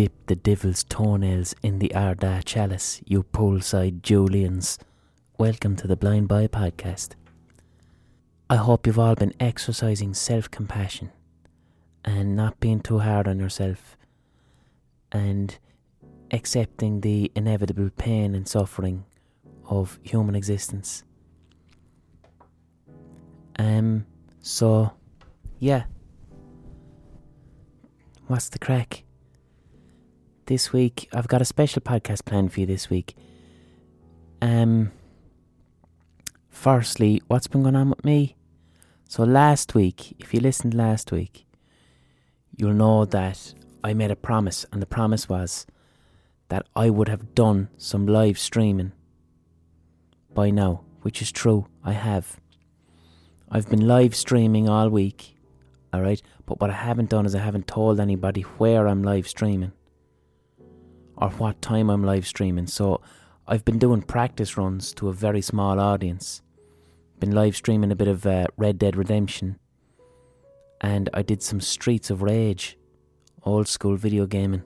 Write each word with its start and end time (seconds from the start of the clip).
dip 0.00 0.26
the 0.28 0.34
devil's 0.34 0.82
toenails 0.84 1.54
in 1.62 1.78
the 1.78 1.92
Ardagh 1.94 2.42
chalice, 2.46 3.02
you 3.04 3.22
poolside 3.22 4.00
Julians. 4.00 4.78
Welcome 5.36 5.76
to 5.76 5.86
the 5.86 5.94
Blind 5.94 6.26
Boy 6.26 6.46
podcast. 6.46 7.16
I 8.48 8.56
hope 8.56 8.86
you've 8.86 8.98
all 8.98 9.14
been 9.14 9.34
exercising 9.38 10.14
self 10.14 10.50
compassion 10.50 11.12
and 12.02 12.34
not 12.34 12.58
being 12.60 12.80
too 12.80 13.00
hard 13.00 13.28
on 13.28 13.38
yourself 13.38 13.98
and 15.12 15.58
accepting 16.30 17.02
the 17.02 17.30
inevitable 17.34 17.90
pain 17.90 18.34
and 18.34 18.48
suffering 18.48 19.04
of 19.68 19.98
human 20.02 20.34
existence. 20.34 21.04
Um, 23.58 24.06
so, 24.40 24.94
yeah. 25.58 25.84
What's 28.28 28.48
the 28.48 28.58
crack? 28.58 29.04
This 30.50 30.72
week, 30.72 31.08
I've 31.12 31.28
got 31.28 31.40
a 31.40 31.44
special 31.44 31.80
podcast 31.80 32.24
planned 32.24 32.52
for 32.52 32.58
you 32.58 32.66
this 32.66 32.90
week. 32.90 33.14
Um, 34.42 34.90
firstly, 36.48 37.22
what's 37.28 37.46
been 37.46 37.62
going 37.62 37.76
on 37.76 37.90
with 37.90 38.04
me? 38.04 38.34
So, 39.08 39.22
last 39.22 39.76
week, 39.76 40.16
if 40.18 40.34
you 40.34 40.40
listened 40.40 40.74
last 40.74 41.12
week, 41.12 41.46
you'll 42.56 42.72
know 42.72 43.04
that 43.04 43.54
I 43.84 43.94
made 43.94 44.10
a 44.10 44.16
promise, 44.16 44.66
and 44.72 44.82
the 44.82 44.86
promise 44.86 45.28
was 45.28 45.66
that 46.48 46.66
I 46.74 46.90
would 46.90 47.08
have 47.08 47.32
done 47.36 47.68
some 47.76 48.08
live 48.08 48.36
streaming 48.36 48.90
by 50.34 50.50
now, 50.50 50.80
which 51.02 51.22
is 51.22 51.30
true, 51.30 51.68
I 51.84 51.92
have. 51.92 52.40
I've 53.48 53.70
been 53.70 53.86
live 53.86 54.16
streaming 54.16 54.68
all 54.68 54.88
week, 54.88 55.36
alright? 55.94 56.20
But 56.44 56.60
what 56.60 56.70
I 56.70 56.74
haven't 56.74 57.10
done 57.10 57.24
is 57.24 57.36
I 57.36 57.38
haven't 57.38 57.68
told 57.68 58.00
anybody 58.00 58.42
where 58.42 58.88
I'm 58.88 59.04
live 59.04 59.28
streaming 59.28 59.70
or 61.20 61.30
what 61.30 61.60
time 61.60 61.90
I'm 61.90 62.04
live 62.04 62.26
streaming. 62.26 62.66
So 62.66 63.00
I've 63.46 63.64
been 63.64 63.78
doing 63.78 64.02
practice 64.02 64.56
runs 64.56 64.92
to 64.94 65.08
a 65.08 65.12
very 65.12 65.42
small 65.42 65.78
audience. 65.78 66.42
Been 67.18 67.32
live 67.32 67.56
streaming 67.56 67.92
a 67.92 67.96
bit 67.96 68.08
of 68.08 68.26
uh, 68.26 68.46
Red 68.56 68.78
Dead 68.78 68.96
Redemption, 68.96 69.58
and 70.80 71.10
I 71.12 71.22
did 71.22 71.42
some 71.42 71.60
Streets 71.60 72.08
of 72.08 72.22
Rage, 72.22 72.78
old 73.42 73.68
school 73.68 73.96
video 73.96 74.26
gaming. 74.26 74.62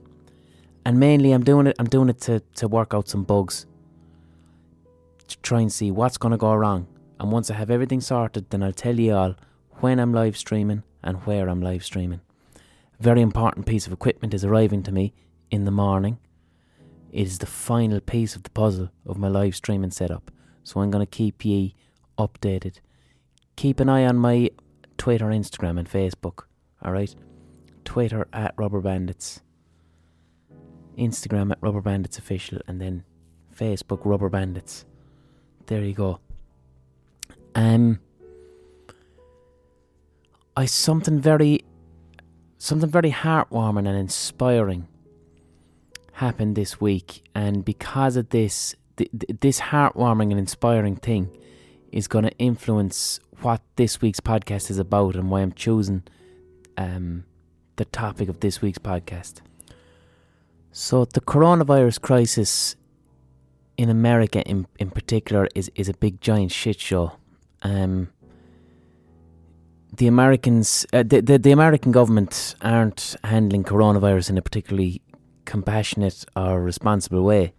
And 0.87 1.01
mainly, 1.01 1.33
I'm 1.33 1.43
doing 1.43 1.67
it. 1.67 1.77
I'm 1.79 1.87
doing 1.87 2.09
it 2.11 2.21
to 2.23 2.41
to 2.57 2.69
work 2.69 2.95
out 2.95 3.09
some 3.09 3.25
bugs, 3.25 3.67
to 5.27 5.39
try 5.39 5.61
and 5.61 5.73
see 5.73 5.91
what's 5.91 6.19
going 6.19 6.33
to 6.33 6.39
go 6.39 6.55
wrong 6.55 6.87
and 7.21 7.31
once 7.31 7.51
I 7.51 7.55
have 7.55 7.71
everything 7.71 8.01
sorted, 8.01 8.51
then 8.51 8.63
I'll 8.63 8.73
tell 8.73 8.99
you 8.99 9.15
all 9.15 9.37
when 9.81 9.99
I'm 9.99 10.13
live 10.13 10.37
streaming 10.37 10.83
and 11.03 11.19
where 11.25 11.49
I'm 11.49 11.61
live 11.61 11.85
streaming. 11.85 12.21
Very 13.01 13.21
important 13.21 13.67
piece 13.67 13.87
of 13.87 13.93
equipment 13.93 14.35
is 14.35 14.45
arriving 14.45 14.83
to 14.85 14.93
me 14.93 15.13
in 15.51 15.65
the 15.65 15.71
morning. 15.71 16.19
It 17.15 17.29
is 17.29 17.39
the 17.39 17.47
final 17.47 18.01
piece 18.01 18.35
of 18.35 18.43
the 18.43 18.51
puzzle 18.51 18.91
of 19.07 19.19
my 19.19 19.29
live 19.29 19.55
streaming 19.55 19.93
setup. 19.93 20.33
So 20.65 20.81
I'm 20.81 20.91
going 20.91 21.07
to 21.07 21.11
keep 21.11 21.45
ye 21.45 21.77
updated. 22.19 22.81
Keep 23.55 23.79
an 23.79 23.89
eye 23.89 24.05
on 24.05 24.17
my 24.17 24.51
Twitter, 24.99 25.27
Instagram, 25.27 25.79
and 25.79 25.89
Facebook. 25.89 26.47
Alright? 26.85 27.15
Twitter 27.85 28.27
at 28.33 28.53
Rubber 28.57 28.81
Bandits. 28.81 29.43
Instagram 30.99 31.53
at 31.53 31.59
Rubber 31.61 31.81
Bandits 31.81 32.19
Official. 32.19 32.59
And 32.67 32.81
then 32.81 33.05
Facebook 33.57 34.01
Rubber 34.05 34.29
Bandits. 34.29 34.85
There 35.67 35.85
you 35.85 35.95
go. 35.95 36.19
Um, 37.55 38.01
I 40.57 40.67
something 40.67 41.21
very, 41.21 41.61
something 42.59 42.91
very 42.91 43.13
heartwarming 43.13 43.87
and 43.87 43.97
inspiring 43.97 44.89
happened 46.15 46.57
this 46.57 46.81
week, 46.81 47.25
and 47.35 47.65
because 47.65 48.17
of 48.17 48.31
this, 48.31 48.75
th- 48.97 49.11
th- 49.11 49.41
this 49.41 49.61
heartwarming 49.61 50.31
and 50.31 50.39
inspiring 50.39 50.97
thing 50.97 51.31
is 51.93 52.09
going 52.09 52.25
to 52.25 52.37
influence 52.39 53.21
what 53.41 53.61
this 53.77 54.01
week's 54.01 54.21
podcast 54.21 54.71
is 54.71 54.79
about 54.79 55.15
and 55.17 55.31
why 55.31 55.41
I'm 55.41 55.53
choosing 55.53 56.03
um, 56.77 57.25
the 57.77 57.85
topic 57.85 58.29
of 58.29 58.41
this 58.41 58.63
week's 58.63 58.79
podcast. 58.79 59.41
So, 60.73 61.05
the 61.05 61.21
coronavirus 61.21 62.01
crisis 62.01 62.77
in 63.77 63.89
America, 63.89 64.43
in 64.43 64.67
in 64.79 64.91
particular, 64.91 65.49
is 65.55 65.71
is 65.75 65.89
a 65.89 65.95
big 65.95 66.21
giant 66.21 66.53
shit 66.53 66.81
show 66.81 67.13
um, 67.65 68.09
the 69.97 70.07
Americans, 70.07 70.87
uh, 70.93 71.03
the, 71.03 71.21
the, 71.21 71.39
the 71.39 71.51
American 71.51 71.93
government 71.93 72.55
aren't 72.61 73.17
handling 73.25 73.65
coronavirus 73.65 74.31
in 74.31 74.39
a 74.39 74.43
particularly 74.43 75.01
compassionate 75.45 76.25
or 76.37 76.63
responsible 76.63 77.23
way. 77.23 77.55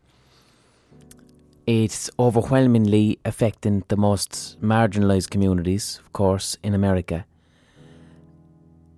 It's 1.67 2.09
overwhelmingly 2.19 3.19
affecting 3.25 3.83
the 3.87 3.97
most 3.97 4.57
marginalised 4.61 5.29
communities, 5.29 5.99
of 6.03 6.13
course, 6.13 6.57
in 6.63 6.73
America. 6.73 7.25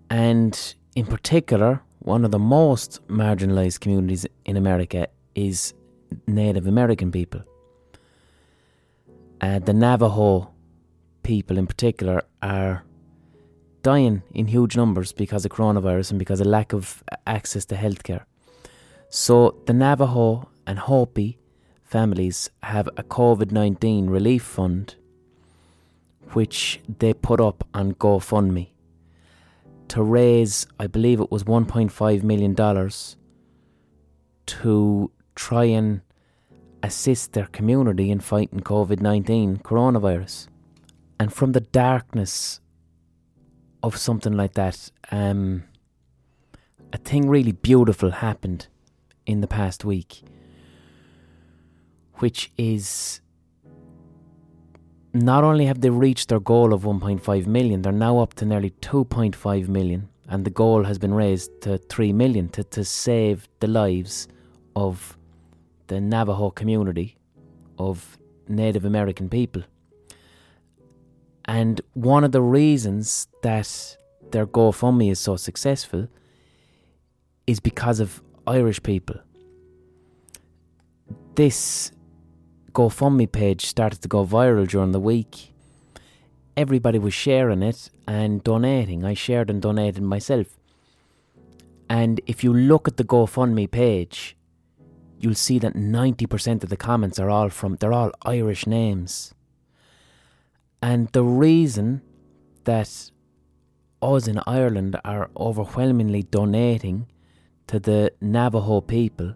And 0.09 0.75
in 0.95 1.05
particular, 1.05 1.81
one 1.99 2.25
of 2.25 2.31
the 2.31 2.39
most 2.39 3.05
marginalised 3.07 3.79
communities 3.79 4.25
in 4.45 4.57
America 4.57 5.07
is 5.35 5.73
Native 6.25 6.67
American 6.67 7.11
people. 7.11 7.41
Uh, 9.39 9.59
the 9.59 9.73
Navajo 9.73 10.49
people 11.23 11.57
in 11.57 11.67
particular 11.67 12.23
are 12.41 12.83
dying 13.83 14.23
in 14.33 14.47
huge 14.47 14.75
numbers 14.75 15.11
because 15.11 15.45
of 15.45 15.51
coronavirus 15.51 16.11
and 16.11 16.19
because 16.19 16.39
of 16.41 16.47
lack 16.47 16.73
of 16.73 17.03
access 17.25 17.65
to 17.65 17.75
healthcare. 17.75 18.23
So 19.09 19.61
the 19.65 19.73
Navajo 19.73 20.49
and 20.65 20.79
Hopi 20.79 21.39
families 21.83 22.49
have 22.63 22.87
a 22.97 23.03
COVID 23.03 23.51
19 23.51 24.09
relief 24.09 24.43
fund 24.43 24.95
which 26.33 26.81
they 26.99 27.13
put 27.13 27.39
up 27.39 27.65
on 27.73 27.93
GoFundMe 27.93 28.71
to 29.89 30.03
raise, 30.03 30.67
I 30.79 30.87
believe 30.87 31.19
it 31.21 31.31
was 31.31 31.45
$1.5 31.45 32.23
million 32.23 32.55
to 34.45 35.11
try 35.35 35.63
and 35.65 36.01
assist 36.83 37.33
their 37.33 37.47
community 37.47 38.11
in 38.11 38.19
fighting 38.19 38.59
COVID 38.59 39.01
19 39.01 39.57
coronavirus. 39.57 40.47
And 41.19 41.33
from 41.33 41.53
the 41.53 41.61
darkness 41.61 42.59
of 43.81 43.97
something 43.97 44.33
like 44.33 44.53
that, 44.53 44.91
um, 45.11 45.63
a 46.93 46.97
thing 46.97 47.29
really 47.29 47.53
beautiful 47.53 48.11
happened 48.11 48.67
in 49.27 49.41
the 49.41 49.47
past 49.47 49.85
week, 49.85 50.23
which 52.15 52.51
is 52.57 53.21
not 55.13 55.43
only 55.43 55.65
have 55.65 55.81
they 55.81 55.89
reached 55.89 56.29
their 56.29 56.39
goal 56.39 56.73
of 56.73 56.81
1.5 56.83 57.45
million, 57.45 57.81
they're 57.81 57.91
now 57.91 58.19
up 58.19 58.33
to 58.35 58.45
nearly 58.45 58.71
2.5 58.81 59.67
million, 59.67 60.09
and 60.27 60.45
the 60.45 60.49
goal 60.49 60.85
has 60.85 60.97
been 60.97 61.13
raised 61.13 61.61
to 61.61 61.77
3 61.77 62.13
million 62.13 62.49
to, 62.49 62.63
to 62.63 62.83
save 62.83 63.47
the 63.59 63.67
lives 63.67 64.27
of 64.75 65.17
the 65.87 65.99
Navajo 65.99 66.49
community 66.49 67.17
of 67.77 68.17
Native 68.47 68.85
American 68.85 69.29
people. 69.29 69.63
And 71.45 71.81
one 71.93 72.23
of 72.23 72.31
the 72.31 72.41
reasons 72.41 73.27
that 73.41 73.97
their 74.31 74.45
GoFundMe 74.45 75.11
is 75.11 75.19
so 75.19 75.35
successful 75.35 76.07
is 77.45 77.59
because 77.59 77.99
of 77.99 78.21
Irish 78.47 78.81
people. 78.81 79.17
This 81.35 81.91
GoFundMe 82.71 83.31
page 83.31 83.65
started 83.65 84.01
to 84.01 84.07
go 84.07 84.25
viral 84.25 84.67
during 84.67 84.93
the 84.93 84.99
week. 84.99 85.53
Everybody 86.55 86.97
was 86.97 87.13
sharing 87.13 87.61
it 87.61 87.91
and 88.07 88.43
donating. 88.43 89.03
I 89.03 89.13
shared 89.13 89.49
and 89.49 89.61
donated 89.61 90.01
myself. 90.01 90.47
And 91.89 92.21
if 92.25 92.43
you 92.43 92.53
look 92.53 92.87
at 92.87 92.97
the 92.97 93.03
GoFundMe 93.03 93.69
page, 93.69 94.37
you'll 95.19 95.35
see 95.35 95.59
that 95.59 95.73
90% 95.73 96.63
of 96.63 96.69
the 96.69 96.77
comments 96.77 97.19
are 97.19 97.29
all 97.29 97.49
from, 97.49 97.75
they're 97.75 97.93
all 97.93 98.11
Irish 98.23 98.65
names. 98.65 99.33
And 100.81 101.09
the 101.09 101.23
reason 101.23 102.01
that 102.63 103.11
us 104.01 104.27
in 104.27 104.39
Ireland 104.45 104.99
are 105.03 105.29
overwhelmingly 105.35 106.23
donating 106.23 107.07
to 107.67 107.79
the 107.79 108.13
Navajo 108.21 108.81
people 108.81 109.35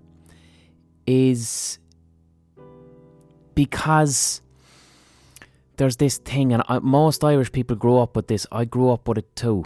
is 1.06 1.80
because 3.56 4.42
there's 5.78 5.98
this 5.98 6.18
thing, 6.18 6.54
and 6.54 6.64
I, 6.68 6.80
most 6.80 7.24
Irish 7.24 7.52
people 7.52 7.76
grow 7.76 8.00
up 8.00 8.16
with 8.16 8.28
this. 8.28 8.46
I 8.52 8.66
grew 8.66 8.90
up 8.92 9.08
with 9.08 9.18
it 9.18 9.36
too. 9.36 9.66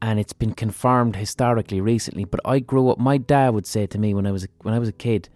And 0.00 0.18
it's 0.18 0.32
been 0.32 0.52
confirmed 0.52 1.14
historically 1.16 1.80
recently. 1.80 2.24
But 2.24 2.40
I 2.44 2.58
grew 2.58 2.88
up. 2.88 2.98
My 2.98 3.18
dad 3.18 3.50
would 3.54 3.66
say 3.66 3.86
to 3.86 3.98
me 3.98 4.14
when 4.14 4.26
I 4.26 4.32
was 4.32 4.44
a, 4.44 4.48
when 4.62 4.74
I 4.74 4.78
was 4.80 4.88
a 4.88 4.92
kid, 4.92 5.28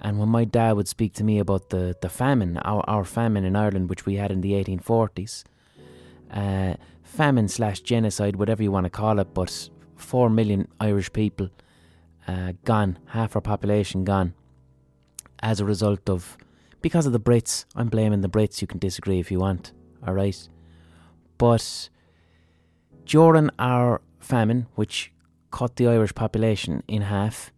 and 0.00 0.18
when 0.18 0.28
my 0.28 0.44
dad 0.44 0.72
would 0.72 0.86
speak 0.86 1.14
to 1.14 1.24
me 1.24 1.38
about 1.38 1.70
the, 1.70 1.96
the 2.00 2.08
famine, 2.08 2.58
our, 2.58 2.88
our 2.88 3.04
famine 3.04 3.44
in 3.44 3.56
Ireland, 3.56 3.88
which 3.88 4.06
we 4.06 4.16
had 4.16 4.30
in 4.30 4.40
the 4.40 4.52
1840s, 4.52 5.44
uh, 6.30 6.74
famine 7.02 7.48
slash 7.48 7.80
genocide, 7.80 8.36
whatever 8.36 8.62
you 8.62 8.70
want 8.70 8.84
to 8.84 8.90
call 8.90 9.18
it, 9.18 9.32
but 9.34 9.70
four 9.96 10.30
million 10.30 10.68
Irish 10.80 11.12
people 11.12 11.50
uh, 12.26 12.52
gone, 12.64 12.98
half 13.06 13.36
our 13.36 13.42
population 13.42 14.04
gone, 14.04 14.34
as 15.40 15.60
a 15.60 15.64
result 15.64 16.08
of 16.08 16.36
because 16.80 17.06
of 17.06 17.12
the 17.12 17.20
Brits. 17.20 17.64
I'm 17.74 17.88
blaming 17.88 18.20
the 18.20 18.28
Brits. 18.28 18.60
You 18.60 18.66
can 18.66 18.78
disagree 18.78 19.20
if 19.20 19.30
you 19.30 19.38
want. 19.38 19.72
All 20.06 20.14
right, 20.14 20.48
but 21.38 21.88
during 23.04 23.50
our 23.58 24.00
famine, 24.20 24.66
which 24.74 25.12
cut 25.54 25.76
the 25.76 25.86
Irish 25.86 26.14
population 26.14 26.82
in 26.88 27.02
half. 27.02 27.52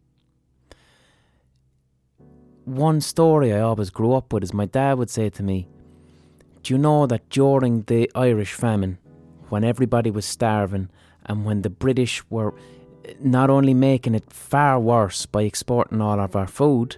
One 2.65 3.00
story 3.00 3.53
I 3.55 3.61
always 3.61 3.91
grew 3.91 4.12
up 4.12 4.33
with 4.33 4.43
is 4.43 4.53
my 4.53 4.67
dad 4.67 4.99
would 4.99 5.09
say 5.09 5.31
to 5.31 5.43
me, 5.43 5.69
Do 6.62 6.75
you 6.75 6.79
know 6.79 7.06
that 7.06 7.31
during 7.31 7.83
the 7.83 8.11
Irish 8.15 8.53
famine, 8.53 8.99
when 9.49 9.65
everybody 9.65 10.11
was 10.11 10.27
starving 10.27 10.91
and 11.26 11.44
when 11.44 11.62
the 11.62 11.70
British 11.70 12.23
were 12.31 12.55
not 13.20 13.50
only 13.50 13.75
making 13.75 14.14
it 14.14 14.32
far 14.32 14.81
worse 14.81 15.26
by 15.26 15.43
exporting 15.43 16.00
all 16.00 16.20
of 16.20 16.34
our 16.34 16.46
food, 16.46 16.96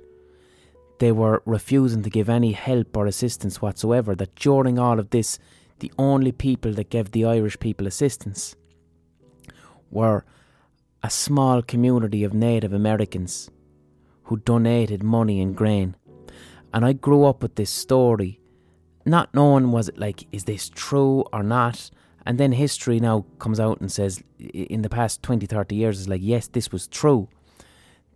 they 0.98 1.12
were 1.12 1.42
refusing 1.44 2.02
to 2.02 2.10
give 2.10 2.28
any 2.28 2.52
help 2.52 2.96
or 2.96 3.06
assistance 3.06 3.62
whatsoever. 3.62 4.14
That 4.14 4.34
during 4.34 4.78
all 4.78 4.98
of 4.98 5.10
this, 5.10 5.38
the 5.80 5.92
only 5.98 6.32
people 6.32 6.72
that 6.72 6.90
gave 6.90 7.10
the 7.10 7.24
Irish 7.24 7.58
people 7.60 7.86
assistance 7.86 8.56
were 9.90 10.24
a 11.02 11.10
small 11.10 11.62
community 11.62 12.24
of 12.24 12.34
Native 12.34 12.72
Americans 12.72 13.50
who 14.24 14.38
donated 14.38 15.02
money 15.02 15.40
and 15.40 15.56
grain. 15.56 15.94
And 16.74 16.84
I 16.84 16.92
grew 16.92 17.24
up 17.24 17.42
with 17.42 17.54
this 17.54 17.70
story, 17.70 18.40
not 19.06 19.32
knowing 19.32 19.70
was 19.70 19.88
it 19.88 19.98
like, 19.98 20.26
is 20.32 20.44
this 20.44 20.68
true 20.68 21.24
or 21.32 21.42
not? 21.42 21.90
And 22.28 22.36
then 22.36 22.52
history 22.52 23.00
now 23.00 23.24
comes 23.38 23.58
out 23.58 23.80
and 23.80 23.90
says, 23.90 24.22
in 24.38 24.82
the 24.82 24.90
past 24.90 25.22
20, 25.22 25.46
30 25.46 25.74
years, 25.74 25.98
is 25.98 26.08
like, 26.08 26.20
yes, 26.22 26.46
this 26.46 26.70
was 26.70 26.86
true. 26.86 27.30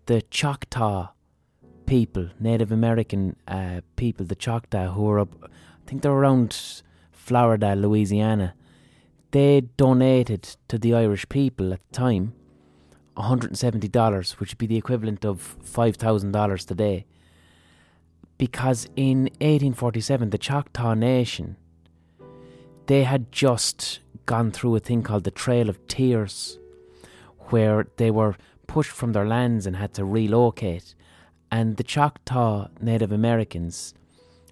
The 0.05 0.21
Choctaw 0.21 1.09
people, 1.87 2.29
Native 2.39 2.71
American 2.71 3.37
uh, 3.49 3.81
people, 3.97 4.27
the 4.27 4.35
Choctaw, 4.35 4.93
who 4.93 5.05
were 5.05 5.19
up, 5.19 5.35
I 5.43 5.49
think 5.87 6.03
they're 6.03 6.13
around 6.13 6.83
Florida, 7.11 7.75
Louisiana, 7.75 8.53
they 9.31 9.63
donated 9.79 10.57
to 10.69 10.77
the 10.77 10.95
Irish 10.95 11.27
people 11.31 11.73
at 11.73 11.81
the 11.91 11.99
time 11.99 12.35
$170, 13.17 14.33
which 14.33 14.51
would 14.51 14.59
be 14.59 14.67
the 14.67 14.77
equivalent 14.77 15.25
of 15.25 15.57
$5,000 15.65 16.67
today. 16.67 17.07
Because 18.37 18.91
in 18.95 19.23
1847, 19.41 20.29
the 20.29 20.37
Choctaw 20.37 20.93
Nation, 20.93 21.57
they 22.89 23.05
had 23.05 23.33
just 23.33 24.01
gone 24.27 24.51
through 24.51 24.77
a 24.77 24.81
thing 24.81 25.03
called 25.03 25.25
the 25.25 25.31
Trail 25.31 25.69
of 25.69 25.87
Tears, 25.87 26.59
where 27.51 27.87
they 27.97 28.11
were 28.11 28.37
pushed 28.67 28.93
from 28.93 29.13
their 29.13 29.27
lands 29.27 29.67
and 29.67 29.77
had 29.77 29.95
to 29.95 30.05
relocate. 30.05 30.95
And 31.51 31.77
the 31.77 31.85
Choctaw 31.85 32.69
Native 32.81 33.13
Americans 33.13 33.95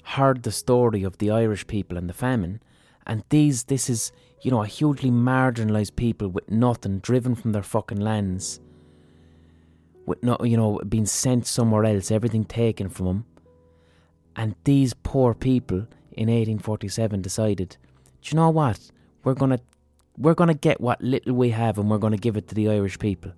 heard 0.03 0.43
the 0.43 0.53
story 0.53 1.03
of 1.03 1.19
the 1.19 1.31
Irish 1.31 1.67
people 1.67 1.97
and 1.97 2.09
the 2.09 2.15
famine, 2.15 2.61
and 3.07 3.25
these 3.31 3.65
this 3.65 3.89
is 3.89 4.13
you 4.43 4.51
know, 4.51 4.63
a 4.63 4.67
hugely 4.67 5.11
marginalised 5.11 5.97
people 5.97 6.29
with 6.29 6.51
nothing, 6.51 6.99
driven 7.01 7.35
from 7.35 7.53
their 7.53 7.63
fucking 7.63 8.01
lands, 8.01 8.61
with 10.07 10.23
no, 10.23 10.39
you 10.43 10.57
know, 10.57 10.81
being 10.89 11.07
sent 11.07 11.47
somewhere 11.47 11.85
else, 11.85 12.11
everything 12.11 12.45
taken 12.45 12.89
from 12.89 13.07
them. 13.07 13.25
And 14.35 14.55
these 14.65 14.95
poor 14.95 15.35
people 15.35 15.87
in 16.13 16.29
1847 16.29 17.21
decided, 17.21 17.77
do 18.23 18.31
you 18.31 18.37
know 18.37 18.51
what? 18.51 18.91
We're 19.25 19.35
gonna, 19.35 19.61
we're 20.17 20.35
gonna 20.35 20.55
get 20.55 20.81
what 20.81 21.03
little 21.03 21.35
we 21.35 21.51
have, 21.51 21.79
and 21.79 21.91
we're 21.91 21.99
gonna 21.99 22.17
give 22.17 22.37
it 22.37 22.49
to 22.49 22.55
the 22.55 22.69
Irish 22.69 22.99
people. 22.99 23.33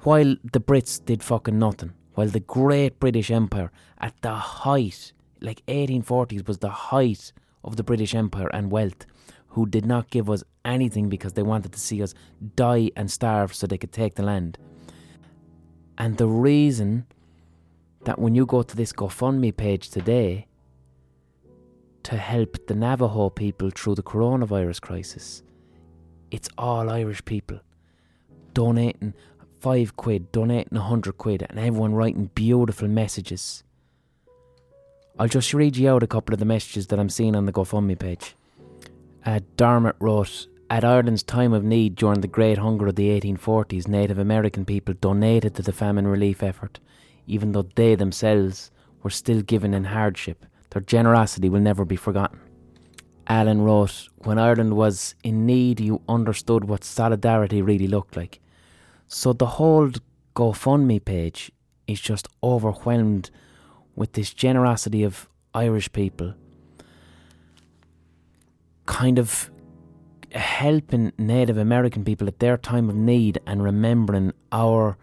While 0.00 0.36
the 0.52 0.60
Brits 0.60 1.04
did 1.04 1.22
fucking 1.22 1.58
nothing, 1.58 1.92
while 2.14 2.28
the 2.28 2.40
great 2.40 2.98
British 2.98 3.30
Empire, 3.30 3.70
at 3.98 4.20
the 4.22 4.34
height, 4.34 5.12
like 5.40 5.64
1840s, 5.66 6.46
was 6.46 6.58
the 6.58 6.70
height 6.70 7.32
of 7.62 7.76
the 7.76 7.84
British 7.84 8.14
Empire 8.14 8.48
and 8.52 8.70
wealth 8.72 9.06
who 9.50 9.66
did 9.66 9.86
not 9.86 10.10
give 10.10 10.28
us 10.28 10.42
anything 10.64 11.08
because 11.08 11.34
they 11.34 11.42
wanted 11.42 11.72
to 11.72 11.78
see 11.78 12.02
us 12.02 12.14
die 12.56 12.90
and 12.96 13.10
starve 13.10 13.54
so 13.54 13.66
they 13.66 13.78
could 13.78 13.92
take 13.92 14.16
the 14.16 14.22
land. 14.22 14.58
And 15.96 16.16
the 16.16 16.26
reason 16.26 17.06
that 18.04 18.18
when 18.18 18.34
you 18.34 18.46
go 18.46 18.62
to 18.62 18.76
this 18.76 18.92
GoFundMe 18.92 19.56
page 19.56 19.90
today 19.90 20.47
to 22.08 22.16
help 22.16 22.66
the 22.66 22.74
Navajo 22.74 23.28
people 23.28 23.68
through 23.68 23.94
the 23.94 24.02
coronavirus 24.02 24.80
crisis, 24.80 25.42
it's 26.30 26.48
all 26.56 26.88
Irish 26.88 27.22
people 27.26 27.60
donating 28.54 29.12
five 29.60 29.94
quid, 29.94 30.32
donating 30.32 30.78
a 30.78 30.80
hundred 30.80 31.18
quid, 31.18 31.44
and 31.50 31.58
everyone 31.58 31.92
writing 31.92 32.30
beautiful 32.34 32.88
messages. 32.88 33.62
I'll 35.18 35.28
just 35.28 35.52
read 35.52 35.76
you 35.76 35.90
out 35.90 36.02
a 36.02 36.06
couple 36.06 36.32
of 36.32 36.38
the 36.38 36.46
messages 36.46 36.86
that 36.86 36.98
I'm 36.98 37.10
seeing 37.10 37.36
on 37.36 37.44
the 37.44 37.52
GoFundMe 37.52 37.98
page. 37.98 38.34
Uh, 39.26 39.40
Dermot 39.58 39.96
wrote, 40.00 40.46
At 40.70 40.86
Ireland's 40.86 41.22
time 41.22 41.52
of 41.52 41.62
need 41.62 41.94
during 41.94 42.22
the 42.22 42.26
Great 42.26 42.56
Hunger 42.56 42.86
of 42.86 42.96
the 42.96 43.20
1840s, 43.20 43.86
Native 43.86 44.18
American 44.18 44.64
people 44.64 44.94
donated 44.94 45.54
to 45.56 45.62
the 45.62 45.72
famine 45.72 46.06
relief 46.06 46.42
effort, 46.42 46.80
even 47.26 47.52
though 47.52 47.68
they 47.74 47.96
themselves 47.96 48.70
were 49.02 49.10
still 49.10 49.42
given 49.42 49.74
in 49.74 49.84
hardship. 49.84 50.46
Their 50.70 50.82
generosity 50.82 51.48
will 51.48 51.60
never 51.60 51.84
be 51.84 51.96
forgotten. 51.96 52.40
Alan 53.26 53.62
wrote, 53.62 54.08
When 54.18 54.38
Ireland 54.38 54.76
was 54.76 55.14
in 55.22 55.46
need, 55.46 55.80
you 55.80 56.02
understood 56.08 56.64
what 56.64 56.84
solidarity 56.84 57.62
really 57.62 57.86
looked 57.86 58.16
like. 58.16 58.40
So 59.06 59.32
the 59.32 59.46
whole 59.46 59.90
GoFundMe 60.34 61.04
page 61.04 61.50
is 61.86 62.00
just 62.00 62.28
overwhelmed 62.42 63.30
with 63.96 64.12
this 64.12 64.32
generosity 64.32 65.02
of 65.02 65.28
Irish 65.54 65.90
people 65.92 66.34
kind 68.88 69.18
of 69.18 69.50
helping 70.32 71.12
Native 71.18 71.58
American 71.58 72.04
people 72.04 72.26
at 72.26 72.38
their 72.38 72.56
time 72.56 72.88
of 72.88 72.96
need 72.96 73.38
and 73.46 73.62
remembering 73.62 74.32
our 74.50 74.96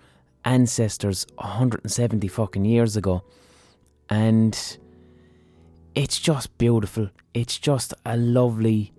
ancestors 0.44 1.26
170 1.36 2.28
fucking 2.28 2.66
years 2.66 2.98
ago. 2.98 3.24
And 4.10 4.78
it's 5.96 6.20
just 6.20 6.58
beautiful. 6.58 7.10
It's 7.34 7.58
just 7.58 7.94
a 8.06 8.18
lovely 8.18 8.94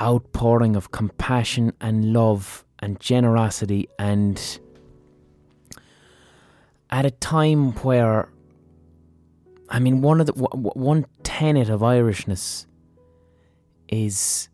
outpouring 0.00 0.76
of 0.76 0.90
compassion 0.90 1.72
and 1.80 2.12
love 2.12 2.64
and 2.78 2.98
generosity 2.98 3.88
and 3.98 4.58
at 6.88 7.04
a 7.04 7.10
time 7.10 7.72
where 7.72 8.30
I 9.68 9.78
mean 9.78 10.00
one 10.00 10.20
of 10.20 10.26
the 10.26 10.32
one 10.32 11.06
tenet 11.22 11.68
of 11.68 11.80
Irishness 11.80 12.66
is 13.88 14.48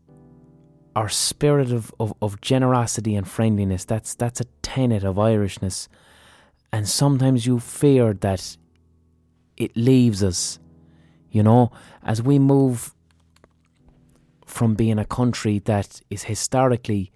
our 0.96 1.08
spirit 1.08 1.70
of, 1.72 1.94
of, 2.00 2.14
of 2.22 2.40
generosity 2.40 3.14
and 3.14 3.28
friendliness. 3.28 3.84
That's 3.84 4.14
that's 4.14 4.40
a 4.40 4.46
tenet 4.62 5.04
of 5.04 5.16
Irishness. 5.16 5.88
And 6.72 6.88
sometimes 6.88 7.46
you 7.46 7.60
fear 7.60 8.12
that 8.14 8.56
it 9.56 9.76
leaves 9.76 10.22
us. 10.22 10.58
You 11.36 11.42
know, 11.42 11.70
as 12.02 12.22
we 12.22 12.38
move 12.38 12.94
from 14.46 14.74
being 14.74 14.98
a 14.98 15.04
country 15.04 15.58
that 15.66 16.00
is 16.08 16.22
historically 16.22 17.12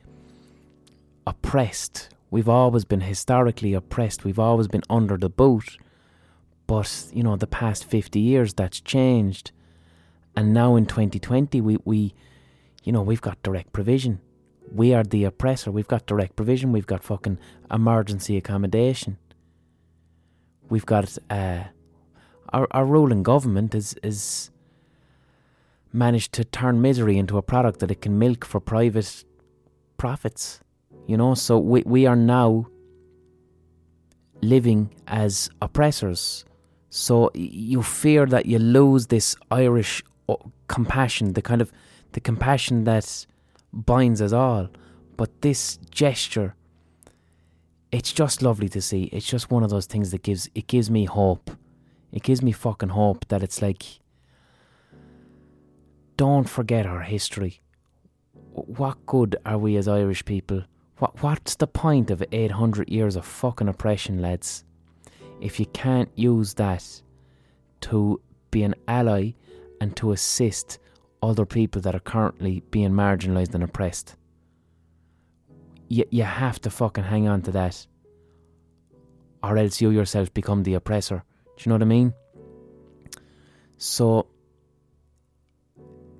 oppressed. 1.27 2.11
We've 2.31 2.47
always 2.47 2.85
been 2.85 3.01
historically 3.01 3.73
oppressed. 3.73 4.23
We've 4.23 4.39
always 4.39 4.69
been 4.69 4.83
under 4.91 5.17
the 5.17 5.31
boot. 5.31 5.79
But, 6.67 7.07
you 7.15 7.23
know, 7.23 7.37
the 7.37 7.47
past 7.47 7.87
50 7.87 8.21
years 8.21 8.53
that's 8.53 8.83
changed. 8.83 9.53
And 10.37 10.53
now 10.53 10.77
in 10.77 10.85
2020, 10.85 11.63
we, 11.63 11.79
we, 11.87 12.13
you 12.85 12.93
know, 12.93 13.01
we've 13.01 13.23
got 13.23 13.43
direct 13.43 13.73
provision. 13.73 14.21
We 14.71 14.93
are 14.93 15.03
the 15.03 15.25
oppressor. 15.25 15.71
We've 15.71 15.89
got 15.89 16.05
direct 16.05 16.37
provision. 16.37 16.73
We've 16.73 16.87
got 16.87 17.03
fucking 17.03 17.39
emergency 17.71 18.37
accommodation. 18.37 19.17
We've 20.69 20.85
got 20.85 21.17
uh, 21.31 21.65
our 22.53 22.67
our 22.71 22.87
ruling 22.87 23.23
government 23.23 23.75
is 23.75 23.95
is 24.03 24.51
managed 25.93 26.33
to 26.33 26.45
turn 26.45 26.81
misery 26.81 27.19
into 27.19 27.37
a 27.37 27.43
product 27.43 27.81
that 27.81 27.91
it 27.91 28.01
can 28.01 28.19
milk 28.19 28.45
for 28.45 28.61
private 28.61 29.25
profits. 29.97 30.61
You 31.07 31.17
know, 31.17 31.35
so 31.35 31.59
we 31.59 31.83
we 31.87 32.07
are 32.07 32.17
now 32.17 32.67
living 34.43 34.91
as 35.07 35.51
oppressors. 35.61 36.45
So 36.89 37.31
you 37.35 37.83
fear 37.83 38.27
that 38.27 38.47
you 38.47 38.59
lose 38.59 39.07
this 39.07 39.37
Irish 39.51 40.03
uh, 40.29 40.37
compassion, 40.67 41.35
the 41.35 41.43
kind 41.43 41.61
of 41.61 41.73
the 42.13 42.21
compassion 42.21 42.85
that 42.85 43.27
binds 43.73 44.21
us 44.21 44.33
all. 44.33 44.69
But 45.17 45.43
this 45.43 45.79
gesture, 45.91 46.55
it's 47.93 48.13
just 48.13 48.43
lovely 48.43 48.69
to 48.71 48.81
see. 48.81 49.05
It's 49.13 49.27
just 49.27 49.51
one 49.51 49.63
of 49.63 49.71
those 49.71 49.87
things 49.87 50.11
that 50.11 50.23
gives 50.23 50.49
it 50.55 50.67
gives 50.67 50.91
me 50.91 51.05
hope. 51.05 51.51
It 52.13 52.23
gives 52.23 52.43
me 52.43 52.53
fucking 52.53 52.91
hope 52.91 53.27
that 53.29 53.43
it's 53.43 53.63
like 53.63 53.85
don't 56.17 56.49
forget 56.49 56.87
our 56.87 57.01
history. 57.01 57.61
What 58.53 59.07
good 59.07 59.37
are 59.47 59.57
we 59.57 59.77
as 59.77 59.89
Irish 59.89 60.25
people 60.25 60.65
What 60.99 61.23
what's 61.23 61.55
the 61.57 61.67
point 61.67 62.11
of 62.11 62.23
800 62.31 62.91
years 62.91 63.17
of 63.17 63.25
fucking 63.25 63.69
oppression, 63.69 64.21
lads? 64.21 64.65
If 65.41 65.59
you 65.59 65.67
can't 65.67 66.11
use 66.15 66.55
that 66.55 67.03
to 67.83 68.21
be 68.51 68.63
an 68.63 68.75
ally 68.87 69.33
and 69.81 69.97
to 69.97 70.13
assist 70.13 70.79
other 71.23 71.47
people 71.47 71.81
that 71.83 71.95
are 71.95 72.01
currently 72.01 72.63
being 72.71 72.91
marginalised 72.91 73.55
and 73.55 73.65
oppressed. 73.65 74.17
You, 75.89 76.05
you 76.11 76.23
have 76.23 76.61
to 76.63 76.71
fucking 76.71 77.05
hang 77.05 77.29
on 77.29 77.43
to 77.43 77.51
that, 77.53 77.87
or 79.43 79.57
else 79.57 79.81
you 79.81 79.91
yourself 79.91 80.33
become 80.33 80.63
the 80.63 80.75
oppressor. 80.75 81.25
Do 81.61 81.69
you 81.69 81.71
know 81.71 81.75
what 81.75 81.83
I 81.83 81.97
mean? 81.99 82.15
So, 83.77 84.29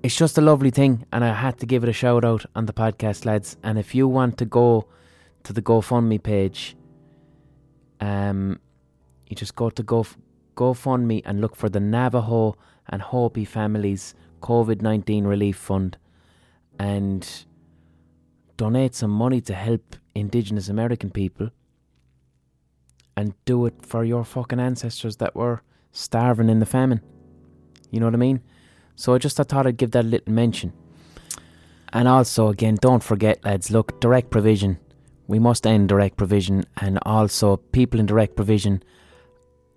it's 0.03 0.15
just 0.15 0.37
a 0.37 0.41
lovely 0.41 0.69
thing, 0.69 1.07
and 1.11 1.23
I 1.23 1.33
had 1.33 1.57
to 1.61 1.65
give 1.65 1.81
it 1.81 1.89
a 1.89 1.93
shout 1.93 2.23
out 2.23 2.45
on 2.55 2.67
the 2.67 2.73
podcast, 2.73 3.25
lads. 3.25 3.57
And 3.63 3.79
if 3.79 3.95
you 3.95 4.07
want 4.07 4.37
to 4.37 4.45
go 4.45 4.87
to 5.41 5.51
the 5.51 5.61
GoFundMe 5.63 6.21
page, 6.21 6.75
um, 7.99 8.59
you 9.27 9.35
just 9.35 9.55
go 9.55 9.71
to 9.71 9.81
Go 9.81 10.05
GoFundMe 10.55 11.23
and 11.25 11.41
look 11.41 11.55
for 11.55 11.69
the 11.69 11.79
Navajo 11.79 12.55
and 12.89 13.01
Hopi 13.01 13.43
families 13.43 14.13
COVID 14.43 14.83
19 14.83 15.25
relief 15.25 15.57
fund 15.57 15.97
and 16.77 17.45
donate 18.57 18.93
some 18.93 19.09
money 19.09 19.41
to 19.41 19.55
help 19.55 19.95
Indigenous 20.13 20.69
American 20.69 21.09
people 21.09 21.49
and 23.17 23.33
do 23.45 23.65
it 23.65 23.85
for 23.85 24.03
your 24.03 24.23
fucking 24.23 24.59
ancestors 24.59 25.17
that 25.17 25.35
were 25.35 25.61
starving 25.91 26.49
in 26.49 26.59
the 26.59 26.65
famine. 26.65 27.01
You 27.89 27.99
know 27.99 28.07
what 28.07 28.13
I 28.13 28.17
mean? 28.17 28.41
So 28.95 29.13
I 29.13 29.17
just 29.17 29.39
I 29.39 29.43
thought 29.43 29.67
I'd 29.67 29.77
give 29.77 29.91
that 29.91 30.05
a 30.05 30.07
little 30.07 30.33
mention. 30.33 30.73
And 31.93 32.07
also, 32.07 32.47
again, 32.47 32.77
don't 32.79 33.03
forget, 33.03 33.43
lads, 33.43 33.69
look, 33.69 33.99
direct 33.99 34.29
provision. 34.29 34.79
We 35.27 35.39
must 35.39 35.67
end 35.67 35.89
direct 35.89 36.17
provision, 36.17 36.63
and 36.77 36.99
also 37.05 37.57
people 37.57 37.99
in 37.99 38.05
direct 38.05 38.35
provision 38.35 38.83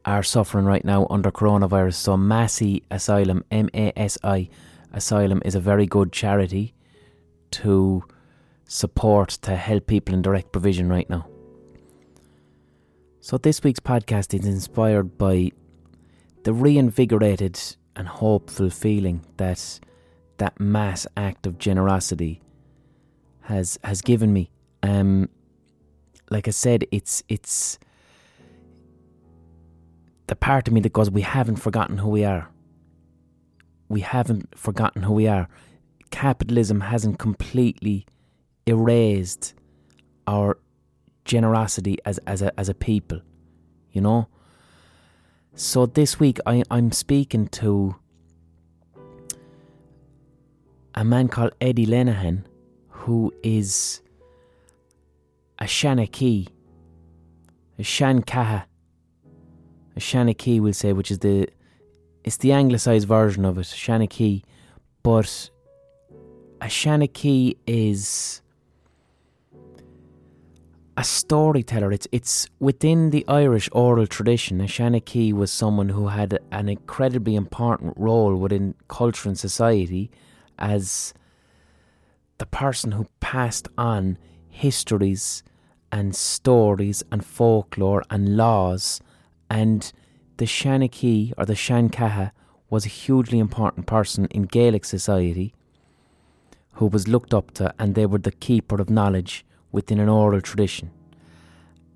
are 0.05 0.23
suffering 0.23 0.64
right 0.64 0.85
now 0.85 1.07
under 1.11 1.31
coronavirus. 1.31 1.95
So 1.95 2.17
Massey 2.17 2.85
Asylum, 2.91 3.45
M 3.50 3.69
A 3.75 3.93
S 3.97 4.19
I 4.23 4.49
Asylum, 4.93 5.43
is 5.45 5.55
a 5.55 5.61
very 5.61 5.87
good 5.87 6.12
charity 6.12 6.75
to 7.53 8.05
support 8.67 9.31
to 9.31 9.57
help 9.57 9.87
people 9.87 10.14
in 10.14 10.23
direct 10.23 10.53
provision 10.53 10.88
right 10.88 11.09
now. 11.09 11.26
So 13.25 13.38
this 13.38 13.62
week's 13.62 13.81
podcast 13.81 14.38
is 14.38 14.45
inspired 14.45 15.16
by 15.16 15.52
the 16.43 16.52
reinvigorated 16.52 17.59
and 17.97 18.07
hopeful 18.07 18.69
feeling 18.69 19.25
that 19.38 19.81
that 20.37 20.61
mass 20.61 21.07
act 21.16 21.47
of 21.47 21.57
generosity 21.57 22.43
has 23.40 23.78
has 23.83 24.02
given 24.02 24.31
me. 24.31 24.50
Um, 24.83 25.31
like 26.31 26.49
I 26.49 26.50
said, 26.50 26.85
it's 26.93 27.23
it's 27.31 27.78
the 30.26 30.37
part 30.37 30.69
of 30.69 30.75
me 30.75 30.83
that 30.83 30.93
goes, 30.93 31.11
we 31.11 31.23
haven't 31.23 31.57
forgotten 31.57 31.97
who 31.97 32.11
we 32.11 32.26
are. 32.26 32.50
We 33.88 34.00
haven't 34.00 34.59
forgotten 34.59 35.02
who 35.02 35.14
we 35.14 35.28
are. 35.28 35.49
Capitalism 36.11 36.83
hasn't 36.83 37.19
completely 37.19 38.04
erased 38.66 39.54
our 40.26 40.59
generosity 41.25 41.99
as, 42.04 42.19
as, 42.26 42.43
a, 42.43 42.59
as 42.59 42.69
a 42.69 42.75
people, 42.75 43.21
you 43.93 44.00
know? 44.00 44.28
So 45.54 45.87
this 45.87 46.19
week 46.19 46.38
I, 46.47 46.62
I'm 46.71 46.93
speaking 46.93 47.49
to 47.49 47.97
a 50.95 51.04
man 51.04 51.28
called 51.28 51.52
Eddie 51.61 51.87
Lenihan, 51.87 52.45
who 52.88 53.33
is 53.43 54.00
a 55.59 55.64
Shanachie, 55.64 56.49
a 57.78 57.83
Shankaha 57.83 58.64
a 59.97 60.00
Shanachie, 60.00 60.61
we'll 60.61 60.73
say, 60.73 60.93
which 60.93 61.11
is 61.11 61.21
the 61.21 61.49
it's 62.25 62.38
the 62.38 62.52
anglicised 62.52 63.07
version 63.07 63.45
of 63.45 63.59
it, 63.59 63.66
Shanachie. 63.66 64.43
But 65.02 65.50
a 66.61 66.66
Shanachie 66.66 67.57
is 67.66 68.40
a 70.97 71.05
storyteller. 71.05 71.93
It's 71.93 72.07
it's 72.13 72.49
within 72.61 73.11
the 73.11 73.25
Irish 73.27 73.69
oral 73.73 74.07
tradition. 74.07 74.61
A 74.61 74.65
Shanachie 74.65 75.33
was 75.33 75.51
someone 75.51 75.89
who 75.89 76.09
had 76.09 76.39
an 76.53 76.69
incredibly 76.69 77.35
important 77.35 77.95
role 77.97 78.37
within 78.37 78.75
culture 78.89 79.29
and 79.29 79.39
society 79.39 80.11
as 80.59 81.15
the 82.39 82.47
person 82.47 82.93
who 82.93 83.07
passed 83.21 83.69
on 83.77 84.19
histories 84.49 85.43
and 85.91 86.15
stories 86.15 87.03
and 87.11 87.25
folklore 87.25 88.03
and 88.11 88.37
laws 88.37 89.01
and 89.51 89.93
the 90.37 90.45
Shanachie 90.45 91.33
or 91.37 91.45
the 91.45 91.55
Shankaha 91.55 92.33
was 92.71 92.87
a 92.87 92.89
hugely 92.89 93.39
important 93.39 93.87
person 93.87 94.27
in 94.27 94.43
Gaelic 94.43 94.85
society 94.85 95.55
who 96.73 96.87
was 96.87 97.07
looked 97.07 97.33
up 97.33 97.53
to, 97.53 97.73
and 97.79 97.95
they 97.95 98.05
were 98.05 98.19
the 98.19 98.33
keeper 98.33 98.81
of 98.81 98.91
knowledge 98.91 99.45
within 99.75 99.99
an 99.99 100.09
oral 100.09 100.40
tradition. 100.40 100.88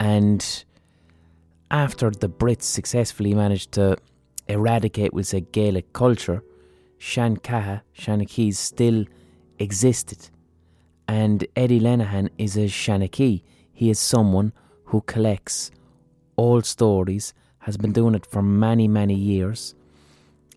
And 0.01 0.65
after 1.71 2.11
the 2.11 2.29
Brits 2.29 2.65
successfully 2.65 3.35
managed 3.35 3.71
to 3.73 3.97
eradicate, 4.49 5.15
we'll 5.15 5.23
say, 5.23 5.43
Gaelic 5.53 5.93
culture, 5.93 6.43
Shankaha, 6.99 7.83
Shanachies 7.97 8.57
still 8.57 9.05
existed. 9.61 10.29
And 11.07 11.47
Eddie 11.55 11.79
Lenihan 11.79 12.31
is 12.37 12.57
a 12.57 12.67
Shanachie. 12.67 13.43
He 13.73 13.91
is 13.91 14.01
someone 14.01 14.53
who 14.87 15.03
collects 15.03 15.71
old 16.37 16.67
stories 16.67 17.33
has 17.61 17.77
been 17.77 17.93
doing 17.93 18.17
it 18.17 18.27
for 18.27 18.43
many, 18.43 18.89
many 18.89 19.15
years. 19.15 19.77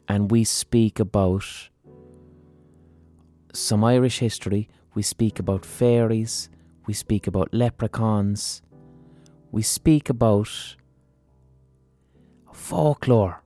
And 0.08 0.32
we 0.32 0.44
speak 0.44 1.00
about 1.00 1.46
some 3.54 3.84
Irish 3.84 4.18
history, 4.20 4.70
we 4.96 5.04
speak 5.04 5.38
about 5.38 5.66
fairies, 5.66 6.50
we 6.86 6.94
speak 6.94 7.28
about 7.28 7.54
leprechauns, 7.54 8.62
we 9.52 9.62
speak 9.62 10.10
about 10.10 10.76
folklore. 12.54 13.44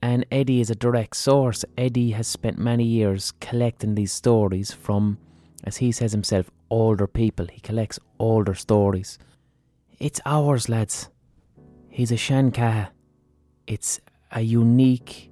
And 0.00 0.26
Eddie 0.32 0.60
is 0.60 0.68
a 0.68 0.74
direct 0.74 1.14
source. 1.14 1.64
Eddie 1.78 2.10
has 2.10 2.26
spent 2.26 2.58
many 2.58 2.84
years 2.84 3.32
collecting 3.40 3.94
these 3.94 4.12
stories 4.12 4.72
from, 4.72 5.18
as 5.62 5.76
he 5.76 5.92
says 5.92 6.10
himself, 6.10 6.50
older 6.70 7.06
people. 7.06 7.46
He 7.46 7.60
collects 7.60 8.00
older 8.18 8.54
stories. 8.54 9.18
It's 10.00 10.20
ours, 10.26 10.68
lads. 10.68 11.08
He's 11.88 12.10
a 12.10 12.16
Shankaha. 12.16 12.88
It's 13.68 14.00
a 14.32 14.40
unique 14.40 15.30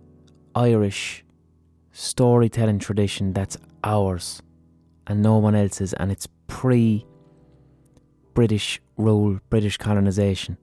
Irish 0.55 1.25
storytelling 1.91 2.79
tradition 2.79 3.33
that's 3.33 3.57
ours 3.83 4.41
and 5.07 5.23
no 5.23 5.39
one 5.39 5.57
else's, 5.57 5.93
and 5.95 6.13
it's 6.13 6.29
pre 6.47 7.05
British 8.35 8.81
rule, 8.97 9.41
British 9.51 9.77
colonisation. 9.77 10.57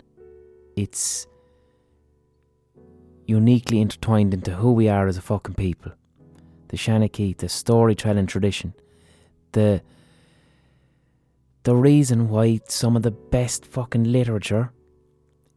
It's 0.76 1.28
uniquely 3.26 3.82
intertwined 3.82 4.34
into 4.34 4.56
who 4.56 4.72
we 4.72 4.88
are 4.88 5.08
as 5.08 5.18
a 5.18 5.22
fucking 5.22 5.56
people. 5.56 5.92
The 6.70 6.78
Shanachie, 6.78 7.38
the 7.38 7.50
storytelling 7.50 8.28
tradition, 8.28 8.74
the 9.52 9.82
the 11.64 11.76
reason 11.76 12.30
why 12.30 12.62
some 12.70 12.96
of 12.96 13.04
the 13.04 13.12
best 13.12 13.66
fucking 13.66 14.06
literature 14.06 14.72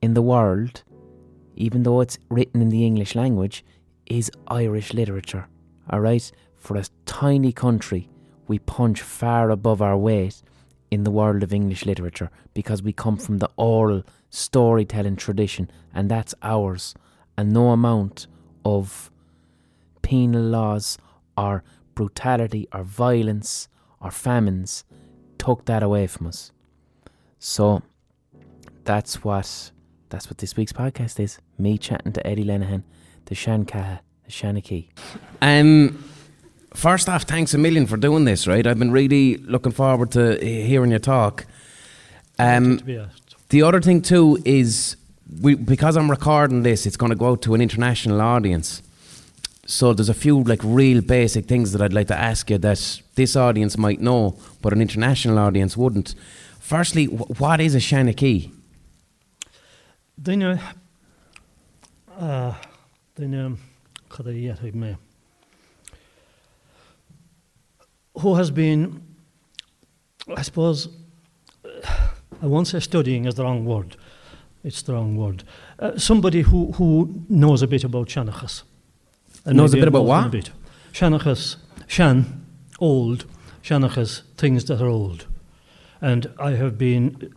in 0.03 0.15
the 0.15 0.23
world, 0.23 0.83
even 1.55 1.85
though 1.85 2.01
it's 2.01 2.19
written 2.29 2.61
in 2.61 2.69
the 2.69 2.85
English 2.85 3.15
language, 3.15 3.65
is 4.07 4.29
Irish 4.49 4.93
literature. 4.93 5.47
Alright? 5.93 6.33
For 6.57 6.77
a 6.77 6.85
tiny 7.07 7.53
country, 7.53 8.09
we 8.49 8.59
punch 8.59 9.03
far 9.03 9.51
above 9.51 9.81
our 9.81 9.97
weight 9.97 10.43
in 10.91 11.05
the 11.05 11.11
world 11.11 11.43
of 11.43 11.53
English 11.53 11.87
literature 11.87 12.31
because 12.55 12.83
we 12.83 12.93
come 12.93 13.17
from 13.17 13.39
the 13.39 13.51
oral 13.57 14.03
storytelling 14.29 15.17
tradition 15.17 15.71
and 15.95 16.11
that's 16.11 16.35
ours. 16.43 16.95
And 17.37 17.53
no 17.53 17.71
amount 17.71 18.27
of 18.65 19.11
penal 20.03 20.43
laws 20.43 20.99
or 21.37 21.63
brutality 21.95 22.67
or 22.73 22.83
violence 22.83 23.69
or 24.01 24.11
famines 24.11 24.85
took 25.39 25.65
that 25.67 25.83
away 25.83 26.07
from 26.07 26.27
us. 26.27 26.53
So 27.39 27.83
that's 28.85 29.25
what 29.25 29.71
that's 30.09 30.27
what 30.29 30.39
this 30.39 30.57
week's 30.57 30.73
podcast 30.73 31.21
is. 31.21 31.39
Me 31.57 31.79
chatting 31.79 32.13
to 32.13 32.27
Eddie 32.27 32.45
Lenihan, 32.45 32.83
the 33.27 33.35
Shankaha, 33.35 34.01
the 34.25 34.31
Shanachie. 34.31 34.89
Um, 35.41 36.03
first 36.75 37.09
off, 37.09 37.23
thanks 37.23 37.55
a 37.55 37.59
million 37.59 37.87
for 37.87 37.97
doing 37.97 38.25
this, 38.25 38.47
right? 38.47 38.67
I've 38.67 38.79
been 38.79 38.91
really 38.93 39.37
looking 39.39 39.73
forward 39.73 40.11
to 40.13 40.39
hearing 40.45 40.91
your 40.91 41.01
talk. 41.01 41.47
Um, 42.39 42.81
the 43.51 43.63
other 43.63 43.81
thing, 43.81 44.03
too, 44.03 44.39
is 44.45 44.97
we, 45.41 45.55
because 45.55 45.97
I'm 45.97 46.11
recording 46.11 46.63
this, 46.63 46.87
it's 46.87 46.97
going 46.97 47.11
to 47.11 47.17
go 47.17 47.31
out 47.31 47.43
to 47.43 47.55
an 47.55 47.61
international 47.61 48.21
audience. 48.21 48.83
So 49.67 49.93
there's 49.93 50.09
a 50.09 50.15
few 50.15 50.43
like 50.43 50.61
real 50.65 51.01
basic 51.01 51.47
things 51.47 51.73
that 51.73 51.83
I'd 51.83 51.93
like 51.93 52.09
to 52.09 52.19
ask 52.19 52.51
you 52.51 52.59
that 52.59 53.03
this 53.15 53.37
audience 53.37 53.79
might 53.79 54.01
know, 54.01 54.37
but 54.63 54.73
an 54.73 54.81
international 54.81 55.39
audience 55.39 55.77
wouldn't. 55.77 56.15
firstly, 56.59 57.07
wh- 57.07 57.41
what 57.41 57.61
is 57.61 57.75
a 57.75 57.79
Shanachie? 57.79 58.51
Duine 60.21 60.59
duine 63.17 63.57
chudhéhéigh 64.09 64.75
mé. 64.75 64.97
Who 68.21 68.35
has 68.37 68.51
been, 68.51 69.03
I 70.37 70.43
suppose, 70.43 70.89
I 72.43 72.47
won't 72.47 72.69
say 72.69 72.81
studying 72.81 73.25
is 73.27 73.35
the 73.35 73.45
wrong 73.45 73.65
word. 73.65 73.97
It's 74.63 74.83
the 74.83 74.93
wrong 74.93 75.17
word. 75.17 75.45
Uh, 75.79 75.97
somebody 75.99 76.43
who, 76.43 76.73
who 76.73 77.25
knows 77.29 77.63
a 77.63 77.67
bit 77.67 77.85
about 77.85 78.09
Shanachas. 78.09 78.63
And 79.45 79.57
Knows 79.57 79.73
a 79.73 79.79
bit 79.79 79.89
about 79.89 80.05
what? 80.05 80.27
A 80.27 80.29
bit. 80.29 80.51
Shanachas, 80.93 81.57
Shan, 81.87 82.45
old, 82.79 83.25
Shanachas, 83.63 84.23
things 84.37 84.67
that 84.67 84.81
are 84.81 84.89
old. 84.89 85.27
And 86.01 86.31
I 86.39 86.53
have 86.53 86.77
been 86.77 87.33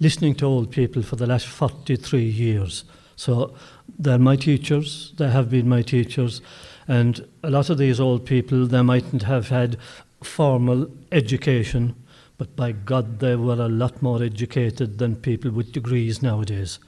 listening 0.00 0.34
to 0.36 0.46
old 0.46 0.70
people 0.70 1.02
for 1.02 1.16
the 1.16 1.26
last 1.26 1.46
43 1.46 2.22
years. 2.22 2.84
So 3.16 3.54
they're 3.98 4.18
my 4.18 4.36
teachers, 4.36 5.12
they 5.16 5.30
have 5.30 5.50
been 5.50 5.68
my 5.68 5.82
teachers, 5.82 6.40
and 6.86 7.26
a 7.42 7.50
lot 7.50 7.68
of 7.68 7.78
these 7.78 7.98
old 8.00 8.24
people, 8.24 8.66
they 8.66 8.82
mightn't 8.82 9.24
have 9.24 9.48
had 9.48 9.76
formal 10.22 10.88
education, 11.12 11.94
but 12.36 12.54
by 12.56 12.72
God, 12.72 13.20
they 13.20 13.36
were 13.36 13.54
a 13.54 13.68
lot 13.68 14.00
more 14.02 14.22
educated 14.22 14.98
than 14.98 15.16
people 15.16 15.50
with 15.50 15.72
degrees 15.72 16.22
nowadays. 16.22 16.78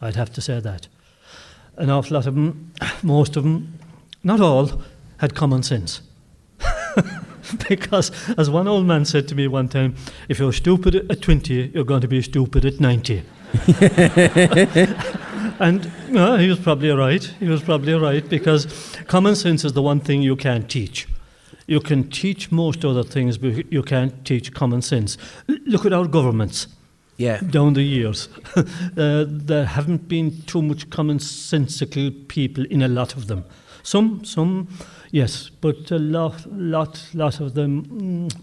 I'd 0.00 0.16
have 0.16 0.32
to 0.34 0.40
say 0.40 0.60
that. 0.60 0.88
An 1.76 1.90
awful 1.90 2.14
lot 2.14 2.26
of 2.26 2.34
them, 2.34 2.72
most 3.02 3.36
of 3.36 3.44
them, 3.44 3.78
not 4.22 4.40
all, 4.40 4.82
had 5.18 5.34
common 5.34 5.62
sense. 5.62 6.00
because, 7.68 8.10
as 8.36 8.50
one 8.50 8.66
old 8.66 8.86
man 8.86 9.04
said 9.04 9.28
to 9.28 9.34
me 9.34 9.46
one 9.48 9.68
time, 9.68 9.94
if 10.28 10.38
you're 10.38 10.52
stupid 10.52 10.94
at 11.10 11.22
20, 11.22 11.72
you're 11.74 11.84
going 11.84 12.00
to 12.00 12.08
be 12.08 12.22
stupid 12.22 12.64
at 12.64 12.80
90. 12.80 13.22
and 15.60 15.84
he 16.40 16.48
was 16.48 16.58
probably 16.58 16.90
right. 16.90 17.24
He 17.38 17.46
was 17.46 17.62
probably 17.62 17.94
right 17.94 18.26
because 18.28 18.96
common 19.06 19.36
sense 19.36 19.64
is 19.64 19.72
the 19.72 19.82
one 19.82 20.00
thing 20.00 20.22
you 20.22 20.36
can't 20.36 20.68
teach. 20.68 21.06
You 21.66 21.80
can 21.80 22.08
teach 22.10 22.52
most 22.52 22.84
other 22.84 23.02
things, 23.02 23.38
but 23.38 23.72
you 23.72 23.82
can't 23.82 24.24
teach 24.24 24.52
common 24.54 24.82
sense. 24.82 25.18
Look 25.66 25.84
at 25.84 25.92
our 25.92 26.06
governments 26.06 26.68
Yeah. 27.16 27.40
down 27.40 27.74
the 27.74 27.82
years. 27.82 28.28
uh, 28.56 29.24
there 29.26 29.64
haven't 29.66 30.08
been 30.08 30.42
too 30.46 30.62
much 30.62 30.88
commonsensical 30.90 32.28
people 32.28 32.64
in 32.66 32.82
a 32.82 32.88
lot 32.88 33.16
of 33.16 33.26
them. 33.26 33.44
Some, 33.82 34.24
some, 34.24 34.68
yes, 35.10 35.50
but 35.60 35.90
a 35.90 35.98
lot, 35.98 36.46
lot, 36.52 37.08
lot 37.14 37.40
of 37.40 37.54
them. 37.54 37.84
Mm, 37.86 38.34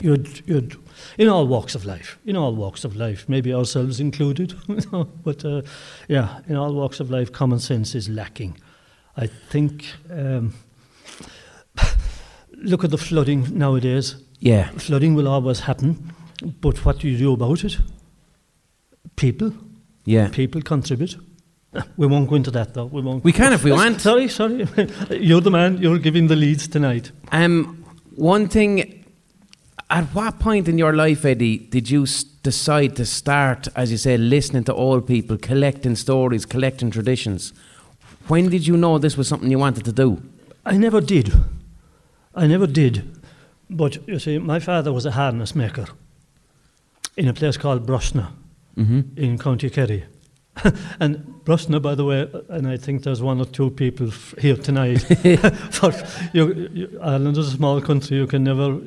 you'd, 0.00 0.42
you'd, 0.46 0.76
in 1.18 1.28
all 1.28 1.46
walks 1.46 1.74
of 1.74 1.84
life, 1.84 2.18
in 2.24 2.36
all 2.36 2.54
walks 2.54 2.84
of 2.84 2.96
life, 2.96 3.28
maybe 3.28 3.52
ourselves 3.52 4.00
included, 4.00 4.54
but 5.24 5.44
uh, 5.44 5.62
yeah, 6.08 6.40
in 6.48 6.56
all 6.56 6.74
walks 6.74 7.00
of 7.00 7.10
life, 7.10 7.32
common 7.32 7.58
sense 7.58 7.94
is 7.94 8.08
lacking. 8.08 8.56
I 9.16 9.26
think. 9.26 9.86
Um, 10.10 10.54
look 12.64 12.84
at 12.84 12.90
the 12.90 12.98
flooding 12.98 13.56
nowadays. 13.58 14.16
Yeah. 14.40 14.68
Flooding 14.78 15.14
will 15.14 15.28
always 15.28 15.60
happen, 15.60 16.12
but 16.60 16.84
what 16.84 16.98
do 16.98 17.08
you 17.08 17.16
do 17.18 17.32
about 17.32 17.64
it? 17.64 17.78
People, 19.16 19.52
Yeah. 20.04 20.28
people 20.28 20.60
contribute. 20.62 21.16
We 21.96 22.06
won't 22.06 22.28
go 22.28 22.36
into 22.36 22.50
that 22.52 22.74
though. 22.74 22.86
We 22.86 23.00
won't. 23.02 23.24
We 23.24 23.32
can 23.32 23.52
if 23.52 23.64
we 23.64 23.72
want. 23.72 24.00
Sorry, 24.00 24.28
sorry. 24.28 24.66
you're 25.10 25.40
the 25.40 25.50
man. 25.50 25.78
You're 25.78 25.98
giving 25.98 26.28
the 26.28 26.36
leads 26.36 26.68
tonight. 26.68 27.10
Um, 27.32 27.84
one 28.14 28.48
thing, 28.48 29.04
at 29.90 30.04
what 30.14 30.38
point 30.38 30.68
in 30.68 30.78
your 30.78 30.92
life, 30.92 31.24
Eddie, 31.24 31.58
did 31.58 31.90
you 31.90 32.04
s- 32.04 32.22
decide 32.22 32.94
to 32.96 33.04
start, 33.04 33.66
as 33.74 33.90
you 33.90 33.96
say, 33.98 34.16
listening 34.16 34.62
to 34.64 34.74
old 34.74 35.06
people, 35.06 35.36
collecting 35.36 35.96
stories, 35.96 36.46
collecting 36.46 36.92
traditions? 36.92 37.52
When 38.28 38.48
did 38.50 38.66
you 38.68 38.76
know 38.76 38.98
this 38.98 39.16
was 39.16 39.26
something 39.26 39.50
you 39.50 39.58
wanted 39.58 39.84
to 39.84 39.92
do? 39.92 40.22
I 40.64 40.76
never 40.76 41.00
did. 41.00 41.32
I 42.34 42.46
never 42.46 42.66
did. 42.66 43.02
But 43.70 44.06
you 44.08 44.18
see, 44.18 44.38
my 44.38 44.58
father 44.60 44.92
was 44.92 45.06
a 45.06 45.12
harness 45.12 45.54
maker 45.54 45.86
in 47.16 47.28
a 47.28 47.32
place 47.34 47.56
called 47.56 47.86
Brosna 47.86 48.28
Mm-hmm. 48.76 49.16
in 49.16 49.38
County 49.38 49.70
Kerry. 49.70 50.04
and 51.00 51.16
Brosna, 51.44 51.80
by 51.80 51.94
the 51.94 52.04
way, 52.04 52.28
and 52.48 52.66
I 52.66 52.76
think 52.76 53.04
there's 53.04 53.22
one 53.22 53.40
or 53.40 53.44
two 53.46 53.70
people 53.70 54.08
f- 54.08 54.34
here 54.38 54.56
tonight. 54.56 54.96
for 55.70 55.92
you, 56.32 56.68
you, 56.72 56.98
Ireland 57.00 57.36
is 57.36 57.48
a 57.48 57.56
small 57.56 57.80
country. 57.80 58.16
You 58.16 58.26
can 58.26 58.42
never. 58.42 58.80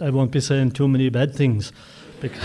I 0.00 0.10
won't 0.10 0.32
be 0.32 0.40
saying 0.40 0.72
too 0.72 0.88
many 0.88 1.10
bad 1.10 1.32
things, 1.34 1.72
because, 2.20 2.42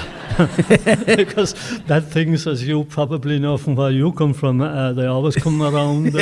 because 1.08 1.80
bad 1.88 2.06
things, 2.06 2.46
as 2.46 2.68
you 2.68 2.84
probably 2.84 3.40
know 3.40 3.58
from 3.58 3.76
where 3.76 3.90
you 3.92 4.12
come 4.12 4.34
from, 4.34 4.62
uh, 4.62 4.94
they 4.94 5.08
always 5.08 5.36
come 5.36 5.62
around. 5.64 6.14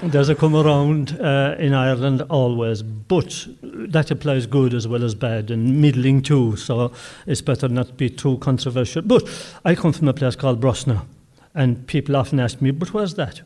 There's 0.00 0.28
a 0.28 0.34
come 0.36 0.54
around 0.54 1.20
uh, 1.20 1.56
in 1.58 1.74
Ireland 1.74 2.22
always, 2.30 2.82
but 2.82 3.48
that 3.62 4.12
applies 4.12 4.46
good 4.46 4.72
as 4.72 4.86
well 4.86 5.02
as 5.02 5.16
bad 5.16 5.50
and 5.50 5.80
middling 5.82 6.22
too. 6.22 6.54
So 6.54 6.92
it's 7.26 7.40
better 7.40 7.68
not 7.68 7.88
to 7.88 7.92
be 7.94 8.08
too 8.08 8.38
controversial. 8.38 9.02
But 9.02 9.28
I 9.64 9.74
come 9.74 9.92
from 9.92 10.06
a 10.06 10.12
place 10.12 10.36
called 10.36 10.60
Brosna, 10.60 11.04
and 11.52 11.84
people 11.88 12.14
often 12.14 12.38
ask 12.38 12.62
me, 12.62 12.70
"But 12.70 12.94
where's 12.94 13.14
that?" 13.14 13.40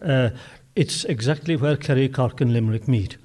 Uh, 0.00 0.30
it's 0.76 1.04
exactly 1.04 1.56
where 1.56 1.76
Kerry, 1.76 2.08
Cork, 2.08 2.40
and 2.40 2.52
Limerick 2.52 2.86
meet. 2.86 3.16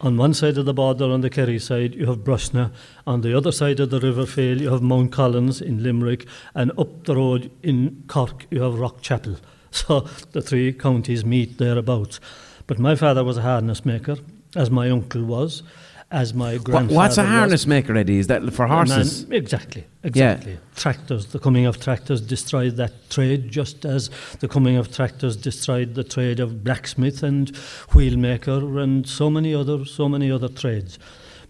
On 0.00 0.16
one 0.16 0.34
side 0.34 0.58
of 0.58 0.66
the 0.66 0.74
border, 0.74 1.06
on 1.06 1.20
the 1.20 1.30
Kerry 1.30 1.58
side, 1.58 1.94
you 1.96 2.06
have 2.06 2.24
Brosna. 2.24 2.70
On 3.08 3.22
the 3.22 3.36
other 3.36 3.52
side 3.52 3.80
of 3.80 3.90
the 3.90 4.00
River 4.00 4.24
Feale, 4.24 4.60
you 4.60 4.70
have 4.70 4.82
Mount 4.82 5.10
Collins 5.10 5.60
in 5.60 5.82
Limerick. 5.82 6.26
And 6.54 6.70
up 6.78 7.04
the 7.04 7.16
road 7.16 7.50
in 7.62 8.04
Cork, 8.06 8.46
you 8.50 8.62
have 8.62 8.78
Rock 8.78 9.02
Rockchapel. 9.02 9.38
So 9.80 10.00
the 10.32 10.42
three 10.42 10.72
counties 10.72 11.24
meet 11.24 11.58
thereabouts. 11.58 12.20
But 12.66 12.78
my 12.78 12.94
father 12.94 13.24
was 13.24 13.38
a 13.38 13.42
harness 13.42 13.84
maker, 13.84 14.16
as 14.54 14.70
my 14.70 14.90
uncle 14.90 15.24
was, 15.24 15.62
as 16.10 16.34
my 16.34 16.58
grandfather 16.58 16.94
what's 16.94 17.16
a 17.18 17.22
was. 17.22 17.30
harness 17.30 17.66
maker, 17.66 17.96
Eddie? 17.96 18.18
Is 18.18 18.26
that 18.26 18.42
for 18.52 18.66
A 18.66 18.68
man- 18.68 18.86
horses? 18.88 19.24
exactly, 19.30 19.84
exactly. 20.04 20.58
Tractors, 20.76 21.26
the 21.26 21.38
coming 21.38 21.64
of 21.64 21.80
tractors 21.80 22.20
destroyed 22.20 22.76
that 22.76 22.92
trade, 23.10 23.50
just 23.50 23.86
as 23.86 24.10
the 24.40 24.46
coming 24.48 24.76
of 24.76 24.94
tractors 24.94 25.36
destroyed 25.36 25.94
the 25.94 26.04
trade 26.04 26.38
of 26.38 26.62
blacksmith 26.62 27.22
and 27.22 27.50
wheelmaker 27.94 28.80
and 28.82 29.08
so 29.08 29.30
many 29.30 29.54
other, 29.54 29.86
so 29.86 30.06
many 30.08 30.30
other 30.30 30.48
trades. 30.48 30.98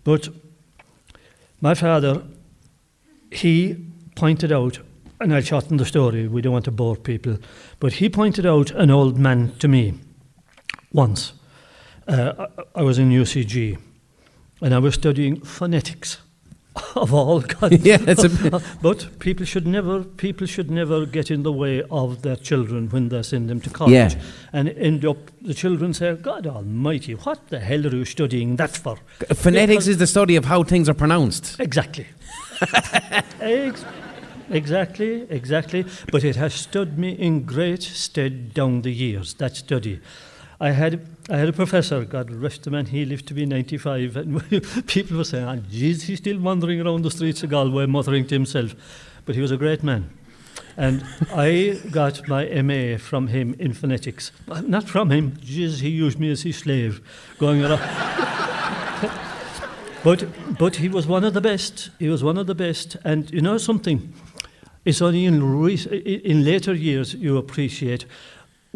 But 0.05 0.29
my 1.61 1.75
father, 1.75 2.23
he 3.33 3.77
pointed 4.15 4.53
out, 4.53 4.79
and 5.23 5.35
I'll 5.35 5.41
shorten 5.43 5.77
the 5.77 5.85
story. 5.85 6.27
We 6.29 6.43
don't 6.43 6.53
want 6.53 6.65
to 6.67 6.71
bore 6.71 6.97
people, 6.97 7.39
but 7.81 7.95
he 7.95 8.09
pointed 8.09 8.45
out 8.47 8.71
an 8.73 8.91
old 8.91 9.19
man 9.19 9.53
to 9.61 9.69
me 9.69 9.95
once. 10.93 11.33
Uh, 12.09 12.47
I, 12.75 12.83
was 12.83 12.99
in 12.99 13.11
UCG, 13.11 13.79
and 14.61 14.75
I 14.75 14.79
was 14.79 14.95
studying 14.95 15.41
phonetics 15.41 16.19
of 16.97 17.13
all 17.15 17.43
kinds. 17.43 17.85
Yeah, 17.87 17.99
it's 18.01 18.25
a- 18.25 18.61
but 18.83 19.19
people 19.21 19.47
should 19.47 19.67
never 19.67 20.03
people 20.03 20.47
should 20.47 20.71
never 20.71 21.07
get 21.07 21.31
in 21.31 21.43
the 21.45 21.53
way 21.53 21.83
of 21.91 22.23
their 22.23 22.35
children 22.37 22.89
when 22.89 23.09
they 23.11 23.23
send 23.23 23.49
them 23.49 23.61
to 23.61 23.71
college, 23.71 23.93
Yeah. 24.15 24.21
and 24.53 24.69
end 24.71 25.05
up 25.05 25.19
the 25.43 25.55
children 25.55 25.95
say, 25.95 26.15
"God 26.17 26.47
Almighty, 26.47 27.15
what 27.15 27.49
the 27.51 27.61
hell 27.61 27.87
are 27.87 27.95
you 27.95 28.05
studying 28.05 28.57
that 28.57 28.77
for?" 28.77 28.97
Phonetics 29.35 29.85
Because- 29.85 29.89
is 29.89 29.99
the 29.99 30.07
study 30.07 30.35
of 30.37 30.47
how 30.47 30.65
things 30.65 30.89
are 30.89 30.95
pronounced. 30.95 31.61
Exactly. 31.61 32.07
Ex- 34.53 34.57
exactly, 34.57 35.27
exactly. 35.31 35.85
But 36.11 36.25
it 36.25 36.37
has 36.37 36.55
stood 36.55 36.99
me 36.99 37.13
in 37.13 37.45
great 37.45 37.83
stead 37.83 38.55
down 38.55 38.83
the 38.83 38.93
years, 38.93 39.35
that 39.35 39.57
study. 39.57 40.01
I 40.61 40.71
had, 40.71 41.05
I 41.29 41.39
had 41.39 41.49
a 41.49 41.53
professor, 41.53 42.05
God 42.05 42.31
rest 42.31 42.67
him, 42.67 42.75
and 42.75 42.87
he 42.87 43.05
lived 43.05 43.27
to 43.29 43.35
be 43.35 43.47
95, 43.47 44.17
and 44.17 44.87
people 44.87 45.17
were 45.17 45.25
saying, 45.25 45.45
oh, 45.45 45.57
geez, 45.69 46.05
he's 46.05 46.19
still 46.19 46.39
wandering 46.39 46.81
around 46.81 47.03
the 47.03 47.11
streets 47.11 47.43
of 47.43 47.51
Galway 47.51 47.87
muttering 47.87 48.27
to 48.29 48.35
himself. 48.35 48.75
But 49.25 49.35
he 49.35 49.41
was 49.41 49.51
a 49.51 49.57
great 49.57 49.83
man. 49.83 50.11
And 50.77 51.05
I 51.33 51.81
got 51.91 52.29
my 52.29 52.45
MA 52.63 52.99
from 52.99 53.29
him 53.29 53.55
in 53.59 53.73
phonetics. 53.73 54.31
Not 54.47 54.89
from 54.89 55.11
him, 55.11 55.33
jeez, 55.33 55.81
he 55.81 55.89
used 55.89 56.19
me 56.21 56.31
as 56.31 56.43
his 56.43 56.59
slave, 56.59 57.01
going 57.39 57.65
around. 57.65 57.81
But, 60.05 60.59
but 60.59 60.77
he 60.77 60.89
was 60.89 61.07
one 61.07 61.23
of 61.23 61.33
the 61.33 61.41
best. 61.41 61.91
He 62.01 62.09
was 62.09 62.25
one 62.25 62.37
of 62.37 62.49
the 62.49 62.57
best. 62.57 62.97
And 63.05 63.31
you 63.31 63.41
know 63.41 63.57
something? 63.57 64.13
It's 64.85 65.01
only 65.01 65.25
in, 65.27 65.43
re- 65.61 66.21
in 66.25 66.45
later 66.45 66.75
years 66.75 67.15
you 67.15 67.37
appreciate 67.37 68.05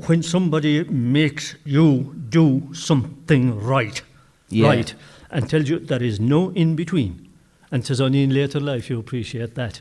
when 0.07 0.23
somebody 0.23 0.85
makes 0.85 1.57
you 1.64 2.14
do 2.29 2.69
something 2.75 3.59
right, 3.59 4.03
Yeah. 4.49 4.69
right, 4.69 4.95
and 5.31 5.49
tells 5.49 5.69
you 5.69 5.79
there 5.79 6.03
is 6.03 6.21
no 6.21 6.51
in 6.53 6.77
between. 6.77 7.29
And 7.73 7.88
it's 7.88 8.01
only 8.01 8.23
in 8.23 8.31
later 8.33 8.61
life 8.61 8.88
you 8.90 8.99
appreciate 8.99 9.55
that. 9.57 9.81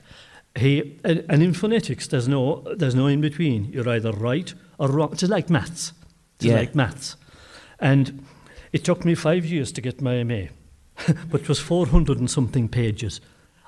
He, 0.58 0.98
and, 1.04 1.24
and 1.30 1.44
in 1.44 1.54
phonetics, 1.54 2.08
there's 2.08 2.28
no, 2.28 2.64
there's 2.76 2.96
no 2.96 3.08
in 3.08 3.22
between. 3.22 3.66
You're 3.66 3.90
either 3.90 4.12
right 4.14 4.54
or 4.80 4.88
wrong. 4.88 5.10
It's 5.12 5.24
like 5.24 5.50
maths. 5.50 5.92
It's 6.38 6.46
Yeah. 6.46 6.56
like 6.56 6.74
maths. 6.74 7.18
And 7.80 8.26
it 8.72 8.84
took 8.86 9.04
me 9.06 9.16
five 9.16 9.46
years 9.46 9.72
to 9.74 9.82
get 9.82 10.02
my 10.02 10.24
MA. 10.24 10.46
but 11.30 11.42
it 11.42 11.50
was 11.50 11.60
400 11.60 12.18
and 12.20 12.32
something 12.32 12.70
pages. 12.70 13.20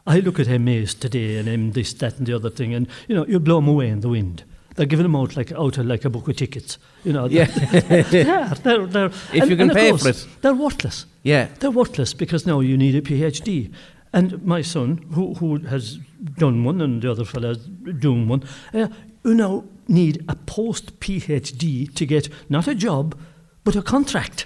I 0.08 0.20
look 0.22 0.39
at 0.39 0.48
MAs 0.62 0.93
today 0.96 1.38
and 1.38 1.48
M 1.48 1.72
this, 1.74 1.93
that, 1.96 2.17
and 2.17 2.26
the 2.26 2.34
other 2.34 2.50
thing, 2.50 2.74
and 2.74 2.88
you 3.08 3.15
know, 3.15 3.26
you 3.28 3.39
blow 3.39 3.58
them 3.58 3.67
away 3.67 3.89
in 3.89 4.00
the 4.00 4.10
wind. 4.10 4.43
They're 4.76 4.86
giving 4.86 5.04
them 5.04 5.15
out 5.15 5.36
like 5.36 5.52
out 5.52 5.78
of 5.78 5.86
like 5.86 6.06
a 6.06 6.10
book 6.10 6.28
of 6.28 6.36
tickets. 6.36 6.78
You 7.04 7.12
know, 7.13 7.26
Yeah. 7.28 7.46
they're, 7.82 8.04
they're, 8.63 8.86
they're, 8.88 9.06
If 9.34 9.41
and- 9.41 9.50
you 9.52 9.58
can 9.58 9.70
pay 9.72 9.89
course, 9.89 10.04
for 10.04 10.10
it. 10.10 10.28
they're 10.41 10.54
worthless. 10.54 11.06
Yeah. 11.24 11.48
They're 11.60 11.72
worthless 11.72 12.13
because 12.13 12.46
now 12.46 12.60
you 12.62 12.78
need 12.78 12.96
a 12.96 13.02
PhD. 13.02 13.72
And 14.13 14.43
my 14.46 14.62
son, 14.62 15.00
who, 15.13 15.34
who 15.36 15.58
has 15.65 15.98
done 16.38 16.63
one 16.63 16.80
and 16.82 17.02
the 17.02 17.12
other 17.12 17.26
fella's 17.26 17.58
doing 18.00 18.28
one, 18.28 18.43
uh, 18.74 18.88
you 19.26 19.34
now 19.34 19.65
need 19.88 20.24
a 20.30 20.36
post 20.36 21.00
PhD 21.00 21.93
to 21.96 22.06
get 22.06 22.30
not 22.50 22.67
a 22.67 22.76
job, 22.76 23.17
but 23.63 23.76
a 23.76 23.82
contract. 23.82 24.46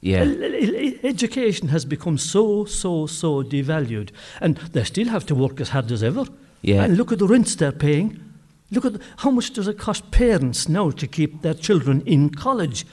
Yeah. 0.00 0.22
Education 1.02 1.68
has 1.68 1.84
become 1.84 2.18
so, 2.18 2.64
so, 2.64 3.06
so 3.06 3.42
devalued. 3.42 4.10
And 4.40 4.56
they 4.72 4.84
still 4.84 5.08
have 5.08 5.26
to 5.26 5.34
work 5.34 5.60
as 5.60 5.70
hard 5.70 5.90
as 5.90 6.02
ever. 6.02 6.24
Yeah. 6.62 6.84
And 6.84 6.96
look 6.96 7.12
at 7.12 7.18
the 7.18 7.26
rents 7.26 7.54
they're 7.56 7.72
paying. 7.72 8.22
Look 8.70 8.84
at 8.84 8.94
how 9.18 9.30
much 9.30 9.52
does 9.52 9.68
it 9.68 9.78
cost 9.78 10.10
parents 10.10 10.68
now 10.68 10.90
to 10.90 11.06
keep 11.06 11.42
their 11.42 11.54
children 11.54 12.02
in 12.06 12.30
college? 12.30 12.84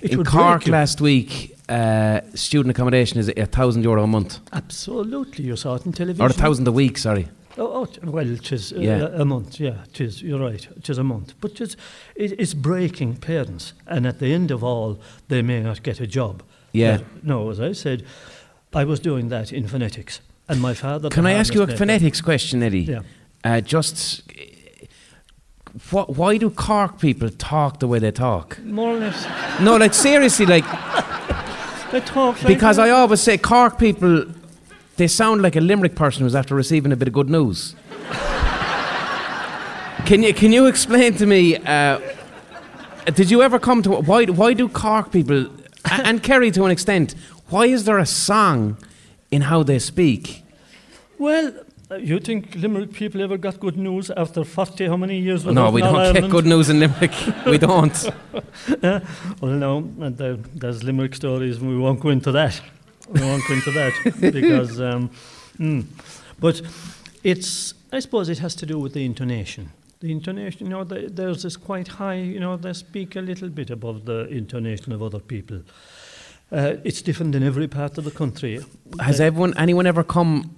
It 0.00 0.12
In 0.12 0.24
Cork 0.24 0.66
last 0.66 1.00
week, 1.00 1.56
uh, 1.68 2.20
student 2.34 2.70
accommodation 2.70 3.18
is 3.20 3.28
a 3.36 3.44
thousand 3.46 3.82
euro 3.82 4.02
a 4.04 4.06
month, 4.06 4.40
Absolutely, 4.52 5.44
you 5.44 5.56
saw 5.56 5.74
it 5.74 5.86
on 5.86 5.92
television. 5.92 6.22
or 6.22 6.28
a 6.30 6.32
thousand 6.32 6.66
a 6.66 6.72
week. 6.72 6.96
Sorry. 6.96 7.28
Oh, 7.58 7.84
oh 7.84 8.10
well, 8.10 8.30
it 8.30 8.52
is 8.52 8.72
uh, 8.72 8.78
Yeah. 8.78 9.08
a 9.12 9.24
month, 9.24 9.58
yeah, 9.60 9.84
it 9.88 10.00
is, 10.00 10.22
you're 10.22 10.40
right, 10.40 10.66
it 10.76 10.88
is 10.88 10.98
a 10.98 11.04
month. 11.04 11.34
But 11.40 11.60
it's, 11.60 11.76
it, 12.14 12.32
it's 12.38 12.54
breaking 12.54 13.16
parents, 13.16 13.72
and 13.86 14.06
at 14.06 14.18
the 14.18 14.32
end 14.32 14.50
of 14.50 14.62
all, 14.62 15.00
they 15.28 15.42
may 15.42 15.60
not 15.60 15.82
get 15.82 16.00
a 16.00 16.06
job. 16.06 16.42
Yeah. 16.72 16.98
But 16.98 17.24
no, 17.24 17.50
as 17.50 17.60
I 17.60 17.72
said, 17.72 18.04
I 18.72 18.84
was 18.84 19.00
doing 19.00 19.28
that 19.30 19.52
in 19.52 19.66
phonetics, 19.66 20.20
and 20.48 20.60
my 20.60 20.74
father... 20.74 21.08
Can 21.08 21.26
I 21.26 21.32
ask 21.32 21.54
you 21.54 21.62
a 21.62 21.66
phonetics 21.66 22.20
question, 22.20 22.62
Eddie? 22.62 22.82
Yeah. 22.82 23.00
Uh, 23.42 23.60
just 23.60 24.22
what, 25.90 26.16
why 26.16 26.36
do 26.36 26.50
Cork 26.50 27.00
people 27.00 27.30
talk 27.30 27.80
the 27.80 27.88
way 27.88 27.98
they 27.98 28.10
talk? 28.10 28.58
More 28.60 28.96
or 28.96 28.98
less. 28.98 29.26
No, 29.60 29.76
like 29.76 29.94
seriously, 29.94 30.44
like 30.46 30.64
They 31.90 32.00
talk 32.00 32.36
like 32.36 32.46
because. 32.46 32.78
I 32.78 32.90
always 32.90 33.20
say 33.20 33.36
Cork 33.36 33.78
people, 33.78 34.24
they 34.96 35.06
sound 35.06 35.42
like 35.42 35.56
a 35.56 35.60
Limerick 35.60 35.94
person 35.94 36.22
who's 36.22 36.34
after 36.34 36.54
receiving 36.54 36.92
a 36.92 36.96
bit 36.96 37.08
of 37.08 37.14
good 37.14 37.30
news. 37.30 37.74
can 40.06 40.22
you 40.22 40.34
can 40.34 40.52
you 40.52 40.66
explain 40.66 41.14
to 41.14 41.26
me? 41.26 41.56
Uh, 41.56 42.00
did 43.06 43.30
you 43.30 43.42
ever 43.42 43.58
come 43.58 43.82
to 43.82 43.90
why 43.90 44.24
why 44.26 44.52
do 44.52 44.68
Cork 44.68 45.10
people 45.10 45.46
and 45.90 46.22
Kerry 46.22 46.50
to 46.52 46.64
an 46.64 46.70
extent? 46.70 47.14
Why 47.48 47.66
is 47.66 47.84
there 47.84 47.98
a 47.98 48.06
song 48.06 48.76
in 49.30 49.42
how 49.42 49.62
they 49.62 49.78
speak? 49.78 50.44
Well, 51.18 51.52
uh, 51.90 51.96
you 51.96 52.20
think 52.20 52.54
Limerick 52.54 52.92
people 52.92 53.20
ever 53.20 53.36
got 53.36 53.58
good 53.58 53.76
news 53.76 54.10
after 54.16 54.44
40 54.44 54.86
how 54.86 54.96
many 54.96 55.18
years? 55.18 55.44
no, 55.44 55.70
we 55.70 55.80
don't 55.80 55.92
Northern 55.92 56.22
get 56.22 56.30
good 56.30 56.46
news 56.46 56.70
in 56.70 56.78
Limerick. 56.78 57.12
we 57.46 57.58
don't. 57.58 58.06
Uh, 58.82 59.00
well, 59.40 59.52
no, 59.52 59.78
and 60.00 60.16
there, 60.16 60.36
there's 60.54 60.84
Limerick 60.84 61.16
stories, 61.16 61.58
and 61.58 61.68
we 61.68 61.76
won't 61.76 61.98
go 61.98 62.10
into 62.10 62.30
that. 62.32 62.60
We 63.10 63.20
won't 63.20 63.42
go 63.46 63.54
into 63.54 63.70
that 63.72 63.92
because, 64.20 64.80
um, 64.80 65.10
mm. 65.58 65.84
but 66.38 66.62
it's. 67.24 67.74
I 67.92 67.98
suppose 67.98 68.28
it 68.28 68.38
has 68.38 68.54
to 68.56 68.66
do 68.66 68.78
with 68.78 68.92
the 68.94 69.04
intonation. 69.04 69.70
The 69.98 70.12
intonation, 70.12 70.66
you 70.66 70.70
know, 70.70 70.84
the, 70.84 71.08
there's 71.12 71.42
this 71.42 71.56
quite 71.56 71.88
high. 71.88 72.14
You 72.34 72.38
know, 72.40 72.56
they 72.56 72.72
speak 72.72 73.16
a 73.16 73.20
little 73.20 73.48
bit 73.48 73.68
above 73.70 74.04
the 74.04 74.28
intonation 74.28 74.92
of 74.92 75.02
other 75.02 75.18
people. 75.18 75.62
Uh, 76.52 76.76
it's 76.84 77.02
different 77.02 77.34
in 77.34 77.42
every 77.42 77.68
part 77.68 77.98
of 77.98 78.04
the 78.04 78.10
country. 78.10 78.60
Has 79.00 79.20
Uh, 79.20 79.24
everyone, 79.24 79.54
anyone 79.56 79.86
ever 79.86 80.02
come 80.04 80.54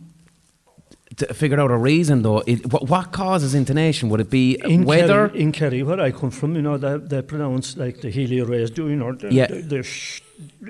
to 1.16 1.34
figure 1.34 1.60
out 1.60 1.70
a 1.70 1.76
reason 1.76 2.22
though? 2.22 2.38
It, 2.46 2.72
what, 2.72 2.88
what 2.88 3.12
causes 3.12 3.54
intonation? 3.54 4.08
Would 4.10 4.20
it 4.20 4.30
be 4.30 4.60
in 4.64 4.84
weather? 4.84 5.28
Kerry, 5.28 5.40
in 5.40 5.52
Kerry, 5.52 5.82
where 5.82 6.00
I 6.00 6.10
come 6.10 6.30
from, 6.30 6.54
you 6.54 6.62
know, 6.62 6.78
they, 6.78 6.96
they 6.98 7.22
pronounce 7.22 7.76
like 7.76 8.00
the 8.00 8.10
Helio 8.10 8.44
rays 8.46 8.70
do, 8.70 8.88
you 8.88 8.96
know, 8.96 9.12
the, 9.12 9.32
Yeah. 9.32 9.48
the, 9.48 9.60
the 9.62 9.82
sh- 9.82 10.22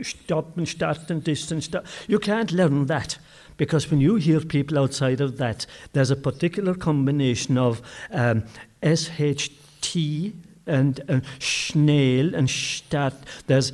stop 0.03 0.57
and 0.57 0.69
start 0.69 1.11
and 1.11 1.65
stop. 1.65 1.87
You 2.09 2.19
can't 2.19 2.53
learn 2.53 2.87
that 2.87 3.19
because 3.57 3.91
when 3.91 4.01
you 4.01 4.17
hear 4.17 4.41
people 4.41 4.79
outside 4.79 5.21
of 5.21 5.39
that, 5.39 5.67
there's 5.93 6.11
a 6.11 6.17
particular 6.17 6.75
combination 6.75 7.59
of 7.59 7.83
um, 8.11 8.45
SHT 8.83 10.33
and, 10.67 11.01
and 11.09 11.23
Schnell 11.39 12.35
and 12.35 12.49
Stadt. 12.49 13.15
There's 13.47 13.73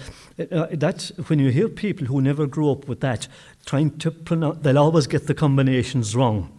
uh, 0.53 0.69
that's 0.73 1.09
when 1.29 1.39
you 1.39 1.51
hear 1.51 1.69
people 1.69 2.07
who 2.07 2.21
never 2.21 2.47
grew 2.47 2.71
up 2.71 2.89
with 2.89 3.01
that 3.01 3.29
trying 3.69 3.99
to 3.99 4.11
pronounce, 4.11 4.59
they'll 4.63 4.79
always 4.79 5.07
get 5.07 5.27
the 5.27 5.35
combinations 5.35 6.17
wrong. 6.17 6.51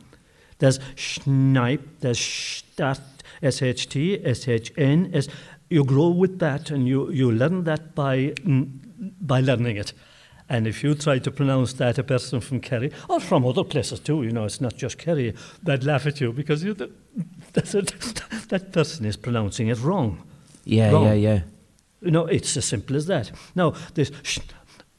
There's 0.60 0.78
Schneip, 0.96 1.82
there's 2.02 2.20
Stadt, 2.20 3.02
SHT, 3.42 4.24
SHN. 4.24 5.15
S- 5.15 5.28
you 5.72 5.84
grow 5.84 6.10
with 6.10 6.38
that 6.39 6.70
and 6.70 6.88
you, 6.88 7.10
you 7.12 7.32
learn 7.32 7.63
that 7.63 7.96
by, 7.96 8.34
mm, 8.46 8.70
by 9.22 9.42
learning 9.42 9.78
it. 9.78 9.94
And 10.50 10.66
if 10.66 10.84
you 10.84 10.96
try 10.96 11.20
to 11.20 11.32
pronounce 11.32 11.74
that, 11.74 12.00
a 12.00 12.04
person 12.04 12.42
from 12.42 12.60
Kerry, 12.60 12.92
or 13.08 13.20
from 13.20 13.46
other 13.46 13.64
places 13.64 14.00
too, 14.00 14.24
you 14.24 14.32
know, 14.32 14.46
it's 14.46 14.60
not 14.60 14.76
just 14.76 14.98
Kerry, 14.98 15.36
they'd 15.62 15.84
laugh 15.84 16.08
at 16.08 16.20
you 16.20 16.34
because 16.34 16.64
you, 16.64 16.76
that's 17.54 17.76
it, 17.76 17.94
that 18.50 18.72
person 18.74 19.06
is 19.06 19.16
pronouncing 19.16 19.68
it 19.68 19.80
wrong. 19.80 20.24
yeah, 20.66 20.92
wrong. 20.92 21.06
yeah, 21.06 21.14
yeah. 21.14 21.42
You 22.02 22.12
know, 22.12 22.26
it's 22.26 22.56
as 22.58 22.66
simple 22.66 22.96
as 22.96 23.06
that. 23.08 23.32
Now, 23.56 23.74
this, 23.94 24.12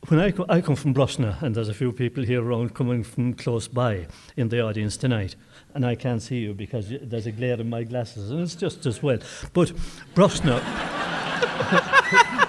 when 0.08 0.20
I, 0.20 0.30
co- 0.30 0.46
I 0.48 0.60
come 0.60 0.76
from 0.76 0.94
Brosna, 0.94 1.40
and 1.42 1.54
there's 1.54 1.68
a 1.68 1.74
few 1.74 1.92
people 1.92 2.24
here 2.24 2.44
around 2.44 2.74
coming 2.74 3.02
from 3.02 3.34
close 3.34 3.68
by 3.68 4.06
in 4.36 4.50
the 4.50 4.60
audience 4.60 4.96
tonight, 4.96 5.34
and 5.74 5.84
I 5.84 5.94
can't 5.94 6.22
see 6.22 6.38
you 6.38 6.54
because 6.54 6.92
there's 7.02 7.26
a 7.26 7.32
glare 7.32 7.60
in 7.60 7.68
my 7.68 7.84
glasses, 7.84 8.30
and 8.30 8.40
it's 8.40 8.54
just 8.54 8.86
as 8.86 9.02
well. 9.02 9.18
But 9.52 9.72
Brosna, 10.14 10.60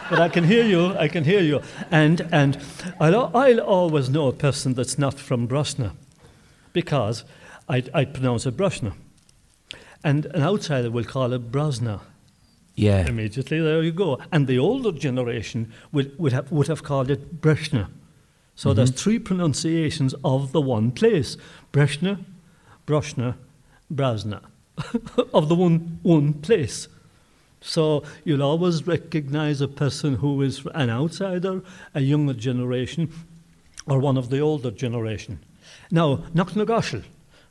but 0.09 0.19
I 0.19 0.29
can 0.29 0.43
hear 0.43 0.63
you, 0.63 0.95
I 0.97 1.07
can 1.07 1.23
hear 1.23 1.41
you. 1.41 1.61
And, 1.89 2.21
and 2.31 2.57
I'll, 2.99 3.31
I'll 3.35 3.61
always 3.61 4.09
know 4.09 4.27
a 4.27 4.33
person 4.33 4.73
that's 4.73 4.97
not 4.97 5.19
from 5.19 5.47
Brosna 5.47 5.93
because 6.73 7.23
I, 7.69 7.83
I 7.93 8.05
pronounce 8.05 8.45
it 8.45 8.57
Brosna. 8.57 8.93
And 10.03 10.25
an 10.27 10.41
outsider 10.41 10.91
will 10.91 11.03
call 11.03 11.33
it 11.33 11.51
Brosna. 11.51 12.01
Yeah. 12.75 13.07
Immediately, 13.07 13.61
there 13.61 13.83
you 13.83 13.91
go. 13.91 14.19
And 14.31 14.47
the 14.47 14.57
older 14.57 14.91
generation 14.91 15.71
would, 15.91 16.17
would, 16.17 16.33
have, 16.33 16.51
would 16.51 16.67
have 16.67 16.83
called 16.83 17.11
it 17.11 17.41
Breshna. 17.41 17.89
So 18.55 18.73
there's 18.73 18.91
mm-hmm. 18.91 18.97
three 18.97 19.19
pronunciations 19.19 20.13
of 20.23 20.51
the 20.51 20.61
one 20.61 20.91
place 20.91 21.37
Breshna, 21.71 22.23
Broshna, 22.87 23.35
Brasna, 23.93 24.41
of 25.33 25.49
the 25.49 25.55
one, 25.55 25.99
one 26.03 26.33
place. 26.33 26.87
So 27.61 28.03
you'll 28.23 28.41
always 28.43 28.87
recognize 28.87 29.61
a 29.61 29.67
person 29.67 30.15
who 30.15 30.41
is 30.41 30.65
an 30.73 30.89
outsider, 30.89 31.61
a 31.93 32.01
younger 32.01 32.33
generation, 32.33 33.11
or 33.87 33.99
one 33.99 34.17
of 34.17 34.29
the 34.29 34.39
older 34.39 34.71
generation. 34.71 35.39
Now, 35.91 36.17
Knocknagoshel, 36.33 37.03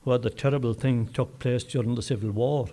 where 0.02 0.18
the 0.18 0.30
terrible 0.30 0.74
thing 0.74 1.06
took 1.08 1.38
place 1.38 1.62
during 1.62 1.94
the 1.94 2.02
Civil 2.02 2.30
War, 2.32 2.68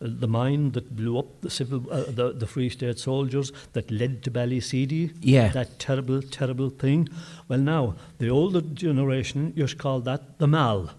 uh, 0.00 0.06
the 0.08 0.28
mine 0.28 0.70
that 0.72 0.96
blew 0.96 1.18
up 1.18 1.26
the 1.42 1.50
civil, 1.50 1.84
uh, 1.92 2.04
the, 2.08 2.32
the 2.32 2.46
Free 2.46 2.70
State 2.70 2.98
soldiers 2.98 3.52
that 3.72 3.90
led 3.90 4.22
to 4.22 4.30
Ballyseedy, 4.30 5.12
Yeah. 5.20 5.48
that 5.48 5.78
terrible, 5.78 6.22
terrible 6.22 6.70
thing. 6.70 7.08
Well, 7.48 7.58
now 7.58 7.96
the 8.18 8.30
older 8.30 8.60
generation 8.62 9.52
used 9.56 9.76
to 9.76 9.82
call 9.82 10.00
that 10.00 10.38
the 10.38 10.46
Mal. 10.46 10.90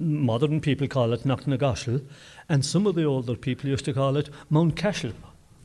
Modern 0.00 0.60
people 0.60 0.86
call 0.86 1.12
it 1.12 1.24
Knocknagoshel, 1.24 2.04
and 2.48 2.64
some 2.64 2.86
of 2.86 2.94
the 2.94 3.04
older 3.04 3.34
people 3.34 3.68
used 3.68 3.84
to 3.86 3.92
call 3.92 4.16
it 4.16 4.30
Mount 4.48 4.76
Cashel. 4.76 5.12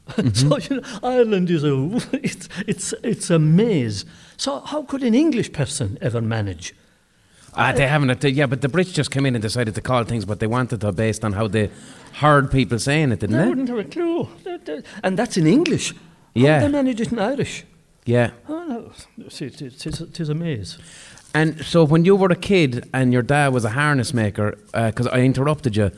so 0.34 0.58
you 0.58 0.78
know, 0.82 1.00
Ireland 1.04 1.50
is 1.52 1.64
a 1.64 1.74
it's 2.24 2.50
it's 2.68 2.94
it's 3.04 3.30
a 3.30 3.38
maze. 3.40 4.06
So 4.38 4.60
how 4.62 4.84
could 4.84 5.04
an 5.04 5.14
English 5.14 5.52
person 5.54 5.98
ever 6.02 6.20
manage? 6.22 6.74
Ah, 7.56 7.72
they 7.72 7.86
haven't. 7.88 8.10
uh, 8.26 8.28
Yeah, 8.28 8.48
but 8.48 8.62
the 8.62 8.68
Brits 8.68 8.92
just 8.92 9.12
came 9.12 9.28
in 9.28 9.36
and 9.36 9.42
decided 9.42 9.76
to 9.76 9.82
call 9.82 10.04
things 10.04 10.26
what 10.26 10.40
they 10.40 10.48
wanted 10.48 10.82
to 10.82 10.92
based 10.92 11.24
on 11.24 11.34
how 11.34 11.48
they 11.48 11.70
heard 12.14 12.50
people 12.52 12.80
saying 12.80 13.12
it, 13.12 13.20
didn't 13.20 13.38
They 13.38 13.44
they? 13.44 13.50
wouldn't 13.50 13.70
have 13.70 13.78
a 13.78 13.84
clue, 13.84 14.28
They- 14.44 14.58
they- 14.58 14.82
and 15.04 15.18
that's 15.20 15.38
in 15.38 15.46
English. 15.46 15.92
How 15.92 15.98
Yeah. 16.34 16.60
do 16.60 16.66
they 16.66 16.72
manage 16.72 17.00
it 17.00 17.12
in 17.12 17.20
Irish? 17.20 17.64
Yeah. 18.06 18.32
Oh 18.50 18.92
no, 19.18 19.30
see, 19.30 19.46
it, 19.46 19.62
it, 19.62 19.86
it, 19.86 20.02
it 20.02 20.20
is 20.20 20.30
a 20.30 20.34
maze. 20.34 20.80
And 21.34 21.66
so 21.66 21.84
when 21.84 22.06
you 22.06 22.16
were 22.16 22.30
a 22.32 22.36
kid 22.36 22.90
and 22.94 23.12
your 23.12 23.24
dad 23.24 23.54
was 23.54 23.66
a 23.66 23.70
harness 23.72 24.14
maker, 24.14 24.58
because 24.74 25.08
I 25.08 25.20
interrupted 25.22 25.76
you, 25.76 25.92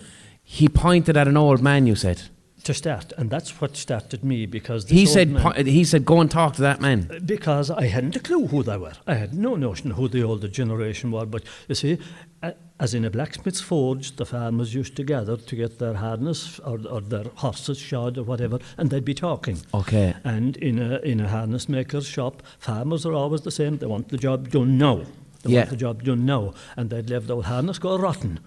he 0.43 0.69
pointed 0.69 1.17
at 1.17 1.27
an 1.27 1.37
old 1.37 1.61
man. 1.61 1.87
You 1.87 1.95
said 1.95 2.21
To 2.63 2.73
start, 2.73 3.11
and 3.17 3.29
that's 3.29 3.59
what 3.59 3.75
started 3.77 4.23
me 4.23 4.45
because 4.45 4.89
he 4.89 5.05
said 5.05 5.29
man- 5.29 5.65
he 5.65 5.83
said 5.83 6.05
go 6.05 6.21
and 6.21 6.31
talk 6.31 6.55
to 6.55 6.61
that 6.61 6.79
man. 6.81 6.99
because 7.25 7.69
I 7.69 7.87
hadn't 7.87 8.15
a 8.15 8.19
clue 8.19 8.47
who 8.47 8.63
they 8.63 8.77
were. 8.77 8.93
I 9.05 9.15
had 9.15 9.33
no 9.33 9.55
notion 9.55 9.91
who 9.91 10.07
the 10.07 10.23
older 10.23 10.47
generation 10.47 11.11
were. 11.11 11.25
But 11.25 11.43
you 11.67 11.75
see, 11.75 11.97
uh, 12.41 12.51
as 12.79 12.93
in 12.93 13.05
a 13.05 13.09
blacksmith's 13.09 13.61
forge, 13.61 14.15
the 14.15 14.25
farmers 14.25 14.73
used 14.73 14.95
to 14.95 15.03
gather 15.03 15.37
to 15.37 15.55
get 15.55 15.79
their 15.79 15.93
harness 15.95 16.59
or, 16.59 16.79
or 16.89 17.01
their 17.01 17.25
horses 17.35 17.77
shod 17.77 18.17
or 18.17 18.23
whatever, 18.23 18.59
and 18.77 18.89
they'd 18.89 19.05
be 19.05 19.13
talking. 19.13 19.57
Okay. 19.73 20.13
And 20.23 20.57
in 20.57 20.79
a 20.79 20.99
in 20.99 21.19
a 21.19 21.27
harness 21.27 21.67
maker's 21.69 22.07
shop, 22.07 22.41
farmers 22.57 23.05
are 23.05 23.13
always 23.13 23.41
the 23.41 23.51
same. 23.51 23.77
They 23.79 23.85
want 23.87 24.09
the 24.09 24.17
job 24.17 24.49
done 24.49 24.77
now. 24.77 25.01
They 25.45 25.53
Yeah. 25.53 25.59
want 25.61 25.69
the 25.69 25.75
job 25.77 26.03
done 26.03 26.25
now. 26.25 26.53
And 26.75 26.89
they'd 26.89 27.09
left 27.09 27.27
the 27.27 27.37
harness 27.41 27.79
go 27.79 27.97
rotten. 27.97 28.39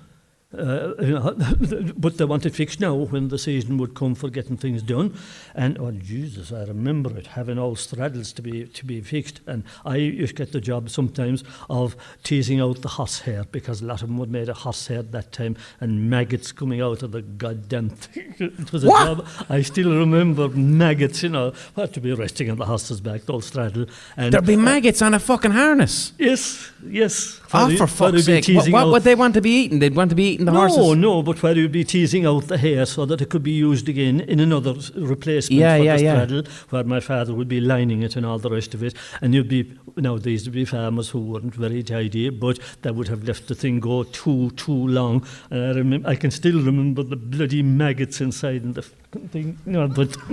Uh, 0.56 0.94
you 1.00 1.10
know, 1.10 1.34
but 1.98 2.16
they 2.16 2.24
wanted 2.24 2.54
fixed 2.56 2.80
now 2.80 2.94
when 2.94 3.28
the 3.28 3.36
season 3.38 3.76
would 3.76 3.94
come 3.94 4.14
for 4.14 4.30
getting 4.30 4.56
things 4.56 4.80
done. 4.82 5.14
And 5.54 5.76
oh 5.78 5.90
Jesus, 5.90 6.50
I 6.52 6.64
remember 6.64 7.14
it 7.18 7.26
having 7.26 7.58
all 7.58 7.76
straddles 7.76 8.32
to 8.32 8.40
be 8.40 8.64
to 8.66 8.86
be 8.86 9.02
fixed. 9.02 9.40
And 9.46 9.62
I 9.84 9.96
used 9.96 10.36
to 10.36 10.44
get 10.44 10.52
the 10.52 10.60
job 10.62 10.88
sometimes 10.88 11.44
of 11.68 11.96
teasing 12.22 12.60
out 12.60 12.80
the 12.80 12.88
horsehair 12.88 13.44
because 13.52 13.82
a 13.82 13.84
lot 13.84 14.00
of 14.00 14.08
them 14.08 14.16
would 14.16 14.30
made 14.30 14.48
a 14.48 14.54
horsehair 14.54 15.00
at 15.00 15.12
that 15.12 15.32
time 15.32 15.54
and 15.80 16.08
maggots 16.08 16.50
coming 16.50 16.80
out 16.80 17.02
of 17.02 17.12
the 17.12 17.20
goddamn 17.20 17.90
thing. 17.90 18.34
it 18.38 18.72
was 18.72 18.84
a 18.84 18.88
What? 18.88 19.04
job. 19.18 19.26
I 19.50 19.60
still 19.60 19.94
remember 19.98 20.48
maggots, 20.48 21.22
you 21.22 21.28
know, 21.28 21.52
had 21.76 21.92
to 21.92 22.00
be 22.00 22.14
resting 22.14 22.50
on 22.50 22.56
the 22.56 22.64
horse's 22.64 23.02
back, 23.02 23.26
the 23.26 23.34
old 23.34 23.44
straddle. 23.44 23.84
And 24.16 24.32
There'd 24.32 24.46
be 24.46 24.56
maggots 24.56 25.02
on 25.02 25.12
a 25.12 25.18
fucking 25.18 25.50
harness. 25.50 26.12
yes, 26.18 26.70
yes. 26.86 27.38
Oh, 27.52 27.74
for 27.76 27.86
fuck's 27.86 28.24
sake. 28.24 28.46
What, 28.48 28.70
what 28.70 28.88
would 28.88 29.02
they 29.02 29.14
want 29.14 29.34
to 29.34 29.42
be 29.42 29.50
eating? 29.50 29.78
They'd 29.78 29.94
want 29.94 30.08
to 30.10 30.16
be 30.16 30.24
eating 30.24 30.37
the 30.38 30.52
no, 30.52 30.60
horses. 30.68 30.96
no, 30.96 31.22
but 31.22 31.42
where 31.42 31.56
you'd 31.56 31.72
be 31.72 31.84
teasing 31.84 32.24
out 32.24 32.46
the 32.48 32.58
hair 32.58 32.86
so 32.86 33.04
that 33.06 33.20
it 33.20 33.28
could 33.28 33.42
be 33.42 33.50
used 33.52 33.88
again 33.88 34.20
in 34.20 34.40
another 34.40 34.74
replacement 34.94 35.60
Yeah, 35.60 35.76
for 35.76 35.82
yeah, 35.84 35.96
the 35.96 36.02
yeah. 36.02 36.14
straddle, 36.14 36.42
where 36.70 36.84
my 36.84 37.00
father 37.00 37.34
would 37.34 37.48
be 37.48 37.60
lining 37.60 38.02
it 38.02 38.16
and 38.16 38.24
all 38.24 38.38
the 38.38 38.50
rest 38.50 38.72
of 38.74 38.82
it. 38.82 38.94
And 39.20 39.34
you'd 39.34 39.48
be, 39.48 39.76
now 39.96 40.16
these 40.16 40.44
would 40.44 40.54
be 40.54 40.64
farmers 40.64 41.08
who 41.10 41.20
weren't 41.20 41.54
very 41.54 41.82
tidy, 41.82 42.30
but 42.30 42.58
they 42.82 42.90
would 42.90 43.08
have 43.08 43.24
left 43.24 43.48
the 43.48 43.54
thing 43.54 43.80
go 43.80 44.04
too, 44.04 44.50
too 44.52 44.86
long. 44.88 45.26
And 45.50 45.64
I, 45.64 45.80
remem- 45.80 46.06
I 46.06 46.14
can 46.14 46.30
still 46.30 46.62
remember 46.62 47.02
the 47.02 47.16
bloody 47.16 47.62
maggots 47.62 48.20
inside 48.20 48.62
and 48.62 48.74
the 48.74 48.82
thing. 48.82 49.58
No, 49.66 49.88
but, 49.88 50.16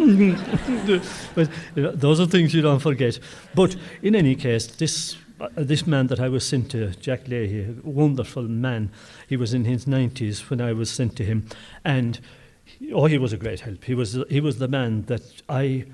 but 1.36 1.50
you 1.76 1.84
know, 1.84 1.92
those 1.92 2.20
are 2.20 2.28
things 2.28 2.54
you 2.54 2.62
don't 2.62 2.80
forget. 2.80 3.20
But 3.56 3.76
in 4.02 4.16
any 4.16 4.36
case, 4.36 4.68
this 4.68 5.18
uh, 5.40 5.50
this 5.56 5.86
man 5.86 6.08
that 6.08 6.20
I 6.20 6.30
was 6.30 6.46
sent 6.46 6.72
to, 6.72 6.92
Jack 6.92 7.28
Leahy, 7.28 7.64
a 7.84 7.90
wonderful 7.90 8.44
man, 8.44 8.92
he 9.28 9.36
was 9.38 9.54
in 9.54 9.66
his 9.66 9.86
90s 9.86 10.50
when 10.50 10.62
I 10.62 10.74
was 10.74 10.90
sent 10.90 11.16
to 11.18 11.24
him, 11.26 11.48
and 11.84 12.20
he- 12.64 12.94
oh, 12.94 13.06
he 13.06 13.18
was 13.18 13.34
a 13.34 13.38
great 13.38 13.62
help. 13.62 13.84
He 13.84 13.94
was 13.94 14.18
he 14.30 14.40
was 14.40 14.58
the 14.60 14.68
man 14.68 15.04
that 15.04 15.42
I 15.50 15.86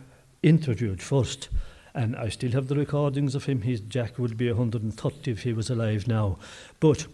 interviewed 0.44 1.02
first, 1.02 1.50
and 1.94 2.16
I 2.16 2.30
still 2.30 2.52
have 2.52 2.68
the 2.68 2.76
recordings 2.76 3.36
of 3.36 3.46
him. 3.46 3.62
He's 3.62 3.82
Jack 3.82 4.18
would 4.18 4.38
be 4.38 4.48
130 4.50 5.32
if 5.32 5.44
he 5.44 5.54
was 5.54 5.70
alive 5.70 6.08
now, 6.08 6.38
but 6.80 7.08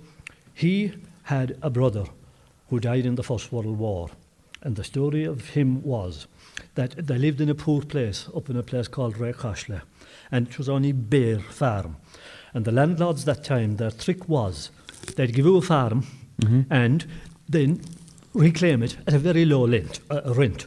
he 0.54 0.94
had 1.24 1.58
a 1.62 1.70
brother 1.70 2.06
who 2.70 2.80
died 2.80 3.06
in 3.06 3.16
the 3.16 3.24
First 3.24 3.52
World 3.52 3.78
War, 3.78 4.10
and 4.62 4.76
the 4.76 4.84
story 4.84 5.24
of 5.24 5.50
him 5.50 5.82
was 5.82 6.28
that 6.76 7.08
they 7.08 7.18
lived 7.18 7.42
in 7.42 7.50
a 7.50 7.56
poor 7.56 7.82
place 7.82 8.28
up 8.36 8.50
in 8.50 8.58
a 8.58 8.64
place 8.64 8.88
called 8.88 9.16
Raycashle, 9.16 9.82
and 10.32 10.48
it 10.48 10.58
was 10.58 10.70
only 10.70 10.92
bare 10.92 11.40
farm. 11.40 11.98
And 12.58 12.66
the 12.66 12.72
landlords 12.72 13.24
that 13.26 13.44
time, 13.44 13.76
their 13.76 13.92
trick 13.92 14.28
was 14.28 14.72
they'd 15.16 15.32
give 15.32 15.46
you 15.46 15.58
a 15.58 15.62
farm 15.62 16.08
and 16.72 17.06
then 17.48 17.82
reclaim 18.34 18.82
it 18.82 18.98
at 19.06 19.14
a 19.14 19.20
very 19.20 19.46
low 19.46 19.68
rent, 19.68 20.00
uh, 20.10 20.34
rent. 20.34 20.66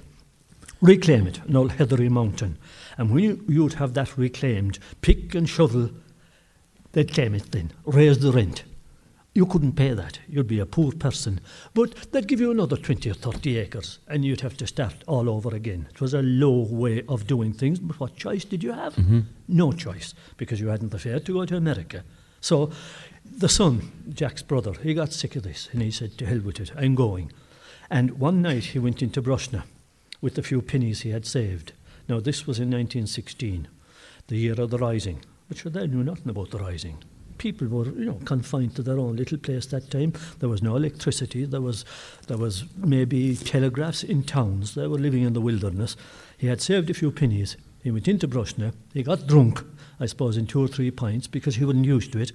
Reclaim 0.81 1.27
it, 1.27 1.41
an 1.49 1.57
old 1.57 1.73
heathery 1.73 2.09
mountain. 2.09 2.59
And 2.97 3.11
when 3.11 3.25
you, 3.25 3.45
you'd 3.49 3.75
have 3.75 3.95
that 3.95 4.17
reclaimed, 4.17 4.79
pick 5.01 5.35
and 5.35 5.49
shovel, 5.49 5.91
they'd 6.93 7.13
claim 7.13 7.35
it 7.35 7.51
then, 7.51 7.73
raise 7.85 8.21
the 8.21 8.31
rent. 8.31 8.63
You 9.33 9.47
couldn't 9.47 9.77
pay 9.77 9.95
that. 9.95 10.19
You'd 10.29 10.49
be 10.49 10.59
a 10.59 10.67
poor 10.67 10.91
person. 10.91 11.41
But 11.73 12.13
they'd 12.13 12.27
give 12.27 12.41
you 12.41 12.51
another 12.51 12.77
20 12.77 13.11
or 13.11 13.15
30 13.15 13.59
acres 13.59 14.01
and 14.09 14.25
you'd 14.25 14.41
have 14.41 14.57
to 14.57 14.67
start 14.67 14.97
all 15.07 15.31
over 15.31 15.55
again. 15.55 15.87
It 15.91 16.01
was 16.01 16.15
a 16.15 16.23
low 16.23 16.67
way 16.69 17.05
of 17.09 17.29
doing 17.29 17.53
things, 17.53 17.79
but 17.79 18.01
what 18.01 18.17
choice 18.17 18.45
did 18.45 18.65
you 18.65 18.73
have? 18.73 18.97
Mm-hmm. 18.97 19.21
No 19.47 19.73
choice, 19.73 20.15
because 20.37 20.61
you 20.61 20.69
hadn't 20.69 20.91
the 20.91 20.99
fare 20.99 21.21
to 21.21 21.33
go 21.33 21.45
to 21.45 21.57
America. 21.57 22.03
So 22.41 22.71
the 23.25 23.49
son, 23.49 23.93
Jack's 24.09 24.43
brother, 24.43 24.73
he 24.83 24.95
got 24.95 25.13
sick 25.13 25.37
of 25.37 25.45
this 25.45 25.69
and 25.73 25.81
he 25.83 25.93
said, 25.93 26.19
To 26.19 26.27
hell 26.27 26.41
with 26.41 26.59
it, 26.59 26.73
I'm 26.77 26.97
going. 26.97 27.33
And 27.89 28.19
one 28.19 28.43
night 28.43 28.65
he 28.65 28.79
went 28.79 29.03
into 29.03 29.23
Brushna 29.23 29.63
with 30.21 30.35
the 30.35 30.43
few 30.43 30.61
pennies 30.61 31.03
he 31.03 31.11
had 31.11 31.27
saved. 31.27 31.73
Now, 32.09 32.19
this 32.19 32.47
was 32.47 32.59
in 32.59 32.71
1916, 32.71 33.69
the 34.27 34.37
year 34.37 34.61
of 34.61 34.71
the 34.71 34.79
Rising, 34.79 35.21
which 35.49 35.63
they 35.63 35.87
knew 35.87 36.03
nothing 36.03 36.31
about 36.31 36.51
the 36.51 36.59
Rising. 36.59 37.03
People 37.41 37.69
were, 37.69 37.87
you 37.87 38.05
know, 38.05 38.21
confined 38.27 38.77
to 38.77 38.83
their 38.83 38.99
own 38.99 39.17
little 39.17 39.39
place 39.39 39.65
that 39.67 39.91
time. 39.91 40.13
There 40.41 40.51
was 40.51 40.63
no 40.63 40.77
electricity. 40.77 41.47
There 41.47 41.63
was, 41.63 41.87
there 42.27 42.37
was 42.37 42.65
maybe 42.77 43.35
telegraphs 43.35 44.05
in 44.05 44.25
towns. 44.25 44.75
They 44.75 44.87
were 44.87 44.99
living 44.99 45.23
in 45.23 45.33
the 45.33 45.41
wilderness. 45.41 45.97
He 46.37 46.49
had 46.49 46.61
saved 46.61 46.91
a 46.91 46.95
few 46.95 47.11
pennies. 47.11 47.57
He 47.83 47.91
went 47.91 48.09
into 48.09 48.29
Brushna. 48.29 48.75
He 48.93 49.03
got 49.03 49.27
drunk, 49.27 49.65
I 49.99 50.05
suppose, 50.05 50.37
in 50.37 50.47
two 50.49 50.63
or 50.63 50.69
three 50.69 50.91
pints 50.91 51.27
because 51.29 51.57
he 51.57 51.65
wasn't 51.65 51.87
used 51.87 52.13
to 52.13 52.21
it. 52.21 52.33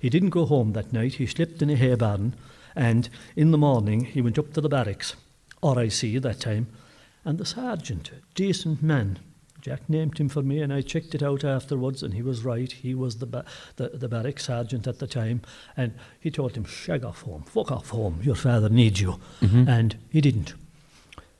He 0.00 0.10
didn't 0.10 0.30
go 0.30 0.44
home 0.44 0.72
that 0.72 0.92
night. 0.92 1.14
He 1.14 1.26
slept 1.26 1.62
in 1.62 1.70
a 1.70 1.76
hay 1.76 1.94
barn, 1.94 2.34
and 2.74 3.08
in 3.36 3.52
the 3.52 3.58
morning 3.58 4.06
he 4.06 4.20
went 4.20 4.40
up 4.40 4.52
to 4.54 4.60
the 4.60 4.68
barracks, 4.68 5.14
RIC 5.62 6.20
that 6.22 6.40
time, 6.40 6.66
and 7.24 7.38
the 7.38 7.46
sergeant, 7.46 8.10
decent 8.34 8.82
man, 8.82 9.20
Jack 9.60 9.88
named 9.88 10.18
him 10.18 10.28
for 10.28 10.42
me, 10.42 10.60
and 10.60 10.72
I 10.72 10.82
checked 10.82 11.14
it 11.14 11.22
out 11.22 11.44
afterwards, 11.44 12.02
and 12.02 12.14
he 12.14 12.22
was 12.22 12.44
right. 12.44 12.70
He 12.70 12.94
was 12.94 13.18
the 13.18 13.26
ba- 13.26 13.44
the, 13.76 13.88
the 13.88 14.08
barrack 14.08 14.38
sergeant 14.38 14.86
at 14.86 14.98
the 14.98 15.06
time, 15.06 15.42
and 15.76 15.94
he 16.20 16.30
told 16.30 16.56
him, 16.56 16.64
"Shag 16.64 17.04
off 17.04 17.22
home, 17.22 17.42
fuck 17.42 17.72
off 17.72 17.90
home. 17.90 18.20
Your 18.22 18.36
father 18.36 18.68
needs 18.68 19.00
you," 19.00 19.18
mm-hmm. 19.40 19.68
and 19.68 19.98
he 20.10 20.20
didn't. 20.20 20.54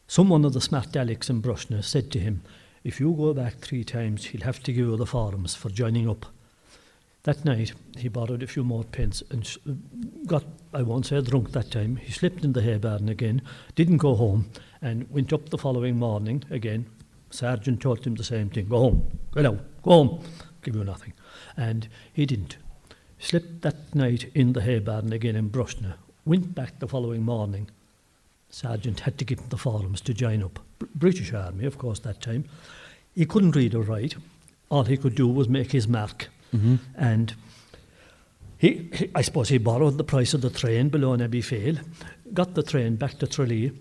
Someone 0.06 0.44
of 0.44 0.52
the 0.52 0.60
smart 0.60 0.96
Alex 0.96 1.30
in 1.30 1.42
Brushna 1.42 1.84
said 1.84 2.10
to 2.12 2.18
him, 2.18 2.42
"If 2.82 2.98
you 2.98 3.12
go 3.12 3.32
back 3.34 3.58
three 3.58 3.84
times, 3.84 4.26
he'll 4.26 4.42
have 4.42 4.62
to 4.64 4.72
give 4.72 4.86
you 4.86 4.96
the 4.96 5.06
forms 5.06 5.54
for 5.54 5.70
joining 5.70 6.08
up." 6.08 6.26
That 7.24 7.44
night, 7.44 7.72
he 7.96 8.08
borrowed 8.08 8.42
a 8.42 8.46
few 8.46 8.64
more 8.64 8.84
pence 8.84 9.22
and 9.30 9.44
s- 9.44 9.58
got, 10.26 10.44
I 10.72 10.82
won't 10.82 11.06
say 11.06 11.20
drunk 11.20 11.52
that 11.52 11.70
time. 11.70 11.96
He 11.96 12.10
slept 12.10 12.42
in 12.44 12.52
the 12.52 12.62
hay 12.62 12.78
barn 12.78 13.08
again, 13.08 13.42
didn't 13.74 13.98
go 13.98 14.14
home, 14.14 14.50
and 14.80 15.10
went 15.10 15.32
up 15.32 15.50
the 15.50 15.58
following 15.58 15.98
morning 15.98 16.44
again. 16.48 16.86
Sergeant 17.30 17.80
told 17.80 18.06
him 18.06 18.14
the 18.14 18.24
same 18.24 18.50
thing 18.50 18.68
go 18.68 18.78
home, 18.78 19.18
go 19.32 19.46
out, 19.46 19.82
go 19.82 19.90
home, 19.90 20.24
give 20.62 20.74
you 20.74 20.84
nothing. 20.84 21.12
And 21.56 21.88
he 22.12 22.26
didn't. 22.26 22.56
Slept 23.18 23.62
that 23.62 23.94
night 23.94 24.30
in 24.34 24.52
the 24.52 24.62
hay 24.62 24.78
barn 24.78 25.12
again 25.12 25.36
in 25.36 25.50
Brushna, 25.50 25.94
went 26.24 26.54
back 26.54 26.78
the 26.78 26.88
following 26.88 27.22
morning. 27.22 27.68
Sergeant 28.50 29.00
had 29.00 29.18
to 29.18 29.24
give 29.24 29.40
him 29.40 29.48
the 29.48 29.56
forms 29.56 30.00
to 30.02 30.14
join 30.14 30.42
up. 30.42 30.58
Br- 30.78 30.86
British 30.94 31.32
Army, 31.32 31.66
of 31.66 31.78
course, 31.78 31.98
that 32.00 32.20
time. 32.22 32.44
He 33.14 33.26
couldn't 33.26 33.56
read 33.56 33.74
or 33.74 33.82
write. 33.82 34.14
All 34.70 34.84
he 34.84 34.96
could 34.96 35.14
do 35.14 35.26
was 35.28 35.48
make 35.48 35.72
his 35.72 35.88
mark. 35.88 36.28
Mm-hmm. 36.54 36.76
And 36.96 37.34
he, 38.56 38.88
he, 38.92 39.10
I 39.14 39.22
suppose 39.22 39.48
he 39.48 39.58
borrowed 39.58 39.98
the 39.98 40.04
price 40.04 40.32
of 40.34 40.40
the 40.40 40.50
train 40.50 40.88
below 40.88 41.12
in 41.12 41.20
Abbeyfeale, 41.20 41.80
got 42.32 42.54
the 42.54 42.62
train 42.62 42.96
back 42.96 43.18
to 43.18 43.26
Tralee, 43.26 43.72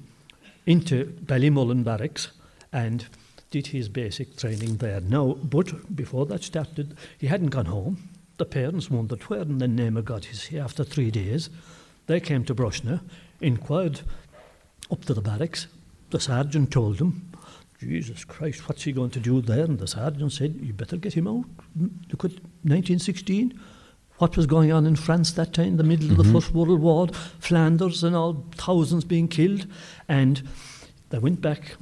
into 0.65 1.05
Ballymullen 1.25 1.83
Barracks, 1.83 2.31
and 2.73 3.05
did 3.49 3.67
his 3.67 3.89
basic 3.89 4.35
training 4.35 4.77
there. 4.77 4.99
Now, 4.99 5.33
but 5.41 5.95
before 5.95 6.25
that 6.27 6.43
started, 6.43 6.97
he 7.17 7.27
hadn't 7.27 7.49
gone 7.49 7.65
home. 7.65 8.09
The 8.37 8.45
parents 8.45 8.91
wondered 8.91 9.23
where 9.23 9.41
in 9.41 9.57
the 9.57 9.67
name 9.67 9.97
of 9.97 10.05
God 10.05 10.27
is 10.29 10.45
he 10.45 10.59
after 10.59 10.83
three 10.83 11.11
days. 11.11 11.49
They 12.07 12.19
came 12.19 12.43
to 12.45 12.55
Brushna, 12.55 13.01
inquired 13.41 14.01
up 14.91 15.05
to 15.05 15.13
the 15.13 15.21
barracks. 15.21 15.67
The 16.09 16.19
sergeant 16.19 16.71
told 16.71 16.99
them, 16.99 17.31
Jesus 17.79 18.23
Christ, 18.23 18.67
what's 18.67 18.83
he 18.83 18.91
going 18.91 19.11
to 19.11 19.19
do 19.19 19.41
there? 19.41 19.65
And 19.65 19.79
the 19.79 19.87
sergeant 19.87 20.31
said, 20.31 20.55
You 20.61 20.73
better 20.73 20.97
get 20.97 21.13
him 21.13 21.27
out. 21.27 21.45
Look 22.09 22.25
at 22.25 22.31
1916. 22.63 23.59
What 24.17 24.35
was 24.35 24.47
going 24.47 24.71
on 24.71 24.87
in 24.87 24.95
France 24.95 25.31
that 25.33 25.53
time, 25.53 25.77
the 25.77 25.83
middle 25.83 26.09
of 26.09 26.17
the 26.17 26.23
mm-hmm. 26.23 26.33
First 26.33 26.53
World 26.53 26.79
War, 26.79 27.07
Flanders 27.39 28.03
and 28.03 28.15
all, 28.15 28.45
thousands 28.55 29.03
being 29.03 29.27
killed. 29.27 29.67
And 30.07 30.41
they 31.09 31.19
went 31.19 31.39
back 31.39 31.75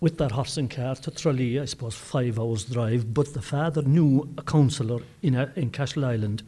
with 0.00 0.16
their 0.18 0.30
horse 0.30 0.56
and 0.56 0.70
car 0.70 0.94
to 0.96 1.10
Tralee, 1.10 1.60
I 1.60 1.66
suppose 1.66 1.94
five 1.94 2.38
hours 2.38 2.64
drive, 2.64 3.12
but 3.12 3.34
the 3.34 3.42
father 3.42 3.82
knew 3.82 4.32
a 4.38 4.42
councillor 4.42 5.00
in, 5.22 5.34
a, 5.34 5.52
in 5.56 5.70
Castleisland. 5.70 6.42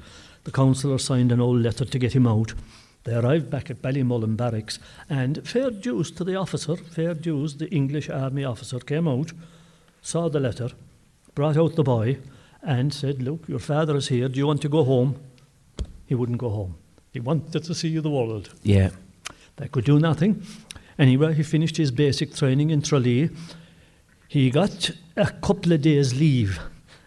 The 0.44 0.50
councillor 0.50 0.98
signed 0.98 1.30
an 1.30 1.40
old 1.40 1.60
letter 1.60 1.84
to 1.84 1.98
get 1.98 2.14
him 2.14 2.26
out. 2.26 2.54
They 3.04 3.14
arrived 3.14 3.50
back 3.50 3.68
at 3.70 3.82
Ballymullen 3.82 4.36
Barracks, 4.36 4.78
and 5.10 5.46
fair 5.46 5.70
dues 5.70 6.10
to 6.12 6.24
the 6.24 6.36
officer, 6.36 6.76
fair 6.76 7.14
dues, 7.14 7.56
the 7.56 7.68
English 7.70 8.08
army 8.08 8.44
officer 8.44 8.78
came 8.78 9.06
out, 9.06 9.32
saw 10.00 10.28
the 10.28 10.40
letter, 10.40 10.70
brought 11.34 11.56
out 11.56 11.76
the 11.76 11.82
boy, 11.82 12.18
and 12.62 12.94
said, 12.94 13.22
Look, 13.22 13.48
your 13.48 13.58
father 13.58 13.96
is 13.96 14.08
here, 14.08 14.28
do 14.28 14.38
you 14.38 14.46
want 14.46 14.62
to 14.62 14.68
go 14.68 14.84
home? 14.84 15.20
He 16.06 16.14
wouldn't 16.14 16.38
go 16.38 16.50
home. 16.50 16.76
He 17.12 17.20
wanted 17.20 17.64
to 17.64 17.74
see 17.74 17.98
the 17.98 18.10
world. 18.10 18.50
Yeah. 18.62 18.90
They 19.56 19.68
could 19.68 19.84
do 19.84 19.98
nothing. 19.98 20.42
Anyway, 20.98 21.34
he 21.34 21.42
finished 21.42 21.76
his 21.76 21.90
basic 21.90 22.34
training 22.34 22.70
in 22.70 22.82
Tralee. 22.82 23.30
He 24.28 24.50
got 24.50 24.90
a 25.16 25.30
couple 25.30 25.72
of 25.72 25.82
days' 25.82 26.14
leave, 26.14 26.58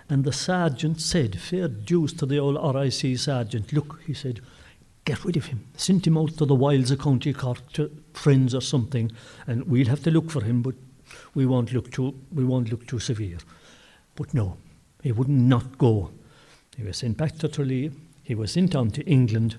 and 0.10 0.24
the 0.24 0.34
sergeant 0.34 1.02
said, 1.02 1.40
fair 1.40 1.68
dues 1.68 2.14
to 2.14 2.26
the 2.26 2.38
old 2.38 2.76
RIC 2.76 3.18
sergeant, 3.18 3.74
look, 3.74 4.02
he 4.06 4.14
said, 4.14 4.42
get 5.06 5.24
rid 5.24 5.38
of 5.38 5.46
him. 5.46 5.68
Send 5.78 6.06
him 6.06 6.18
out 6.18 6.38
to 6.38 6.46
the 6.46 6.56
wilds 6.56 6.92
of 6.92 7.00
County 7.00 7.34
Cork 7.34 7.72
to 7.74 7.92
friends 8.14 8.54
or 8.54 8.62
something, 8.62 9.12
and 9.48 9.64
we'll 9.68 9.88
have 9.88 10.04
to 10.04 10.12
look 10.12 10.32
for 10.32 10.44
him, 10.44 10.62
but 10.62 10.76
we 11.34 11.46
won't 11.46 11.74
look 11.74 11.92
too, 11.92 12.16
we 12.34 12.44
won't 12.44 12.72
look 12.72 12.88
too 12.88 13.00
severe. 13.00 13.38
But 14.16 14.34
no, 14.34 14.58
he 15.04 15.12
would 15.12 15.30
not 15.30 15.78
go. 15.78 16.12
He 16.76 16.84
was 16.84 16.98
sent 16.98 17.18
back 17.18 17.38
to 17.38 17.48
Tralee, 17.48 17.92
He 18.24 18.36
was 18.36 18.52
sent 18.52 18.76
on 18.76 18.90
to 18.92 19.04
England 19.04 19.58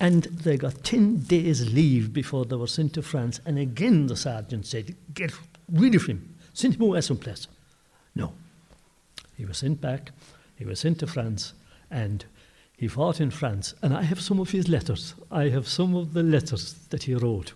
and 0.00 0.24
they 0.24 0.56
got 0.56 0.84
10 0.84 1.20
days 1.20 1.72
leave 1.72 2.12
before 2.12 2.44
they 2.44 2.56
were 2.56 2.66
sent 2.66 2.94
to 2.94 3.02
France. 3.02 3.40
And 3.46 3.58
again, 3.58 4.06
the 4.06 4.16
sergeant 4.16 4.66
said, 4.66 4.94
Get 5.14 5.32
rid 5.72 5.94
of 5.94 6.06
him, 6.06 6.34
send 6.52 6.74
him 6.74 6.82
away 6.82 7.00
someplace. 7.00 7.46
No. 8.14 8.32
He 9.36 9.44
was 9.44 9.58
sent 9.58 9.80
back, 9.80 10.10
he 10.56 10.64
was 10.64 10.80
sent 10.80 10.98
to 11.00 11.06
France, 11.06 11.52
and 11.90 12.24
he 12.76 12.88
fought 12.88 13.20
in 13.20 13.30
France. 13.30 13.74
And 13.82 13.94
I 13.94 14.02
have 14.02 14.20
some 14.20 14.40
of 14.40 14.50
his 14.50 14.68
letters. 14.68 15.14
I 15.30 15.48
have 15.48 15.68
some 15.68 15.94
of 15.94 16.14
the 16.14 16.22
letters 16.22 16.74
that 16.90 17.04
he 17.04 17.14
wrote 17.14 17.52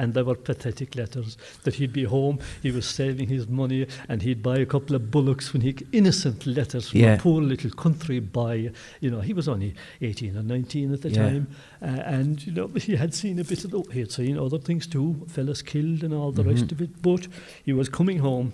and 0.00 0.14
they 0.14 0.22
were 0.22 0.34
pathetic 0.34 0.94
letters 0.96 1.36
that 1.64 1.74
he'd 1.74 1.92
be 1.92 2.04
home, 2.04 2.38
he 2.62 2.70
was 2.70 2.86
saving 2.86 3.28
his 3.28 3.46
money, 3.48 3.86
and 4.08 4.22
he'd 4.22 4.42
buy 4.42 4.58
a 4.58 4.66
couple 4.74 4.96
of 4.96 5.10
bullocks 5.10 5.52
when 5.52 5.62
he 5.62 5.76
innocent 5.92 6.46
letters 6.46 6.88
from 6.90 7.00
Yeah. 7.00 7.14
a 7.14 7.18
poor 7.18 7.40
little 7.42 7.70
country 7.70 8.18
boy. 8.20 8.70
You 9.00 9.10
know, 9.12 9.20
he 9.20 9.34
was 9.34 9.46
only 9.48 9.74
18 10.00 10.36
or 10.36 10.42
19 10.42 10.92
at 10.92 11.02
the 11.02 11.10
Yeah. 11.10 11.22
time, 11.28 11.46
uh, 11.82 11.86
and 12.16 12.46
you 12.46 12.52
know 12.52 12.68
he 12.86 12.96
had 12.96 13.12
seen 13.14 13.38
a 13.38 13.44
bit 13.44 13.64
of 13.64 13.70
the, 13.70 13.80
he 13.92 14.00
had 14.00 14.12
seen 14.12 14.38
other 14.38 14.58
things 14.58 14.86
too, 14.86 15.08
fellas 15.28 15.62
killed 15.62 16.02
and 16.04 16.14
all 16.14 16.32
the 16.32 16.42
Mm-hmm. 16.42 16.50
rest 16.60 16.72
of 16.72 16.80
it. 16.80 17.02
But 17.02 17.28
he 17.64 17.72
was 17.72 17.88
coming 17.88 18.18
home. 18.20 18.52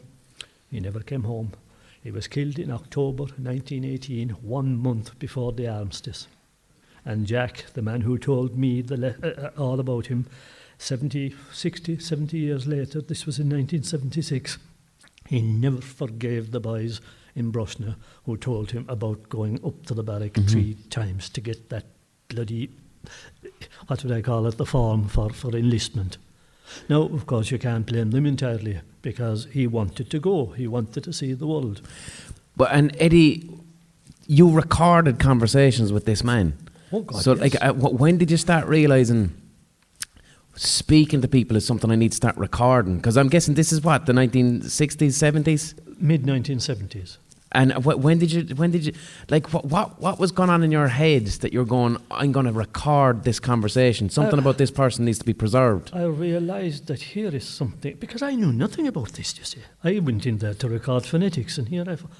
He 0.71 0.81
never 0.81 1.01
came 1.01 1.23
home. 1.23 1.53
He 2.03 2.11
was 2.11 2.27
killed 2.29 2.59
in 2.59 2.71
October 2.71 3.25
1918, 3.39 4.31
one 4.43 4.77
month 4.77 5.19
before 5.19 5.53
the 5.53 5.69
armistice. 5.69 6.27
And 7.05 7.27
Jack, 7.27 7.67
the 7.75 7.83
man 7.83 8.01
who 8.03 8.19
told 8.19 8.57
me 8.59 8.81
the 8.83 8.97
le- 8.97 9.17
uh, 9.23 9.51
uh, 9.57 9.61
all 9.65 9.79
about 9.81 10.07
him, 10.07 10.27
70, 10.79 11.35
60, 11.53 11.99
70 11.99 12.39
years 12.39 12.67
later, 12.67 13.01
this 13.01 13.27
was 13.27 13.39
in 13.39 13.47
1976, 13.47 14.59
he 15.29 15.43
never 15.43 15.81
forgave 15.81 16.51
the 16.51 16.61
boys 16.61 17.01
in 17.35 17.53
Brosna 17.53 17.97
who 18.25 18.37
told 18.37 18.71
him 18.71 18.87
about 18.89 19.29
going 19.29 19.61
up 19.65 19.87
to 19.87 19.95
the 19.95 20.03
barrack 20.03 20.35
three 20.35 20.77
times 20.91 21.29
to 21.31 21.41
get 21.41 21.69
that 21.71 21.85
bloody, 22.29 22.71
what 23.87 24.03
would 24.03 24.13
I 24.13 24.23
call 24.23 24.47
it, 24.47 24.57
the 24.57 24.67
form 24.67 25.09
for, 25.09 25.31
for 25.31 25.55
enlistment. 25.55 26.19
Now, 26.89 27.03
of 27.03 27.27
course, 27.27 27.51
you 27.51 27.59
can't 27.59 27.87
blame 27.87 28.11
them 28.11 28.27
entirely 28.27 28.81
because 29.03 29.47
he 29.53 29.67
wanted 29.67 30.11
to 30.11 30.19
go. 30.19 30.47
He 30.47 30.67
wanted 30.67 31.05
to 31.05 31.13
see 31.13 31.33
the 31.33 31.47
world. 31.47 31.81
But 32.57 32.73
and 32.73 32.97
Eddie, 32.99 33.49
you 34.27 34.51
recorded 34.51 35.21
conversations 35.21 35.93
with 35.93 36.07
this 36.07 36.25
man. 36.25 36.55
Oh, 36.93 37.03
God, 37.03 37.23
so 37.23 37.33
yes. 37.33 37.41
like, 37.41 37.65
uh, 37.65 37.73
when 37.73 38.19
did 38.19 38.31
you 38.31 38.37
start 38.37 38.67
realizing 38.67 39.35
speaking 40.57 41.21
to 41.23 41.29
people 41.29 41.57
is 41.57 41.67
something 41.67 41.91
I 41.91 41.97
need 41.97 42.13
to 42.13 42.17
start 42.17 42.37
recording? 42.37 42.97
Because 42.97 43.17
I'm 43.17 43.29
guessing 43.29 43.55
this 43.55 43.73
is 43.73 43.83
what 43.83 44.07
the 44.07 44.13
1960s, 44.13 44.63
70s. 44.65 45.75
Mid 46.01 46.23
1970s. 46.25 47.19
And 47.53 47.73
wh- 47.73 47.99
when 48.03 48.19
did 48.19 48.33
you? 48.33 48.43
When 48.57 48.71
did 48.73 48.85
you? 48.87 48.93
Like, 49.31 49.53
what? 49.55 49.65
What? 49.67 50.01
What 50.01 50.19
was 50.19 50.31
going 50.33 50.51
on 50.51 50.63
in 50.63 50.73
your 50.73 50.89
head 50.89 51.27
that 51.43 51.53
you're 51.55 51.65
going? 51.65 51.97
I'm 52.11 52.33
going 52.33 52.45
to 52.47 52.53
record 52.53 53.23
this 53.25 53.39
conversation. 53.41 54.11
Something 54.11 54.39
Uh, 54.41 54.43
about 54.43 54.59
this 54.59 54.71
person 54.71 55.05
needs 55.07 55.19
to 55.21 55.25
be 55.25 55.33
preserved. 55.33 55.91
I 55.95 56.03
realized 56.05 56.87
that 56.89 57.01
here 57.15 57.35
is 57.35 57.45
something, 57.49 57.97
because 58.01 58.21
I 58.21 58.35
knew 58.35 58.53
nothing 58.53 58.87
about 58.89 59.13
this, 59.13 59.39
you 59.39 59.45
see. 59.45 59.61
I 59.85 60.01
went 60.01 60.27
in 60.27 60.39
there 60.39 60.55
to 60.55 60.69
record 60.69 61.07
phonetics, 61.07 61.57
and 61.57 61.69
here 61.69 61.85
I 61.87 61.95
thought, 61.97 62.11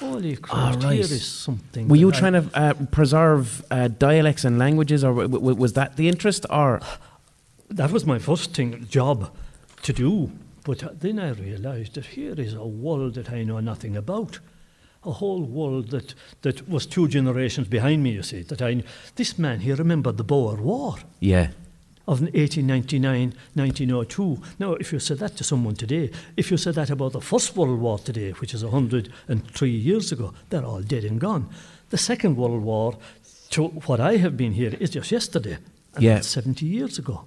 holy 0.00 0.36
Christ, 0.36 0.82
right. 0.84 0.92
here 0.94 1.00
is 1.02 1.26
something. 1.26 1.88
Were 1.88 1.96
you 1.96 2.10
that 2.12 2.16
I- 2.16 2.20
trying 2.20 2.42
to 2.42 2.58
uh, 2.58 2.74
preserve 2.92 3.64
uh, 3.70 3.88
dialects 3.88 4.44
and 4.44 4.56
languages, 4.58 5.02
or 5.04 5.10
w- 5.12 5.28
w- 5.28 5.56
was 5.56 5.72
that 5.74 5.96
the 5.96 6.08
interest? 6.08 6.46
Or 6.48 6.80
That 7.70 7.90
was 7.92 8.06
my 8.06 8.18
first 8.18 8.54
thing, 8.54 8.86
job 8.88 9.30
to 9.82 9.92
do. 9.92 10.30
But 10.64 11.00
then 11.00 11.18
I 11.18 11.30
realized 11.30 11.94
that 11.94 12.06
here 12.06 12.34
is 12.40 12.54
a 12.54 12.64
world 12.64 13.14
that 13.14 13.30
I 13.30 13.44
know 13.44 13.60
nothing 13.60 13.96
about. 13.96 14.38
A 15.04 15.12
whole 15.12 15.42
world 15.42 15.90
that, 15.90 16.14
that 16.42 16.68
was 16.68 16.86
two 16.86 17.06
generations 17.06 17.68
behind 17.68 18.02
me, 18.02 18.10
you 18.10 18.22
see. 18.22 18.42
That 18.42 18.60
I, 18.62 18.82
this 19.14 19.38
man, 19.38 19.60
he 19.60 19.72
remembered 19.72 20.16
the 20.16 20.24
Boer 20.24 20.56
War. 20.56 20.96
yeah, 21.20 21.48
of 22.08 22.20
1899, 22.20 23.34
1902. 23.54 24.42
Now, 24.60 24.74
if 24.74 24.92
you 24.92 25.00
said 25.00 25.18
that 25.18 25.36
to 25.38 25.44
someone 25.44 25.74
today, 25.74 26.10
if 26.36 26.52
you 26.52 26.56
said 26.56 26.74
that 26.76 26.90
about 26.90 27.12
the 27.12 27.20
First 27.20 27.56
World 27.56 27.80
War 27.80 27.98
today, 27.98 28.30
which 28.32 28.54
is 28.54 28.64
103 28.64 29.70
years 29.70 30.12
ago, 30.12 30.32
they're 30.50 30.64
all 30.64 30.82
dead 30.82 31.02
and 31.04 31.20
gone. 31.20 31.48
The 31.90 31.98
Second 31.98 32.36
World 32.36 32.62
War, 32.62 32.96
to 33.50 33.64
what 33.86 33.98
I 33.98 34.18
have 34.18 34.36
been 34.36 34.52
here, 34.52 34.74
is 34.78 34.90
just 34.90 35.10
yesterday. 35.10 35.58
And 35.94 36.04
Yeah. 36.04 36.14
that's 36.14 36.28
70 36.28 36.64
years 36.64 36.96
ago. 36.98 37.24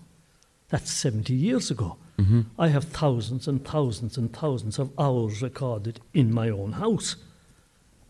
That's 0.69 0.91
70 0.91 1.33
years 1.33 1.71
ago. 1.71 1.97
Mm-hmm. 2.19 2.41
I 2.59 2.67
have 2.67 2.85
thousands 2.85 3.47
and 3.47 3.65
thousands 3.65 4.17
and 4.17 4.31
thousands 4.33 4.77
of 4.77 4.91
hours 4.99 5.41
recorded 5.41 5.99
in 6.13 6.33
my 6.33 6.49
own 6.49 6.73
house. 6.73 7.15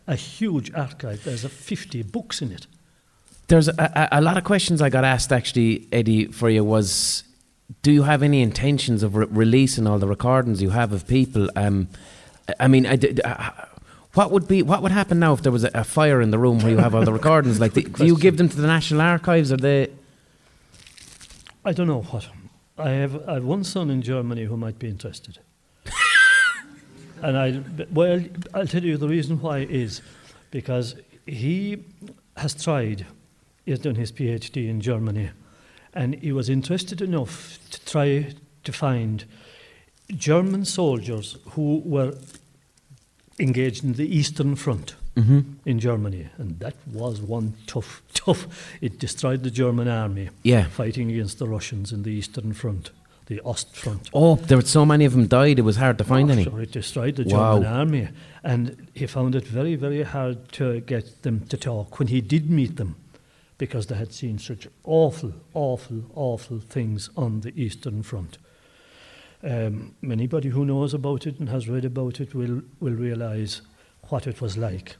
A 0.06 0.16
huge 0.16 0.72
archive. 0.74 1.24
There's 1.24 1.44
a 1.44 1.48
50 1.48 2.02
books 2.04 2.42
in 2.42 2.52
it. 2.52 2.66
There's 3.48 3.68
a, 3.68 3.74
a, 3.78 4.18
a 4.18 4.20
lot 4.20 4.36
of 4.36 4.44
questions 4.44 4.82
I 4.82 4.90
got 4.90 5.04
asked 5.04 5.32
actually, 5.32 5.88
Eddie, 5.92 6.26
for 6.26 6.50
you 6.50 6.64
was 6.64 7.24
do 7.82 7.92
you 7.92 8.02
have 8.02 8.22
any 8.22 8.42
intentions 8.42 9.02
of 9.02 9.16
re- 9.16 9.26
releasing 9.30 9.86
all 9.86 9.98
the 9.98 10.08
recordings 10.08 10.60
you 10.60 10.70
have 10.70 10.92
of 10.92 11.06
people? 11.06 11.48
Um, 11.56 11.88
I 12.58 12.68
mean, 12.68 12.86
I 12.86 12.96
did, 12.96 13.20
uh, 13.24 13.52
what 14.14 14.32
would 14.32 14.48
be 14.48 14.62
what 14.62 14.82
would 14.82 14.92
happen 14.92 15.20
now 15.20 15.32
if 15.32 15.42
there 15.42 15.52
was 15.52 15.64
a, 15.64 15.70
a 15.72 15.84
fire 15.84 16.20
in 16.20 16.30
the 16.30 16.38
room 16.38 16.58
where 16.58 16.70
you 16.70 16.78
have 16.78 16.94
all 16.94 17.04
the 17.04 17.12
recordings? 17.20 17.60
Like, 17.60 17.74
the, 17.74 17.82
do 17.82 18.06
you 18.06 18.18
give 18.18 18.36
them 18.36 18.48
to 18.48 18.56
the 18.56 18.66
National 18.66 19.00
Archives 19.02 19.52
or 19.52 19.56
they? 19.56 19.88
I 21.64 21.72
don't 21.72 21.86
know 21.86 22.02
what. 22.02 22.28
I 22.80 22.90
have, 22.90 23.28
I 23.28 23.34
have 23.34 23.44
one 23.44 23.64
son 23.64 23.90
in 23.90 24.02
Germany 24.02 24.44
who 24.44 24.56
might 24.56 24.78
be 24.78 24.88
interested. 24.88 25.38
and 27.22 27.36
I, 27.36 27.62
well, 27.92 28.22
I'll 28.54 28.66
tell 28.66 28.82
you 28.82 28.96
the 28.96 29.08
reason 29.08 29.40
why 29.40 29.58
is 29.58 30.02
because 30.50 30.96
he 31.26 31.84
has 32.36 32.54
tried, 32.54 33.06
he 33.64 33.70
has 33.70 33.80
done 33.80 33.94
his 33.94 34.10
PhD 34.10 34.68
in 34.68 34.80
Germany, 34.80 35.30
and 35.92 36.14
he 36.14 36.32
was 36.32 36.48
interested 36.48 37.02
enough 37.02 37.58
to 37.70 37.84
try 37.84 38.34
to 38.64 38.72
find 38.72 39.24
German 40.08 40.64
soldiers 40.64 41.36
who 41.50 41.82
were 41.84 42.14
engaged 43.38 43.84
in 43.84 43.94
the 43.94 44.16
Eastern 44.16 44.56
Front 44.56 44.94
Mm-hmm. 45.16 45.40
in 45.66 45.78
Germany, 45.80 46.28
and 46.38 46.58
that 46.60 46.74
was 46.92 47.20
one 47.20 47.54
tough, 47.66 48.00
tough. 48.14 48.46
It 48.80 48.98
destroyed 48.98 49.42
the 49.42 49.50
German 49.50 49.88
army 49.88 50.30
Yeah. 50.44 50.64
fighting 50.68 51.10
against 51.10 51.38
the 51.38 51.48
Russians 51.48 51.92
in 51.92 52.04
the 52.04 52.10
Eastern 52.10 52.52
Front, 52.52 52.90
the 53.26 53.40
Ostfront. 53.44 54.08
Oh, 54.14 54.36
there 54.36 54.56
were 54.56 54.64
so 54.64 54.86
many 54.86 55.04
of 55.04 55.12
them 55.12 55.26
died. 55.26 55.58
It 55.58 55.62
was 55.62 55.76
hard 55.76 55.98
to 55.98 56.04
find 56.04 56.30
Oh, 56.30 56.32
any. 56.34 56.44
sure, 56.44 56.60
it 56.62 56.70
destroyed 56.72 57.16
the 57.16 57.24
Wow. 57.24 57.56
German 57.58 57.72
army, 57.72 58.08
and 58.44 58.86
he 58.94 59.06
found 59.06 59.34
it 59.34 59.44
very, 59.46 59.74
very 59.74 60.04
hard 60.04 60.50
to 60.52 60.80
get 60.80 61.22
them 61.22 61.40
to 61.48 61.56
talk 61.56 61.98
when 61.98 62.08
he 62.08 62.20
did 62.20 62.48
meet 62.48 62.76
them, 62.76 62.94
because 63.58 63.86
they 63.88 63.96
had 63.96 64.12
seen 64.12 64.38
such 64.38 64.68
awful, 64.84 65.32
awful, 65.54 66.04
awful 66.14 66.60
things 66.60 67.10
on 67.16 67.40
the 67.40 67.52
Eastern 67.60 68.02
Front. 68.04 68.38
Um, 69.42 69.94
anybody 70.08 70.50
who 70.50 70.64
knows 70.64 70.92
about 70.94 71.26
it 71.26 71.38
and 71.40 71.48
has 71.48 71.68
read 71.68 71.84
about 71.84 72.20
it 72.20 72.34
will 72.34 72.60
will 72.78 72.92
realise 72.92 73.62
what 74.10 74.26
it 74.26 74.40
was 74.40 74.56
like. 74.56 74.96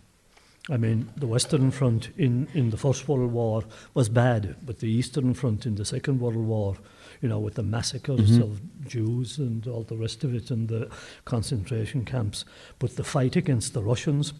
I 0.68 0.76
mean, 0.76 1.08
the 1.16 1.26
Western 1.26 1.70
Front 1.70 2.10
in, 2.16 2.46
in 2.54 2.70
the 2.70 2.76
First 2.76 3.08
World 3.08 3.32
War 3.32 3.64
was 3.94 4.08
bad, 4.08 4.56
but 4.64 4.78
the 4.78 4.90
Eastern 4.90 5.34
Front 5.34 5.66
in 5.66 5.74
the 5.74 5.84
Second 5.84 6.20
World 6.20 6.36
War, 6.36 6.76
you 7.22 7.28
know, 7.28 7.38
with 7.40 7.54
the 7.54 7.62
massacres 7.62 8.30
Mhm. 8.38 8.42
of 8.42 8.60
Jews 8.86 9.38
and 9.38 9.66
all 9.66 9.82
the 9.82 9.96
rest 9.96 10.22
of 10.22 10.34
it 10.34 10.50
and 10.50 10.68
the 10.68 10.88
concentration 11.24 12.04
camps, 12.04 12.44
but 12.78 12.96
the 12.96 13.04
fight 13.04 13.36
against 13.36 13.72
the 13.72 13.82
Russians 13.82 14.32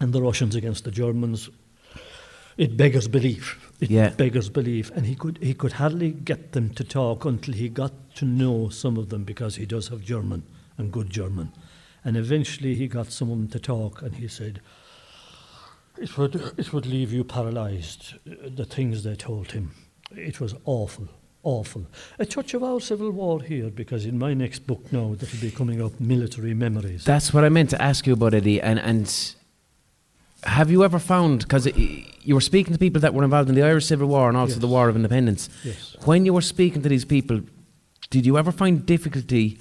and 0.00 0.12
the 0.12 0.20
Russians 0.20 0.54
against 0.56 0.84
the 0.84 0.90
Germans, 0.90 1.48
it 2.58 2.76
beggars 2.76 3.08
belief. 3.08 3.58
It 3.80 3.90
Yeah. 3.90 4.10
beggars 4.10 4.48
belief. 4.50 4.90
And 4.94 5.06
he 5.06 5.14
could, 5.14 5.38
he 5.40 5.54
could 5.54 5.72
hardly 5.72 6.10
get 6.10 6.52
them 6.52 6.70
to 6.70 6.84
talk 6.84 7.24
until 7.24 7.54
he 7.54 7.68
got 7.68 7.92
to 8.16 8.24
know 8.24 8.68
some 8.68 8.96
of 8.96 9.08
them 9.08 9.24
because 9.24 9.56
he 9.56 9.66
does 9.66 9.88
have 9.88 10.02
German 10.02 10.42
and 10.78 10.92
good 10.92 11.10
German. 11.10 11.52
And 12.04 12.16
eventually 12.16 12.74
he 12.74 12.86
got 12.86 13.10
someone 13.12 13.48
to 13.48 13.58
talk 13.58 14.02
and 14.02 14.14
he 14.16 14.28
said, 14.28 14.60
it 15.96 16.18
would, 16.18 16.34
it 16.58 16.72
would 16.72 16.86
leave 16.86 17.12
you 17.12 17.24
paralyzed, 17.24 18.14
the 18.24 18.64
things 18.64 19.04
they 19.04 19.14
told 19.14 19.52
him. 19.52 19.70
It 20.10 20.40
was 20.40 20.54
awful, 20.64 21.08
awful. 21.44 21.86
A 22.18 22.26
touch 22.26 22.52
of 22.52 22.62
our 22.62 22.80
civil 22.80 23.10
war 23.10 23.40
here, 23.42 23.70
because 23.70 24.04
in 24.04 24.18
my 24.18 24.34
next 24.34 24.66
book 24.66 24.92
now, 24.92 25.14
that 25.14 25.32
will 25.32 25.40
be 25.40 25.50
coming 25.50 25.80
up, 25.80 25.98
Military 26.00 26.52
Memories. 26.52 27.04
That's 27.04 27.32
what 27.32 27.44
I 27.44 27.48
meant 27.48 27.70
to 27.70 27.80
ask 27.80 28.06
you 28.06 28.12
about, 28.14 28.34
Eddie. 28.34 28.60
And 28.60 28.78
and 28.80 29.34
have 30.42 30.70
you 30.70 30.84
ever 30.84 30.98
found 30.98 31.40
because 31.40 31.66
you 31.76 32.34
were 32.34 32.40
speaking 32.40 32.72
to 32.74 32.78
people 32.78 33.00
that 33.00 33.14
were 33.14 33.24
involved 33.24 33.48
in 33.48 33.54
the 33.54 33.62
Irish 33.62 33.86
Civil 33.86 34.08
War 34.08 34.28
and 34.28 34.36
also 34.36 34.54
Yes. 34.54 34.60
the 34.60 34.66
War 34.68 34.88
of 34.88 34.96
Independence? 34.96 35.48
yes. 35.64 35.96
When 36.04 36.26
you 36.26 36.34
were 36.34 36.42
speaking 36.42 36.82
to 36.82 36.88
these 36.88 37.04
people, 37.06 37.40
did 38.10 38.26
you 38.26 38.36
ever 38.36 38.52
find 38.52 38.84
difficulty 38.84 39.58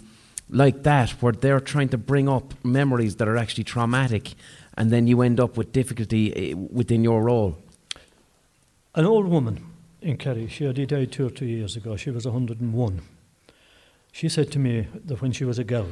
like 0.54 0.84
that 0.84 1.10
where 1.22 1.34
they're 1.34 1.60
trying 1.60 1.90
to 1.90 1.98
bring 1.98 2.30
up 2.30 2.54
memories 2.64 3.16
that 3.18 3.28
are 3.28 3.38
actually 3.38 3.64
traumatic, 3.64 4.36
and 4.78 4.92
then 4.92 5.08
you 5.08 5.22
end 5.22 5.40
up 5.40 5.58
with 5.58 5.72
difficulty 5.72 6.52
eh, 6.52 6.54
within 6.54 7.04
your 7.04 7.24
role? 7.24 7.58
An 8.96 9.06
old 9.06 9.28
woman 9.28 9.66
in 10.02 10.18
Kerry, 10.18 10.48
she 10.48 10.66
had 10.66 10.76
died 10.88 11.12
two 11.12 11.28
or 11.28 11.30
three 11.30 11.50
years 11.50 11.76
ago. 11.76 11.96
She 11.96 12.12
was 12.12 12.26
101. 12.26 13.02
She 14.12 14.30
said 14.30 14.52
to 14.52 14.60
me 14.60 14.88
that 15.06 15.22
when 15.22 15.32
she 15.32 15.46
was 15.46 15.58
a 15.58 15.64
girl, 15.64 15.88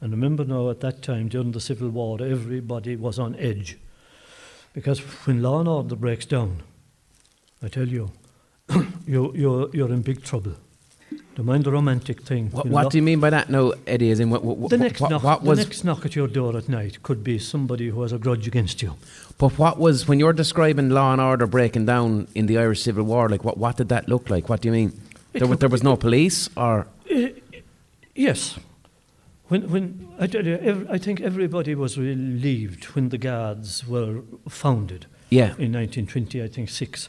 and 0.00 0.10
remember 0.10 0.44
now 0.44 0.70
at 0.70 0.80
that 0.80 1.02
time 1.02 1.28
during 1.28 1.52
the 1.52 1.60
Civil 1.60 1.90
War, 1.90 2.20
everybody 2.20 2.96
was 2.96 3.18
on 3.18 3.36
edge. 3.36 3.78
Because 4.72 5.00
when 5.26 5.42
law 5.42 5.60
and 5.60 5.68
order 5.68 5.96
breaks 5.96 6.26
down, 6.26 6.62
I 7.62 7.68
tell 7.68 7.86
you, 7.86 8.10
you 9.06 9.32
you're, 9.34 9.70
you're 9.72 9.92
in 9.92 10.02
big 10.02 10.24
trouble. 10.24 10.54
Don't 11.40 11.46
mind 11.46 11.64
the 11.64 11.72
romantic 11.72 12.20
thing. 12.20 12.50
What, 12.50 12.66
you 12.66 12.70
what 12.70 12.90
do 12.90 12.98
you 12.98 13.02
mean 13.02 13.18
by 13.18 13.30
that? 13.30 13.48
No, 13.48 13.72
Eddie. 13.86 14.10
As 14.10 14.20
in 14.20 14.28
what? 14.28 14.44
what 14.44 14.68
the 14.68 14.76
next 14.76 15.00
what, 15.00 15.10
knock, 15.10 15.22
what 15.22 15.42
was? 15.42 15.58
the 15.58 15.64
next 15.64 15.84
knock 15.84 16.04
at 16.04 16.14
your 16.14 16.28
door 16.28 16.54
at 16.54 16.68
night 16.68 17.02
could 17.02 17.24
be 17.24 17.38
somebody 17.38 17.88
who 17.88 18.02
has 18.02 18.12
a 18.12 18.18
grudge 18.18 18.46
against 18.46 18.82
you. 18.82 18.96
But 19.38 19.56
what 19.58 19.78
was 19.78 20.06
when 20.06 20.20
you're 20.20 20.34
describing 20.34 20.90
law 20.90 21.12
and 21.12 21.20
order 21.22 21.46
breaking 21.46 21.86
down 21.86 22.28
in 22.34 22.44
the 22.44 22.58
Irish 22.58 22.82
Civil 22.82 23.04
War? 23.04 23.30
Like 23.30 23.42
what? 23.42 23.56
What 23.56 23.78
did 23.78 23.88
that 23.88 24.06
look 24.06 24.28
like? 24.28 24.50
What 24.50 24.60
do 24.60 24.68
you 24.68 24.72
mean? 24.72 25.00
There, 25.32 25.46
looked- 25.46 25.60
there 25.60 25.70
was 25.70 25.82
no 25.82 25.96
police, 25.96 26.50
or 26.58 26.86
Yes. 28.14 28.58
When, 29.48 29.70
when 29.70 30.08
I, 30.18 30.26
tell 30.26 30.46
you, 30.46 30.56
ev- 30.56 30.88
I 30.90 30.98
think 30.98 31.22
everybody 31.22 31.74
was 31.74 31.96
relieved 31.96 32.84
when 32.94 33.08
the 33.08 33.16
Guards 33.16 33.88
were 33.88 34.20
founded 34.46 35.06
yeah. 35.30 35.54
in 35.56 35.72
1920, 35.72 36.42
I 36.42 36.48
think 36.48 36.68
six. 36.68 37.08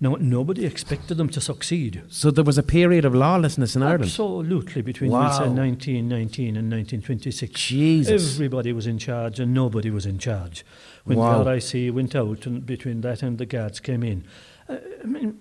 Now 0.00 0.16
nobody 0.20 0.66
expected 0.66 1.16
them 1.16 1.28
to 1.30 1.40
succeed. 1.40 2.02
So 2.08 2.30
there 2.30 2.44
was 2.44 2.58
a 2.58 2.62
period 2.62 3.04
of 3.04 3.14
lawlessness 3.14 3.76
in 3.76 3.82
Ireland. 3.82 4.04
Absolutely, 4.04 4.82
between 4.82 5.10
Wow. 5.10 5.20
1919 5.38 6.56
and 6.56 6.70
1926. 6.70 7.60
Jesus. 7.60 8.34
Everybody 8.34 8.72
was 8.72 8.86
in 8.86 8.98
charge 8.98 9.38
and 9.40 9.54
nobody 9.54 9.90
was 9.90 10.04
in 10.04 10.18
charge. 10.18 10.64
When 11.04 11.18
Wow. 11.18 11.42
the 11.44 11.50
RIC 11.50 11.90
went 11.94 12.14
out 12.14 12.44
and 12.46 12.66
between 12.66 13.00
that 13.02 13.22
and 13.22 13.38
the 13.38 13.46
guards 13.46 13.80
came 13.80 14.02
in. 14.02 14.24
Uh, 14.68 14.76
I 15.02 15.06
mean, 15.06 15.38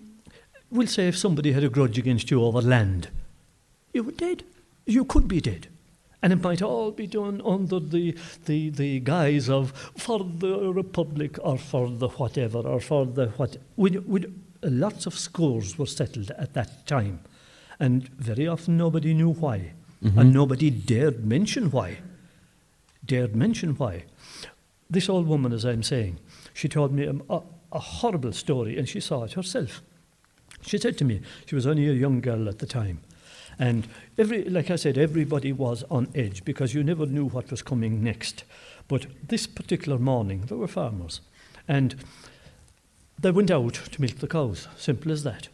we'll 0.70 0.88
say 0.88 1.08
if 1.08 1.18
somebody 1.18 1.52
had 1.54 1.64
a 1.64 1.70
grudge 1.70 1.98
against 1.98 2.30
you 2.32 2.42
over 2.44 2.62
land, 2.62 3.10
you 3.94 4.04
were 4.04 4.12
dead. 4.12 4.44
You 4.86 5.04
could 5.06 5.28
be 5.28 5.42
dead. 5.42 5.68
And 6.24 6.34
it 6.34 6.42
might 6.42 6.62
all 6.62 6.92
be 6.92 7.06
done 7.06 7.42
under 7.46 7.80
the, 7.80 8.18
the, 8.46 8.70
the 8.70 9.02
guise 9.02 9.50
of 9.50 9.72
for 9.98 10.20
the 10.20 10.72
Republic 10.74 11.38
or 11.44 11.58
for 11.58 11.90
the 11.90 12.08
whatever 12.08 12.60
or 12.60 12.80
for 12.80 13.06
the 13.06 13.28
what. 13.38 13.58
With, 13.76 13.98
with, 14.06 14.34
lots 14.64 15.06
of 15.06 15.20
scores 15.20 15.78
were 15.78 15.86
settled 15.86 16.32
at 16.32 16.54
that 16.54 16.88
time. 16.88 17.20
And 17.80 18.08
very 18.10 18.48
often 18.48 18.78
nobody 18.78 19.14
knew 19.14 19.34
why. 19.34 19.74
Mm-hmm. 20.04 20.18
And 20.18 20.34
nobody 20.34 20.70
dared 20.70 21.26
mention 21.26 21.70
why. 21.70 21.98
Dared 23.06 23.36
mention 23.36 23.76
why. 23.76 24.06
This 24.90 25.10
old 25.10 25.28
woman, 25.28 25.52
as 25.52 25.66
I'm 25.66 25.84
saying, 25.84 26.20
she 26.54 26.70
told 26.70 26.94
me 26.94 27.04
a, 27.06 27.42
a 27.72 27.80
horrible 27.80 28.32
story 28.32 28.78
and 28.78 28.88
she 28.88 29.00
saw 29.00 29.24
it 29.24 29.34
herself. 29.34 29.82
She 30.62 30.78
said 30.78 30.98
to 31.00 31.06
me, 31.06 31.22
she 31.46 31.56
was 31.56 31.68
only 31.68 31.90
a 31.90 31.94
young 31.94 32.22
girl 32.22 32.48
at 32.48 32.60
the 32.60 32.66
time. 32.66 33.02
And 33.60 33.88
every, 34.18 34.44
like 34.46 34.72
I 34.72 34.76
said, 34.76 34.98
everybody 34.98 35.52
was 35.52 35.84
on 35.90 36.10
edge 36.16 36.46
because 36.46 36.74
you 36.74 36.84
never 36.84 37.06
knew 37.06 37.26
what 37.26 37.52
was 37.52 37.62
coming 37.62 38.04
next. 38.04 38.44
But 38.88 39.08
this 39.28 39.48
particular 39.48 39.98
morning, 39.98 40.42
there 40.48 40.58
were 40.58 40.68
farmers. 40.68 41.22
And 41.68 41.96
they 43.20 43.32
went 43.32 43.52
out 43.52 43.76
to 43.76 44.02
milk 44.02 44.18
the 44.18 44.28
cows, 44.28 44.68
simple 44.78 45.12
as 45.12 45.24
that. 45.24 45.48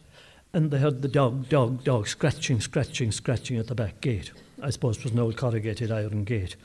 And 0.52 0.70
they 0.70 0.78
heard 0.78 1.02
the 1.02 1.08
dog, 1.08 1.48
dog, 1.48 1.84
dog 1.84 2.08
scratching, 2.08 2.60
scratching, 2.60 3.12
scratching 3.12 3.58
at 3.58 3.68
the 3.68 3.74
back 3.74 4.00
gate. 4.00 4.32
I 4.60 4.70
suppose 4.70 4.98
it 4.98 5.04
was 5.04 5.12
an 5.12 5.20
old 5.20 5.36
corrugated 5.36 5.92
iron 5.92 6.24
gate. 6.24 6.56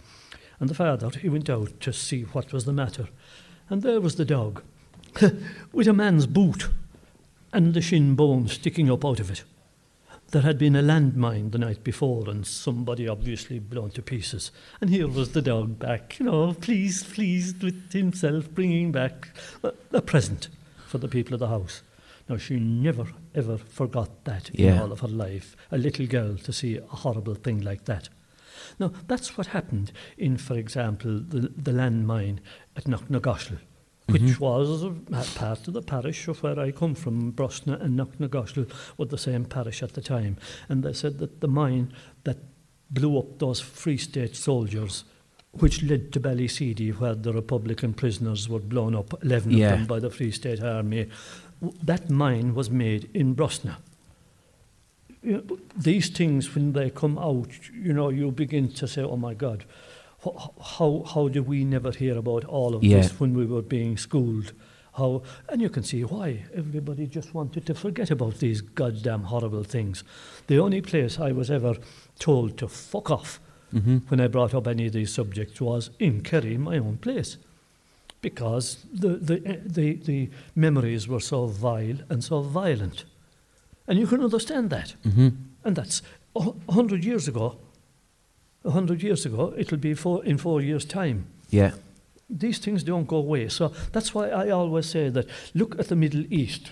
And 0.60 0.70
the 0.70 0.74
father, 0.74 1.10
he 1.20 1.30
went 1.30 1.50
out 1.50 1.80
to 1.82 1.94
see 1.94 2.24
what 2.24 2.52
was 2.52 2.66
the 2.66 2.74
matter. 2.74 3.10
And 3.70 3.82
there 3.82 4.02
was 4.02 4.16
the 4.16 4.26
dog, 4.26 4.64
with 5.72 5.88
a 5.88 5.94
man's 5.94 6.28
boot 6.28 6.70
and 7.54 7.74
the 7.74 7.82
shin 7.82 8.16
bone 8.16 8.48
sticking 8.48 8.90
up 8.90 9.06
out 9.06 9.20
of 9.20 9.32
it. 9.32 9.44
There 10.36 10.42
had 10.42 10.58
been 10.58 10.76
a 10.76 10.82
landmine 10.84 11.54
the 11.54 11.58
night 11.58 11.82
before, 11.82 12.30
and 12.30 12.46
somebody 12.46 13.08
obviously 13.08 13.58
blown 13.58 13.92
to 13.92 14.02
pieces. 14.02 14.52
And 14.82 14.90
here 14.90 15.08
was 15.08 15.32
the 15.32 15.42
dog 15.42 15.80
back, 15.80 16.20
you 16.20 16.26
know, 16.26 16.52
pleased, 16.52 17.14
pleased 17.14 17.64
with 17.64 17.94
himself, 17.94 18.54
bringing 18.54 18.92
back 18.92 19.30
a, 19.64 19.72
a 19.94 20.02
present 20.02 20.50
for 20.88 20.98
the 20.98 21.08
people 21.08 21.36
of 21.36 21.40
the 21.40 21.48
house. 21.48 21.84
Now, 22.28 22.36
she 22.36 22.60
never, 22.60 23.06
ever 23.34 23.58
forgot 23.58 24.26
that 24.26 24.50
in 24.50 24.78
all 24.78 24.92
of 24.92 25.00
her 25.00 25.08
life. 25.08 25.56
A 25.72 25.78
little 25.78 26.06
girl 26.06 26.36
to 26.36 26.52
see 26.52 26.76
a 26.76 26.82
horrible 26.82 27.36
thing 27.36 27.62
like 27.62 27.86
that. 27.86 28.10
Now, 28.78 28.92
that's 29.08 29.38
what 29.38 29.48
happened 29.48 29.94
in, 30.18 30.36
for 30.36 30.58
example, 30.58 31.18
the, 31.18 31.48
the 31.56 31.72
landmine 31.72 32.40
at 32.76 32.84
Knocknagoshel, 32.84 33.60
which 34.08 34.22
mm-hmm. 34.22 34.44
was 34.44 34.84
a 34.84 35.38
part 35.38 35.68
of 35.68 35.74
the 35.74 35.82
parish 35.82 36.28
of 36.28 36.44
where 36.44 36.60
I 36.60 36.72
come 36.72 36.96
from. 36.96 37.34
Brosna 37.34 37.82
and 37.82 38.00
Knocknagoshel 38.00 38.72
were 38.98 39.06
the 39.06 39.18
same 39.18 39.46
parish 39.46 39.82
at 39.82 39.94
the 39.94 40.02
time. 40.02 40.38
And 40.70 40.84
they 40.84 40.94
said 40.94 41.18
that 41.20 41.42
the 41.42 41.48
mine 41.48 41.92
that 42.24 42.38
blew 42.92 43.18
up 43.18 43.40
those 43.40 43.60
Free 43.60 43.98
State 43.98 44.36
soldiers, 44.36 45.06
which 45.52 45.82
led 45.82 46.12
to 46.14 46.20
Ballyseedy, 46.20 46.92
where 47.00 47.16
the 47.16 47.34
Republican 47.34 47.94
prisoners 47.94 48.48
were 48.48 48.60
blown 48.60 48.94
up, 48.94 49.14
11 49.24 49.52
Yeah. 49.52 49.74
of 49.74 49.80
them 49.80 49.88
by 49.88 50.00
the 50.00 50.12
Free 50.12 50.32
State 50.32 50.62
Army, 50.62 51.10
that 51.82 52.10
mine 52.10 52.54
was 52.54 52.70
made 52.70 53.10
in 53.14 53.36
Brosna 53.36 53.78
you 55.26 55.32
know, 55.32 55.58
these 55.76 56.10
things 56.10 56.54
when 56.54 56.74
they 56.74 56.90
come 56.90 57.18
out, 57.18 57.50
you 57.74 57.92
know, 57.92 58.10
you 58.10 58.32
begin 58.32 58.72
to 58.74 58.88
say, 58.88 59.02
"Oh 59.02 59.18
my 59.18 59.34
God, 59.34 59.66
how 60.78 61.04
how 61.14 61.28
did 61.30 61.48
we 61.48 61.64
never 61.64 61.92
hear 61.92 62.18
about 62.18 62.44
all 62.46 62.76
of 62.76 62.84
Yeah. 62.84 63.02
this 63.02 63.20
when 63.20 63.34
we 63.38 63.46
were 63.46 63.62
being 63.62 63.98
schooled?" 63.98 64.54
How 64.98 65.22
and 65.50 65.62
you 65.62 65.70
can 65.70 65.84
see 65.84 66.04
why 66.06 66.46
everybody 66.54 67.06
just 67.08 67.34
wanted 67.34 67.66
to 67.66 67.74
forget 67.76 68.12
about 68.12 68.36
these 68.40 68.62
goddamn 68.62 69.24
horrible 69.24 69.64
things. 69.64 70.04
The 70.48 70.58
only 70.60 70.82
place 70.82 71.20
I 71.20 71.34
was 71.34 71.50
ever 71.52 71.76
told 72.20 72.58
to 72.58 72.68
fuck 72.68 73.12
off 73.12 73.40
Mm-hmm. 73.74 73.98
when 74.08 74.22
I 74.22 74.28
brought 74.28 74.54
up 74.54 74.68
any 74.68 74.86
of 74.88 74.94
these 74.94 75.12
subjects 75.14 75.60
was 75.60 75.90
in 76.00 76.22
Kerry, 76.22 76.58
my 76.58 76.78
own 76.78 76.98
place, 76.98 77.38
because 78.22 78.86
the 78.94 79.18
the 79.18 79.42
eh, 79.46 79.60
the, 79.66 79.94
the 79.96 80.30
memories 80.56 81.08
were 81.08 81.20
so 81.20 81.48
vile 81.48 81.98
and 82.10 82.24
so 82.24 82.42
violent, 82.42 83.04
and 83.88 84.00
you 84.00 84.08
can 84.08 84.22
understand 84.22 84.70
that. 84.70 84.96
Mm-hmm. 85.04 85.30
And 85.66 85.76
that's 85.76 86.02
a 86.36 86.54
hundred 86.72 87.04
years 87.04 87.28
ago. 87.28 87.58
A 88.66 88.72
hundred 88.72 89.04
years 89.04 89.26
ago, 89.26 89.54
it'll 89.58 89.78
be 89.78 89.94
four, 89.94 90.26
in 90.26 90.38
four 90.38 90.62
years' 90.62 90.86
time. 90.86 91.28
Yeah. 91.50 91.72
These 92.30 92.58
things 92.58 92.84
don't 92.84 93.08
go 93.08 93.18
away. 93.18 93.48
So 93.50 93.72
that's 93.92 94.14
why 94.16 94.30
I 94.30 94.50
always 94.50 94.88
say 94.88 95.10
that 95.10 95.28
look 95.54 95.80
at 95.80 95.88
the 95.88 95.96
Middle 95.96 96.26
East. 96.34 96.72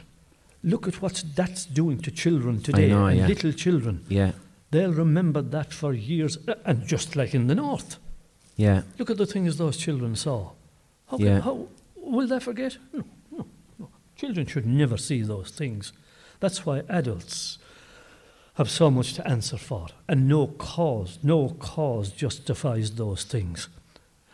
Look 0.63 0.87
at 0.87 1.01
what 1.01 1.23
that's 1.35 1.65
doing 1.65 1.99
to 2.01 2.11
children 2.11 2.61
today, 2.61 2.87
know, 2.87 3.05
and 3.05 3.19
yeah. 3.19 3.27
little 3.27 3.51
children. 3.51 4.05
Yeah. 4.09 4.31
They'll 4.71 4.93
remember 4.93 5.41
that 5.41 5.71
for 5.71 5.93
years, 5.93 6.37
uh, 6.47 6.55
and 6.65 6.87
just 6.87 7.15
like 7.15 7.35
in 7.35 7.47
the 7.47 7.55
North. 7.55 7.97
Yeah. 8.55 8.81
Look 8.97 9.09
at 9.11 9.17
the 9.17 9.25
things 9.27 9.57
those 9.57 9.77
children 9.77 10.15
saw. 10.15 10.51
How, 11.07 11.17
Yeah. 11.17 11.41
how 11.41 11.67
will 11.95 12.27
they 12.27 12.39
forget? 12.39 12.77
No, 12.91 13.03
no, 13.31 13.45
no. 13.77 13.89
Children 14.15 14.47
should 14.47 14.65
never 14.65 14.97
see 14.97 15.21
those 15.21 15.51
things. 15.51 15.93
That's 16.39 16.65
why 16.65 16.81
adults 16.89 17.59
have 18.55 18.69
so 18.69 18.91
much 18.91 19.13
to 19.15 19.27
answer 19.27 19.57
for, 19.57 19.87
and 20.07 20.27
no 20.27 20.47
cause, 20.47 21.19
no 21.23 21.49
cause 21.59 22.11
justifies 22.11 22.91
those 22.91 23.23
things. 23.23 23.67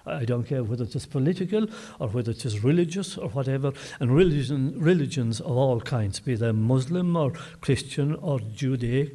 I 0.05 0.25
don't 0.25 0.43
care 0.43 0.63
whether 0.63 0.83
it 0.85 0.95
is 0.95 1.05
political 1.05 1.67
or 1.99 2.07
whether 2.07 2.31
it 2.31 2.45
is 2.45 2.63
religious 2.63 3.17
or 3.17 3.29
whatever, 3.29 3.71
and 3.99 4.15
religion, 4.15 4.73
religions 4.77 5.39
of 5.39 5.51
all 5.51 5.79
kinds, 5.81 6.19
be 6.19 6.35
they 6.35 6.51
Muslim 6.51 7.15
or 7.15 7.31
Christian 7.61 8.15
or 8.15 8.39
Judaic 8.39 9.13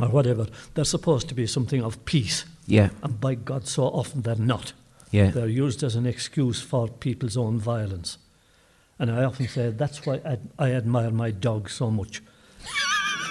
or 0.00 0.08
whatever, 0.08 0.46
they're 0.74 0.84
supposed 0.84 1.28
to 1.28 1.34
be 1.34 1.46
something 1.46 1.82
of 1.82 2.04
peace. 2.04 2.44
Yeah. 2.66 2.90
And 3.02 3.20
by 3.20 3.34
God, 3.34 3.66
so 3.66 3.84
often 3.84 4.22
they're 4.22 4.36
not. 4.36 4.72
Yeah. 5.10 5.30
They're 5.30 5.48
used 5.48 5.82
as 5.82 5.96
an 5.96 6.06
excuse 6.06 6.60
for 6.60 6.88
people's 6.88 7.36
own 7.36 7.58
violence. 7.58 8.18
And 8.98 9.10
I 9.10 9.24
often 9.24 9.48
say 9.48 9.70
that's 9.70 10.04
why 10.06 10.20
I, 10.24 10.38
I 10.58 10.72
admire 10.72 11.10
my 11.10 11.30
dog 11.30 11.70
so 11.70 11.90
much. 11.90 12.22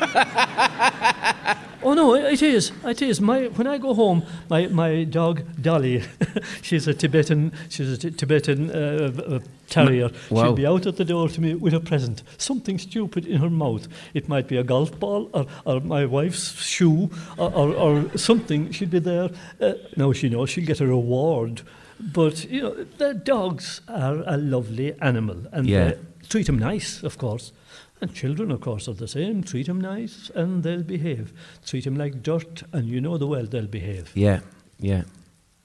oh 1.83 1.93
no, 1.93 2.13
it 2.15 2.41
is. 2.41 2.71
It 2.85 3.01
is. 3.01 3.21
My 3.21 3.45
when 3.47 3.67
I 3.67 3.77
go 3.77 3.93
home, 3.93 4.23
my, 4.49 4.67
my 4.67 5.03
dog 5.03 5.43
Dolly, 5.61 6.03
she's 6.61 6.87
a 6.87 6.93
Tibetan. 6.93 7.51
She's 7.69 7.91
a 7.93 7.97
t- 7.97 8.11
Tibetan 8.11 8.69
uh, 8.71 9.11
uh, 9.27 9.39
terrier. 9.69 10.09
Wow. 10.29 10.43
She'll 10.43 10.53
be 10.53 10.65
out 10.67 10.85
at 10.85 10.97
the 10.97 11.05
door 11.05 11.29
to 11.29 11.41
me 11.41 11.55
with 11.55 11.73
a 11.73 11.79
present, 11.79 12.23
something 12.37 12.77
stupid 12.79 13.25
in 13.25 13.39
her 13.41 13.49
mouth. 13.49 13.87
It 14.13 14.27
might 14.29 14.47
be 14.47 14.57
a 14.57 14.63
golf 14.63 14.99
ball 14.99 15.29
or, 15.33 15.45
or 15.65 15.79
my 15.81 16.05
wife's 16.05 16.61
shoe 16.61 17.09
or, 17.37 17.51
or, 17.53 17.73
or 17.75 18.17
something. 18.17 18.71
She'll 18.71 18.89
be 18.89 18.99
there. 18.99 19.29
Uh, 19.59 19.73
now 19.95 20.13
she 20.13 20.29
knows 20.29 20.49
she'll 20.49 20.65
get 20.65 20.81
a 20.81 20.87
reward. 20.87 21.61
But 21.99 22.45
you 22.49 22.61
know, 22.61 22.85
the 22.97 23.13
dogs 23.15 23.81
are 23.87 24.23
a 24.27 24.37
lovely 24.37 24.93
animal, 25.01 25.37
and 25.51 25.65
Yeah. 25.67 25.93
treat 26.29 26.45
them 26.45 26.59
nice, 26.59 27.01
of 27.01 27.17
course. 27.17 27.51
And 27.99 28.13
children, 28.13 28.51
of 28.51 28.61
course, 28.61 28.87
are 28.87 28.93
the 28.93 29.07
same. 29.07 29.43
Treat 29.43 29.67
them 29.67 29.81
nice, 29.81 30.29
and 30.35 30.63
they'll 30.63 30.83
behave. 30.83 31.33
Treat 31.65 31.85
them 31.85 31.95
like 31.95 32.21
dirt, 32.21 32.63
and 32.71 32.87
you 32.87 33.01
know 33.01 33.17
the 33.17 33.25
well 33.27 33.45
they'll 33.45 33.65
behave. 33.65 34.11
Yeah. 34.13 34.41
Yeah. 34.79 35.03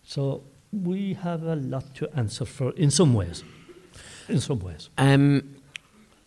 So 0.03 0.45
we 0.73 1.15
have 1.15 1.43
a 1.43 1.57
lot 1.57 1.95
to 1.97 2.09
answer 2.17 2.47
for 2.47 2.73
in 2.73 2.91
some 2.91 3.13
ways. 3.13 3.45
In 4.29 4.41
some 4.41 4.61
ways. 4.61 4.89
Um. 4.97 5.57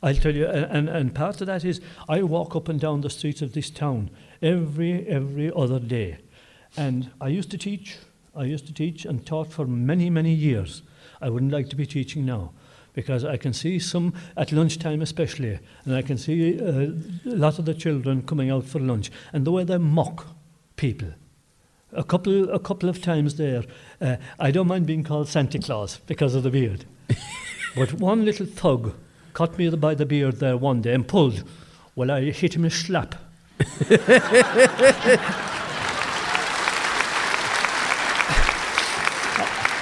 I'll 0.03 0.13
tell 0.13 0.35
you, 0.35 0.45
and, 0.45 0.87
and 0.87 1.15
part 1.15 1.41
of 1.41 1.47
that 1.47 1.65
is 1.65 1.81
I 2.07 2.21
walk 2.21 2.55
up 2.55 2.69
and 2.69 2.79
down 2.79 3.01
the 3.01 3.09
streets 3.09 3.41
of 3.41 3.53
this 3.53 3.71
town 3.71 4.11
every, 4.39 5.07
every 5.07 5.51
other 5.55 5.79
day. 5.79 6.19
And 6.77 7.09
I 7.19 7.29
used 7.29 7.49
to 7.51 7.57
teach, 7.57 7.97
I 8.35 8.43
used 8.43 8.67
to 8.67 8.73
teach 8.73 9.05
and 9.05 9.25
taught 9.25 9.51
for 9.51 9.65
many, 9.65 10.11
many 10.11 10.31
years. 10.31 10.83
I 11.21 11.29
wouldn't 11.29 11.51
like 11.51 11.69
to 11.69 11.75
be 11.75 11.87
teaching 11.87 12.23
now 12.23 12.51
because 12.95 13.25
I 13.25 13.37
can 13.37 13.53
see 13.53 13.77
some 13.77 14.13
at 14.35 14.51
lunchtime 14.51 15.01
especially, 15.01 15.59
and 15.83 15.93
I 15.93 16.01
can 16.01 16.17
see 16.17 16.59
uh, 16.59 16.87
a 17.29 17.35
lot 17.35 17.59
of 17.59 17.65
the 17.65 17.73
children 17.73 18.23
coming 18.23 18.49
out 18.49 18.65
for 18.65 18.79
lunch, 18.79 19.11
and 19.33 19.45
the 19.45 19.51
way 19.51 19.65
they 19.65 19.77
mock 19.77 20.25
people. 20.77 21.09
A 21.91 22.03
couple, 22.03 22.49
a 22.49 22.59
couple 22.59 22.89
of 22.89 23.01
times 23.01 23.35
there, 23.35 23.63
uh, 24.01 24.15
I 24.39 24.51
don't 24.51 24.67
mind 24.67 24.85
being 24.85 25.03
called 25.03 25.27
Santa 25.27 25.59
Claus 25.59 25.99
because 26.07 26.35
of 26.35 26.43
the 26.43 26.49
beard. 26.49 26.85
but 27.75 27.93
one 27.93 28.25
little 28.25 28.45
thug 28.45 28.95
caught 29.33 29.57
me 29.57 29.69
by 29.69 29.93
the 29.93 30.05
beard 30.05 30.39
there 30.39 30.57
one 30.57 30.81
day 30.81 30.93
and 30.93 31.07
pulled. 31.07 31.43
Well, 31.95 32.11
I 32.11 32.31
hit 32.31 32.55
him 32.55 32.65
a 32.65 32.69
slap. 32.69 33.15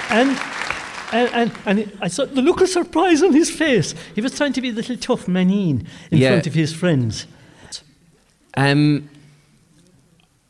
and 0.10 0.53
and, 1.14 1.52
and, 1.66 1.80
and 1.80 1.98
I 2.02 2.08
saw 2.08 2.26
the 2.26 2.42
look 2.42 2.62
of 2.62 2.70
surprise 2.70 3.22
on 3.24 3.34
his 3.34 3.50
face. 3.50 3.94
He 4.16 4.22
was 4.22 4.36
trying 4.36 4.54
to 4.54 4.62
be 4.62 4.70
a 4.70 4.74
little 4.74 4.98
tough 4.98 5.28
manine 5.28 5.86
in 6.12 6.18
Yeah. 6.18 6.30
front 6.32 6.48
of 6.48 6.54
his 6.54 6.74
friends. 6.74 7.28
Um, 8.56 9.10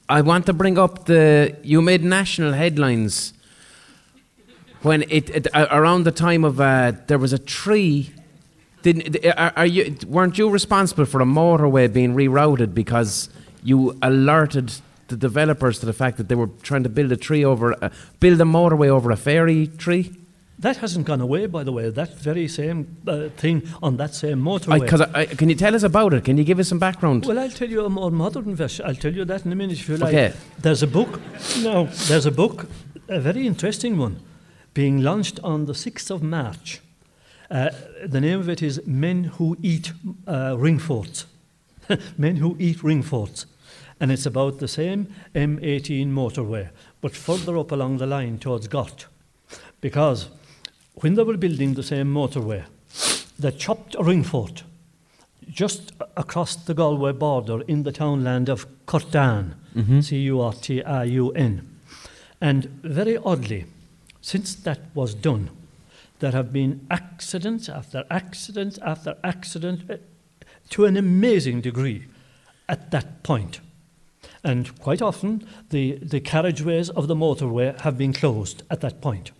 I 0.09 0.22
want 0.22 0.45
to 0.47 0.53
bring 0.53 0.78
up 0.78 1.05
the 1.05 1.55
you 1.64 1.82
made 1.82 2.03
national 2.03 2.53
headlines 2.53 3.34
when 4.82 5.03
it, 5.03 5.30
it 5.30 5.47
uh, 5.55 5.68
around 5.72 6.03
the 6.03 6.11
time 6.11 6.43
of 6.43 6.59
uh, 6.59 6.91
there 7.07 7.18
was 7.18 7.34
a 7.34 7.39
tree. 7.39 8.11
Didn't 8.82 9.26
are, 9.26 9.53
are 9.55 9.66
you 9.66 9.95
weren't 10.07 10.38
you 10.38 10.49
responsible 10.49 11.05
for 11.05 11.22
a 11.22 11.26
motorway 11.26 11.91
being 11.91 12.14
rerouted 12.14 12.74
because 12.74 13.30
you 13.64 13.97
alerted 14.01 14.74
the 15.07 15.16
developers 15.16 15.80
to 15.80 15.86
the 15.86 15.93
fact 15.93 16.18
that 16.18 16.28
they 16.28 16.36
were 16.36 16.49
trying 16.64 16.84
to 16.84 16.89
build 16.89 17.11
a 17.14 17.18
tree 17.18 17.45
over 17.45 17.74
uh, 17.82 17.89
build 18.20 18.41
a 18.41 18.43
motorway 18.43 18.89
over 18.89 19.09
a 19.11 19.16
fairy 19.16 19.68
tree? 19.68 20.11
That 20.64 20.78
hasn't 20.78 21.05
gone 21.05 21.20
away, 21.20 21.45
by 21.47 21.66
the 21.66 21.74
way. 21.74 21.89
That 21.89 22.18
very 22.18 22.47
same 22.47 22.95
uh, 23.05 23.28
thing 23.36 23.64
on 23.82 23.97
that 23.97 24.16
same 24.16 24.41
motorway. 24.41 24.80
Because 24.80 25.01
can 25.36 25.49
you 25.49 25.55
tell 25.55 25.76
us 25.76 25.84
about 25.84 26.14
it? 26.14 26.24
Can 26.24 26.38
you 26.38 26.45
give 26.45 26.57
us 26.57 26.70
some 26.70 26.80
background? 26.80 27.26
Well, 27.26 27.38
I'll 27.38 27.49
tell 27.49 27.70
you 27.70 27.84
a 27.84 27.89
more 27.89 28.09
modern 28.09 28.55
version. 28.55 28.86
I'll 28.86 28.95
tell 28.95 29.11
you 29.11 29.26
that 29.26 29.45
in 29.45 29.51
a 29.51 29.57
minute 29.57 29.78
if 29.82 29.89
you 29.89 29.97
like. 29.97 30.14
Okay. 30.14 30.34
There's 30.59 30.82
a 30.82 30.88
book. 30.88 31.20
No, 31.59 31.88
there's 32.07 32.26
a 32.26 32.32
book, 32.32 32.68
a 33.09 33.20
very 33.20 33.45
interesting 33.45 33.97
one, 33.97 34.22
being 34.74 35.03
launched 35.03 35.38
on 35.43 35.66
the 35.66 35.74
6th 35.74 36.09
of 36.09 36.24
March. 36.24 36.80
Uh, 37.51 37.72
the 38.05 38.22
name 38.22 38.39
of 38.39 38.47
it 38.47 38.64
is 38.64 38.82
Men 38.88 39.26
Who 39.36 39.57
Eat 39.61 39.91
uh. 40.26 40.55
Men 42.18 42.38
Who 42.38 42.55
Eat 42.57 42.82
Ring 42.82 43.03
Forts. 43.03 43.47
And 43.99 44.14
it's 44.14 44.26
about 44.26 44.59
the 44.59 44.70
same 44.70 45.14
M18 45.36 46.07
motorway, 46.07 46.70
but 47.01 47.18
further 47.18 47.57
up 47.57 47.74
along 47.74 47.97
the 47.97 48.05
line 48.05 48.38
towards 48.38 48.70
Gort. 48.70 49.07
Because 49.82 50.30
when 50.96 51.16
they 51.16 51.24
were 51.24 51.38
building 51.38 51.74
the 51.74 51.84
same 51.84 52.14
motorway, 52.14 52.66
they 53.39 53.52
chopped 53.52 53.96
a 53.96 54.04
ring 54.04 54.24
fort 54.24 54.64
just 55.50 55.91
across 56.16 56.56
the 56.56 56.74
Galway 56.74 57.12
border 57.12 57.62
in 57.62 57.84
the 57.84 57.91
townland 57.91 58.50
of 58.50 58.66
Cortan, 58.86 59.56
C 60.04 60.18
U 60.18 60.41
R 60.41 60.54
T 60.54 60.84
I 60.84 61.04
U 61.04 61.32
N. 61.32 61.80
And 62.39 62.66
very 62.84 63.18
oddly, 63.18 63.66
since 64.22 64.56
that 64.56 64.80
was 64.94 65.14
done, 65.14 65.50
there 66.20 66.32
have 66.32 66.54
been 66.54 66.86
accident 66.89 67.70
after 67.70 68.06
accident 68.10 68.80
after 68.82 69.16
accident 69.24 69.89
uh, 69.89 69.98
to 70.70 70.86
an 70.86 70.96
amazing 70.98 71.62
degree 71.62 72.06
at 72.70 72.91
that 72.91 73.24
point. 73.24 73.60
And 74.44 74.80
quite 74.80 75.02
often, 75.02 75.48
the, 75.70 76.00
the 76.02 76.22
carriageways 76.22 76.89
of 76.89 77.08
the 77.08 77.16
motorway 77.16 77.80
have 77.82 77.98
been 77.98 78.14
closed 78.14 78.64
at 78.70 78.82
that 78.82 79.02
point. 79.02 79.32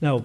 Now, 0.00 0.24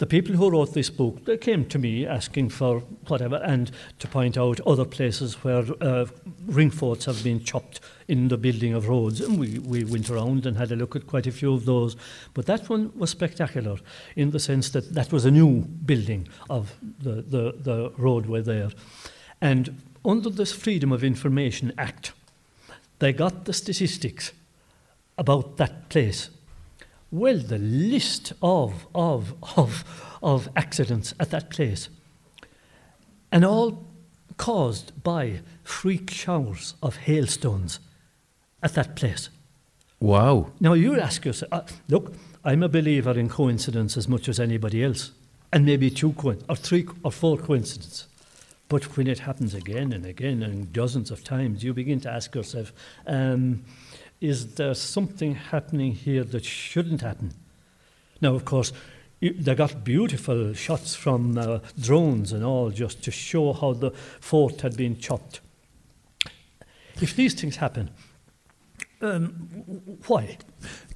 the 0.00 0.06
people 0.06 0.34
who 0.34 0.48
wrote 0.48 0.72
this 0.72 0.88
book, 0.88 1.26
they 1.26 1.36
came 1.36 1.66
to 1.66 1.78
me 1.78 2.06
asking 2.06 2.48
for 2.48 2.80
whatever 3.08 3.36
and 3.44 3.70
to 3.98 4.08
point 4.08 4.38
out 4.38 4.58
other 4.66 4.86
places 4.86 5.34
where 5.44 5.62
uh, 5.82 6.06
ring 6.46 6.70
forts 6.70 7.04
have 7.04 7.22
been 7.22 7.44
chopped 7.44 7.80
in 8.08 8.28
the 8.28 8.38
building 8.38 8.72
of 8.72 8.88
roads. 8.88 9.20
And 9.20 9.38
we, 9.38 9.58
we 9.58 9.84
went 9.84 10.08
around 10.08 10.46
and 10.46 10.56
had 10.56 10.72
a 10.72 10.76
look 10.76 10.96
at 10.96 11.06
quite 11.06 11.26
a 11.26 11.30
few 11.30 11.52
of 11.52 11.66
those. 11.66 11.96
But 12.32 12.46
that 12.46 12.70
one 12.70 12.90
was 12.96 13.10
spectacular 13.10 13.76
in 14.16 14.30
the 14.30 14.40
sense 14.40 14.70
that 14.70 14.94
that 14.94 15.12
was 15.12 15.26
a 15.26 15.30
new 15.30 15.60
building 15.84 16.28
of 16.48 16.74
the, 16.80 17.20
the, 17.20 17.54
the 17.58 17.92
roadway 17.98 18.40
there. 18.40 18.70
And 19.42 19.82
under 20.02 20.30
this 20.30 20.50
Freedom 20.50 20.92
of 20.92 21.04
Information 21.04 21.74
Act, 21.76 22.14
they 23.00 23.12
got 23.12 23.44
the 23.44 23.52
statistics 23.52 24.32
about 25.18 25.58
that 25.58 25.90
place. 25.90 26.30
Well, 27.10 27.38
the 27.38 27.58
list 27.58 28.32
of, 28.40 28.86
of, 28.94 29.34
of, 29.56 30.18
of 30.22 30.48
accidents 30.54 31.12
at 31.18 31.30
that 31.30 31.50
place, 31.50 31.88
and 33.32 33.44
all 33.44 33.84
caused 34.36 35.02
by 35.02 35.40
freak 35.64 36.10
showers 36.10 36.74
of 36.82 36.96
hailstones 36.96 37.80
at 38.62 38.74
that 38.74 38.96
place. 38.96 39.28
Wow. 39.98 40.52
Now 40.60 40.72
you 40.72 40.98
ask 40.98 41.24
yourself, 41.24 41.52
uh, 41.52 41.62
look, 41.88 42.14
I'm 42.44 42.62
a 42.62 42.68
believer 42.68 43.18
in 43.18 43.28
coincidence 43.28 43.96
as 43.96 44.08
much 44.08 44.28
as 44.28 44.40
anybody 44.40 44.82
else, 44.82 45.10
and 45.52 45.66
maybe 45.66 45.90
two 45.90 46.12
coin- 46.12 46.42
or 46.48 46.56
three 46.56 46.86
or 47.02 47.12
four 47.12 47.36
coincidences. 47.36 48.06
But 48.68 48.96
when 48.96 49.08
it 49.08 49.18
happens 49.18 49.52
again 49.52 49.92
and 49.92 50.06
again 50.06 50.42
and 50.42 50.72
dozens 50.72 51.10
of 51.10 51.24
times, 51.24 51.64
you 51.64 51.74
begin 51.74 52.00
to 52.00 52.10
ask 52.10 52.34
yourself, 52.34 52.72
um, 53.06 53.64
is 54.20 54.54
there 54.54 54.74
something 54.74 55.34
happening 55.34 55.92
here 55.92 56.24
that 56.24 56.44
shouldn't 56.44 57.00
happen? 57.00 57.32
Now, 58.20 58.34
of 58.34 58.44
course, 58.44 58.72
they 59.20 59.54
got 59.54 59.84
beautiful 59.84 60.54
shots 60.54 60.94
from 60.94 61.36
uh, 61.36 61.60
drones 61.78 62.32
and 62.32 62.44
all 62.44 62.70
just 62.70 63.02
to 63.04 63.10
show 63.10 63.52
how 63.52 63.74
the 63.74 63.90
fort 64.20 64.60
had 64.62 64.76
been 64.76 64.98
chopped. 64.98 65.40
If 67.00 67.16
these 67.16 67.34
things 67.34 67.56
happen, 67.56 67.90
um, 69.00 69.30
why? 70.06 70.38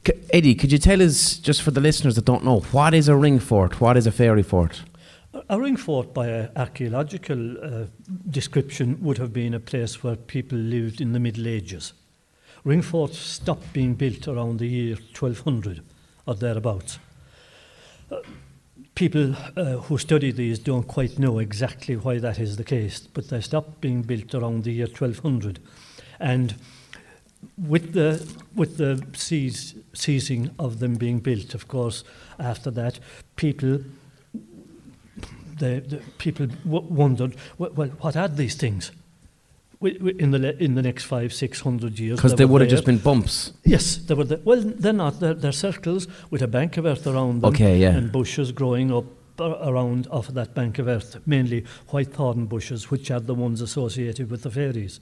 C- 0.07 0.13
Eddie, 0.33 0.55
could 0.55 0.73
you 0.73 0.79
tell 0.79 1.01
us, 1.03 1.39
just 1.39 1.63
for 1.63 1.71
the 1.71 1.81
listeners 1.81 2.15
that 2.17 2.25
don't 2.25 2.45
know, 2.45 2.61
what 2.73 2.93
is 2.93 3.09
a 3.09 3.17
ring 3.17 3.39
fort? 3.39 3.81
What 3.81 3.97
is 3.97 4.07
a 4.07 4.13
fairy 4.13 4.43
fort? 4.43 4.83
A 5.49 5.59
ring 5.59 5.77
fort, 5.77 6.15
by 6.15 6.29
a 6.29 6.49
archaeological 6.57 7.57
uh, 7.59 7.87
description, 8.31 8.99
would 9.03 9.19
have 9.19 9.33
been 9.33 9.55
a 9.55 9.61
place 9.61 10.03
where 10.03 10.17
people 10.17 10.59
lived 10.59 11.01
in 11.01 11.13
the 11.13 11.21
Middle 11.21 11.49
Ages. 11.49 11.93
Ring 12.65 12.83
forts 12.83 13.19
stopped 13.19 13.73
being 13.73 13.95
built 13.95 14.27
around 14.27 14.59
the 14.59 14.67
year 14.67 14.97
1200 14.97 15.83
or 16.27 16.35
thereabouts. 16.35 16.99
Uh, 18.11 18.21
people 18.95 19.35
uh, 19.57 19.77
who 19.77 19.99
study 19.99 20.31
these 20.31 20.59
don't 20.59 20.89
quite 20.89 21.19
know 21.19 21.39
exactly 21.39 21.97
why 21.97 22.19
that 22.19 22.39
is 22.39 22.57
the 22.57 22.65
case, 22.65 23.01
but 23.01 23.29
they 23.29 23.41
stopped 23.41 23.81
being 23.81 24.03
built 24.03 24.35
around 24.35 24.65
the 24.65 24.73
year 24.73 24.87
1200. 24.87 25.59
And 26.19 26.55
with 27.59 27.93
the 27.93 28.27
with 28.55 28.79
the 28.79 29.05
seizing 29.13 30.51
of 30.59 30.79
them 30.79 30.95
being 30.95 31.21
built, 31.21 31.55
of 31.55 31.69
course, 31.69 32.03
after 32.39 32.71
that, 32.71 32.99
people 33.37 33.81
the, 35.59 35.81
the 35.81 36.03
people 36.19 36.47
w- 36.47 36.87
wondered, 36.89 37.37
well, 37.59 37.71
well, 37.75 37.89
what 38.01 38.17
are 38.17 38.29
these 38.29 38.55
things? 38.55 38.91
In 39.85 40.31
the 40.31 40.63
in 40.63 40.75
the 40.75 40.83
next 40.83 41.05
five 41.05 41.35
six 41.35 41.61
hundred 41.61 41.99
years, 41.99 42.17
Because 42.17 42.37
they 42.37 42.47
would 42.47 42.63
have 42.63 42.71
just 42.71 42.87
been 42.87 42.99
bumps. 42.99 43.53
Yes, 43.65 43.97
they 43.97 44.15
were. 44.15 44.25
Well, 44.43 44.63
they're 44.63 44.95
not. 44.95 45.21
They're, 45.21 45.35
they're 45.35 45.53
circles 45.53 46.09
with 46.31 46.41
a 46.41 46.49
bank 46.49 46.79
of 46.79 46.87
earth 46.87 47.07
around 47.07 47.43
them. 47.43 47.51
Okay, 47.51 47.79
yeah. 47.79 47.91
And 47.91 48.11
bushes 48.11 48.51
growing 48.53 48.91
up 48.91 49.05
around 49.39 50.07
off 50.11 50.29
of 50.29 50.35
that 50.35 50.55
bank 50.55 50.79
of 50.79 50.89
earth, 50.89 51.19
mainly 51.27 51.65
white 51.89 52.15
thorn 52.15 52.47
bushes, 52.47 52.91
which 52.91 53.11
are 53.11 53.21
the 53.21 53.35
ones 53.35 53.61
associated 53.61 54.31
with 54.31 54.43
the 54.43 54.51
fairies. 54.51 55.01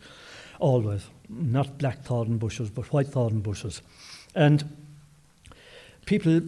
Always, 0.58 1.06
not 1.28 1.78
black 1.78 2.02
thorn 2.02 2.38
bushes, 2.38 2.70
but 2.70 2.92
white 2.92 3.08
thorn 3.08 3.40
bushes, 3.40 3.82
and 4.34 4.64
people 6.06 6.40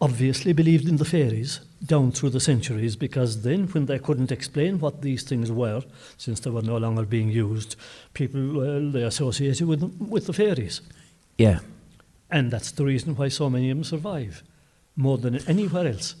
obviously 0.00 0.52
believed 0.52 0.88
in 0.88 0.96
the 0.96 1.04
fairies 1.04 1.60
down 1.84 2.10
through 2.12 2.30
the 2.30 2.40
centuries 2.40 2.96
because 2.96 3.42
then 3.42 3.66
when 3.68 3.86
they 3.86 3.98
couldn't 3.98 4.32
explain 4.32 4.78
what 4.80 5.02
these 5.02 5.22
things 5.22 5.50
were 5.52 5.82
since 6.16 6.40
they 6.40 6.50
were 6.50 6.62
no 6.62 6.76
longer 6.78 7.04
being 7.04 7.28
used 7.28 7.76
people 8.14 8.54
well 8.54 8.90
they 8.90 9.02
associated 9.02 9.66
with 9.68 9.80
them, 9.80 9.94
with 10.10 10.26
the 10.26 10.32
fairies 10.32 10.80
Yeah. 11.36 11.58
and 12.30 12.50
that's 12.50 12.70
the 12.72 12.84
reason 12.84 13.14
why 13.16 13.28
so 13.28 13.50
many 13.50 13.70
of 13.70 13.76
them 13.76 13.84
survive 13.84 14.42
more 14.96 15.18
than 15.18 15.36
anywhere 15.48 15.86
else 15.88 16.14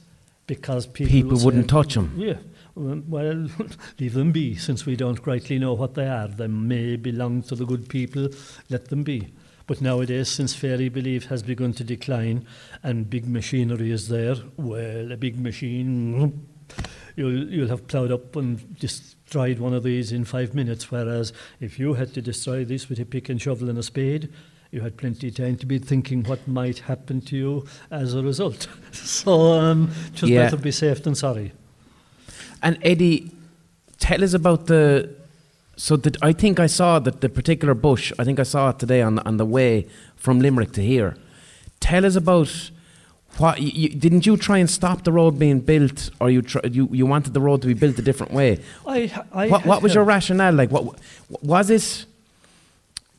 because 0.46 0.86
people, 0.86 1.10
People 1.12 1.30
would 1.38 1.44
wouldn't 1.44 1.70
touch 1.70 1.94
them. 1.94 2.12
yeah 2.16 2.36
um, 2.76 3.04
well 3.08 3.48
well, 3.58 3.68
leave 4.00 4.14
them 4.14 4.32
be 4.32 4.56
since 4.56 4.84
we 4.84 4.96
don't 4.96 5.26
rightly 5.26 5.58
know 5.58 5.72
what 5.72 5.94
they 5.94 6.06
are 6.08 6.28
they 6.28 6.48
may 6.48 6.96
belong 6.96 7.42
to 7.42 7.54
the 7.54 7.64
good 7.64 7.88
people 7.88 8.28
let 8.68 8.88
them 8.88 9.02
be 9.02 9.32
but 9.66 9.80
nowadays 9.80 10.28
since 10.28 10.54
fairy 10.54 10.88
belief 10.88 11.26
has 11.26 11.42
begun 11.42 11.72
to 11.72 11.84
decline 11.84 12.46
and 12.82 13.08
big 13.10 13.26
machinery 13.26 13.90
is 13.90 14.08
there 14.08 14.36
well 14.56 15.10
a 15.12 15.16
big 15.16 15.38
machine 15.40 16.46
you'll 17.16 17.48
you'll 17.48 17.68
have 17.68 17.86
ploughed 17.86 18.12
up 18.12 18.36
and 18.36 18.78
destroyed 18.78 19.58
one 19.58 19.72
of 19.74 19.82
these 19.82 20.12
in 20.12 20.24
five 20.24 20.54
minutes 20.54 20.90
whereas 20.90 21.32
if 21.60 21.78
you 21.78 21.94
had 21.94 22.12
to 22.14 22.20
destroy 22.22 22.64
this 22.64 22.88
with 22.88 22.98
a 23.00 23.04
pick 23.04 23.28
and 23.28 23.40
shovel 23.40 23.68
and 23.70 23.78
a 23.78 23.82
spade 23.82 24.28
you 24.70 24.80
had 24.80 24.96
plenty 24.96 25.28
of 25.28 25.36
time 25.36 25.56
to 25.56 25.66
be 25.66 25.78
thinking 25.78 26.24
what 26.24 26.48
might 26.48 26.80
happen 26.80 27.20
to 27.20 27.36
you 27.36 27.64
as 27.92 28.12
a 28.12 28.20
result. 28.24 28.66
so 28.92 29.52
um, 29.52 29.88
just 30.14 30.32
Yeah. 30.32 30.46
better 30.46 30.56
be 30.56 30.72
safe 30.72 31.00
than 31.04 31.14
sorry. 31.14 31.52
And 32.60 32.76
Eddie, 32.82 33.30
tell 34.00 34.24
us 34.24 34.34
about 34.34 34.66
the. 34.66 35.14
So 35.76 35.96
that 35.96 36.16
I 36.22 36.32
think 36.32 36.60
I 36.60 36.66
saw 36.66 36.98
that 37.00 37.20
the 37.20 37.28
particular 37.28 37.74
bush. 37.74 38.12
I 38.18 38.24
think 38.24 38.38
I 38.38 38.44
saw 38.44 38.70
it 38.70 38.78
today 38.78 39.02
on 39.02 39.16
the, 39.16 39.26
on 39.26 39.36
the 39.36 39.46
way 39.46 39.86
from 40.16 40.40
Limerick 40.40 40.72
to 40.72 40.82
here. 40.82 41.16
Tell 41.80 42.06
us 42.06 42.16
about 42.16 42.70
what 43.38 43.60
you, 43.60 43.88
didn't 43.88 44.26
you 44.26 44.36
try 44.36 44.58
and 44.58 44.70
stop 44.70 45.02
the 45.02 45.10
road 45.12 45.38
being 45.38 45.60
built, 45.60 46.10
or 46.20 46.30
you 46.30 46.42
try, 46.42 46.60
you 46.70 46.88
you 46.92 47.04
wanted 47.04 47.34
the 47.34 47.40
road 47.40 47.62
to 47.62 47.66
be 47.66 47.74
built 47.74 47.98
a 47.98 48.02
different 48.02 48.32
way? 48.32 48.60
I, 48.86 49.10
I 49.32 49.48
What, 49.48 49.66
what 49.66 49.82
was 49.82 49.94
your 49.94 50.04
rationale? 50.04 50.54
Like, 50.54 50.70
what 50.70 50.98
was 51.42 51.70
it? 51.70 52.06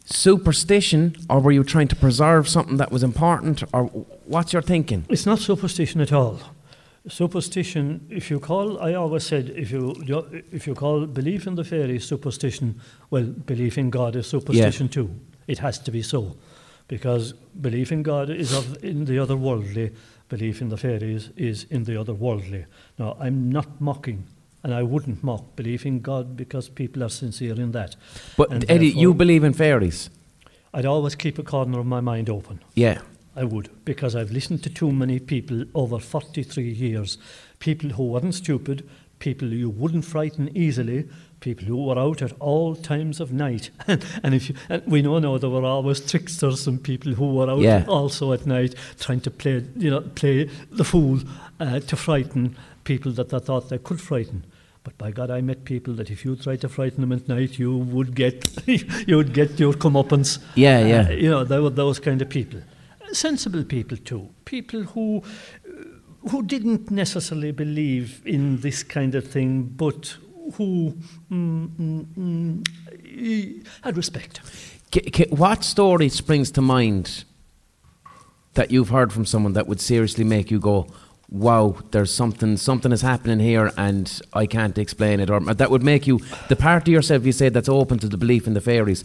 Superstition, 0.06 1.16
or 1.30 1.39
were 1.39 1.51
you 1.51 1.64
trying 1.64 1.88
to 1.88 1.95
preserve 1.95 2.47
something 2.47 2.78
that 2.78 2.91
was 2.91 3.03
important, 3.03 3.64
or 3.74 3.86
what's 4.26 4.53
your 4.53 4.62
thinking? 4.62 5.03
It's 5.10 5.26
not 5.26 5.39
superstition 5.39 5.99
at 5.99 6.14
all. 6.14 6.39
Superstition, 7.08 8.08
if 8.10 8.32
you 8.32 8.39
call, 8.39 8.80
I 8.82 8.93
always 8.93 9.24
said, 9.24 9.49
if 9.49 9.72
you 9.72 9.93
if 10.51 10.66
you 10.66 10.74
call 10.74 11.06
belief 11.06 11.45
in 11.47 11.56
the 11.56 11.64
fairies 11.64 12.03
superstition, 12.06 12.80
well, 13.12 13.24
belief 13.24 13.78
in 13.78 13.89
God 13.89 14.16
is 14.16 14.28
superstition 14.28 14.89
too. 14.89 15.10
It 15.47 15.60
has 15.60 15.78
to 15.80 15.91
be 15.91 16.01
so, 16.01 16.36
because 16.88 17.34
belief 17.62 17.91
in 17.91 18.01
God 18.03 18.30
is 18.30 18.53
of 18.53 18.84
in 18.84 19.06
the 19.06 19.18
otherworldly. 19.18 19.93
Belief 20.30 20.62
in 20.62 20.70
the 20.70 20.78
fairies 20.78 21.30
is 21.38 21.68
in 21.70 21.84
the 21.84 21.91
otherworldly. 21.93 22.66
Now, 22.97 23.16
I'm 23.20 23.51
not 23.51 23.80
mocking, 23.80 24.26
and 24.64 24.74
I 24.74 24.82
wouldn't 24.82 25.24
mock 25.24 25.56
belief 25.56 25.86
in 25.86 26.01
God 26.01 26.36
because 26.36 26.68
people 26.68 27.03
are 27.03 27.10
sincere 27.10 27.53
in 27.53 27.72
that. 27.74 27.95
But 28.36 28.51
And 28.51 28.66
Eddie, 28.68 28.89
you 28.89 29.14
believe 29.14 29.43
in 29.43 29.53
fairies? 29.53 30.10
I'd 30.74 30.88
always 30.88 31.14
keep 31.16 31.38
a 31.38 31.43
corner 31.43 31.80
of 31.80 31.86
my 31.86 32.01
mind 32.01 32.30
open. 32.30 32.60
Yeah. 32.74 33.01
I 33.36 33.43
would, 33.43 33.69
because 33.86 34.15
I've 34.15 34.31
listened 34.31 34.63
to 34.63 34.69
too 34.69 34.91
many 34.91 35.19
people 35.19 35.65
over 35.73 35.99
43 35.99 36.63
years. 36.63 37.17
People 37.59 37.89
who 37.91 38.03
weren't 38.07 38.33
stupid, 38.36 38.88
people 39.19 39.49
you 39.51 39.69
wouldn't 39.69 40.05
frighten 40.05 40.55
easily, 40.55 41.09
people 41.41 41.65
who 41.65 41.83
were 41.83 41.99
out 41.99 42.21
at 42.21 42.31
all 42.39 42.75
times 42.75 43.19
of 43.19 43.33
night. 43.33 43.69
and 43.88 44.33
if 44.33 44.49
you, 44.49 44.55
and 44.69 44.83
we 44.88 45.01
know 45.01 45.19
now 45.19 45.38
there 45.38 45.49
were 45.49 45.65
always 45.65 45.99
tricksters 45.99 46.65
and 46.65 46.81
people 46.83 47.13
who 47.13 47.33
were 47.33 47.49
out 47.49 47.59
Yeah. 47.59 47.83
also 47.88 48.31
at 48.33 48.45
night 48.45 48.73
trying 48.99 49.21
to 49.21 49.31
play, 49.31 49.63
you 49.75 49.89
know, 49.91 50.01
play 50.01 50.49
the 50.71 50.83
fool 50.86 51.19
uh, 51.59 51.79
to 51.81 51.95
frighten 51.95 52.55
people 52.86 53.11
that 53.13 53.29
they 53.29 53.39
thought 53.39 53.69
they 53.69 53.77
could 53.79 53.99
frighten. 53.99 54.45
But 54.83 54.97
by 54.97 55.11
God, 55.11 55.29
I 55.31 55.41
met 55.41 55.65
people 55.65 55.93
that 55.95 56.09
if 56.11 56.23
you 56.23 56.36
tried 56.36 56.61
to 56.61 56.69
frighten 56.69 57.01
them 57.01 57.11
at 57.11 57.27
night, 57.27 57.57
you 57.59 57.75
would 57.75 58.15
get, 58.15 58.47
you 58.67 59.17
would 59.17 59.33
get 59.33 59.59
your 59.59 59.73
comeuppance. 59.73 60.39
Yeah, 60.55 60.86
yeah. 60.86 61.07
Uh, 61.09 61.11
you 61.11 61.29
know, 61.29 61.43
they 61.43 61.59
were 61.59 61.71
those 61.71 61.99
kind 61.99 62.21
of 62.21 62.29
people. 62.29 62.61
Sensible 63.16 63.63
people 63.63 63.97
too. 63.97 64.30
People 64.45 64.84
who 64.84 65.24
uh, 65.68 66.30
who 66.30 66.43
didn't 66.43 66.89
necessarily 66.89 67.51
believe 67.51 68.22
in 68.26 68.61
this 68.61 68.84
kind 68.84 69.16
of 69.16 69.28
thing, 69.28 69.63
but 69.63 70.18
who 70.55 70.97
mm, 71.32 71.70
mm, 71.70 72.05
mm, 72.18 73.68
had 73.84 73.97
respect. 73.97 74.41
What 75.30 75.63
story 75.63 76.09
springs 76.09 76.51
to 76.51 76.61
mind 76.61 77.26
that 78.53 78.72
you've 78.72 78.89
heard 78.89 79.11
from 79.11 79.26
someone 79.26 79.53
that 79.53 79.68
would 79.68 79.82
seriously 79.82 80.24
make 80.24 80.49
you 80.49 80.59
go, 80.59 80.88
"Wow, 81.30 81.78
there's 81.91 82.13
something 82.13 82.57
something 82.57 82.91
is 82.91 83.01
happening 83.01 83.39
here, 83.39 83.72
and 83.78 84.22
I 84.34 84.45
can't 84.45 84.78
explain 84.78 85.20
it," 85.20 85.30
or 85.30 85.39
that 85.41 85.70
would 85.70 85.84
make 85.84 86.07
you 86.07 86.20
the 86.49 86.55
part 86.55 86.84
of 86.88 86.93
yourself 86.93 87.26
you 87.26 87.34
said 87.34 87.53
that's 87.53 87.70
open 87.70 87.99
to 87.99 88.07
the 88.07 88.18
belief 88.18 88.47
in 88.47 88.53
the 88.53 88.61
fairies. 88.61 89.03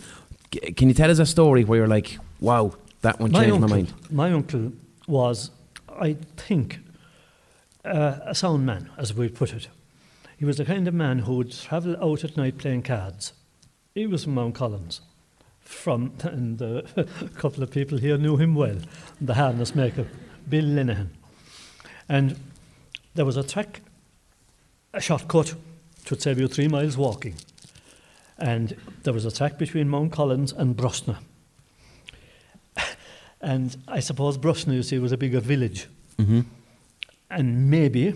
Can 0.50 0.88
you 0.88 0.94
tell 0.94 1.10
us 1.10 1.18
a 1.18 1.26
story 1.26 1.64
where 1.64 1.78
you're 1.80 1.88
like, 1.88 2.18
"Wow, 2.40 2.72
that 3.02 3.20
one 3.20 3.32
changed 3.32 3.52
uncle, 3.52 3.68
my 3.68 3.76
mind"? 3.76 3.94
my 4.10 4.32
uncle 4.32 4.72
was, 5.06 5.50
I 5.88 6.16
think, 6.36 6.80
uh, 7.84 8.18
a 8.24 8.34
sound 8.34 8.66
man, 8.66 8.90
as 8.96 9.14
we 9.14 9.28
put 9.28 9.52
it. 9.52 9.68
He 10.36 10.44
was 10.44 10.56
the 10.56 10.64
kind 10.64 10.88
of 10.88 10.94
man 10.94 11.20
who 11.20 11.36
would 11.36 11.52
travel 11.52 11.96
out 12.02 12.24
at 12.24 12.36
night 12.36 12.58
playing 12.58 12.82
cards. 12.82 13.32
He 13.94 14.06
was 14.06 14.24
from 14.24 14.34
Mount 14.34 14.54
Collins. 14.54 15.00
From 15.60 16.12
and 16.22 16.60
uh, 16.60 16.82
a 16.96 17.04
couple 17.36 17.62
of 17.62 17.70
people 17.70 17.98
here 17.98 18.18
knew 18.18 18.36
him 18.36 18.54
well, 18.54 18.78
the 19.20 19.34
harness 19.34 19.74
maker, 19.74 20.06
Bill 20.48 20.64
Linehan. 20.64 21.08
And 22.08 22.36
there 23.14 23.24
was 23.24 23.36
a 23.36 23.44
track, 23.44 23.82
a 24.92 25.00
shortcut, 25.00 25.54
would 26.10 26.20
save 26.20 26.40
you 26.40 26.48
three 26.48 26.68
miles 26.68 26.96
walking. 26.96 27.34
And 28.38 28.76
there 29.02 29.12
was 29.12 29.24
a 29.24 29.30
track 29.30 29.58
between 29.58 29.88
Mount 29.88 30.12
Collins 30.12 30.52
and 30.52 30.76
Brosna. 30.76 31.18
And 33.40 33.76
I 33.88 34.00
suppose 34.00 34.36
Brosna, 34.36 34.74
you 34.74 34.82
see, 34.82 34.98
was 34.98 35.12
a 35.12 35.16
bigger 35.16 35.40
village. 35.40 35.86
Mm-hmm. 36.18 36.40
And 37.30 37.70
maybe, 37.70 38.14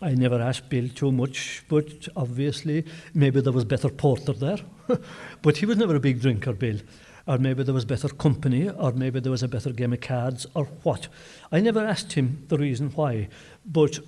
I 0.00 0.14
never 0.14 0.40
asked 0.40 0.68
Bill 0.68 0.88
too 0.88 1.12
much, 1.12 1.62
but 1.68 2.08
obviously, 2.16 2.84
maybe 3.12 3.40
there 3.40 3.52
was 3.52 3.64
better 3.64 3.88
porter 3.88 4.32
there. 4.32 4.58
but 5.42 5.56
he 5.58 5.66
was 5.66 5.76
never 5.76 5.96
a 5.96 6.00
big 6.00 6.20
drinker, 6.20 6.52
Bill. 6.52 6.78
Or 7.26 7.38
maybe 7.38 7.64
there 7.64 7.74
was 7.74 7.84
better 7.84 8.08
company, 8.08 8.70
or 8.70 8.92
maybe 8.92 9.20
there 9.20 9.32
was 9.32 9.42
a 9.42 9.48
better 9.48 9.72
game 9.72 9.92
of 9.92 10.00
cards, 10.00 10.46
or 10.54 10.66
what. 10.84 11.08
I 11.50 11.60
never 11.60 11.80
asked 11.80 12.12
him 12.12 12.44
the 12.48 12.56
reason 12.56 12.90
why, 12.90 13.28
but 13.64 13.98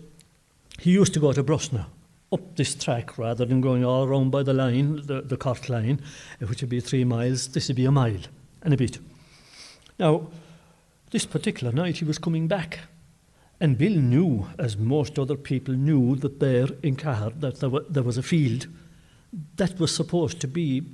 he 0.78 0.92
used 0.92 1.14
to 1.14 1.20
go 1.20 1.32
to 1.32 1.42
Brosna 1.42 1.86
up 2.32 2.57
this 2.57 2.74
track 2.74 3.18
rather 3.18 3.44
than 3.44 3.61
going 3.61 3.84
all 3.84 4.05
around 4.05 4.30
by 4.30 4.42
the 4.42 4.55
line, 4.55 4.96
the, 5.07 5.22
the 5.22 5.36
Cork 5.36 5.68
line, 5.68 6.01
which 6.38 6.61
would 6.61 6.70
be 6.70 6.80
three 6.80 7.05
miles. 7.05 7.49
This 7.49 7.68
would 7.68 7.76
be 7.76 7.86
a 7.86 7.90
mile 7.90 8.20
and 8.62 8.74
a 8.74 8.76
bit. 8.76 8.99
Now, 9.99 10.28
this 11.11 11.26
particular 11.26 11.72
night 11.72 11.99
he 11.99 12.05
was 12.05 12.18
coming 12.18 12.49
back. 12.49 12.80
And 13.61 13.76
Bill 13.76 13.94
knew, 13.94 14.46
as 14.59 14.76
most 14.76 15.18
other 15.18 15.36
people 15.36 15.74
knew, 15.74 16.14
that 16.16 16.38
there 16.38 16.68
in 16.82 16.94
Cahar 16.96 17.30
that 17.30 17.59
there, 17.61 17.70
wa- 17.70 17.82
there 17.88 18.05
was 18.05 18.16
a 18.16 18.22
field 18.22 18.68
that 19.57 19.78
was 19.80 19.94
supposed 19.94 20.40
to 20.40 20.49
be, 20.49 20.84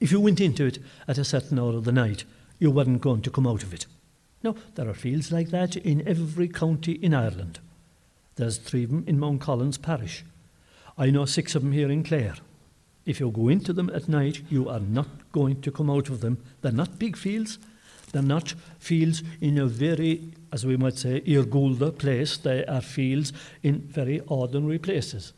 if 0.00 0.10
you 0.10 0.20
went 0.20 0.40
into 0.40 0.66
it 0.66 0.78
at 1.06 1.18
a 1.18 1.24
certain 1.24 1.58
hour 1.58 1.74
of 1.74 1.84
the 1.84 1.92
night, 1.92 2.24
you 2.58 2.70
weren't 2.70 3.00
going 3.00 3.22
to 3.22 3.30
come 3.30 3.46
out 3.46 3.62
of 3.62 3.72
it. 3.72 3.86
Now, 4.42 4.56
there 4.74 4.88
are 4.88 4.94
fields 4.94 5.30
like 5.30 5.50
that 5.50 5.76
in 5.76 6.06
every 6.06 6.48
county 6.48 6.92
in 6.92 7.14
Ireland. 7.14 7.60
There's 8.36 8.58
three 8.58 8.84
of 8.84 8.90
them 8.90 9.04
in 9.06 9.20
Mount 9.20 9.40
Collins 9.40 9.78
parish. 9.78 10.24
I 10.98 11.10
know 11.10 11.26
six 11.26 11.54
of 11.54 11.62
them 11.62 11.72
here 11.72 11.90
in 11.90 12.02
Clare. 12.02 12.36
If 13.06 13.20
you 13.20 13.30
go 13.30 13.48
into 13.48 13.72
them 13.72 13.90
at 13.90 14.08
night, 14.08 14.42
you 14.50 14.68
are 14.68 14.80
not 14.80 15.08
going 15.32 15.60
to 15.62 15.70
come 15.70 15.90
out 15.90 16.08
of 16.08 16.20
them. 16.20 16.38
They're 16.60 16.72
not 16.72 16.98
big 16.98 17.16
fields. 17.16 17.58
They're 18.12 18.22
not 18.22 18.54
fields 18.78 19.22
in 19.40 19.58
a 19.58 19.66
very, 19.66 20.32
as 20.52 20.66
we 20.66 20.76
might 20.76 20.98
say, 20.98 21.22
irgulda 21.26 21.92
place. 21.92 22.36
They 22.36 22.64
are 22.66 22.80
fields 22.80 23.32
in 23.62 23.80
very 23.80 24.20
ordinary 24.26 24.78
places. 24.78 25.32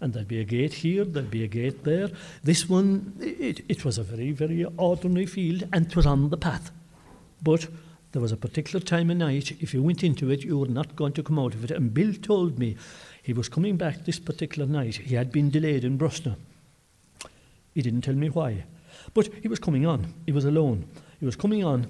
And 0.00 0.12
there'd 0.12 0.28
be 0.28 0.40
a 0.40 0.44
gate 0.44 0.74
here, 0.74 1.04
there'd 1.04 1.30
be 1.30 1.44
a 1.44 1.48
gate 1.48 1.84
there. 1.84 2.10
This 2.42 2.68
one, 2.68 3.14
it, 3.20 3.64
it 3.68 3.84
was 3.84 3.98
a 3.98 4.02
very, 4.02 4.32
very 4.32 4.64
ordinary 4.76 5.26
field 5.26 5.64
and 5.72 5.86
it 5.86 5.96
was 5.96 6.06
on 6.06 6.30
the 6.30 6.36
path. 6.36 6.70
But 7.42 7.68
there 8.12 8.22
was 8.22 8.32
a 8.32 8.36
particular 8.36 8.84
time 8.84 9.10
of 9.10 9.16
night, 9.16 9.52
if 9.60 9.72
you 9.72 9.82
went 9.82 10.04
into 10.04 10.30
it, 10.30 10.44
you 10.44 10.58
were 10.58 10.66
not 10.66 10.96
going 10.96 11.12
to 11.14 11.22
come 11.22 11.38
out 11.38 11.54
of 11.54 11.64
it. 11.64 11.70
And 11.70 11.94
Bill 11.94 12.12
told 12.14 12.58
me 12.58 12.76
he 13.22 13.32
was 13.32 13.48
coming 13.48 13.76
back 13.76 14.04
this 14.04 14.18
particular 14.18 14.68
night. 14.68 14.96
He 14.96 15.14
had 15.14 15.32
been 15.32 15.50
delayed 15.50 15.84
in 15.84 15.98
Brosna. 15.98 16.36
He 17.74 17.80
didn't 17.80 18.02
tell 18.02 18.14
me 18.14 18.28
why. 18.28 18.64
But 19.14 19.28
he 19.40 19.48
was 19.48 19.58
coming 19.58 19.86
on. 19.86 20.12
He 20.26 20.32
was 20.32 20.44
alone. 20.44 20.84
He 21.20 21.24
was 21.26 21.36
coming 21.36 21.64
on, 21.64 21.86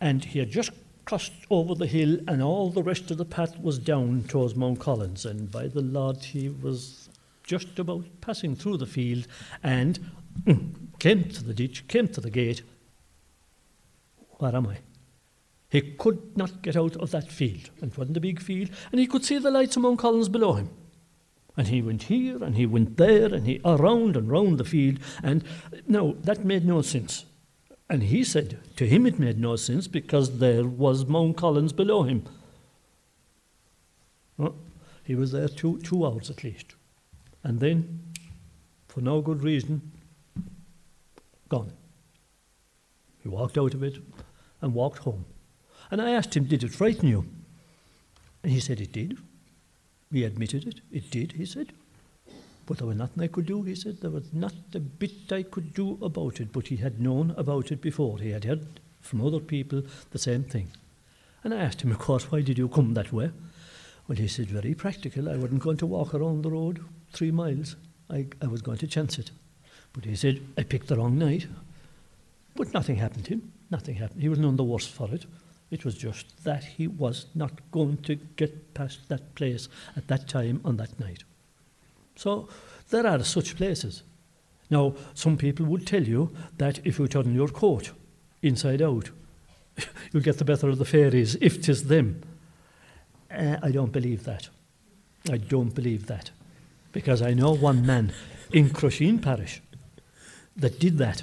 and 0.00 0.24
he 0.24 0.38
had 0.38 0.50
just 0.50 0.70
crossed 1.04 1.32
over 1.50 1.74
the 1.74 1.86
hill, 1.86 2.18
and 2.28 2.42
all 2.42 2.70
the 2.70 2.82
rest 2.82 3.10
of 3.10 3.18
the 3.18 3.24
path 3.24 3.58
was 3.60 3.78
down 3.78 4.24
towards 4.28 4.54
Mount 4.54 4.78
Collins. 4.78 5.26
And 5.26 5.50
by 5.50 5.66
the 5.66 5.80
Lord, 5.80 6.18
he 6.18 6.48
was 6.48 7.08
just 7.42 7.78
about 7.78 8.04
passing 8.20 8.54
through 8.54 8.76
the 8.76 8.86
field 8.86 9.26
and 9.62 9.98
mm, 10.44 10.72
came 11.00 11.24
to 11.24 11.42
the 11.42 11.52
ditch, 11.52 11.88
came 11.88 12.06
to 12.08 12.20
the 12.20 12.30
gate. 12.30 12.62
Where 14.38 14.54
am 14.54 14.68
I? 14.68 14.78
He 15.68 15.80
could 15.80 16.36
not 16.36 16.62
get 16.62 16.76
out 16.76 16.96
of 16.96 17.10
that 17.10 17.30
field. 17.30 17.70
And 17.80 17.92
it 17.92 17.98
wasn't 17.98 18.16
a 18.16 18.20
big 18.20 18.40
field. 18.40 18.70
And 18.90 19.00
he 19.00 19.06
could 19.06 19.24
see 19.24 19.38
the 19.38 19.50
lights 19.50 19.76
of 19.76 19.82
Mount 19.82 19.98
Collins 19.98 20.28
below 20.28 20.54
him. 20.54 20.70
And 21.56 21.68
he 21.68 21.82
went 21.82 22.04
here 22.04 22.42
and 22.42 22.56
he 22.56 22.66
went 22.66 22.96
there 22.96 23.34
and 23.34 23.46
he 23.46 23.60
around 23.64 24.16
and 24.16 24.30
round 24.30 24.58
the 24.58 24.64
field. 24.64 24.98
And 25.22 25.44
no, 25.86 26.16
that 26.22 26.44
made 26.44 26.64
no 26.64 26.82
sense. 26.82 27.24
And 27.90 28.04
he 28.04 28.22
said 28.22 28.60
to 28.76 28.86
him 28.86 29.04
it 29.04 29.18
made 29.18 29.40
no 29.40 29.56
sense 29.56 29.88
because 29.88 30.38
there 30.38 30.64
was 30.64 31.06
Mount 31.06 31.36
Collins 31.36 31.72
below 31.72 32.04
him. 32.04 32.22
Well, 34.38 34.54
he 35.02 35.16
was 35.16 35.32
there 35.32 35.48
two, 35.48 35.78
two 35.78 36.06
hours 36.06 36.30
at 36.30 36.44
least. 36.44 36.76
And 37.42 37.58
then, 37.58 38.00
for 38.86 39.00
no 39.00 39.20
good 39.20 39.42
reason, 39.42 39.90
gone. 41.48 41.72
He 43.24 43.28
walked 43.28 43.58
out 43.58 43.74
of 43.74 43.82
it 43.82 43.98
and 44.60 44.72
walked 44.72 44.98
home. 44.98 45.24
And 45.90 46.00
I 46.00 46.10
asked 46.12 46.36
him, 46.36 46.44
Did 46.44 46.62
it 46.62 46.72
frighten 46.72 47.08
you? 47.08 47.26
And 48.44 48.52
he 48.52 48.60
said, 48.60 48.80
It 48.80 48.92
did. 48.92 49.18
He 50.12 50.22
admitted 50.22 50.64
it. 50.64 50.80
It 50.92 51.10
did, 51.10 51.32
he 51.32 51.44
said. 51.44 51.72
But 52.70 52.78
there 52.78 52.86
was 52.86 52.98
nothing 52.98 53.24
I 53.24 53.26
could 53.26 53.46
do, 53.46 53.64
he 53.64 53.74
said. 53.74 54.00
There 54.00 54.12
was 54.12 54.32
not 54.32 54.54
a 54.76 54.78
bit 54.78 55.32
I 55.32 55.42
could 55.42 55.74
do 55.74 55.98
about 56.00 56.38
it. 56.38 56.52
But 56.52 56.68
he 56.68 56.76
had 56.76 57.00
known 57.00 57.34
about 57.36 57.72
it 57.72 57.80
before. 57.80 58.20
He 58.20 58.30
had 58.30 58.44
heard 58.44 58.64
from 59.00 59.26
other 59.26 59.40
people 59.40 59.82
the 60.12 60.20
same 60.20 60.44
thing. 60.44 60.68
And 61.42 61.52
I 61.52 61.56
asked 61.56 61.82
him, 61.82 61.90
of 61.90 61.98
course, 61.98 62.30
why 62.30 62.42
did 62.42 62.58
you 62.58 62.68
come 62.68 62.94
that 62.94 63.12
way? 63.12 63.32
Well, 64.06 64.18
he 64.18 64.28
said, 64.28 64.46
very 64.46 64.74
practical. 64.74 65.28
I 65.28 65.34
wasn't 65.34 65.64
going 65.64 65.78
to 65.78 65.86
walk 65.86 66.14
around 66.14 66.42
the 66.42 66.52
road. 66.52 66.78
three 67.12 67.32
miles, 67.32 67.74
I, 68.08 68.26
I 68.40 68.46
was 68.46 68.62
going 68.62 68.78
to 68.78 68.86
chance 68.86 69.18
it. 69.18 69.32
But 69.92 70.04
he 70.04 70.14
said, 70.14 70.40
I 70.56 70.62
picked 70.62 70.86
the 70.86 70.96
wrong 70.96 71.18
night. 71.18 71.48
But 72.54 72.72
nothing 72.72 72.94
happened 72.94 73.24
to 73.24 73.30
him. 73.30 73.52
Nothing 73.72 73.96
happened. 73.96 74.22
He 74.22 74.28
was 74.28 74.38
none 74.38 74.54
the 74.54 74.62
worse 74.62 74.86
for 74.86 75.12
it. 75.12 75.26
It 75.72 75.84
was 75.84 75.96
just 75.96 76.44
that 76.44 76.62
he 76.62 76.86
was 76.86 77.26
not 77.34 77.68
going 77.72 77.96
to 78.02 78.14
get 78.14 78.74
past 78.74 79.08
that 79.08 79.34
place 79.34 79.68
at 79.96 80.06
that 80.06 80.28
time 80.28 80.60
on 80.64 80.76
that 80.76 81.00
night. 81.00 81.24
So 82.20 82.48
there 82.90 83.06
are 83.06 83.24
such 83.24 83.56
places. 83.56 84.02
Now, 84.68 84.94
some 85.14 85.38
people 85.38 85.64
would 85.66 85.86
tell 85.86 86.02
you 86.02 86.30
that 86.58 86.78
if 86.84 86.98
you 86.98 87.08
turn 87.08 87.34
your 87.34 87.48
coat 87.48 87.92
inside 88.42 88.82
out, 88.82 89.08
you'll 90.12 90.22
get 90.22 90.36
the 90.36 90.44
better 90.44 90.68
of 90.68 90.76
the 90.76 90.84
fairies 90.84 91.36
if 91.40 91.62
'tis 91.62 91.84
them. 91.84 92.20
Uh, 93.30 93.56
I 93.62 93.70
don't 93.70 93.92
believe 93.92 94.24
that. 94.24 94.50
I 95.30 95.38
don't 95.38 95.74
believe 95.74 96.06
that. 96.06 96.30
Because 96.92 97.22
I 97.22 97.32
know 97.32 97.52
one 97.52 97.86
man 97.86 98.12
in 98.52 98.68
Crusheen 98.68 99.22
Parish 99.22 99.62
that 100.56 100.78
did 100.78 100.98
that 100.98 101.22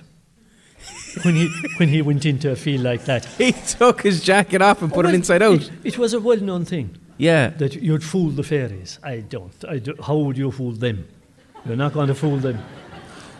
when 1.23 1.35
he 1.35 1.47
when 1.77 1.89
he 1.89 2.01
went 2.01 2.25
into 2.25 2.49
a 2.51 2.55
field 2.55 2.81
like 2.83 3.05
that. 3.05 3.25
He 3.37 3.51
took 3.51 4.01
his 4.01 4.23
jacket 4.23 4.61
off 4.63 4.81
and 4.81 4.91
put 4.91 5.05
Oh, 5.05 5.09
it 5.09 5.15
inside 5.15 5.43
out. 5.43 5.61
It, 5.61 5.71
it 5.83 5.97
was 5.99 6.13
a 6.13 6.19
well-known 6.19 6.65
thing 6.65 6.97
Yeah. 7.17 7.49
that 7.49 7.75
you'd 7.75 8.03
fool 8.03 8.29
the 8.29 8.43
fairies. 8.43 8.99
I 9.03 9.17
don't. 9.19 9.53
I 9.67 9.79
do, 9.79 9.95
how 10.05 10.17
would 10.17 10.37
you 10.37 10.51
fool 10.51 10.71
them? 10.71 11.07
You're 11.65 11.75
not 11.75 11.93
going 11.93 12.07
to 12.07 12.15
fool 12.15 12.37
them. 12.37 12.59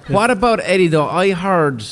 What 0.07 0.31
about 0.31 0.61
Eddie 0.63 0.87
though? 0.87 1.09
I 1.09 1.31
heard, 1.31 1.83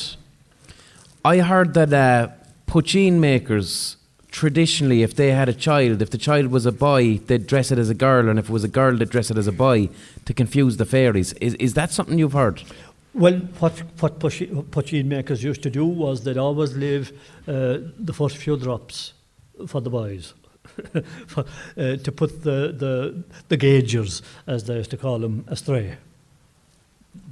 I 1.26 1.40
heard 1.40 1.74
that 1.74 1.92
uh, 1.92 2.30
poitín 2.66 3.20
makers 3.20 3.98
traditionally, 4.36 5.02
if 5.02 5.16
they 5.16 5.32
had 5.32 5.48
a 5.48 5.54
child, 5.54 6.02
if 6.02 6.10
the 6.10 6.18
child 6.18 6.48
was 6.48 6.66
a 6.66 6.72
boy, 6.72 7.18
they'd 7.28 7.48
dress 7.48 7.72
it 7.72 7.80
as 7.80 7.90
a 7.90 7.94
girl, 7.94 8.28
and 8.30 8.38
if 8.38 8.46
it 8.50 8.52
was 8.52 8.66
a 8.66 8.74
girl, 8.80 8.98
they'd 8.98 9.10
dress 9.10 9.32
it 9.32 9.38
as 9.38 9.48
a 9.48 9.52
boy 9.52 9.90
to 10.26 10.34
confuse 10.34 10.76
the 10.78 10.86
fairies. 10.86 11.32
Is 11.48 11.54
is 11.68 11.74
that 11.74 11.92
something 11.92 12.20
you've 12.20 12.38
heard? 12.44 12.64
Well, 13.14 13.38
what 13.62 13.74
what 14.02 14.20
poitín 14.20 15.06
makers 15.06 15.42
used 15.42 15.64
to 15.64 15.70
do 15.70 15.86
was 15.86 16.24
they'd 16.24 16.44
always 16.48 16.76
leave 16.76 17.12
uh, 17.48 17.78
the 18.10 18.14
first 18.14 18.36
few 18.38 18.58
drops 18.58 19.14
for 19.68 19.80
the 19.82 19.90
boys. 19.90 20.34
for, 21.28 21.46
uh, 21.78 21.96
to 21.98 22.12
put 22.12 22.44
the, 22.44 22.74
the 22.78 23.24
the 23.50 23.58
gaugers, 23.58 24.22
as 24.48 24.64
they 24.66 24.76
used 24.78 24.92
to 24.92 24.98
call 24.98 25.20
them, 25.20 25.46
astray. 25.48 25.98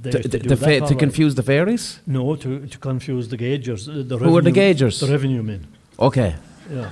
They 0.02 0.10
To, 0.10 0.22
to 0.22 0.28
the, 0.28 0.38
do 0.38 0.48
the 0.48 0.56
that 0.56 0.80
fa- 0.80 0.88
to 0.88 0.94
confuse 0.94 1.34
the 1.34 1.42
fairies? 1.42 2.00
No, 2.06 2.36
to, 2.36 2.66
to 2.66 2.78
confuse 2.78 3.28
the 3.28 3.36
gaugers. 3.36 3.86
The, 3.86 4.02
the 4.02 4.18
Who 4.18 4.36
are 4.36 4.42
the 4.42 4.50
gaugers? 4.50 5.00
The 5.00 5.08
revenue 5.08 5.42
men. 5.42 5.66
Okay. 5.98 6.34
Yeah, 6.70 6.90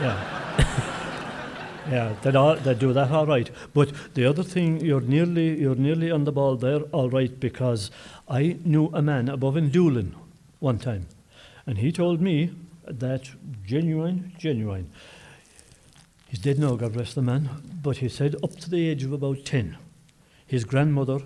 yeah, 0.00 0.16
yeah. 1.90 2.14
They 2.22 2.32
all 2.34 2.56
they 2.56 2.74
do 2.74 2.92
that 2.92 3.10
all 3.10 3.26
right. 3.26 3.50
But 3.72 3.92
the 4.14 4.26
other 4.26 4.42
thing, 4.42 4.80
you're 4.80 5.00
nearly 5.00 5.58
you're 5.60 5.74
nearly 5.74 6.10
on 6.10 6.24
the 6.24 6.32
ball 6.32 6.56
there, 6.56 6.80
all 6.92 7.08
right, 7.08 7.40
because 7.40 7.90
I 8.28 8.58
knew 8.64 8.90
a 8.92 9.00
man 9.02 9.28
above 9.28 9.56
in 9.56 9.70
Doolin 9.70 10.14
one 10.58 10.78
time, 10.78 11.06
and 11.66 11.78
he 11.78 11.90
told 11.92 12.20
me 12.20 12.50
that 12.86 13.30
genuine, 13.66 14.32
genuine. 14.38 14.90
He's 16.30 16.38
dead 16.38 16.60
now, 16.60 16.76
God 16.76 16.92
bless 16.92 17.12
the 17.12 17.22
man. 17.22 17.50
But 17.82 17.96
he 17.96 18.08
said 18.08 18.36
up 18.40 18.54
to 18.60 18.70
the 18.70 18.88
age 18.88 19.02
of 19.02 19.12
about 19.12 19.44
ten, 19.44 19.76
his 20.46 20.62
grandmother, 20.62 21.18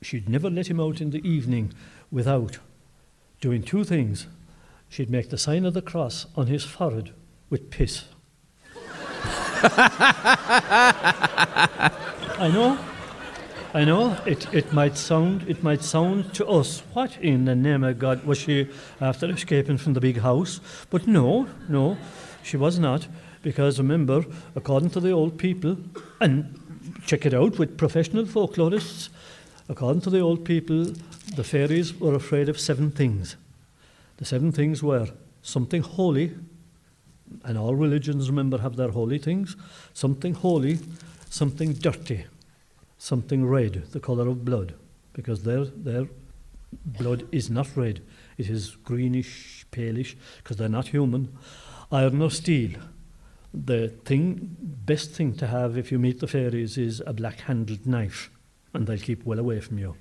she'd 0.00 0.28
never 0.28 0.48
let 0.48 0.68
him 0.68 0.78
out 0.78 1.00
in 1.00 1.10
the 1.10 1.26
evening 1.28 1.72
without 2.08 2.58
doing 3.40 3.64
two 3.64 3.82
things. 3.82 4.28
She'd 4.88 5.10
make 5.10 5.30
the 5.30 5.38
sign 5.38 5.64
of 5.64 5.74
the 5.74 5.82
cross 5.82 6.26
on 6.36 6.46
his 6.46 6.62
forehead 6.62 7.12
with 7.50 7.68
piss. 7.70 8.04
I 12.36 12.48
know, 12.52 12.78
I 13.74 13.84
know. 13.84 14.16
It, 14.24 14.54
it 14.54 14.72
might 14.72 14.96
sound 14.96 15.48
it 15.48 15.64
might 15.64 15.82
sound 15.82 16.32
to 16.34 16.46
us 16.46 16.84
what 16.92 17.18
in 17.18 17.46
the 17.46 17.56
name 17.56 17.82
of 17.82 17.98
God 17.98 18.24
was 18.24 18.38
she 18.38 18.68
after 19.00 19.28
escaping 19.28 19.78
from 19.78 19.94
the 19.94 20.00
big 20.00 20.18
house? 20.18 20.60
But 20.90 21.08
no, 21.08 21.48
no, 21.68 21.98
she 22.44 22.56
was 22.56 22.78
not. 22.78 23.08
Because 23.44 23.78
remember, 23.78 24.24
according 24.56 24.88
to 24.90 25.00
the 25.00 25.10
old 25.10 25.36
people, 25.36 25.76
and 26.18 26.58
check 27.04 27.26
it 27.26 27.34
out 27.34 27.58
with 27.58 27.76
professional 27.76 28.24
folklorists, 28.24 29.10
according 29.68 30.00
to 30.00 30.10
the 30.10 30.20
old 30.20 30.46
people, 30.46 30.86
the 31.36 31.44
fairies 31.44 32.00
were 32.00 32.14
afraid 32.14 32.48
of 32.48 32.58
seven 32.58 32.90
things. 32.90 33.36
The 34.16 34.24
seven 34.24 34.50
things 34.50 34.82
were 34.82 35.08
something 35.42 35.82
holy, 35.82 36.32
and 37.44 37.58
all 37.58 37.74
religions, 37.74 38.30
remember, 38.30 38.58
have 38.58 38.76
their 38.76 38.92
holy 38.92 39.18
things. 39.18 39.56
Something 39.92 40.32
holy, 40.32 40.78
something 41.28 41.74
dirty, 41.74 42.24
something 42.96 43.44
red, 43.44 43.90
the 43.92 44.00
colour 44.00 44.26
of 44.26 44.46
blood, 44.46 44.72
because 45.12 45.42
their, 45.42 45.66
their 45.66 46.06
blood 46.86 47.28
is 47.30 47.50
not 47.50 47.68
red, 47.76 48.00
it 48.38 48.48
is 48.48 48.76
greenish, 48.84 49.66
palish, 49.70 50.14
because 50.38 50.56
they're 50.56 50.68
not 50.70 50.88
human. 50.88 51.36
Iron 51.92 52.22
or 52.22 52.30
steel. 52.30 52.80
The 53.54 53.88
thing, 54.04 54.56
best 54.60 55.12
thing 55.12 55.34
to 55.36 55.46
have 55.46 55.78
if 55.78 55.92
you 55.92 55.98
meet 56.00 56.18
the 56.18 56.26
fairies 56.26 56.76
is 56.76 57.00
a 57.06 57.12
black 57.12 57.42
handled 57.42 57.86
knife, 57.86 58.30
and 58.72 58.86
they'll 58.86 58.98
keep 58.98 59.24
well 59.24 59.38
away 59.38 59.60
from 59.60 59.78
you. 59.78 59.94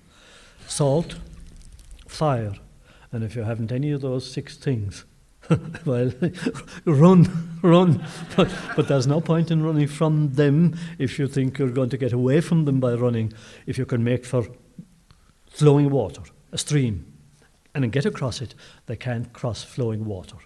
Salt, 0.68 1.18
fire, 2.08 2.56
and 3.12 3.24
if 3.24 3.36
you 3.36 3.44
haven't 3.44 3.72
any 3.72 3.92
of 3.92 4.02
those 4.02 4.30
six 4.30 4.58
things, 4.58 5.06
well, 5.86 6.12
run, 6.86 7.60
run. 7.62 8.04
But, 8.36 8.52
but 8.76 8.88
there's 8.88 9.06
no 9.06 9.22
point 9.22 9.52
in 9.52 9.62
running 9.62 9.88
from 9.88 10.34
them 10.34 10.76
if 10.98 11.20
you 11.20 11.28
think 11.28 11.60
you're 11.60 11.70
going 11.70 11.90
to 11.92 11.98
get 11.98 12.12
away 12.12 12.42
from 12.42 12.66
them 12.66 12.80
by 12.80 12.96
running. 12.96 13.34
If 13.68 13.78
you 13.78 13.86
can 13.86 14.04
make 14.04 14.26
for 14.26 14.48
flowing 15.48 15.92
water, 15.92 16.24
a 16.52 16.58
stream, 16.58 17.14
and 17.76 17.84
then 17.84 17.92
get 17.92 18.06
across 18.06 18.42
it, 18.42 18.56
they 18.88 18.96
can't 18.96 19.32
cross 19.32 19.64
flowing 19.64 20.06
water. 20.06 20.38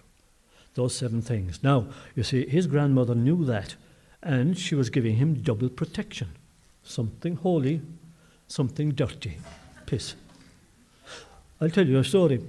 Those 0.78 0.94
seven 0.94 1.22
things. 1.22 1.58
Now, 1.64 1.86
you 2.14 2.22
see, 2.22 2.46
his 2.48 2.68
grandmother 2.68 3.16
knew 3.16 3.44
that, 3.46 3.74
and 4.22 4.56
she 4.56 4.76
was 4.76 4.90
giving 4.90 5.16
him 5.16 5.34
double 5.42 5.68
protection 5.68 6.28
something 6.84 7.34
holy, 7.34 7.80
something 8.46 8.90
dirty, 8.92 9.38
piss. 9.86 10.14
I'll 11.60 11.68
tell 11.68 11.84
you 11.84 11.98
a 11.98 12.04
story. 12.04 12.40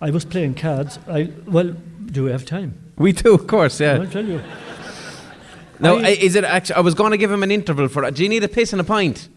I 0.00 0.10
was 0.10 0.24
playing 0.24 0.54
cards. 0.54 1.00
I 1.08 1.32
well, 1.48 1.74
do 2.06 2.22
we 2.22 2.30
have 2.30 2.46
time? 2.46 2.78
We 2.96 3.10
do, 3.10 3.34
of 3.34 3.48
course, 3.48 3.80
yeah. 3.80 3.94
I'll 3.94 4.06
tell 4.06 4.24
you. 4.24 4.40
Now, 5.80 5.96
I- 5.96 6.10
is 6.10 6.36
it 6.36 6.44
actually? 6.44 6.76
I 6.76 6.80
was 6.80 6.94
going 6.94 7.10
to 7.10 7.18
give 7.18 7.32
him 7.32 7.42
an 7.42 7.50
interval 7.50 7.88
for. 7.88 8.08
Do 8.08 8.22
you 8.22 8.28
need 8.28 8.44
a 8.44 8.48
piss 8.48 8.72
and 8.72 8.80
a 8.80 8.84
pint? 8.84 9.28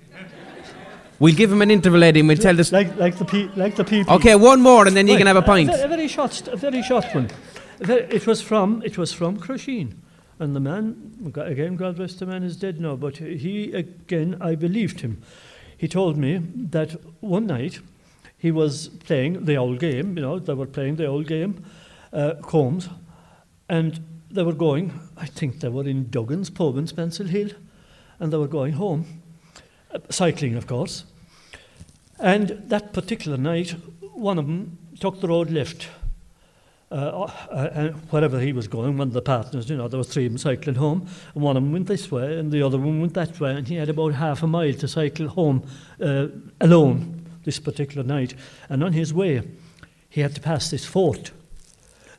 We'll 1.17 1.33
give 1.33 1.51
him 1.51 1.63
an 1.63 1.71
interval, 1.71 2.03
Eddie, 2.03 2.19
and 2.19 2.29
we'll 2.29 2.37
tell 2.37 2.53
this. 2.53 2.71
Like 2.71 2.95
like 2.97 3.17
the 3.17 3.25
P, 3.25 3.49
like 3.55 3.75
the 3.75 3.83
people. 3.83 4.13
Okay, 4.17 4.35
one 4.35 4.61
more, 4.61 4.85
and 4.85 4.95
then 4.95 5.07
you 5.07 5.17
can 5.17 5.25
have 5.25 5.37
a 5.37 5.41
pint. 5.41 5.71
A, 5.71 5.87
very 5.87 6.07
short, 6.07 6.47
a 6.47 6.55
very 6.55 6.83
short 6.83 7.05
one. 7.15 7.31
It 7.79 8.25
was 8.25 8.41
from 8.41 8.81
it 8.83 8.97
was 8.97 9.13
from 9.13 9.39
Crusheen, 9.39 9.97
and 10.39 10.55
the 10.55 10.59
man 10.59 11.31
again, 11.35 11.75
God 11.75 11.99
rest 11.99 12.19
the 12.19 12.25
man, 12.25 12.43
is 12.43 12.57
dead 12.57 12.79
now. 12.79 12.95
But 12.95 13.17
he 13.17 13.71
again, 13.73 14.37
I 14.41 14.55
believed 14.55 15.01
him. 15.01 15.21
He 15.77 15.87
told 15.87 16.17
me 16.17 16.37
that 16.37 16.93
one 17.21 17.45
night 17.45 17.79
he 18.37 18.51
was 18.51 18.87
playing 18.87 19.45
the 19.45 19.55
old 19.55 19.79
game. 19.79 20.17
You 20.17 20.23
know, 20.23 20.39
they 20.39 20.53
were 20.53 20.65
playing 20.65 20.95
the 20.95 21.05
old 21.05 21.27
game, 21.27 21.63
uh, 22.11 22.35
Combs, 22.41 22.89
and 23.69 23.99
they 24.31 24.43
were 24.43 24.53
going. 24.53 24.99
I 25.15 25.27
think 25.27 25.59
they 25.59 25.69
were 25.69 25.87
in 25.87 26.09
Duggan's 26.09 26.49
pub 26.49 26.77
in 26.77 26.85
Spancil 26.85 27.27
Hill, 27.27 27.49
and 28.19 28.33
they 28.33 28.37
were 28.37 28.47
going 28.47 28.73
home, 28.73 29.21
uh, 29.91 29.99
cycling, 30.09 30.55
of 30.55 30.65
course. 30.65 31.05
And 32.19 32.49
that 32.69 32.93
particular 32.93 33.37
night, 33.37 33.75
one 34.13 34.39
of 34.39 34.47
them 34.47 34.79
took 34.99 35.21
the 35.21 35.27
road 35.27 35.51
left. 35.51 35.89
Uh, 36.89 37.29
uh, 37.51 37.89
wherever 38.11 38.39
he 38.39 38.53
was 38.53 38.67
going, 38.69 38.97
one 38.97 39.09
of 39.09 39.13
the 39.13 39.21
partners, 39.21 39.69
you 39.69 39.75
know, 39.75 39.89
there 39.89 39.97
were 39.97 40.05
three 40.05 40.25
of 40.25 40.31
them 40.31 40.37
cycling 40.37 40.75
home, 40.77 41.05
and 41.35 41.43
one 41.43 41.57
of 41.57 41.63
them 41.63 41.73
went 41.73 41.85
this 41.85 42.09
way, 42.09 42.37
and 42.37 42.49
the 42.49 42.61
other 42.61 42.77
one 42.77 43.01
went 43.01 43.13
that 43.13 43.37
way, 43.41 43.53
and 43.53 43.67
he 43.67 43.75
had 43.75 43.89
about 43.89 44.13
half 44.13 44.41
a 44.41 44.47
mile 44.47 44.73
to 44.73 44.87
cycle 44.87 45.27
home 45.27 45.67
uh, 46.01 46.27
alone 46.61 47.25
this 47.43 47.59
particular 47.59 48.03
night. 48.03 48.35
And 48.69 48.85
on 48.85 48.93
his 48.93 49.13
way, 49.13 49.41
he 50.09 50.21
had 50.21 50.33
to 50.35 50.41
pass 50.41 50.71
this 50.71 50.85
fort. 50.85 51.31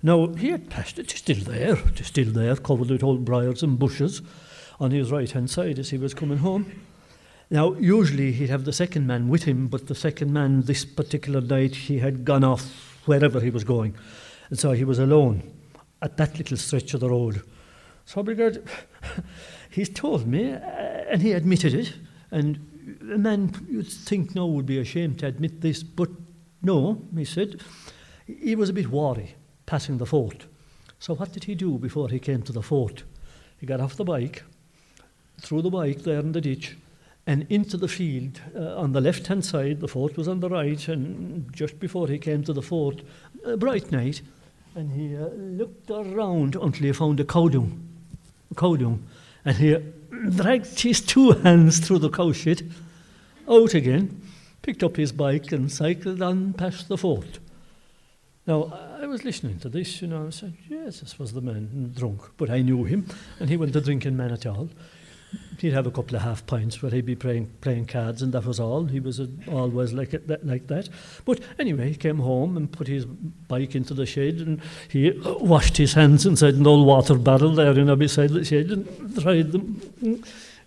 Now, 0.02 0.26
he 0.34 0.50
had 0.50 0.68
passed 0.68 0.98
it, 0.98 1.12
it's 1.12 1.14
still 1.14 1.42
there, 1.42 1.78
it's 1.96 2.06
still 2.06 2.30
there, 2.30 2.54
covered 2.54 2.90
with 2.90 3.02
old 3.02 3.24
briars 3.24 3.62
and 3.62 3.78
bushes 3.78 4.20
on 4.78 4.90
his 4.90 5.10
right 5.10 5.30
hand 5.30 5.48
side 5.48 5.78
as 5.78 5.90
he 5.90 5.98
was 5.98 6.12
coming 6.12 6.38
home. 6.38 6.82
Now, 7.50 7.72
usually 7.72 8.32
he'd 8.32 8.50
have 8.50 8.66
the 8.66 8.74
second 8.74 9.06
man 9.06 9.28
with 9.28 9.44
him, 9.44 9.68
but 9.68 9.86
the 9.86 9.94
second 9.94 10.30
man 10.30 10.62
this 10.62 10.84
particular 10.84 11.40
night 11.40 11.74
he 11.74 12.00
had 12.00 12.26
gone 12.26 12.44
off 12.44 13.00
wherever 13.06 13.40
he 13.40 13.48
was 13.48 13.64
going. 13.64 13.94
And 14.50 14.58
so 14.58 14.72
he 14.72 14.84
was 14.84 14.98
alone 14.98 15.42
at 16.00 16.16
that 16.16 16.38
little 16.38 16.56
stretch 16.56 16.94
of 16.94 17.00
the 17.00 17.10
road. 17.10 17.42
So, 18.04 18.22
regard, 18.22 18.66
he's 19.70 19.90
told 19.90 20.26
me, 20.26 20.52
uh, 20.52 20.58
and 21.10 21.20
he 21.20 21.32
admitted 21.32 21.74
it, 21.74 21.94
and 22.30 22.58
a 23.12 23.18
man 23.18 23.54
you'd 23.68 23.86
think 23.86 24.34
now 24.34 24.46
would 24.46 24.66
be 24.66 24.78
ashamed 24.78 25.18
to 25.18 25.26
admit 25.26 25.60
this, 25.60 25.82
but 25.82 26.08
no, 26.62 27.02
he 27.14 27.24
said, 27.24 27.60
he 28.26 28.56
was 28.56 28.70
a 28.70 28.72
bit 28.72 28.90
wary 28.90 29.34
passing 29.66 29.98
the 29.98 30.06
fort. 30.06 30.46
So, 30.98 31.14
what 31.14 31.32
did 31.32 31.44
he 31.44 31.54
do 31.54 31.78
before 31.78 32.08
he 32.08 32.18
came 32.18 32.42
to 32.42 32.52
the 32.52 32.62
fort? 32.62 33.04
He 33.58 33.66
got 33.66 33.80
off 33.80 33.96
the 33.96 34.04
bike, 34.04 34.42
threw 35.40 35.62
the 35.62 35.70
bike 35.70 36.02
there 36.02 36.20
in 36.20 36.32
the 36.32 36.40
ditch, 36.40 36.76
and 37.26 37.46
into 37.50 37.76
the 37.76 37.88
field 37.88 38.40
uh, 38.56 38.76
on 38.76 38.92
the 38.92 39.00
left 39.00 39.26
hand 39.26 39.44
side. 39.44 39.80
The 39.80 39.88
fort 39.88 40.16
was 40.16 40.28
on 40.28 40.40
the 40.40 40.48
right, 40.48 40.88
and 40.88 41.52
just 41.52 41.78
before 41.78 42.08
he 42.08 42.18
came 42.18 42.42
to 42.44 42.52
the 42.52 42.62
fort, 42.62 43.02
a 43.44 43.56
bright 43.56 43.92
night, 43.92 44.22
and 44.78 44.92
he 44.92 45.16
uh, 45.16 45.28
looked 45.34 45.90
around 45.90 46.54
until 46.54 46.86
he 46.86 46.92
found 46.92 47.18
a 47.18 47.24
dung, 47.24 47.88
a 48.50 48.54
dung, 48.54 49.02
and 49.44 49.56
he 49.56 49.76
dragged 50.30 50.80
his 50.80 51.00
two 51.00 51.32
hands 51.44 51.80
through 51.80 51.98
the 51.98 52.08
cow 52.08 52.32
shit, 52.32 52.62
out 53.48 53.74
again, 53.74 54.22
picked 54.62 54.84
up 54.84 54.96
his 54.96 55.10
bike, 55.10 55.50
and 55.50 55.70
cycled 55.70 56.22
on 56.22 56.52
past 56.52 56.86
the 56.86 56.96
fort. 56.96 57.40
Now, 58.46 58.72
I 59.00 59.06
was 59.06 59.24
listening 59.24 59.58
to 59.60 59.68
this, 59.68 60.00
you 60.00 60.08
know, 60.08 60.28
I 60.28 60.30
said, 60.30 60.56
yes, 60.68 61.00
this 61.00 61.18
was 61.18 61.32
the 61.32 61.40
man 61.40 61.92
drunk, 61.96 62.22
but 62.36 62.48
I 62.48 62.62
knew 62.62 62.84
him, 62.84 63.06
and 63.40 63.50
he 63.50 63.56
wasn't 63.56 63.76
a 63.76 63.80
drinking 63.80 64.16
man 64.16 64.32
at 64.32 64.46
all. 64.46 64.70
He'd 65.58 65.72
have 65.72 65.86
a 65.86 65.90
couple 65.90 66.14
of 66.14 66.22
half 66.22 66.46
pints 66.46 66.80
where 66.80 66.92
he'd 66.92 67.04
be 67.04 67.16
playing, 67.16 67.50
playing 67.60 67.86
cards, 67.86 68.22
and 68.22 68.32
that 68.32 68.44
was 68.44 68.60
all. 68.60 68.84
He 68.84 69.00
was 69.00 69.18
a, 69.18 69.28
always 69.48 69.92
like, 69.92 70.14
it, 70.14 70.28
that, 70.28 70.46
like 70.46 70.68
that. 70.68 70.88
But 71.24 71.40
anyway, 71.58 71.90
he 71.90 71.96
came 71.96 72.18
home 72.18 72.56
and 72.56 72.70
put 72.70 72.86
his 72.86 73.04
bike 73.04 73.74
into 73.74 73.92
the 73.92 74.06
shed, 74.06 74.36
and 74.36 74.60
he 74.88 75.10
washed 75.24 75.76
his 75.76 75.94
hands 75.94 76.24
inside 76.24 76.54
an 76.54 76.66
old 76.66 76.86
water 76.86 77.16
barrel 77.16 77.54
there, 77.54 77.74
know, 77.74 77.96
beside 77.96 78.30
the 78.30 78.44
shed, 78.44 78.70
and 78.70 79.14
dried 79.16 79.52
them. 79.52 80.22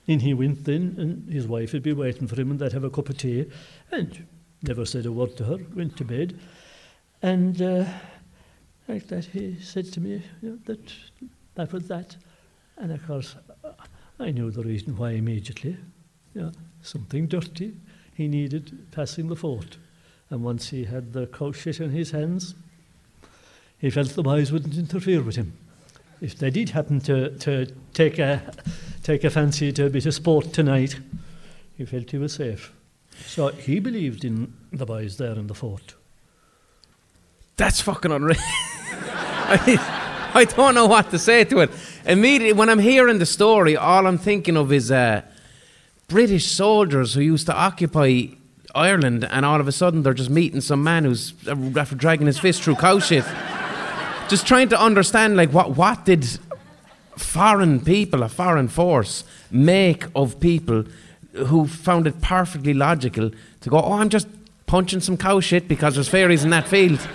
In 0.07 0.19
he 0.19 0.33
went 0.33 0.65
then, 0.65 0.95
and 0.97 1.31
his 1.31 1.47
wife 1.47 1.73
would 1.73 1.83
be 1.83 1.93
waiting 1.93 2.27
for 2.27 2.39
him, 2.39 2.51
and 2.51 2.59
they'd 2.59 2.73
have 2.73 2.83
a 2.83 2.89
cup 2.89 3.09
of 3.09 3.17
tea, 3.17 3.45
and 3.91 4.25
never 4.61 4.85
said 4.85 5.05
a 5.05 5.11
word 5.11 5.37
to 5.37 5.43
her, 5.45 5.57
went 5.75 5.95
to 5.97 6.03
bed. 6.03 6.39
And 7.21 7.61
uh, 7.61 7.85
like 8.87 9.07
that, 9.07 9.25
he 9.25 9.59
said 9.61 9.91
to 9.93 10.01
me 10.01 10.23
you 10.41 10.49
know, 10.49 10.59
that 10.65 10.93
that 11.55 11.71
was 11.71 11.87
that. 11.87 12.15
And 12.77 12.91
of 12.91 13.05
course, 13.05 13.35
I 14.21 14.31
knew 14.31 14.51
the 14.51 14.63
reason 14.63 14.95
why 14.95 15.11
immediately. 15.11 15.77
Know, 16.35 16.51
something 16.81 17.27
dirty. 17.27 17.73
He 18.15 18.27
needed 18.27 18.87
passing 18.91 19.27
the 19.27 19.35
fort. 19.35 19.77
And 20.29 20.43
once 20.43 20.69
he 20.69 20.85
had 20.85 21.11
the 21.11 21.27
cow 21.27 21.51
shit 21.51 21.79
in 21.79 21.89
his 21.89 22.11
hands, 22.11 22.53
he 23.79 23.89
felt 23.89 24.09
the 24.09 24.23
boys 24.23 24.51
wouldn't 24.51 24.77
interfere 24.77 25.21
with 25.21 25.35
him. 25.35 25.53
If 26.21 26.37
they 26.37 26.51
did 26.51 26.69
happen 26.69 26.99
to, 27.01 27.35
to 27.39 27.65
take, 27.93 28.19
a, 28.19 28.53
take 29.01 29.23
a 29.23 29.31
fancy 29.31 29.71
to 29.73 29.87
a 29.87 29.89
bit 29.89 30.05
of 30.05 30.13
sport 30.13 30.53
tonight, 30.53 30.99
he 31.75 31.85
felt 31.85 32.11
he 32.11 32.19
was 32.19 32.33
safe. 32.33 32.71
So 33.25 33.47
he 33.47 33.79
believed 33.79 34.23
in 34.23 34.53
the 34.71 34.85
boys 34.85 35.17
there 35.17 35.33
in 35.33 35.47
the 35.47 35.55
fort. 35.55 35.95
That's 37.57 37.81
fucking 37.81 38.11
unreal. 38.11 38.37
I, 38.39 40.00
I 40.35 40.45
don't 40.45 40.75
know 40.75 40.85
what 40.85 41.09
to 41.11 41.19
say 41.19 41.43
to 41.45 41.59
it. 41.59 41.71
Immediately, 42.05 42.53
when 42.53 42.69
I'm 42.69 42.79
hearing 42.79 43.19
the 43.19 43.25
story, 43.25 43.75
all 43.75 44.07
I'm 44.07 44.17
thinking 44.17 44.55
of 44.55 44.71
is 44.71 44.89
uh, 44.89 45.23
British 46.07 46.47
soldiers 46.47 47.13
who 47.13 47.21
used 47.21 47.47
to 47.47 47.55
occupy 47.55 48.27
Ireland, 48.73 49.27
and 49.29 49.45
all 49.45 49.59
of 49.59 49.67
a 49.67 49.73
sudden 49.73 50.03
they're 50.03 50.13
just 50.13 50.29
meeting 50.29 50.61
some 50.61 50.83
man 50.83 51.03
who's 51.03 51.33
uh, 51.47 51.55
after 51.77 51.95
dragging 51.95 52.27
his 52.27 52.39
fist 52.39 52.63
through 52.63 52.75
cow 52.75 52.99
shit. 52.99 53.25
just 54.29 54.47
trying 54.47 54.69
to 54.69 54.79
understand, 54.79 55.35
like, 55.35 55.51
what 55.51 55.75
what 55.75 56.05
did 56.05 56.25
foreign 57.17 57.81
people, 57.81 58.23
a 58.23 58.29
foreign 58.29 58.69
force, 58.69 59.25
make 59.51 60.05
of 60.15 60.39
people 60.39 60.85
who 61.33 61.67
found 61.67 62.07
it 62.07 62.21
perfectly 62.21 62.73
logical 62.73 63.31
to 63.59 63.69
go, 63.69 63.81
oh, 63.81 63.93
I'm 63.93 64.09
just 64.09 64.27
punching 64.65 65.01
some 65.01 65.17
cow 65.17 65.41
shit 65.41 65.67
because 65.67 65.95
there's 65.95 66.07
fairies 66.07 66.45
in 66.45 66.51
that 66.51 66.67
field. 66.67 67.05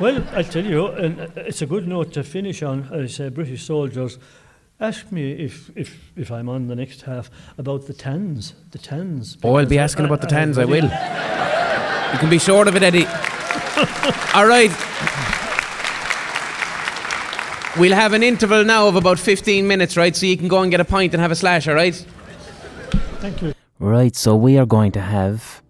Well, 0.00 0.24
I'll 0.32 0.42
tell 0.42 0.64
you, 0.64 0.86
and 0.88 1.20
uh, 1.20 1.28
it's 1.36 1.62
a 1.62 1.66
good 1.66 1.86
note 1.86 2.12
to 2.14 2.24
finish 2.24 2.62
on. 2.64 2.88
I 2.92 3.06
say 3.06 3.28
British 3.28 3.64
soldiers. 3.64 4.18
Ask 4.80 5.12
me 5.12 5.32
if, 5.32 5.70
if, 5.76 6.10
if 6.16 6.32
I'm 6.32 6.48
on 6.48 6.66
the 6.66 6.74
next 6.74 7.02
half 7.02 7.30
about 7.58 7.86
the 7.86 7.94
tans. 7.94 8.54
The 8.72 8.78
tans. 8.78 9.38
Oh, 9.44 9.54
I'll 9.54 9.66
be 9.66 9.78
asking 9.78 10.06
I, 10.06 10.08
about 10.08 10.20
the 10.20 10.26
tans, 10.26 10.58
I, 10.58 10.62
I 10.62 10.64
will. 10.64 10.84
you 10.84 12.18
can 12.18 12.28
be 12.28 12.40
sure 12.40 12.66
of 12.66 12.74
it, 12.74 12.82
Eddie. 12.82 13.06
All 14.34 14.46
right. 14.46 14.70
We'll 17.78 17.94
have 17.94 18.12
an 18.12 18.22
interval 18.22 18.64
now 18.64 18.88
of 18.88 18.96
about 18.96 19.18
15 19.20 19.66
minutes, 19.66 19.96
right? 19.96 20.14
So 20.14 20.26
you 20.26 20.36
can 20.36 20.48
go 20.48 20.62
and 20.62 20.70
get 20.72 20.80
a 20.80 20.84
pint 20.84 21.14
and 21.14 21.20
have 21.20 21.32
a 21.32 21.36
slash, 21.36 21.66
all 21.66 21.74
right? 21.74 21.94
Thank 23.18 23.42
you. 23.42 23.52
Right, 23.80 24.14
so 24.14 24.36
we 24.36 24.58
are 24.58 24.66
going 24.66 24.92
to 24.92 25.00
have 25.00 25.60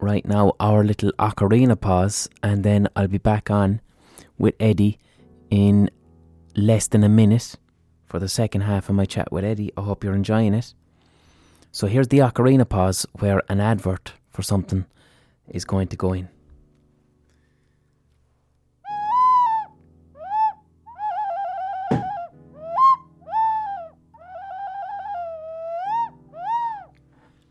right 0.00 0.26
now 0.26 0.54
our 0.60 0.84
little 0.84 1.12
ocarina 1.18 1.80
pause, 1.80 2.28
and 2.42 2.64
then 2.64 2.88
I'll 2.94 3.08
be 3.08 3.18
back 3.18 3.50
on 3.50 3.80
with 4.38 4.54
Eddie 4.60 4.98
in 5.50 5.90
less 6.54 6.86
than 6.88 7.04
a 7.04 7.08
minute 7.08 7.56
for 8.06 8.18
the 8.18 8.28
second 8.28 8.62
half 8.62 8.88
of 8.88 8.94
my 8.94 9.04
chat 9.04 9.30
with 9.32 9.44
Eddie. 9.44 9.72
I 9.76 9.82
hope 9.82 10.04
you're 10.04 10.14
enjoying 10.14 10.54
it. 10.54 10.74
So 11.72 11.86
here's 11.86 12.08
the 12.08 12.18
ocarina 12.18 12.68
pause 12.68 13.06
where 13.18 13.42
an 13.48 13.60
advert 13.60 14.14
for 14.30 14.42
something 14.42 14.86
is 15.48 15.64
going 15.64 15.88
to 15.88 15.96
go 15.96 16.12
in. 16.12 16.28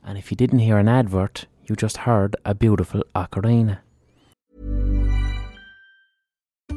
And 0.03 0.17
if 0.17 0.31
you 0.31 0.37
didn't 0.37 0.59
hear 0.59 0.77
an 0.77 0.87
advert, 0.87 1.47
you 1.70 1.76
just 1.76 1.97
heard 1.97 2.36
a 2.45 2.53
beautiful 2.53 3.03
ocarina. 3.15 3.80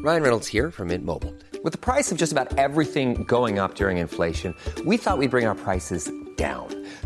Ryan 0.03 0.23
Reynolds 0.23 0.49
here 0.49 0.71
from 0.71 0.89
Mint 0.89 1.05
Mobile. 1.05 1.35
With 1.63 1.75
the 1.75 1.79
price 1.79 2.11
of 2.11 2.17
just 2.17 2.33
about 2.33 2.57
everything 2.57 3.25
going 3.25 3.59
up 3.59 3.75
during 3.75 3.99
inflation, 3.99 4.55
we 4.87 4.97
thought 4.97 5.19
we'd 5.19 5.31
bring 5.31 5.45
our 5.45 5.55
prices 5.55 6.11
down. 6.37 6.80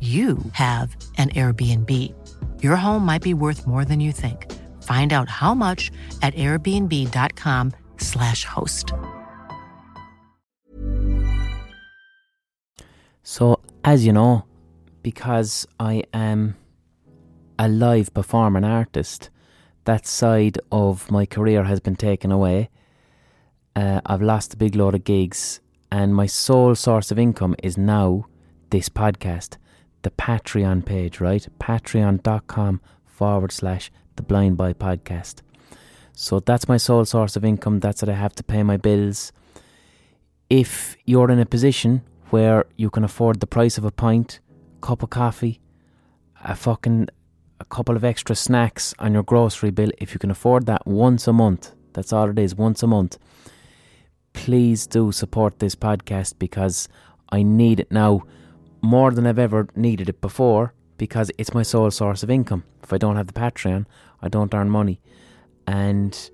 you 0.00 0.38
have 0.52 0.96
an 1.16 1.30
Airbnb. 1.30 1.90
Your 2.62 2.76
home 2.76 3.06
might 3.06 3.22
be 3.22 3.34
worth 3.34 3.66
more 3.66 3.86
than 3.86 4.00
you 4.00 4.12
think. 4.12 4.52
Find 4.82 5.12
out 5.12 5.28
how 5.30 5.54
much 5.54 5.90
at 6.20 6.34
airbnb.com/slash 6.34 8.44
host. 8.44 8.92
So, 13.22 13.60
as 13.82 14.04
you 14.04 14.12
know, 14.12 14.44
because 15.02 15.66
I 15.80 16.02
am 16.12 16.56
a 17.58 17.68
live 17.68 18.12
performing 18.12 18.64
artist, 18.64 19.30
that 19.84 20.06
side 20.06 20.58
of 20.70 21.10
my 21.10 21.26
career 21.26 21.64
has 21.64 21.80
been 21.80 21.96
taken 21.96 22.30
away. 22.32 22.70
Uh, 23.76 24.00
I've 24.04 24.22
lost 24.22 24.54
a 24.54 24.56
big 24.56 24.74
load 24.74 24.94
of 24.94 25.04
gigs, 25.04 25.60
and 25.90 26.14
my 26.14 26.26
sole 26.26 26.74
source 26.74 27.10
of 27.10 27.18
income 27.18 27.54
is 27.62 27.78
now 27.78 28.26
this 28.70 28.88
podcast 28.88 29.56
the 30.04 30.10
Patreon 30.10 30.84
page, 30.84 31.20
right? 31.20 31.46
Patreon.com 31.58 32.80
forward 33.04 33.50
slash 33.50 33.90
the 34.16 34.22
Blind 34.22 34.56
Boy 34.56 34.72
Podcast. 34.72 35.40
So 36.12 36.38
that's 36.38 36.68
my 36.68 36.76
sole 36.76 37.04
source 37.04 37.34
of 37.34 37.44
income. 37.44 37.80
That's 37.80 38.02
what 38.02 38.08
I 38.08 38.14
have 38.14 38.34
to 38.36 38.44
pay 38.44 38.62
my 38.62 38.76
bills. 38.76 39.32
If 40.48 40.96
you're 41.04 41.30
in 41.30 41.40
a 41.40 41.46
position 41.46 42.02
where 42.30 42.66
you 42.76 42.90
can 42.90 43.02
afford 43.02 43.40
the 43.40 43.46
price 43.46 43.78
of 43.78 43.84
a 43.84 43.90
pint, 43.90 44.40
cup 44.80 45.02
of 45.02 45.10
coffee, 45.10 45.60
a 46.44 46.54
fucking 46.54 47.08
a 47.58 47.64
couple 47.64 47.96
of 47.96 48.04
extra 48.04 48.36
snacks 48.36 48.94
on 48.98 49.14
your 49.14 49.22
grocery 49.22 49.70
bill, 49.70 49.90
if 49.98 50.12
you 50.12 50.18
can 50.18 50.30
afford 50.30 50.66
that 50.66 50.86
once 50.86 51.26
a 51.26 51.32
month, 51.32 51.72
that's 51.94 52.12
all 52.12 52.28
it 52.28 52.38
is, 52.38 52.54
once 52.54 52.82
a 52.82 52.86
month. 52.86 53.18
Please 54.34 54.86
do 54.86 55.12
support 55.12 55.58
this 55.60 55.74
podcast 55.74 56.34
because 56.38 56.88
I 57.30 57.42
need 57.42 57.80
it 57.80 57.90
now 57.90 58.22
more 58.84 59.10
than 59.10 59.26
I've 59.26 59.38
ever 59.38 59.66
needed 59.74 60.08
it 60.08 60.20
before 60.20 60.74
because 60.98 61.30
it's 61.38 61.54
my 61.54 61.62
sole 61.62 61.90
source 61.90 62.22
of 62.22 62.30
income. 62.30 62.64
If 62.82 62.92
I 62.92 62.98
don't 62.98 63.16
have 63.16 63.26
the 63.26 63.32
Patreon, 63.32 63.86
I 64.20 64.28
don't 64.28 64.54
earn 64.54 64.70
money. 64.70 65.00
And 65.66 66.30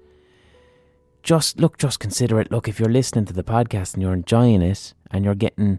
just 1.22 1.60
look, 1.60 1.78
just 1.78 2.00
consider 2.00 2.40
it. 2.40 2.50
Look, 2.50 2.66
if 2.68 2.80
you're 2.80 2.88
listening 2.88 3.24
to 3.26 3.32
the 3.32 3.44
podcast 3.44 3.94
and 3.94 4.02
you're 4.02 4.12
enjoying 4.12 4.62
it 4.62 4.94
and 5.10 5.24
you're 5.24 5.34
getting 5.34 5.78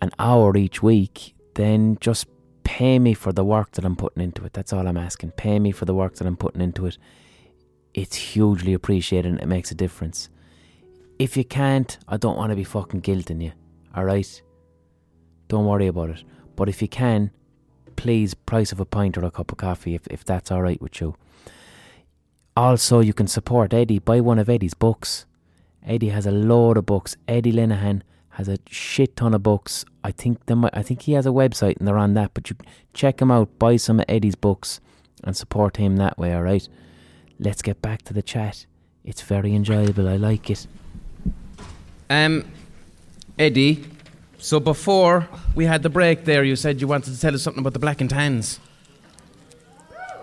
an 0.00 0.10
hour 0.18 0.56
each 0.56 0.82
week, 0.82 1.34
then 1.54 1.98
just 2.00 2.26
pay 2.64 2.98
me 2.98 3.12
for 3.12 3.32
the 3.32 3.44
work 3.44 3.72
that 3.72 3.84
I'm 3.84 3.96
putting 3.96 4.22
into 4.22 4.44
it. 4.44 4.54
That's 4.54 4.72
all 4.72 4.88
I'm 4.88 4.96
asking. 4.96 5.32
Pay 5.32 5.58
me 5.58 5.72
for 5.72 5.84
the 5.84 5.94
work 5.94 6.16
that 6.16 6.26
I'm 6.26 6.36
putting 6.36 6.62
into 6.62 6.86
it. 6.86 6.96
It's 7.92 8.16
hugely 8.16 8.72
appreciated 8.72 9.30
and 9.30 9.40
it 9.40 9.46
makes 9.46 9.70
a 9.70 9.74
difference. 9.74 10.30
If 11.18 11.36
you 11.36 11.44
can't, 11.44 11.98
I 12.08 12.16
don't 12.16 12.36
want 12.36 12.50
to 12.50 12.56
be 12.56 12.64
fucking 12.64 13.02
guilting 13.02 13.42
you. 13.42 13.52
Alright? 13.96 14.42
Don't 15.48 15.66
worry 15.66 15.86
about 15.86 16.10
it. 16.10 16.22
But 16.56 16.68
if 16.68 16.82
you 16.82 16.88
can, 16.88 17.30
please 17.96 18.34
price 18.34 18.72
of 18.72 18.80
a 18.80 18.84
pint 18.84 19.16
or 19.16 19.24
a 19.24 19.30
cup 19.30 19.52
of 19.52 19.58
coffee 19.58 19.94
if, 19.94 20.06
if 20.08 20.24
that's 20.24 20.50
alright 20.50 20.80
with 20.80 21.00
you. 21.00 21.16
Also, 22.56 23.00
you 23.00 23.12
can 23.12 23.26
support 23.26 23.74
Eddie. 23.74 23.98
Buy 23.98 24.20
one 24.20 24.38
of 24.38 24.48
Eddie's 24.48 24.74
books. 24.74 25.26
Eddie 25.84 26.08
has 26.08 26.26
a 26.26 26.30
load 26.30 26.78
of 26.78 26.86
books. 26.86 27.16
Eddie 27.28 27.52
Lenihan 27.52 28.02
has 28.30 28.48
a 28.48 28.58
shit 28.68 29.16
ton 29.16 29.34
of 29.34 29.42
books. 29.42 29.84
I 30.02 30.10
think 30.10 30.46
them. 30.46 30.64
I 30.72 30.82
think 30.82 31.02
he 31.02 31.12
has 31.12 31.26
a 31.26 31.30
website 31.30 31.76
and 31.76 31.86
they're 31.86 31.98
on 31.98 32.14
that. 32.14 32.32
But 32.32 32.50
you 32.50 32.56
check 32.94 33.20
him 33.20 33.30
out. 33.30 33.58
Buy 33.58 33.76
some 33.76 34.00
of 34.00 34.06
Eddie's 34.08 34.34
books 34.34 34.80
and 35.22 35.36
support 35.36 35.76
him 35.76 35.96
that 35.96 36.18
way. 36.18 36.34
All 36.34 36.42
right. 36.42 36.66
Let's 37.38 37.62
get 37.62 37.82
back 37.82 38.02
to 38.02 38.14
the 38.14 38.22
chat. 38.22 38.66
It's 39.04 39.22
very 39.22 39.54
enjoyable. 39.54 40.08
I 40.08 40.16
like 40.16 40.50
it. 40.50 40.66
Um, 42.08 42.44
Eddie. 43.38 43.84
So 44.46 44.60
before 44.60 45.28
we 45.56 45.64
had 45.64 45.82
the 45.82 45.88
break, 45.88 46.24
there, 46.24 46.44
you 46.44 46.54
said 46.54 46.80
you 46.80 46.86
wanted 46.86 47.12
to 47.12 47.20
tell 47.20 47.34
us 47.34 47.42
something 47.42 47.62
about 47.62 47.72
the 47.72 47.80
blackened 47.80 48.12
hands. 48.12 48.60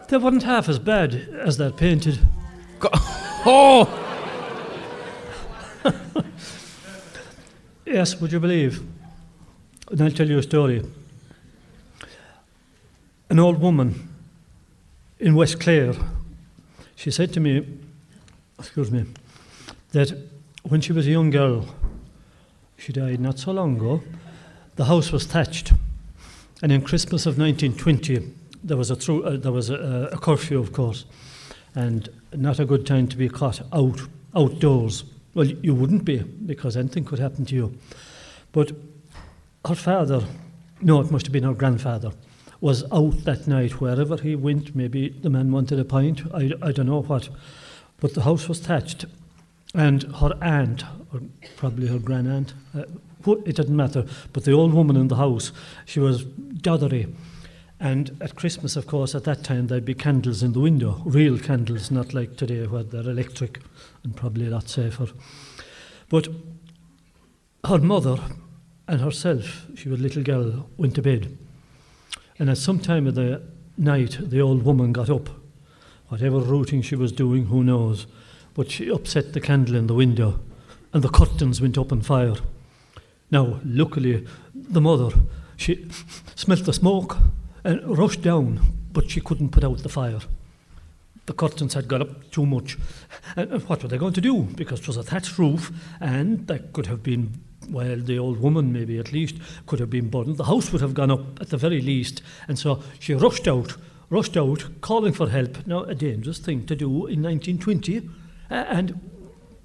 They 0.08 0.16
weren't 0.16 0.44
half 0.44 0.70
as 0.70 0.80
bad 0.80 1.14
as 1.14 1.58
that 1.58 1.76
painted. 1.76 2.26
Go- 2.80 2.88
oh, 2.94 3.84
Yes, 7.86 8.22
would 8.22 8.32
you 8.32 8.40
believe? 8.40 8.82
And 9.92 10.02
I'll 10.02 10.10
tell 10.10 10.30
you 10.30 10.38
a 10.38 10.44
story. 10.44 10.90
An 13.30 13.40
old 13.40 13.60
woman 13.60 14.08
in 15.20 15.36
West 15.36 15.60
Clare, 15.60 15.96
she 16.96 17.12
said 17.12 17.34
to 17.34 17.42
me, 17.42 17.68
excuse 18.58 18.90
me, 18.90 19.04
that 19.92 20.18
when 20.62 20.80
she 20.80 20.94
was 20.94 21.08
a 21.08 21.12
young 21.12 21.30
girl, 21.30 21.68
she 22.84 22.92
died 22.92 23.22
not 23.22 23.40
so 23.40 23.54
long 23.54 23.78
ago, 23.78 24.04
the 24.76 24.84
house 24.84 25.14
was 25.14 25.26
thatched. 25.26 25.72
And 26.62 26.70
in 26.70 26.82
Christmas 26.82 27.26
of 27.26 27.38
1920, 27.38 28.34
there 28.62 28.76
was 28.76 28.92
a, 28.92 29.14
uh, 29.14 29.38
there 29.38 29.54
was 29.54 29.70
a, 29.70 30.10
a 30.12 30.18
curfew, 30.18 30.60
of 30.60 30.74
course, 30.74 31.06
and 31.76 32.10
not 32.36 32.60
a 32.60 32.66
good 32.66 32.86
time 32.86 33.08
to 33.08 33.16
be 33.16 33.30
caught 33.30 33.62
out 33.72 34.02
outdoors. 34.36 35.06
Well, 35.34 35.46
you 35.46 35.74
wouldn't 35.74 36.04
be 36.04 36.18
because 36.18 36.76
anything 36.76 37.06
could 37.06 37.20
happen 37.20 37.46
to 37.46 37.56
you. 37.56 37.78
But 38.52 38.74
her 39.66 39.76
father, 39.76 40.22
no, 40.82 41.00
it 41.00 41.10
must 41.10 41.26
have 41.26 41.32
been 41.32 41.44
her 41.44 41.54
grandfather, 41.54 42.12
was 42.60 42.84
out 42.92 43.24
that 43.24 43.48
night 43.48 43.80
wherever 43.80 44.18
he 44.18 44.36
went. 44.36 44.76
Maybe 44.76 45.08
the 45.08 45.30
man 45.30 45.54
wanted 45.54 45.80
a 45.80 45.86
pint, 45.86 46.22
I, 46.34 46.52
I 46.62 46.74
don't 46.74 46.88
know 46.88 47.02
what. 47.02 47.30
But 48.02 48.14
the 48.14 48.24
house 48.24 48.50
was 48.50 48.60
thatched, 48.60 49.06
and 49.74 50.04
her 50.18 50.38
aunt, 50.42 50.84
or 51.12 51.22
probably 51.56 51.88
her 51.88 52.00
grand 52.00 52.28
aunt, 52.28 52.54
uh, 52.76 52.84
it 53.46 53.56
didn't 53.56 53.76
matter, 53.76 54.06
but 54.34 54.44
the 54.44 54.52
old 54.52 54.74
woman 54.74 54.98
in 54.98 55.08
the 55.08 55.16
house, 55.16 55.52
she 55.86 56.00
was 56.00 56.26
doddery. 56.26 57.14
And 57.80 58.18
at 58.22 58.36
Christmas, 58.36 58.76
of 58.76 58.88
course, 58.88 59.16
at 59.16 59.24
that 59.26 59.44
time, 59.44 59.68
there'd 59.68 59.86
be 59.86 59.94
candles 59.94 60.44
in 60.44 60.54
the 60.54 60.60
window, 60.60 61.02
real 61.06 61.38
candles, 61.38 61.92
not 61.92 62.14
like 62.14 62.38
today 62.38 62.66
where 62.66 62.84
they're 62.84 63.02
electric 63.02 63.60
and 64.04 64.16
probably 64.16 64.48
a 64.48 64.52
lot 64.52 64.70
safer. 64.70 65.08
But 66.10 66.28
her 67.66 67.80
mother 67.80 68.18
and 68.88 69.02
herself, 69.02 69.68
she 69.76 69.90
was 69.90 70.00
a 70.00 70.04
little 70.04 70.24
girl, 70.24 70.70
went 70.78 70.96
to 70.96 71.02
bed. 71.02 71.38
And 72.40 72.50
at 72.50 72.58
some 72.58 72.80
time 72.80 73.08
of 73.08 73.16
the 73.16 73.42
night, 73.78 74.18
the 74.20 74.42
old 74.42 74.64
woman 74.64 74.94
got 74.94 75.10
up. 75.10 75.30
Whatever 76.08 76.40
routing 76.40 76.82
she 76.82 76.96
was 76.96 77.12
doing, 77.12 77.46
who 77.46 77.64
knows. 77.64 78.06
But 78.54 78.72
she 78.72 78.90
upset 78.90 79.34
the 79.34 79.42
candle 79.42 79.76
in 79.76 79.88
the 79.88 79.94
window, 79.94 80.40
and 80.94 81.04
the 81.04 81.10
curtains 81.10 81.62
went 81.62 81.78
up 81.78 81.92
in 81.92 82.02
fire. 82.02 82.36
Now, 83.32 83.60
luckily, 83.66 84.28
the 84.54 84.82
mother, 84.82 85.10
she 85.58 85.88
smelt 86.36 86.66
the 86.66 86.74
smoke 86.74 87.18
and 87.64 87.98
rushed 87.98 88.22
down, 88.22 88.60
but 88.92 89.10
she 89.10 89.22
couldn't 89.22 89.50
put 89.50 89.64
out 89.64 89.80
the 89.80 89.90
fire. 89.90 90.20
The 91.26 91.34
curtains 91.34 91.74
had 91.74 91.88
got 91.88 92.02
up 92.02 92.30
too 92.32 92.46
much. 92.46 92.78
And 93.36 93.64
what 93.64 93.82
were 93.82 93.90
they 93.90 93.98
going 93.98 94.14
to 94.14 94.22
do? 94.22 94.44
Because 94.44 94.82
it 94.82 94.88
was 94.88 94.98
a 94.98 95.04
thatched 95.04 95.40
roof, 95.40 95.72
and 96.02 96.46
that 96.48 96.74
could 96.74 96.88
have 96.88 97.02
been, 97.02 97.40
well, 97.70 97.98
the 97.98 98.20
old 98.20 98.40
woman 98.40 98.74
maybe 98.74 99.00
at 99.00 99.14
least, 99.14 99.38
could 99.66 99.80
have 99.80 99.90
been 99.90 100.10
burned. 100.10 100.38
The 100.38 100.44
house 100.44 100.72
would 100.72 100.82
have 100.82 100.94
gone 100.94 101.12
up 101.12 101.42
at 101.42 101.50
the 101.50 101.58
very 101.58 101.82
least. 101.82 102.22
And 102.48 102.60
so 102.60 102.84
she 103.00 103.14
rushed 103.14 103.48
out, 103.48 103.78
rushed 104.10 104.36
out, 104.36 104.82
calling 104.82 105.14
for 105.14 105.30
help. 105.30 105.66
Now, 105.66 105.84
a 105.84 105.96
dangerous 105.96 106.40
thing 106.40 106.66
to 106.66 106.76
do 106.76 107.08
in 107.08 107.24
1920. 107.24 108.10
And 108.54 109.00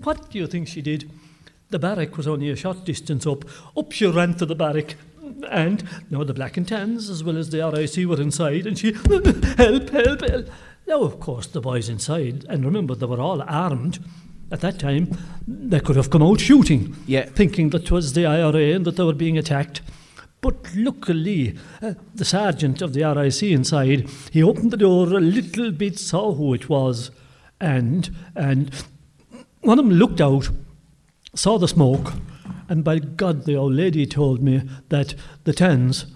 what 0.02 0.30
do 0.30 0.38
you 0.38 0.46
think 0.46 0.68
she 0.68 0.82
did? 0.82 1.10
The 1.70 1.78
barrack 1.78 2.16
was 2.16 2.26
only 2.26 2.48
a 2.50 2.56
short 2.56 2.84
distance 2.84 3.26
up. 3.26 3.44
Up 3.76 3.92
she 3.92 4.06
ran 4.06 4.34
to 4.34 4.46
the 4.46 4.54
barrack. 4.54 4.96
And 5.50 5.84
now 6.10 6.24
the 6.24 6.34
black 6.34 6.56
and 6.56 6.66
tans, 6.66 7.10
as 7.10 7.22
well 7.22 7.36
as 7.36 7.50
the 7.50 7.58
RIC, 7.58 8.06
were 8.08 8.20
inside, 8.20 8.66
and 8.66 8.78
she, 8.78 8.92
help, 9.56 9.90
help, 9.90 10.20
help. 10.22 10.48
Now, 10.86 11.02
of 11.02 11.20
course, 11.20 11.46
the 11.46 11.60
boys 11.60 11.88
inside, 11.88 12.46
and 12.48 12.64
remember, 12.64 12.94
they 12.94 13.06
were 13.06 13.20
all 13.20 13.42
armed. 13.42 13.98
At 14.50 14.62
that 14.62 14.78
time, 14.78 15.16
they 15.46 15.80
could 15.80 15.96
have 15.96 16.08
come 16.10 16.22
out 16.22 16.40
shooting, 16.40 16.96
Yeah. 17.06 17.26
thinking 17.26 17.68
that 17.70 17.84
'twas 17.84 18.14
the 18.14 18.24
IRA 18.24 18.72
and 18.74 18.84
that 18.86 18.96
they 18.96 19.04
were 19.04 19.12
being 19.12 19.36
attacked. 19.36 19.82
But 20.40 20.56
luckily, 20.74 21.56
uh, 21.82 21.94
the 22.14 22.24
sergeant 22.24 22.80
of 22.80 22.94
the 22.94 23.04
RIC 23.04 23.52
inside, 23.52 24.08
he 24.32 24.42
opened 24.42 24.70
the 24.70 24.76
door 24.78 25.06
a 25.08 25.20
little 25.20 25.70
bit, 25.72 25.98
saw 25.98 26.32
who 26.34 26.54
it 26.54 26.68
was, 26.70 27.10
and 27.60 28.10
and 28.34 28.70
one 29.62 29.78
of 29.78 29.84
them 29.84 29.94
looked 29.94 30.20
out, 30.20 30.50
saw 31.34 31.58
the 31.58 31.68
smoke, 31.68 32.12
and 32.68 32.84
by 32.84 32.98
God, 32.98 33.44
the 33.44 33.56
old 33.56 33.72
lady 33.72 34.06
told 34.06 34.42
me 34.42 34.62
that 34.88 35.14
the 35.44 35.52
tens, 35.52 36.06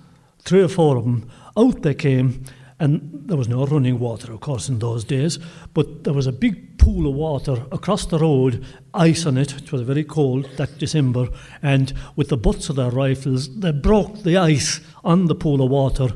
three 0.41 0.63
or 0.63 0.69
four 0.69 0.97
of 0.97 1.05
them, 1.05 1.31
out 1.57 1.83
they 1.83 1.95
came, 1.95 2.45
and 2.79 3.25
there 3.27 3.37
was 3.37 3.49
no 3.49 3.65
running 3.67 3.99
water, 3.99 4.33
of 4.33 4.41
course, 4.41 4.69
in 4.69 4.79
those 4.79 5.05
days, 5.05 5.39
but 5.73 6.05
there 6.05 6.15
was 6.15 6.27
a 6.27 6.33
big 6.33 6.79
pool 6.79 7.07
of 7.07 7.15
water 7.15 7.65
across 7.71 8.07
the 8.07 8.19
road, 8.19 8.65
ice 8.93 9.25
on 9.25 9.39
it. 9.39 9.55
It 9.55 9.71
was 9.71 9.83
very 9.83 10.05
cold 10.05 10.49
that 10.57 10.79
December, 10.79 11.29
and 11.63 11.93
with 12.17 12.29
the 12.29 12.37
butts 12.37 12.69
of 12.69 12.77
their 12.77 12.91
rifles, 12.91 13.55
they 13.57 13.71
broke 13.71 14.23
the 14.23 14.37
ice 14.37 14.81
on 15.05 15.27
the 15.27 15.35
pool 15.35 15.63
of 15.63 15.71
water, 15.71 16.09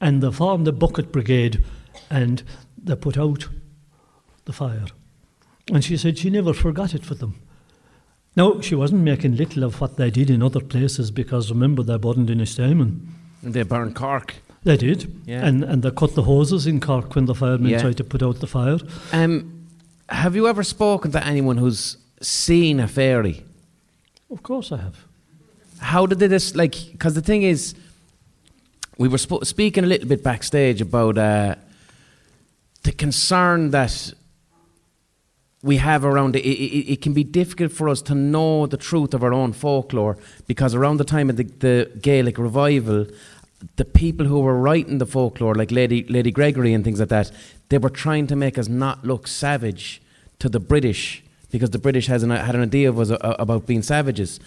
and 0.00 0.22
they 0.22 0.30
formed 0.30 0.68
a 0.68 0.72
bucket 0.72 1.10
brigade, 1.10 1.64
and 2.10 2.42
they 2.82 2.96
put 2.96 3.16
out 3.16 3.48
the 4.50 4.56
fire. 4.56 4.86
And 5.72 5.84
she 5.84 5.96
said 5.96 6.18
she 6.18 6.30
never 6.30 6.52
forgot 6.52 6.94
it 6.94 7.04
for 7.04 7.14
them. 7.14 7.34
Now, 8.36 8.60
she 8.60 8.74
wasn't 8.74 9.02
making 9.02 9.36
little 9.36 9.64
of 9.64 9.80
what 9.80 9.96
they 9.96 10.10
did 10.10 10.30
in 10.30 10.42
other 10.42 10.60
places 10.60 11.10
because 11.10 11.50
remember 11.50 11.82
they 11.82 11.96
burned 11.98 12.30
in 12.30 12.38
Ennistymon. 12.38 13.06
and 13.42 13.54
they 13.54 13.62
burned 13.64 13.94
Cork. 13.94 14.34
They 14.64 14.76
did. 14.76 15.00
Yeah. 15.26 15.46
And 15.46 15.64
and 15.64 15.82
they 15.82 15.90
cut 15.90 16.14
the 16.14 16.22
hoses 16.22 16.66
in 16.66 16.80
Cork 16.80 17.14
when 17.14 17.26
the 17.26 17.34
firemen 17.34 17.70
Yeah. 17.70 17.80
tried 17.80 17.96
to 17.96 18.04
put 18.04 18.22
out 18.22 18.40
the 18.40 18.46
fire. 18.46 18.78
Um, 19.12 19.66
have 20.08 20.34
you 20.36 20.46
ever 20.48 20.62
spoken 20.64 21.12
to 21.12 21.24
anyone 21.24 21.56
who's 21.58 21.96
seen 22.20 22.80
a 22.80 22.86
fairy? 22.88 23.42
Of 24.30 24.42
course 24.42 24.72
I 24.72 24.76
have. 24.76 24.96
How 25.78 26.06
did 26.06 26.18
they 26.18 26.28
this 26.28 26.54
like? 26.54 26.74
Because 26.92 27.14
the 27.14 27.22
thing 27.22 27.42
is, 27.42 27.74
we 28.98 29.08
were 29.08 29.18
spo- 29.18 29.44
speaking 29.46 29.84
a 29.84 29.86
little 29.86 30.08
bit 30.08 30.22
backstage 30.22 30.80
about 30.82 31.16
uh, 31.18 31.54
the 32.82 32.92
concern 32.92 33.70
that 33.70 34.12
we 35.62 35.76
have 35.76 36.04
around 36.04 36.36
it. 36.36 36.40
It, 36.40 36.92
it. 36.92 37.02
can 37.02 37.12
be 37.12 37.24
difficult 37.24 37.72
for 37.72 37.88
us 37.88 38.00
to 38.02 38.14
know 38.14 38.66
the 38.66 38.76
truth 38.76 39.12
of 39.12 39.22
our 39.22 39.34
own 39.34 39.52
folklore 39.52 40.16
because 40.46 40.74
around 40.74 40.96
the 40.96 41.04
time 41.04 41.28
of 41.28 41.36
the, 41.36 41.44
the 41.44 41.90
Gaelic 42.00 42.38
revival, 42.38 43.06
the 43.76 43.84
people 43.84 44.26
who 44.26 44.40
were 44.40 44.56
writing 44.56 44.98
the 44.98 45.06
folklore, 45.06 45.54
like 45.54 45.70
Lady 45.70 46.04
Lady 46.04 46.30
Gregory 46.30 46.72
and 46.72 46.82
things 46.82 47.00
like 47.00 47.10
that, 47.10 47.30
they 47.68 47.78
were 47.78 47.90
trying 47.90 48.26
to 48.28 48.36
make 48.36 48.56
us 48.56 48.68
not 48.68 49.04
look 49.04 49.26
savage 49.26 50.00
to 50.38 50.48
the 50.48 50.60
British 50.60 51.22
because 51.50 51.70
the 51.70 51.78
British 51.78 52.06
has 52.06 52.22
an, 52.22 52.30
had 52.30 52.54
an 52.54 52.62
idea 52.62 52.88
of 52.88 52.98
us 52.98 53.10
uh, 53.10 53.36
about 53.38 53.66
being 53.66 53.82
savages. 53.82 54.40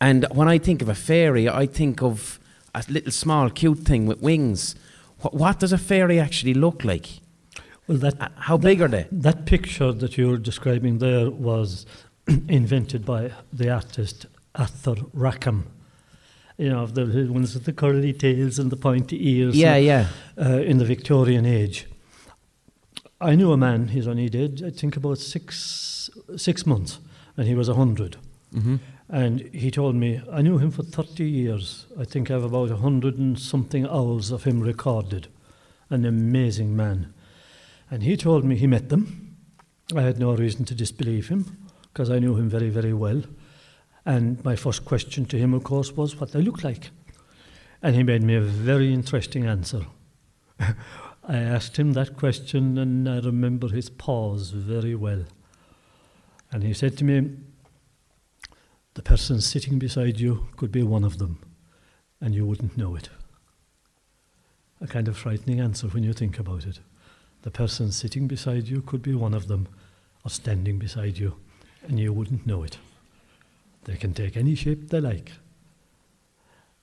And 0.00 0.26
when 0.32 0.48
I 0.48 0.58
think 0.58 0.80
of 0.82 0.88
a 0.88 0.94
fairy, 0.94 1.48
I 1.48 1.66
think 1.66 2.02
of 2.02 2.38
a 2.74 2.84
little 2.88 3.12
small 3.12 3.50
cute 3.50 3.80
thing 3.80 4.06
with 4.06 4.20
wings. 4.20 4.74
What, 5.20 5.34
what 5.34 5.60
does 5.60 5.72
a 5.72 5.78
fairy 5.78 6.18
actually 6.18 6.54
look 6.54 6.84
like? 6.84 7.20
Well, 7.86 7.98
that 7.98 8.14
Uh, 8.20 8.28
How 8.36 8.56
big 8.56 8.80
are 8.80 8.88
they? 8.88 9.06
that 9.12 9.44
picture 9.46 9.92
that 9.92 10.16
you're 10.16 10.38
describing 10.38 10.98
there 10.98 11.30
was 11.30 11.86
invented 12.48 13.04
by 13.04 13.32
the 13.52 13.70
artist 13.70 14.26
Arthur 14.54 14.96
Rackham. 15.12 15.64
You 16.56 16.68
know, 16.70 16.82
of 16.82 16.94
the 16.94 17.04
ones 17.30 17.54
with 17.54 17.64
the 17.64 17.72
curly 17.72 18.12
tails 18.12 18.58
and 18.58 18.70
the 18.70 18.76
pointy 18.76 19.16
ears. 19.30 19.56
Yeah, 19.56 19.74
and- 19.74 19.84
yeah. 19.84 20.06
uh, 20.38 20.58
in 20.60 20.78
the 20.78 20.84
Victorian 20.84 21.44
age. 21.46 21.86
I 23.20 23.34
knew 23.36 23.52
a 23.52 23.56
man, 23.56 23.88
he's 23.88 24.06
only 24.06 24.28
dead, 24.28 24.62
I 24.66 24.70
think 24.70 24.96
about 24.96 25.18
six, 25.18 26.10
six 26.36 26.66
months, 26.66 26.98
and 27.36 27.48
he 27.48 27.54
was 27.54 27.68
a 27.68 27.72
100. 27.74 28.16
Mm-hmm. 28.54 28.76
And 29.08 29.40
he 29.52 29.70
told 29.70 29.94
me, 29.94 30.20
I 30.30 30.42
knew 30.42 30.58
him 30.58 30.70
for 30.70 30.82
30 30.82 31.24
years. 31.24 31.86
I 31.98 32.04
think 32.04 32.30
I 32.30 32.34
have 32.34 32.44
about 32.44 32.70
a 32.70 32.76
hundred 32.76 33.18
and 33.18 33.38
something 33.38 33.86
hours 33.86 34.30
of 34.30 34.44
him 34.44 34.60
recorded. 34.60 35.28
An 35.90 36.04
amazing 36.04 36.76
man. 36.76 37.13
And 37.90 38.02
he 38.02 38.16
told 38.16 38.44
me 38.44 38.56
he 38.56 38.66
met 38.66 38.88
them. 38.88 39.36
I 39.94 40.02
had 40.02 40.18
no 40.18 40.34
reason 40.34 40.64
to 40.66 40.74
disbelieve 40.74 41.28
him 41.28 41.68
because 41.92 42.10
I 42.10 42.18
knew 42.18 42.36
him 42.36 42.48
very, 42.48 42.70
very 42.70 42.92
well. 42.92 43.22
And 44.04 44.44
my 44.44 44.56
first 44.56 44.84
question 44.84 45.24
to 45.26 45.38
him, 45.38 45.54
of 45.54 45.64
course, 45.64 45.92
was 45.92 46.18
what 46.18 46.32
they 46.32 46.42
look 46.42 46.64
like. 46.64 46.90
And 47.82 47.94
he 47.94 48.02
made 48.02 48.22
me 48.22 48.34
a 48.34 48.40
very 48.40 48.92
interesting 48.92 49.46
answer. 49.46 49.86
I 50.58 51.36
asked 51.36 51.78
him 51.78 51.92
that 51.92 52.16
question, 52.16 52.76
and 52.76 53.08
I 53.08 53.20
remember 53.20 53.68
his 53.68 53.88
pause 53.88 54.50
very 54.50 54.94
well. 54.94 55.24
And 56.50 56.62
he 56.62 56.74
said 56.74 56.98
to 56.98 57.04
me, 57.04 57.30
The 58.94 59.02
person 59.02 59.40
sitting 59.40 59.78
beside 59.78 60.20
you 60.20 60.48
could 60.56 60.70
be 60.70 60.82
one 60.82 61.04
of 61.04 61.18
them, 61.18 61.40
and 62.20 62.34
you 62.34 62.44
wouldn't 62.44 62.76
know 62.76 62.94
it. 62.94 63.08
A 64.80 64.86
kind 64.86 65.08
of 65.08 65.16
frightening 65.16 65.60
answer 65.60 65.88
when 65.88 66.02
you 66.02 66.12
think 66.12 66.38
about 66.38 66.66
it. 66.66 66.80
The 67.44 67.50
person 67.50 67.92
sitting 67.92 68.26
beside 68.26 68.68
you 68.68 68.80
could 68.80 69.02
be 69.02 69.14
one 69.14 69.34
of 69.34 69.48
them, 69.48 69.68
or 70.24 70.30
standing 70.30 70.78
beside 70.78 71.18
you, 71.18 71.36
and 71.86 72.00
you 72.00 72.10
wouldn't 72.10 72.46
know 72.46 72.62
it. 72.62 72.78
They 73.84 73.96
can 73.96 74.14
take 74.14 74.34
any 74.34 74.54
shape 74.54 74.88
they 74.88 74.98
like. 74.98 75.32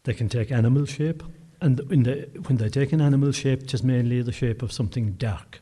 They 0.03 0.13
can 0.13 0.29
take 0.29 0.51
animal 0.51 0.85
shape, 0.85 1.23
and 1.61 1.79
when 1.89 2.03
they, 2.03 2.27
when 2.45 2.57
they 2.57 2.69
take 2.69 2.93
an 2.93 3.01
animal 3.01 3.31
shape, 3.31 3.63
it 3.63 3.73
is 3.73 3.83
mainly 3.83 4.21
the 4.21 4.31
shape 4.31 4.61
of 4.61 4.71
something 4.71 5.13
dark, 5.13 5.61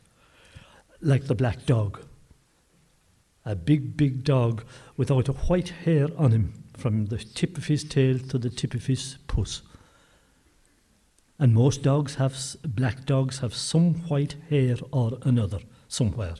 like 1.00 1.28
the 1.28 1.36
black 1.36 1.66
dog. 1.66 2.02
A 3.46 3.56
big, 3.56 3.96
big 3.96 4.26
dog 4.26 4.66
without 4.98 5.30
a 5.30 5.34
white 5.48 5.70
hair 5.70 6.10
on 6.18 6.32
him 6.32 6.54
from 6.76 7.06
the 7.06 7.20
tip 7.20 7.58
of 7.58 7.68
his 7.68 7.86
tail 7.86 8.20
to 8.20 8.38
the 8.38 8.50
tip 8.50 8.74
of 8.74 8.88
his 8.88 9.18
puss. 9.28 9.62
And 11.40 11.54
most 11.54 11.84
dogs 11.84 12.16
have, 12.16 12.36
black 12.66 13.06
dogs 13.06 13.40
have 13.40 13.54
some 13.54 13.94
white 14.10 14.36
hair 14.50 14.76
or 14.92 15.18
another 15.24 15.60
somewhere. 15.88 16.36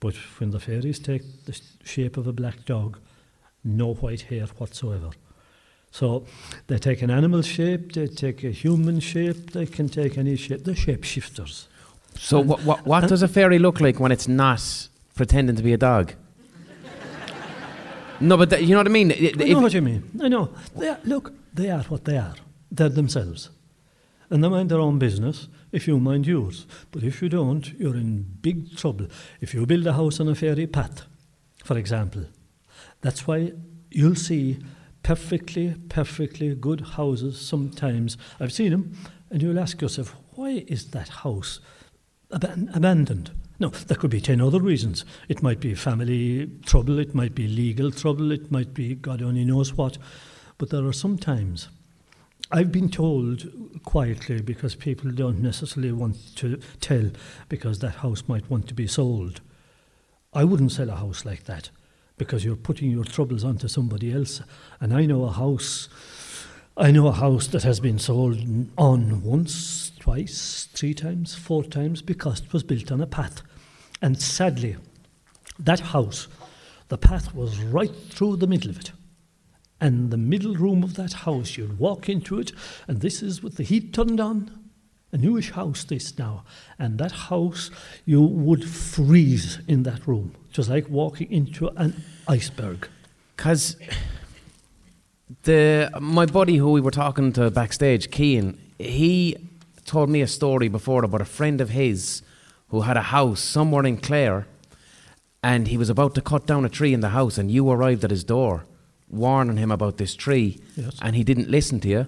But 0.00 0.14
when 0.38 0.50
the 0.50 0.58
fairies 0.60 0.98
take 0.98 1.44
the 1.44 1.60
shape 1.84 2.16
of 2.16 2.26
a 2.26 2.32
black 2.32 2.64
dog, 2.64 2.98
no 3.62 3.94
white 3.94 4.22
hair 4.22 4.46
whatsoever. 4.58 5.10
So 5.90 6.24
they 6.66 6.78
take 6.78 7.02
an 7.02 7.10
animal 7.10 7.42
shape, 7.42 7.92
they 7.92 8.06
take 8.06 8.42
a 8.44 8.50
human 8.50 8.98
shape, 9.00 9.52
they 9.52 9.66
can 9.66 9.88
take 9.88 10.18
any 10.18 10.36
shape. 10.36 10.64
They're 10.64 10.74
shapeshifters. 10.74 11.66
So 12.18 12.40
what, 12.40 12.64
what, 12.64 12.84
what 12.86 13.08
does 13.08 13.22
a 13.22 13.28
fairy 13.28 13.58
look 13.58 13.80
like 13.80 14.00
when 14.00 14.10
it's 14.10 14.26
not 14.28 14.88
pretending 15.14 15.56
to 15.56 15.62
be 15.62 15.72
a 15.72 15.76
dog? 15.76 16.14
no, 18.20 18.36
but 18.36 18.50
th- 18.50 18.62
you 18.62 18.70
know 18.70 18.78
what 18.78 18.86
I 18.86 18.90
mean? 18.90 19.12
I- 19.12 19.14
I 19.14 19.18
if- 19.18 19.36
know 19.48 19.60
what 19.60 19.74
you 19.74 19.82
mean. 19.82 20.02
I 20.20 20.28
know. 20.28 20.50
They 20.76 20.88
are, 20.88 20.98
look, 21.04 21.32
they 21.52 21.70
are 21.70 21.82
what 21.84 22.04
they 22.04 22.16
are. 22.16 22.34
They're 22.70 22.88
themselves. 22.88 23.50
And 24.34 24.42
they 24.42 24.48
mind 24.48 24.68
their 24.68 24.80
own 24.80 24.98
business 24.98 25.46
if 25.70 25.86
you 25.86 26.00
mind 26.00 26.26
yours. 26.26 26.66
But 26.90 27.04
if 27.04 27.22
you 27.22 27.28
don't, 27.28 27.72
you're 27.78 27.94
in 27.94 28.26
big 28.42 28.76
trouble. 28.76 29.06
If 29.40 29.54
you 29.54 29.64
build 29.64 29.86
a 29.86 29.92
house 29.92 30.18
on 30.18 30.26
a 30.26 30.34
fairy 30.34 30.66
path, 30.66 31.02
for 31.62 31.78
example, 31.78 32.24
that's 33.00 33.28
why 33.28 33.52
you'll 33.92 34.16
see 34.16 34.58
perfectly, 35.04 35.76
perfectly 35.88 36.52
good 36.56 36.80
houses 36.80 37.40
sometimes. 37.40 38.18
I've 38.40 38.52
seen 38.52 38.72
them, 38.72 38.98
and 39.30 39.40
you'll 39.40 39.60
ask 39.60 39.80
yourself, 39.80 40.16
why 40.32 40.64
is 40.66 40.90
that 40.90 41.10
house 41.10 41.60
aban- 42.32 42.74
abandoned? 42.74 43.30
No, 43.60 43.68
there 43.68 43.96
could 43.96 44.10
be 44.10 44.20
10 44.20 44.40
other 44.40 44.58
reasons. 44.58 45.04
It 45.28 45.44
might 45.44 45.60
be 45.60 45.76
family 45.76 46.50
trouble, 46.66 46.98
it 46.98 47.14
might 47.14 47.36
be 47.36 47.46
legal 47.46 47.92
trouble, 47.92 48.32
it 48.32 48.50
might 48.50 48.74
be 48.74 48.96
God 48.96 49.22
only 49.22 49.44
knows 49.44 49.74
what. 49.74 49.96
But 50.58 50.70
there 50.70 50.86
are 50.86 50.92
some 50.92 51.18
times, 51.18 51.68
I've 52.52 52.70
been 52.70 52.90
told 52.90 53.50
quietly 53.84 54.42
because 54.42 54.74
people 54.74 55.10
don't 55.10 55.40
necessarily 55.40 55.92
want 55.92 56.36
to 56.36 56.58
tell 56.80 57.10
because 57.48 57.78
that 57.78 57.96
house 57.96 58.24
might 58.28 58.48
want 58.50 58.68
to 58.68 58.74
be 58.74 58.86
sold. 58.86 59.40
I 60.32 60.44
wouldn't 60.44 60.72
sell 60.72 60.90
a 60.90 60.96
house 60.96 61.24
like 61.24 61.44
that 61.44 61.70
because 62.18 62.44
you're 62.44 62.56
putting 62.56 62.90
your 62.90 63.04
troubles 63.04 63.44
onto 63.44 63.66
somebody 63.66 64.12
else. 64.12 64.42
And 64.80 64.92
I 64.92 65.06
know 65.06 65.24
a 65.24 65.32
house, 65.32 65.88
I 66.76 66.90
know 66.90 67.06
a 67.06 67.12
house 67.12 67.46
that 67.48 67.62
has 67.62 67.80
been 67.80 67.98
sold 67.98 68.38
on 68.76 69.22
once, 69.22 69.92
twice, 69.98 70.68
three 70.74 70.94
times, 70.94 71.34
four 71.34 71.64
times 71.64 72.02
because 72.02 72.40
it 72.40 72.52
was 72.52 72.62
built 72.62 72.92
on 72.92 73.00
a 73.00 73.06
path. 73.06 73.42
And 74.02 74.20
sadly, 74.20 74.76
that 75.58 75.80
house, 75.80 76.28
the 76.88 76.98
path 76.98 77.34
was 77.34 77.58
right 77.60 77.94
through 78.10 78.36
the 78.36 78.46
middle 78.46 78.70
of 78.70 78.78
it. 78.78 78.92
And 79.80 80.10
the 80.10 80.16
middle 80.16 80.54
room 80.54 80.82
of 80.82 80.94
that 80.94 81.12
house, 81.12 81.56
you'd 81.56 81.78
walk 81.78 82.08
into 82.08 82.38
it, 82.38 82.52
and 82.88 83.00
this 83.00 83.22
is 83.22 83.42
with 83.42 83.56
the 83.56 83.64
heat 83.64 83.92
turned 83.92 84.20
on. 84.20 84.50
A 85.12 85.16
newish 85.16 85.52
house, 85.52 85.84
this 85.84 86.18
now. 86.18 86.44
And 86.76 86.98
that 86.98 87.12
house, 87.12 87.70
you 88.04 88.20
would 88.20 88.64
freeze 88.68 89.60
in 89.68 89.84
that 89.84 90.06
room. 90.08 90.34
Was 90.56 90.68
like 90.68 90.88
walking 90.88 91.30
into 91.32 91.68
an 91.76 92.02
iceberg. 92.28 92.88
Because 93.36 93.76
the 95.42 95.90
my 96.00 96.26
buddy 96.26 96.56
who 96.56 96.70
we 96.70 96.80
were 96.80 96.92
talking 96.92 97.32
to 97.32 97.50
backstage, 97.50 98.10
Kean, 98.10 98.58
he 98.78 99.36
told 99.84 100.10
me 100.10 100.20
a 100.20 100.26
story 100.26 100.68
before 100.68 101.04
about 101.04 101.20
a 101.20 101.24
friend 101.24 101.60
of 101.60 101.70
his 101.70 102.22
who 102.68 102.82
had 102.82 102.96
a 102.96 103.02
house 103.02 103.40
somewhere 103.40 103.84
in 103.84 103.96
Clare, 103.96 104.46
and 105.42 105.68
he 105.68 105.76
was 105.76 105.90
about 105.90 106.14
to 106.14 106.20
cut 106.20 106.46
down 106.46 106.64
a 106.64 106.68
tree 106.68 106.94
in 106.94 107.00
the 107.00 107.10
house, 107.10 107.36
and 107.36 107.50
you 107.50 107.68
arrived 107.70 108.04
at 108.04 108.10
his 108.10 108.24
door, 108.24 108.64
warning 109.14 109.56
him 109.56 109.70
about 109.70 109.96
this 109.96 110.14
tree, 110.14 110.60
Yes. 110.76 110.98
and 111.02 111.14
he 111.16 111.24
didn't 111.24 111.48
listen 111.48 111.80
to 111.80 111.88
you. 111.88 112.06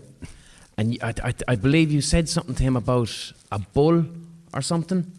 And 0.79 0.99
I, 1.03 1.33
I 1.49 1.57
believe 1.57 1.91
you 1.91 2.01
said 2.03 2.29
something 2.29 2.55
to 2.55 2.63
him 2.63 2.77
about 2.77 3.33
a 3.51 3.59
bull 3.59 4.05
or 4.53 4.61
something, 4.63 5.11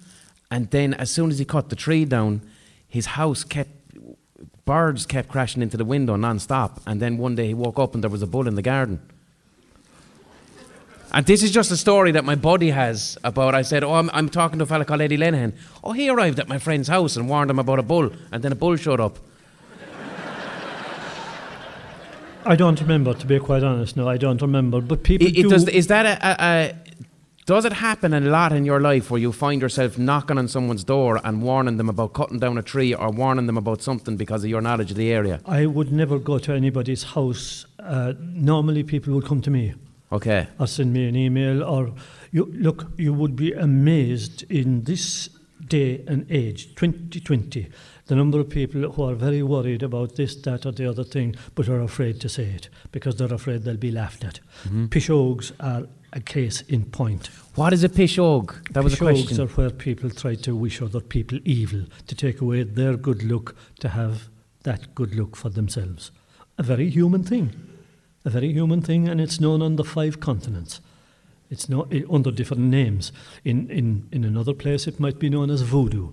and 0.52 0.70
then 0.72 0.94
as 0.94 1.10
soon 1.12 1.30
as 1.32 1.40
he 1.40 1.46
cut 1.46 1.70
the 1.70 1.76
tree 1.76 2.06
down, 2.06 2.42
his 2.88 3.06
house 3.08 3.44
kept 3.44 3.72
birds 4.66 5.06
kept 5.06 5.30
crashing 5.30 5.62
into 5.62 5.78
the 5.78 5.86
window 5.86 6.18
non-stop 6.18 6.82
and 6.86 7.02
then 7.02 7.18
one 7.18 7.36
day 7.36 7.48
he 7.48 7.54
woke 7.54 7.80
up 7.80 7.94
and 7.94 8.04
there 8.04 8.10
was 8.12 8.22
a 8.22 8.28
bull 8.28 8.50
in 8.50 8.56
the 8.56 8.62
garden 8.62 9.00
and 11.14 11.26
this 11.26 11.42
is 11.42 11.52
just 11.52 11.72
a 11.72 11.78
story 11.78 12.12
that 12.12 12.26
my 12.26 12.36
buddy 12.36 12.70
has 12.72 13.18
about 13.24 13.56
I 13.56 13.62
said 13.62 13.84
oh 13.84 13.94
I'm, 13.94 14.10
I'm 14.14 14.28
talking 14.30 14.60
to 14.60 14.64
a 14.64 14.68
fella 14.68 14.84
called 14.84 15.00
Eddie 15.02 15.18
Lenihan 15.18 15.54
oh 15.86 15.94
he 15.94 16.10
arrived 16.10 16.38
at 16.40 16.50
my 16.50 16.58
friend's 16.58 16.90
house 16.90 17.16
and 17.16 17.30
warned 17.30 17.50
him 17.50 17.60
about 17.60 17.80
a 17.80 17.84
bull 17.84 18.12
and 18.32 18.44
then 18.44 18.52
a 18.52 18.56
bull 18.56 18.76
showed 18.76 19.00
up 19.00 19.18
I 22.48 22.56
don't 22.56 22.80
remember, 22.82 23.14
to 23.14 23.26
be 23.28 23.40
quite 23.40 23.64
honest. 23.64 23.98
No, 23.98 24.08
I 24.08 24.18
don't 24.18 24.42
remember. 24.42 24.82
But 24.82 25.04
people 25.04 25.28
I- 25.28 25.32
it 25.32 25.44
do. 25.44 25.50
does, 25.50 25.68
is 25.68 25.88
that 25.88 26.06
a, 26.06 26.16
a, 26.28 26.34
a 26.44 26.76
does 27.46 27.64
it 27.66 27.74
happen 27.74 28.14
a 28.14 28.20
lot 28.20 28.52
in 28.52 28.66
your 28.66 28.82
life 28.82 29.10
where 29.10 29.22
you 29.22 29.32
find 29.32 29.62
yourself 29.62 29.98
knocking 29.98 30.38
on 30.38 30.48
someone's 30.50 30.84
door 30.84 31.20
and 31.24 31.42
warning 31.42 31.78
them 31.78 31.88
about 31.90 32.14
cutting 32.14 32.40
down 32.40 32.58
a 32.58 32.62
tree 32.62 32.94
or 32.94 33.10
warning 33.10 33.46
them 33.46 33.58
about 33.58 33.82
something 33.82 34.18
because 34.18 34.44
of 34.44 34.50
your 34.50 34.60
knowledge 34.62 34.92
of 34.92 34.98
the 34.98 35.10
area 35.12 35.40
I 35.46 35.66
would 35.66 35.92
never 35.92 36.20
go 36.20 36.40
to 36.40 36.52
anybody's 36.54 37.04
house. 37.04 37.66
Uh, 37.80 38.14
normally, 38.20 38.84
people 38.84 39.14
would 39.14 39.26
come 39.26 39.42
to 39.42 39.50
me. 39.50 39.74
okay 40.12 40.48
or 40.60 40.68
send 40.68 40.92
me 40.94 41.08
an 41.08 41.16
email 41.16 41.64
or 41.64 41.94
you 42.32 42.44
look 42.66 42.80
you 42.98 43.14
would 43.14 43.36
be 43.36 43.50
amazed 43.54 44.44
in 44.50 44.84
this 44.84 45.30
day 45.76 45.90
and 46.08 46.26
age 46.30 46.60
2020 46.76 47.68
the 48.08 48.16
number 48.16 48.40
of 48.40 48.50
people 48.50 48.92
who 48.92 49.04
are 49.04 49.16
very 49.16 49.44
worried 49.44 49.84
about 49.84 50.16
this 50.16 50.36
that 50.36 50.66
or 50.66 50.72
the 50.72 50.90
other 50.90 51.04
thing 51.04 51.36
but 51.56 51.68
are 51.70 51.82
afraid 51.82 52.20
to 52.22 52.30
say 52.30 52.46
it 52.46 52.70
because 52.92 53.18
they're 53.18 53.34
afraid 53.34 53.64
they'll 53.64 53.78
be 53.78 53.92
laughed 53.92 54.24
at. 54.24 54.40
Mm-hmm. 54.64 54.86
Pishogues 54.86 55.52
are 55.60 55.88
a 56.14 56.22
case 56.22 56.62
in 56.62 56.86
point. 56.86 57.28
What 57.56 57.74
is 57.74 57.84
a 57.84 57.90
pishog 57.90 58.72
that 58.74 58.84
was 58.84 58.94
a 58.94 58.98
question. 58.98 59.42
are 59.42 59.48
where 59.48 59.70
people 59.70 60.10
try 60.10 60.36
to 60.36 60.56
wish 60.56 60.82
other 60.82 61.02
people 61.02 61.40
evil 61.44 61.84
to 62.08 62.16
take 62.16 62.42
away 62.42 62.64
their 62.64 62.96
good 62.96 63.24
look 63.24 63.56
to 63.80 63.90
have 63.90 64.30
that 64.64 64.96
good 64.96 65.16
look 65.16 65.36
for 65.36 65.50
themselves. 65.50 66.12
A 66.58 66.64
very 66.64 66.90
human 66.90 67.24
thing. 67.24 67.54
A 68.26 68.30
very 68.30 68.52
human 68.52 68.82
thing, 68.82 69.08
and 69.08 69.22
it's 69.22 69.40
known 69.40 69.62
on 69.62 69.76
the 69.76 69.84
five 69.84 70.20
continents. 70.20 70.82
It's 71.50 71.70
not 71.70 71.88
i 71.94 72.04
under 72.10 72.32
different 72.32 72.64
names. 72.64 73.12
In, 73.46 73.70
in, 73.70 74.08
in 74.12 74.24
another 74.26 74.54
place, 74.54 74.88
it 74.88 75.00
might 75.00 75.20
be 75.20 75.30
known 75.30 75.50
as 75.50 75.62
voodoo. 75.62 76.10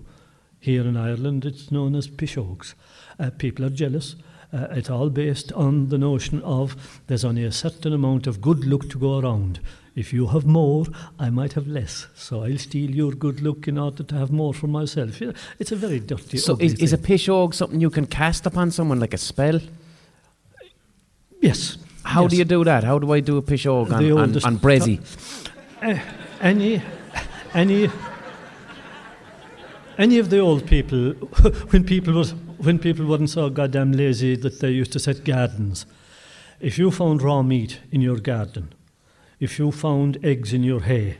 Here 0.65 0.81
in 0.81 0.97
Ireland, 0.97 1.45
it's 1.45 1.71
known 1.71 1.93
as 1.93 2.07
pishogues. 2.07 2.73
Uh, 3.19 3.29
people 3.29 3.65
are 3.65 3.69
jealous. 3.69 4.15
Uh, 4.51 4.65
it's 4.71 4.89
all 4.89 5.11
based 5.11 5.51
on 5.51 5.89
the 5.89 5.97
notion 5.99 6.41
of 6.41 6.99
there's 7.05 7.23
only 7.23 7.43
a 7.43 7.51
certain 7.51 7.93
amount 7.93 8.25
of 8.25 8.41
good 8.41 8.65
luck 8.65 8.89
to 8.89 8.97
go 8.97 9.19
around. 9.19 9.59
If 9.95 10.11
you 10.11 10.25
have 10.25 10.43
more, 10.43 10.87
I 11.19 11.29
might 11.29 11.53
have 11.53 11.67
less. 11.67 12.07
So 12.15 12.43
I'll 12.45 12.57
steal 12.57 12.89
your 12.89 13.11
good 13.11 13.43
luck 13.43 13.67
in 13.67 13.77
order 13.77 14.01
to 14.01 14.15
have 14.15 14.31
more 14.31 14.55
for 14.55 14.65
myself. 14.65 15.21
It's 15.59 15.71
a 15.71 15.75
very 15.75 15.99
dirty. 15.99 16.39
So 16.39 16.57
is, 16.59 16.73
is 16.81 16.93
a 16.93 16.97
pishog 16.97 17.53
something 17.53 17.79
you 17.79 17.91
can 17.91 18.07
cast 18.07 18.47
upon 18.47 18.71
someone 18.71 18.99
like 18.99 19.13
a 19.13 19.19
spell? 19.19 19.59
yes? 21.41 21.77
How 22.03 22.23
yes. 22.23 22.31
do 22.31 22.37
you 22.37 22.45
do 22.45 22.63
that? 22.63 22.83
How 22.83 22.97
do 22.97 23.13
I 23.13 23.19
do 23.19 23.37
a 23.37 23.43
pishog 23.43 23.91
on, 23.91 24.11
on, 24.11 24.43
on 24.43 24.57
Brezzy? 24.57 24.99
any 26.41 26.81
any 27.53 27.87
any 29.97 30.19
of 30.19 30.29
the 30.29 30.39
old 30.39 30.67
people, 30.67 31.11
when 31.69 31.83
people 31.83 32.13
was 32.13 32.33
when 32.57 32.79
people 32.79 33.05
weren't 33.05 33.29
so 33.29 33.49
goddamn 33.49 33.91
lazy 33.91 34.35
that 34.35 34.59
they 34.59 34.71
used 34.71 34.91
to 34.93 34.99
set 34.99 35.23
gardens, 35.23 35.85
if 36.59 36.77
you 36.77 36.89
found 36.89 37.21
raw 37.21 37.41
meat 37.41 37.79
in 37.91 38.01
your 38.01 38.17
garden, 38.17 38.73
if 39.39 39.59
you 39.59 39.71
found 39.71 40.17
eggs 40.23 40.53
in 40.53 40.63
your 40.63 40.81
hay, 40.81 41.17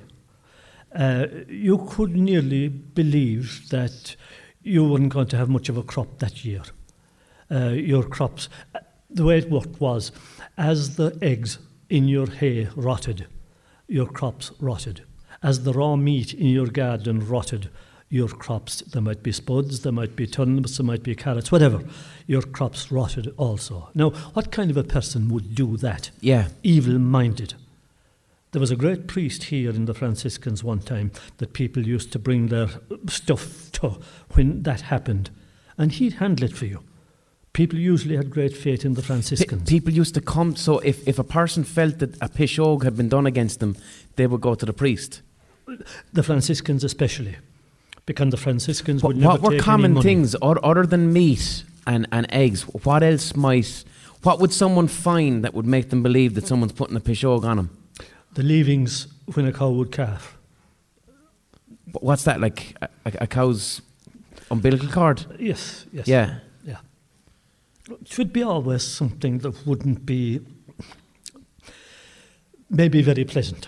uh, 0.95 1.27
you 1.47 1.85
could 1.89 2.15
nearly 2.15 2.69
believe 2.69 3.69
that 3.69 4.15
you 4.63 4.89
weren't 4.89 5.09
going 5.09 5.27
to 5.27 5.37
have 5.37 5.49
much 5.49 5.69
of 5.69 5.77
a 5.77 5.83
crop 5.83 6.19
that 6.19 6.43
year. 6.43 6.63
Uh, 7.51 7.69
your 7.69 8.03
crops, 8.03 8.49
the 9.09 9.23
way 9.23 9.37
it 9.37 9.51
worked 9.51 9.79
was, 9.79 10.11
as 10.57 10.95
the 10.95 11.17
eggs 11.21 11.59
in 11.89 12.07
your 12.07 12.27
hay 12.27 12.67
rotted, 12.75 13.27
your 13.87 14.07
crops 14.07 14.51
rotted. 14.59 15.03
As 15.43 15.63
the 15.63 15.73
raw 15.73 15.95
meat 15.95 16.33
in 16.33 16.47
your 16.47 16.67
garden 16.67 17.27
rotted, 17.27 17.69
your 18.09 18.27
crops, 18.27 18.81
there 18.81 19.01
might 19.01 19.23
be 19.23 19.31
spuds, 19.31 19.81
there 19.81 19.91
might 19.91 20.15
be 20.15 20.27
turnips, 20.27 20.77
there 20.77 20.85
might 20.85 21.03
be 21.03 21.15
carrots, 21.15 21.51
whatever, 21.51 21.83
your 22.27 22.41
crops 22.41 22.91
rotted 22.91 23.33
also. 23.37 23.89
Now, 23.95 24.11
what 24.33 24.51
kind 24.51 24.69
of 24.69 24.77
a 24.77 24.83
person 24.83 25.29
would 25.29 25.55
do 25.55 25.77
that? 25.77 26.11
Yeah. 26.21 26.49
Evil 26.63 26.99
minded. 26.99 27.55
There 28.51 28.61
was 28.61 28.71
a 28.71 28.77
great 28.77 29.07
priest 29.07 29.45
here 29.45 29.71
in 29.71 29.83
the 29.83 29.93
Franciscans 29.93 30.63
one 30.63 30.79
time 30.79 31.11
that 31.39 31.51
people 31.51 31.85
used 31.85 32.13
to 32.13 32.19
bring 32.19 32.47
their 32.47 32.69
stuff 33.09 33.69
to 33.73 33.97
when 34.31 34.63
that 34.63 34.81
happened, 34.81 35.29
and 35.77 35.91
he'd 35.91 36.13
handle 36.13 36.45
it 36.45 36.55
for 36.55 36.65
you. 36.65 36.81
People 37.51 37.79
usually 37.79 38.15
had 38.15 38.29
great 38.29 38.55
faith 38.55 38.85
in 38.85 38.93
the 38.93 39.01
Franciscans. 39.01 39.69
people 39.69 39.93
used 39.93 40.13
to 40.13 40.21
come. 40.21 40.55
So 40.55 40.79
if, 40.79 41.05
if 41.07 41.19
a 41.19 41.23
person 41.23 41.63
felt 41.63 41.99
that 41.99 42.15
a 42.21 42.29
pishog 42.29 42.83
had 42.83 42.95
been 42.95 43.09
done 43.09 43.25
against 43.25 43.59
them, 43.59 43.75
they 44.15 44.27
would 44.27 44.41
go 44.41 44.55
to 44.55 44.65
the 44.65 44.73
priest. 44.73 45.21
the 46.13 46.23
Franciscans 46.23 46.83
especially, 46.83 47.37
because 48.05 48.29
the 48.31 48.37
Franciscans 48.37 49.01
What, 49.03 49.09
would 49.15 49.17
never 49.17 49.37
what 49.39 49.53
were 49.53 49.59
common 49.59 50.01
things 50.01 50.35
o- 50.41 50.51
other 50.63 50.85
than 50.85 51.11
meat 51.13 51.63
and, 51.87 52.07
and 52.11 52.25
eggs? 52.31 52.63
What 52.63 53.03
else 53.03 53.35
might? 53.35 53.83
What 54.23 54.39
would 54.39 54.53
someone 54.53 54.87
find 54.87 55.43
that 55.43 55.53
would 55.53 55.65
make 55.65 55.89
them 55.89 56.03
believe 56.03 56.33
that 56.35 56.47
someone's 56.47 56.73
putting 56.73 56.95
a 56.95 56.99
pishog 56.99 57.43
on 57.43 57.57
them? 57.57 57.77
The 58.33 58.43
leavings 58.43 59.07
when 59.33 59.45
a 59.45 59.53
cow 59.53 59.69
would 59.71 59.91
calf. 59.91 60.37
Wh- 61.93 62.03
What's 62.03 62.23
that 62.25 62.39
like? 62.41 62.75
A, 62.81 62.89
a, 63.05 63.11
a 63.21 63.27
cow's 63.27 63.81
umbilical 64.51 64.89
cord? 64.89 65.25
Yes, 65.39 65.85
yes. 65.91 66.07
Yeah. 66.07 66.39
Yeah. 66.63 66.77
It 67.89 68.07
should 68.07 68.33
be 68.33 68.43
always 68.43 68.83
something 68.83 69.39
that 69.39 69.65
wouldn't 69.65 70.05
be 70.05 70.41
maybe 72.69 73.01
very 73.01 73.23
pleasant, 73.25 73.67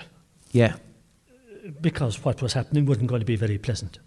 Yeah. 0.51 0.75
because 1.81 2.23
what 2.25 2.41
was 2.41 2.53
happening 2.53 2.85
wasn't 2.85 3.07
going 3.07 3.19
to 3.21 3.25
be 3.25 3.35
very 3.35 3.57
pleasant. 3.57 3.99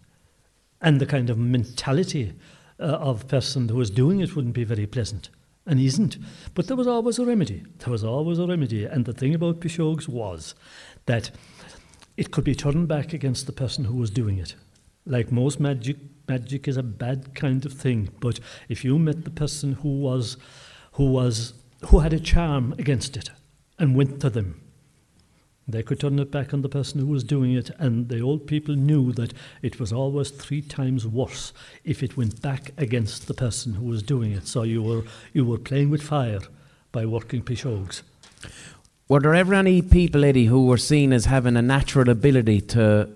And 0.81 1.01
the 1.01 1.07
kind 1.07 1.31
of 1.31 1.39
mentality 1.39 2.33
uh, 2.79 2.85
of 2.85 3.29
person 3.29 3.69
who 3.69 3.77
was 3.77 3.91
doing 3.91 4.21
it 4.21 4.35
wouldn't 4.35 4.55
be 4.55 4.65
very 4.65 4.87
pleasant. 4.87 5.31
And 5.67 5.79
isn't. 5.79 6.17
But 6.55 6.67
there 6.67 6.77
was 6.77 6.87
always 6.87 7.19
a 7.19 7.25
remedy. 7.25 7.63
There 7.79 7.93
was 7.93 8.03
always 8.03 8.39
a 8.39 8.47
remedy. 8.47 8.85
And 8.85 9.05
the 9.05 9.13
thing 9.13 9.35
about 9.35 9.61
Pishogs 9.61 10.09
was 10.09 10.55
that 11.07 11.31
it 12.17 12.31
could 12.31 12.45
be 12.45 12.55
turned 12.55 12.89
back 12.89 13.13
against 13.13 13.47
the 13.47 13.53
person 13.53 13.85
who 13.85 13.97
was 13.97 14.11
doing 14.11 14.39
it. 14.39 14.55
Like 15.07 15.31
most 15.31 15.61
magic, 15.61 15.97
magic 16.29 16.67
is 16.67 16.77
a 16.77 16.83
bad 16.83 17.35
kind 17.35 17.65
of 17.65 17.73
thing. 17.73 18.11
But 18.21 18.41
if 18.69 18.85
you 18.85 18.99
met 18.99 19.25
the 19.25 19.31
person 19.31 19.75
who 19.75 20.01
was, 20.01 20.37
who 20.93 21.11
was, 21.11 21.55
who 21.87 22.01
had 22.01 22.13
a 22.13 22.21
charm 22.21 22.75
against 22.79 23.17
it, 23.17 23.31
and 23.79 23.97
went 23.97 24.21
to 24.21 24.31
them, 24.31 24.61
they 25.73 25.83
could 25.83 26.01
turn 26.01 26.19
it 26.19 26.31
back 26.31 26.55
on 26.55 26.63
the 26.63 26.69
person 26.69 27.01
who 27.01 27.07
was 27.07 27.25
doing 27.25 27.53
it. 27.53 27.71
And 27.79 28.09
the 28.09 28.21
old 28.21 28.47
people 28.47 28.75
knew 28.75 29.13
that 29.13 29.33
it 29.63 29.79
was 29.79 29.93
always 29.93 30.31
three 30.31 30.63
times 30.63 31.07
worse 31.07 31.53
if 31.85 32.03
it 32.03 32.17
went 32.17 32.41
back 32.41 32.73
against 32.79 33.27
the 33.27 33.35
person 33.35 33.75
who 33.75 33.87
was 33.87 34.03
doing 34.03 34.33
it. 34.33 34.47
So 34.47 34.63
you 34.63 34.83
were 34.83 35.03
you 35.33 35.45
were 35.45 35.59
playing 35.59 35.91
with 35.91 36.03
fire 36.03 36.41
by 36.93 37.07
working 37.07 37.43
Pishogs. 37.43 38.03
Were 39.09 39.21
there 39.21 39.35
ever 39.35 39.55
any 39.55 39.83
people, 39.83 40.25
Eddie, 40.25 40.47
who 40.47 40.67
were 40.67 40.79
seen 40.79 41.13
as 41.13 41.25
having 41.25 41.57
a 41.57 41.63
natural 41.63 42.09
ability 42.09 42.61
to 42.61 43.09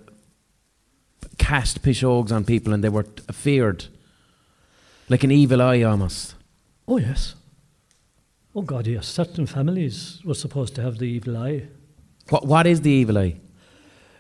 cast 1.39 1.83
pishogs 1.83 2.33
on 2.33 2.45
people 2.45 2.73
and 2.73 2.83
they 2.83 2.89
were 2.89 3.07
feared? 3.31 3.87
Like 5.09 5.23
an 5.23 5.31
evil 5.31 5.63
eye 5.63 5.83
almost. 5.83 6.35
Oh 6.89 6.99
yes. 6.99 7.37
Oh 8.57 8.63
God, 8.63 8.87
yes. 8.87 9.07
Certain 9.07 9.47
families 9.47 10.21
were 10.25 10.35
supposed 10.35 10.75
to 10.75 10.83
have 10.83 10.99
the 10.99 11.07
evil 11.07 11.37
eye. 11.37 11.69
What, 12.29 12.47
what 12.47 12.67
is 12.67 12.81
the 12.81 12.91
evil 12.91 13.19
eye? 13.19 13.41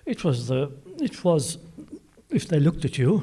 It 0.04 0.24
was 0.24 0.48
the 0.48 0.70
it 1.00 1.24
was 1.24 1.58
if 2.30 2.48
they 2.48 2.58
looked 2.58 2.84
at 2.84 2.98
you, 2.98 3.22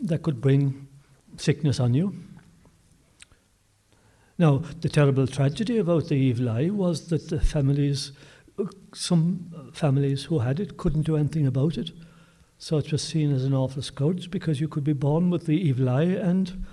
that 0.00 0.22
could 0.22 0.40
bring 0.40 0.88
sickness 1.36 1.78
on 1.78 1.94
you. 1.94 2.14
Now, 4.38 4.62
the 4.80 4.88
terrible 4.88 5.26
tragedy 5.26 5.78
about 5.78 6.08
the 6.08 6.14
evil 6.14 6.48
eye 6.48 6.70
was 6.70 7.08
that 7.08 7.28
the 7.28 7.40
families, 7.40 8.12
some 8.94 9.70
families 9.72 10.24
who 10.24 10.40
had 10.40 10.58
it 10.58 10.76
couldn't 10.76 11.02
do 11.02 11.16
anything 11.16 11.46
about 11.46 11.76
it. 11.76 11.90
So 12.58 12.78
it 12.78 12.90
was 12.90 13.02
seen 13.02 13.32
as 13.32 13.44
an 13.44 13.54
awful 13.54 13.82
scourge 13.82 14.30
because 14.30 14.60
you 14.60 14.68
could 14.68 14.84
be 14.84 14.92
born 14.92 15.30
with 15.30 15.46
the 15.46 15.56
evil 15.56 15.88
eye 15.88 16.04
and 16.04 16.64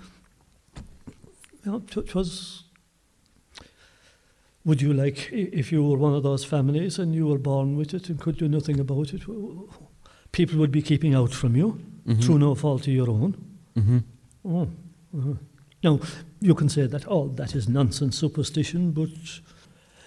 you 1.64 1.72
know, 1.72 1.82
it 1.96 2.14
was 2.14 2.64
would 4.64 4.82
you 4.82 4.92
like, 4.92 5.30
if 5.32 5.72
you 5.72 5.82
were 5.82 5.96
one 5.96 6.14
of 6.14 6.22
those 6.22 6.44
families 6.44 6.98
and 6.98 7.14
you 7.14 7.26
were 7.26 7.38
born 7.38 7.76
with 7.76 7.94
it 7.94 8.08
and 8.08 8.20
could 8.20 8.36
do 8.36 8.48
nothing 8.48 8.78
about 8.78 9.14
it, 9.14 9.22
people 10.32 10.58
would 10.58 10.72
be 10.72 10.82
keeping 10.82 11.14
out 11.14 11.32
from 11.32 11.56
you 11.56 11.80
through 12.20 12.38
no 12.38 12.54
fault 12.54 12.82
of 12.82 12.92
your 12.92 13.08
own. 13.08 13.36
Mm-hmm. 13.76 13.98
Oh. 14.44 14.68
uh-huh. 15.16 15.34
Now, 15.82 16.00
you 16.40 16.54
can 16.54 16.68
say 16.68 16.86
that, 16.86 17.04
oh, 17.08 17.28
that 17.28 17.54
is 17.54 17.68
nonsense 17.68 18.18
superstition, 18.18 18.92
but. 18.92 19.10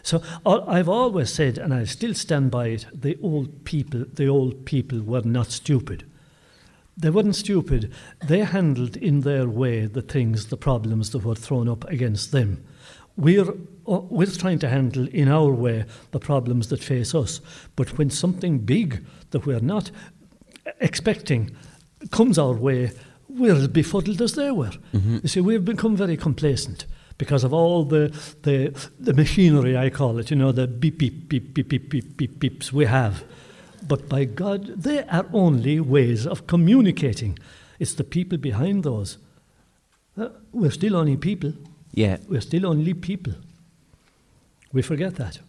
So 0.03 0.21
uh, 0.45 0.61
I've 0.67 0.89
always 0.89 1.31
said, 1.31 1.57
and 1.57 1.73
I 1.73 1.85
still 1.85 2.13
stand 2.13 2.51
by 2.51 2.67
it, 2.67 2.85
the 2.93 3.17
old 3.21 3.63
people, 3.63 4.05
the 4.11 4.27
old 4.27 4.65
people 4.65 5.01
were 5.01 5.21
not 5.21 5.51
stupid. 5.51 6.05
They 6.97 7.09
weren't 7.09 7.35
stupid. 7.35 7.91
They 8.27 8.39
handled 8.39 8.97
in 8.97 9.21
their 9.21 9.47
way 9.47 9.85
the 9.85 10.01
things, 10.01 10.47
the 10.47 10.57
problems 10.57 11.11
that 11.11 11.23
were 11.23 11.35
thrown 11.35 11.69
up 11.69 11.85
against 11.85 12.31
them. 12.31 12.63
We're, 13.15 13.49
uh, 13.49 13.99
we're 14.09 14.27
trying 14.27 14.59
to 14.59 14.69
handle 14.69 15.07
in 15.07 15.27
our 15.27 15.51
way 15.51 15.85
the 16.11 16.19
problems 16.19 16.69
that 16.69 16.83
face 16.83 17.13
us. 17.13 17.41
But 17.75 17.97
when 17.97 18.09
something 18.09 18.59
big 18.59 19.05
that 19.31 19.45
we're 19.45 19.59
not 19.59 19.91
expecting 20.79 21.55
comes 22.11 22.37
our 22.37 22.53
way, 22.53 22.91
we're 23.29 23.55
as 23.55 23.67
befuddled 23.67 24.21
as 24.21 24.33
they 24.33 24.51
were. 24.51 24.71
You 25.23 25.27
see, 25.27 25.41
we've 25.41 25.65
become 25.65 25.95
very 25.95 26.17
complacent 26.17 26.85
because 27.17 27.43
of 27.43 27.53
all 27.53 27.85
the, 27.85 28.09
the, 28.43 28.73
the 28.99 29.13
machinery, 29.13 29.77
I 29.77 29.89
call 29.89 30.17
it, 30.19 30.29
you 30.29 30.35
know, 30.35 30.51
the 30.51 30.67
beep, 30.67 30.97
beep, 30.97 31.29
beep, 31.29 31.53
beep, 31.53 31.69
beep, 31.69 31.89
beep, 31.89 32.17
beep, 32.17 32.39
beeps 32.39 32.71
we 32.71 32.85
have. 32.85 33.23
But 33.87 34.09
by 34.09 34.25
God, 34.25 34.65
they 34.81 35.03
are 35.03 35.25
only 35.33 35.79
ways 35.79 36.25
of 36.25 36.47
communicating. 36.47 37.37
It's 37.79 37.93
the 37.93 38.03
people 38.03 38.37
behind 38.37 38.83
those. 38.83 39.17
Uh, 40.17 40.29
we're 40.51 40.71
still 40.71 40.95
only 40.95 41.17
people. 41.17 41.53
Yeah. 41.93 42.17
We're 42.27 42.41
still 42.41 42.65
only 42.65 42.93
people. 42.93 43.33
We 44.71 44.81
forget 44.81 45.15
that. 45.15 45.39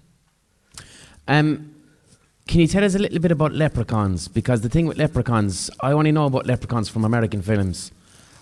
Um, 1.26 1.74
can 2.46 2.60
you 2.60 2.66
tell 2.66 2.84
us 2.84 2.94
a 2.94 2.98
little 2.98 3.18
bit 3.18 3.32
about 3.32 3.52
leprechauns? 3.52 4.28
Because 4.28 4.60
the 4.60 4.68
thing 4.68 4.86
with 4.86 4.98
leprechauns, 4.98 5.70
I 5.80 5.92
only 5.92 6.12
know 6.12 6.26
about 6.26 6.46
leprechauns 6.46 6.90
from 6.90 7.04
American 7.04 7.40
films, 7.40 7.90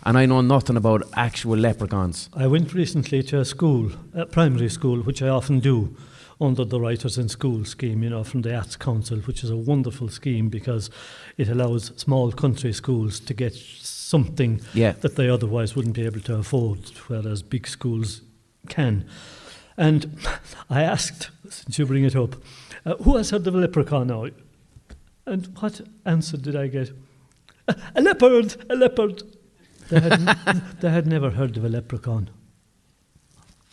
and 0.04 0.18
I 0.18 0.26
know 0.26 0.40
nothing 0.40 0.76
about 0.76 1.04
actual 1.14 1.56
leprechauns. 1.56 2.28
I 2.34 2.48
went 2.48 2.74
recently 2.74 3.22
to 3.24 3.38
a 3.38 3.44
school, 3.44 3.92
a 4.12 4.26
primary 4.26 4.68
school, 4.68 4.98
which 5.02 5.22
I 5.22 5.28
often 5.28 5.60
do 5.60 5.96
under 6.40 6.64
the 6.64 6.80
Writers 6.80 7.18
in 7.18 7.28
School 7.28 7.64
scheme, 7.64 8.02
you 8.02 8.10
know, 8.10 8.24
from 8.24 8.42
the 8.42 8.52
Arts 8.52 8.74
Council, 8.74 9.18
which 9.18 9.44
is 9.44 9.50
a 9.50 9.56
wonderful 9.56 10.08
scheme 10.08 10.48
because 10.48 10.90
it 11.38 11.48
allows 11.48 11.92
small 11.94 12.32
country 12.32 12.72
schools 12.72 13.20
to 13.20 13.32
get 13.32 13.54
something 14.12 14.60
Yeah. 14.74 14.92
that 15.00 15.16
they 15.16 15.28
otherwise 15.30 15.74
wouldn't 15.74 15.94
be 15.94 16.04
able 16.04 16.20
to 16.20 16.34
afford, 16.36 16.78
whereas 17.08 17.42
big 17.42 17.66
schools 17.66 18.20
can. 18.68 19.04
And 19.76 20.00
I 20.70 20.82
asked, 20.82 21.30
since 21.48 21.78
you 21.78 21.86
bring 21.86 22.04
it 22.04 22.14
up, 22.14 22.36
uh, 22.84 22.96
who 23.04 23.16
has 23.16 23.30
heard 23.30 23.46
of 23.46 23.54
a 23.54 23.58
leprechaun 23.58 24.08
now? 24.08 24.26
And 25.24 25.46
what 25.60 25.80
answer 26.04 26.36
did 26.36 26.56
I 26.56 26.66
get? 26.66 26.90
A, 27.68 27.74
a 27.96 28.02
leopard, 28.02 28.48
a 28.68 28.74
leopard. 28.74 29.22
They 29.88 30.00
had, 30.00 30.12
n- 30.46 30.62
they 30.80 30.90
had 30.90 31.06
never 31.06 31.30
heard 31.30 31.56
of 31.56 31.64
a 31.64 31.68
leprechaun. 31.68 32.28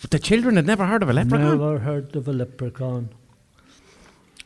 But 0.01 0.11
the 0.11 0.19
children 0.19 0.55
had 0.55 0.65
never 0.67 0.85
heard 0.85 1.03
of 1.03 1.09
a 1.09 1.13
leprechaun. 1.13 1.59
Never 1.59 1.79
heard 1.79 2.15
of 2.15 2.27
a 2.29 2.33
leprechaun. 2.33 3.09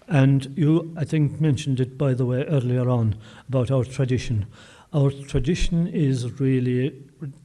And 0.08 0.54
you, 0.58 0.94
I 0.98 1.06
think, 1.06 1.40
mentioned 1.40 1.80
it, 1.80 1.98
by 1.98 2.14
the 2.16 2.26
way, 2.26 2.44
earlier 2.46 2.90
on 2.90 3.16
about 3.48 3.70
our 3.72 3.84
tradition. 3.86 4.48
Our 4.94 5.12
tradition 5.12 5.88
is 5.88 6.40
really 6.40 6.94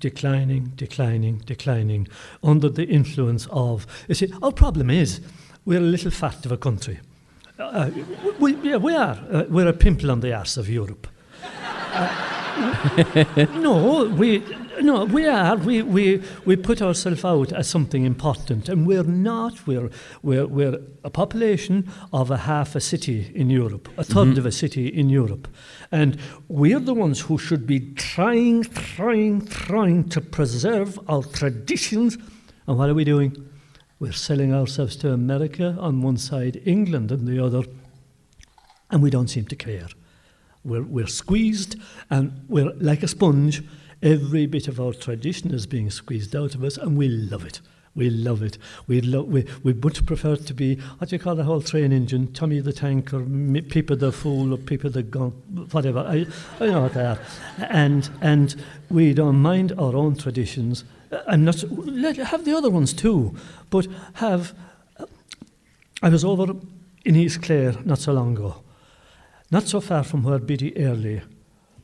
declining, 0.01 0.73
declining, 0.77 1.39
declining 1.47 2.09
under 2.43 2.69
the 2.69 2.85
influence 2.85 3.47
of. 3.51 3.87
You 4.07 4.15
see, 4.15 4.33
our 4.43 4.53
problem 4.53 4.91
is 4.91 5.21
we're 5.65 5.79
a 5.79 5.81
little 5.81 6.11
fat 6.11 6.45
of 6.45 6.53
a 6.53 6.59
country. 6.59 7.01
Uh, 7.59 7.91
we, 8.39 8.55
yeah, 8.57 8.77
we 8.77 8.95
are. 8.95 9.19
Uh, 9.31 9.45
we're 9.49 9.69
a 9.69 9.73
pimple 9.73 10.11
on 10.11 10.21
the 10.21 10.33
arse 10.33 10.57
of 10.57 10.69
Europe. 10.69 11.09
Uh, 11.43 12.28
no, 13.61 14.09
we 14.17 14.43
no, 14.81 15.05
we 15.05 15.27
are. 15.27 15.57
We, 15.57 15.83
we, 15.83 16.23
we 16.45 16.57
put 16.57 16.81
ourselves 16.83 17.25
out 17.25 17.53
as 17.53 17.69
something 17.69 18.05
important, 18.05 18.69
and 18.69 18.87
we're 18.87 19.03
not. 19.03 19.67
We're, 19.67 19.91
we're, 20.23 20.47
we're 20.47 20.81
a 21.05 21.11
population 21.11 21.91
of 22.13 22.31
a 22.31 22.37
half 22.37 22.75
a 22.75 22.81
city 22.81 23.33
in 23.35 23.51
Europe, 23.51 23.89
a 23.97 24.03
3rd 24.03 24.31
mm-hmm. 24.31 24.39
of 24.39 24.47
a 24.47 24.53
city 24.53 24.89
in 24.89 25.09
Europe. 25.09 25.49
And 25.91 26.19
we're 26.49 26.81
the 26.81 26.95
ones 26.95 27.21
who 27.21 27.39
should 27.39 27.67
be 27.67 27.93
trying, 27.95 28.65
trying, 28.65 29.47
trying 29.47 30.09
to 30.11 30.21
preserve 30.21 30.99
our 31.09 31.23
traditions. 31.23 32.17
And 32.67 32.79
what 32.79 32.89
are 32.89 32.95
we 32.95 33.05
doing? 33.05 33.49
We're 33.99 34.13
selling 34.13 34.55
ourselves 34.55 34.97
to 34.97 35.13
America 35.13 35.77
on 35.81 36.03
one 36.03 36.19
side, 36.19 36.61
England 36.65 37.11
on 37.11 37.25
the 37.25 37.45
other, 37.45 37.63
and 38.91 39.03
we 39.03 39.11
don't 39.11 39.29
seem 39.29 39.47
to 39.47 39.57
care. 39.57 39.89
We're, 40.69 40.83
we're 40.83 41.07
squeezed 41.07 41.77
and 42.11 42.45
we're 42.49 42.73
like 42.75 43.03
a 43.03 43.09
sponge. 43.09 43.63
Every 44.03 44.47
bit 44.47 44.69
of 44.69 44.81
our 44.81 44.93
tradition 44.93 45.53
is 45.53 45.67
being 45.67 45.91
squeezed 45.91 46.37
out 46.37 46.55
of 46.55 46.63
us, 46.63 46.77
and 46.77 46.97
we 46.97 47.09
love 47.09 47.45
it. 47.45 47.61
We 47.97 48.11
love 48.11 48.45
it. 48.45 48.59
We 48.87 49.01
lo- 49.01 49.25
we 49.25 49.45
we 49.65 49.73
much 49.73 50.07
prefer 50.07 50.37
to 50.37 50.55
be 50.55 50.77
what 50.99 51.11
do 51.11 51.17
you 51.17 51.21
call 51.21 51.35
the 51.35 51.43
whole 51.43 51.61
train 51.63 51.91
engine, 51.91 52.33
Tommy 52.33 52.61
the 52.61 52.73
Tank, 52.73 53.13
or 53.13 53.23
M- 53.23 53.57
Pippa 53.69 53.97
the 53.97 54.13
Fool, 54.13 54.55
or 54.55 54.57
Pippa 54.59 54.89
the 54.91 55.03
Gun, 55.03 55.31
whatever. 55.73 56.01
I, 56.01 56.27
I 56.61 56.67
know 56.67 56.83
what 56.83 56.95
they 56.95 57.05
are, 57.05 57.19
and 57.59 58.09
and 58.21 58.55
we 58.89 59.15
don't 59.15 59.41
mind 59.43 59.73
our 59.73 59.97
own 59.97 60.15
traditions. 60.15 60.85
Uh, 61.11 61.23
I'm 61.27 61.45
not 61.45 61.65
let 61.73 62.17
have 62.19 62.45
the 62.45 62.57
other 62.57 62.71
ones 62.71 62.93
too, 62.93 63.35
but 63.69 63.89
have. 64.15 64.55
I 66.01 66.09
was 66.09 66.25
over 66.25 66.55
in 67.05 67.17
East 67.17 67.43
Clare 67.43 67.75
not 67.85 67.99
so 67.99 68.13
long 68.13 68.37
ago, 68.37 68.63
not 69.51 69.67
so 69.69 69.81
far 69.81 70.05
from 70.05 70.23
where 70.23 70.39
Biddy 70.39 70.77
Early 70.77 71.23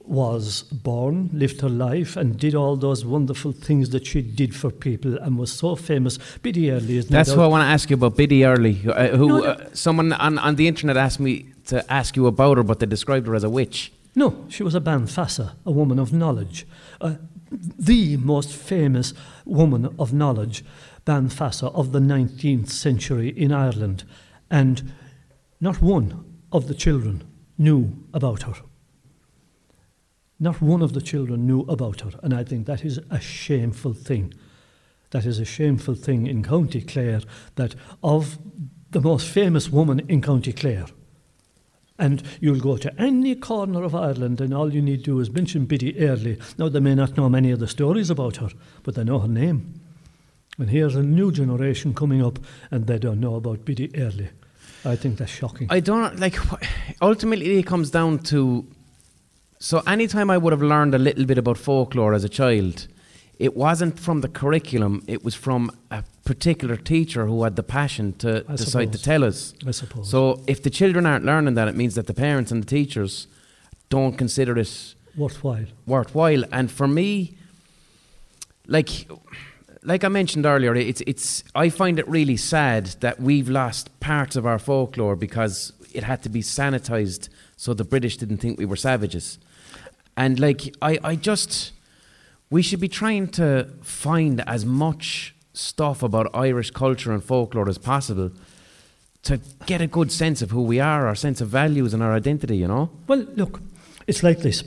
was 0.07 0.65
born, 0.65 1.31
lived 1.33 1.63
her 1.63 1.69
life, 1.69 2.15
and 2.17 2.39
did 2.39 2.55
all 2.55 2.77
those 2.77 3.07
wonderful 3.07 3.53
things 3.53 3.89
that 3.91 4.07
she 4.07 4.21
did 4.21 4.55
for 4.55 4.71
people 4.71 5.17
and 5.19 5.39
was 5.39 5.51
so 5.51 5.75
famous. 5.75 6.19
Biddy 6.43 6.71
Early 6.71 6.99
is 6.99 7.07
That's 7.09 7.31
doubt- 7.31 7.39
what 7.39 7.45
I 7.45 7.49
want 7.49 7.63
to 7.63 7.73
ask 7.73 7.89
you 7.89 7.95
about 7.95 8.17
Biddy 8.17 8.45
Early, 8.45 8.83
uh, 8.87 9.17
who 9.17 9.29
No, 9.29 9.39
no. 9.39 9.45
uh, 9.45 9.69
someone 9.73 10.13
on, 10.13 10.39
on 10.39 10.57
the 10.57 10.69
internet 10.69 10.97
asked 10.99 11.21
me 11.21 11.47
to 11.67 11.91
ask 11.91 12.17
you 12.17 12.27
about 12.27 12.59
her, 12.59 12.63
but 12.63 12.81
they 12.81 12.87
described 12.87 13.27
her 13.27 13.35
as 13.35 13.45
a 13.45 13.49
witch. 13.51 13.93
No, 14.15 14.45
she 14.51 14.63
was 14.63 14.75
a 14.75 14.81
bean 14.81 15.07
feasa, 15.07 15.53
a 15.65 15.71
woman 15.73 15.99
of 15.99 16.13
knowledge. 16.13 16.67
Uh, 17.01 17.15
the 17.51 18.17
most 18.19 18.53
famous 18.53 19.15
woman 19.47 19.95
of 19.99 20.13
knowledge, 20.13 20.65
bean 21.07 21.29
feasa, 21.31 21.75
of 21.75 21.93
the 21.93 21.99
19th 22.01 22.69
century 22.69 23.29
in 23.31 23.53
Ireland. 23.53 24.05
And 24.51 24.93
not 25.61 25.81
one 25.81 26.25
of 26.53 26.69
the 26.69 26.75
children 26.75 27.25
knew 27.59 27.97
about 28.13 28.43
her. 28.43 28.55
Not 30.41 30.61
one 30.61 30.83
of 30.83 30.93
the 30.93 31.01
children 31.01 31.47
knew 31.47 31.61
about 31.63 32.01
her. 32.01 32.11
And 32.23 32.35
I 32.35 32.45
think 32.45 32.67
that 32.67 32.85
is 32.85 32.99
a 33.11 33.21
shameful 33.21 33.95
thing. 33.95 34.35
That 35.11 35.25
is 35.25 35.39
a 35.39 35.45
shameful 35.45 35.95
thing 35.95 36.27
in 36.27 36.43
County 36.43 36.83
Clare 36.83 37.21
that 37.55 37.75
of 38.03 38.39
the 38.91 39.01
most 39.01 39.29
famous 39.29 39.71
woman 39.71 40.01
in 40.09 40.23
County 40.23 40.53
Clare, 40.53 40.87
and 41.99 42.23
you'll 42.41 42.61
go 42.61 42.77
to 42.77 43.01
any 43.01 43.35
corner 43.35 43.83
of 43.85 43.95
Ireland, 43.95 44.41
and 44.41 44.53
all 44.53 44.73
you 44.73 44.83
need 44.83 44.99
to 44.99 45.05
do 45.05 45.21
is 45.21 45.31
mention 45.31 45.67
Biddy 45.67 45.99
Early. 45.99 46.39
Now, 46.59 46.69
they 46.69 46.81
may 46.81 46.95
not 46.95 47.17
know 47.17 47.29
many 47.29 47.51
of 47.51 47.61
the 47.61 47.69
stories 47.69 48.11
about 48.11 48.37
her, 48.37 48.51
but 48.83 48.95
they 48.95 49.05
know 49.05 49.21
her 49.21 49.29
name. 49.29 49.81
And 50.59 50.71
here's 50.71 50.97
a 50.97 51.03
new 51.03 51.33
generation 51.33 51.95
coming 51.95 52.25
up, 52.25 52.39
and 52.71 52.87
they 52.87 52.99
don't 52.99 53.21
know 53.21 53.37
about 53.37 53.65
Biddy 53.65 53.91
Early. 53.97 54.31
I 54.85 54.97
think 54.97 55.19
that's 55.19 55.31
shocking. 55.33 55.67
I 55.71 55.81
don't 55.81 56.19
like. 56.21 56.37
Ultimately, 57.03 57.59
it 57.59 57.67
comes 57.67 57.91
down 57.91 58.19
to. 58.31 58.67
So, 59.59 59.83
anytime 59.87 60.31
I 60.31 60.37
would 60.39 60.53
have 60.53 60.63
learned 60.63 60.95
a 60.95 60.99
little 60.99 61.25
bit 61.25 61.39
about 61.39 61.57
folklore 61.57 62.13
as 62.15 62.25
a 62.25 62.29
child, 62.29 62.87
it 63.39 63.57
wasn't 63.57 63.99
from 63.99 64.21
the 64.21 64.29
curriculum. 64.29 65.03
It 65.07 65.25
was 65.25 65.35
from 65.35 65.71
a 65.91 66.05
particular 66.25 66.77
teacher 66.77 67.27
who 67.27 67.45
had 67.45 67.57
the 67.57 67.63
passion 67.63 68.13
to 68.15 68.45
I 68.49 68.57
decide 68.57 68.93
to 68.93 69.03
tell 69.03 69.25
us. 69.25 69.55
I 69.67 69.71
suppose. 69.71 70.11
So, 70.11 70.43
if 70.47 70.63
the 70.63 70.71
children 70.71 71.07
aren't 71.07 71.25
learning 71.25 71.55
that, 71.55 71.69
it 71.69 71.77
means 71.77 71.95
that 71.95 72.07
the 72.07 72.15
parents 72.15 72.53
and 72.53 72.63
the 72.63 72.67
teachers 72.67 73.27
don't 73.89 74.19
consider 74.19 74.59
it 74.59 74.95
Worthwhile. 75.17 75.67
worthwhile. 75.87 76.45
And 76.53 76.71
for 76.71 76.89
me, 76.89 77.37
like 78.67 79.09
like 79.85 80.03
I 80.03 80.09
mentioned 80.09 80.47
earlier, 80.47 80.75
it's 80.75 81.03
it's 81.07 81.45
I 81.55 81.69
find 81.69 81.99
it 81.99 82.09
really 82.09 82.37
sad 82.37 82.87
that 83.01 83.21
we've 83.21 83.49
lost 83.49 84.01
parts 84.01 84.35
of 84.35 84.47
our 84.47 84.59
folklore 84.59 85.15
because 85.15 85.73
it 85.93 86.05
had 86.05 86.23
to 86.23 86.29
be 86.29 86.41
sanitized 86.43 87.29
so 87.57 87.75
the 87.75 87.85
British 87.85 88.17
didn't 88.17 88.39
think 88.39 88.59
we 88.59 88.65
were 88.65 88.77
savages. 88.77 89.39
And 90.17 90.41
like 90.41 90.75
I, 90.81 90.99
I 91.05 91.17
just 91.17 91.73
we 92.51 92.63
should 92.63 92.81
be 92.81 92.89
trying 92.89 93.29
to 93.29 93.69
find 93.83 94.41
as 94.47 94.65
much 94.65 95.35
stuff 95.53 96.03
about 96.03 96.35
Irish 96.35 96.71
culture 96.71 97.13
and 97.13 97.23
folklore 97.23 97.69
as 97.69 97.79
possible 97.79 98.33
to 99.23 99.41
get 99.67 99.81
a 99.81 99.87
good 99.87 100.13
sense 100.13 100.43
of 100.43 100.51
who 100.51 100.63
we 100.63 100.81
are, 100.81 101.07
our 101.07 101.15
sense 101.15 101.41
of 101.41 101.49
values 101.49 101.95
and 101.95 102.03
our 102.03 102.13
identity, 102.13 102.59
you 102.59 102.69
know? 102.69 102.91
Well, 103.07 103.21
look, 103.37 103.61
it's 104.07 104.23
like 104.23 104.41
this. 104.41 104.63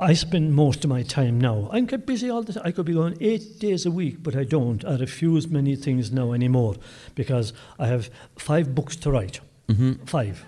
I 0.00 0.14
spend 0.14 0.54
most 0.54 0.82
of 0.82 0.88
my 0.88 1.02
time 1.02 1.38
now. 1.38 1.68
I'm 1.70 1.86
kept 1.86 2.06
busy 2.06 2.30
all 2.30 2.42
the 2.42 2.54
time. 2.54 2.62
I 2.64 2.72
could 2.72 2.86
be 2.86 2.94
going 2.94 3.18
eight 3.20 3.58
days 3.58 3.84
a 3.84 3.90
week, 3.90 4.22
but 4.22 4.34
I 4.34 4.44
don't. 4.44 4.82
I 4.82 4.96
refuse 4.96 5.46
many 5.46 5.76
things 5.76 6.10
now 6.10 6.32
anymore 6.32 6.76
because 7.14 7.52
I 7.78 7.86
have 7.88 8.08
five 8.36 8.74
books 8.74 8.96
to 8.96 9.10
write. 9.10 9.40
Mm-hmm. 9.68 10.04
Five. 10.06 10.46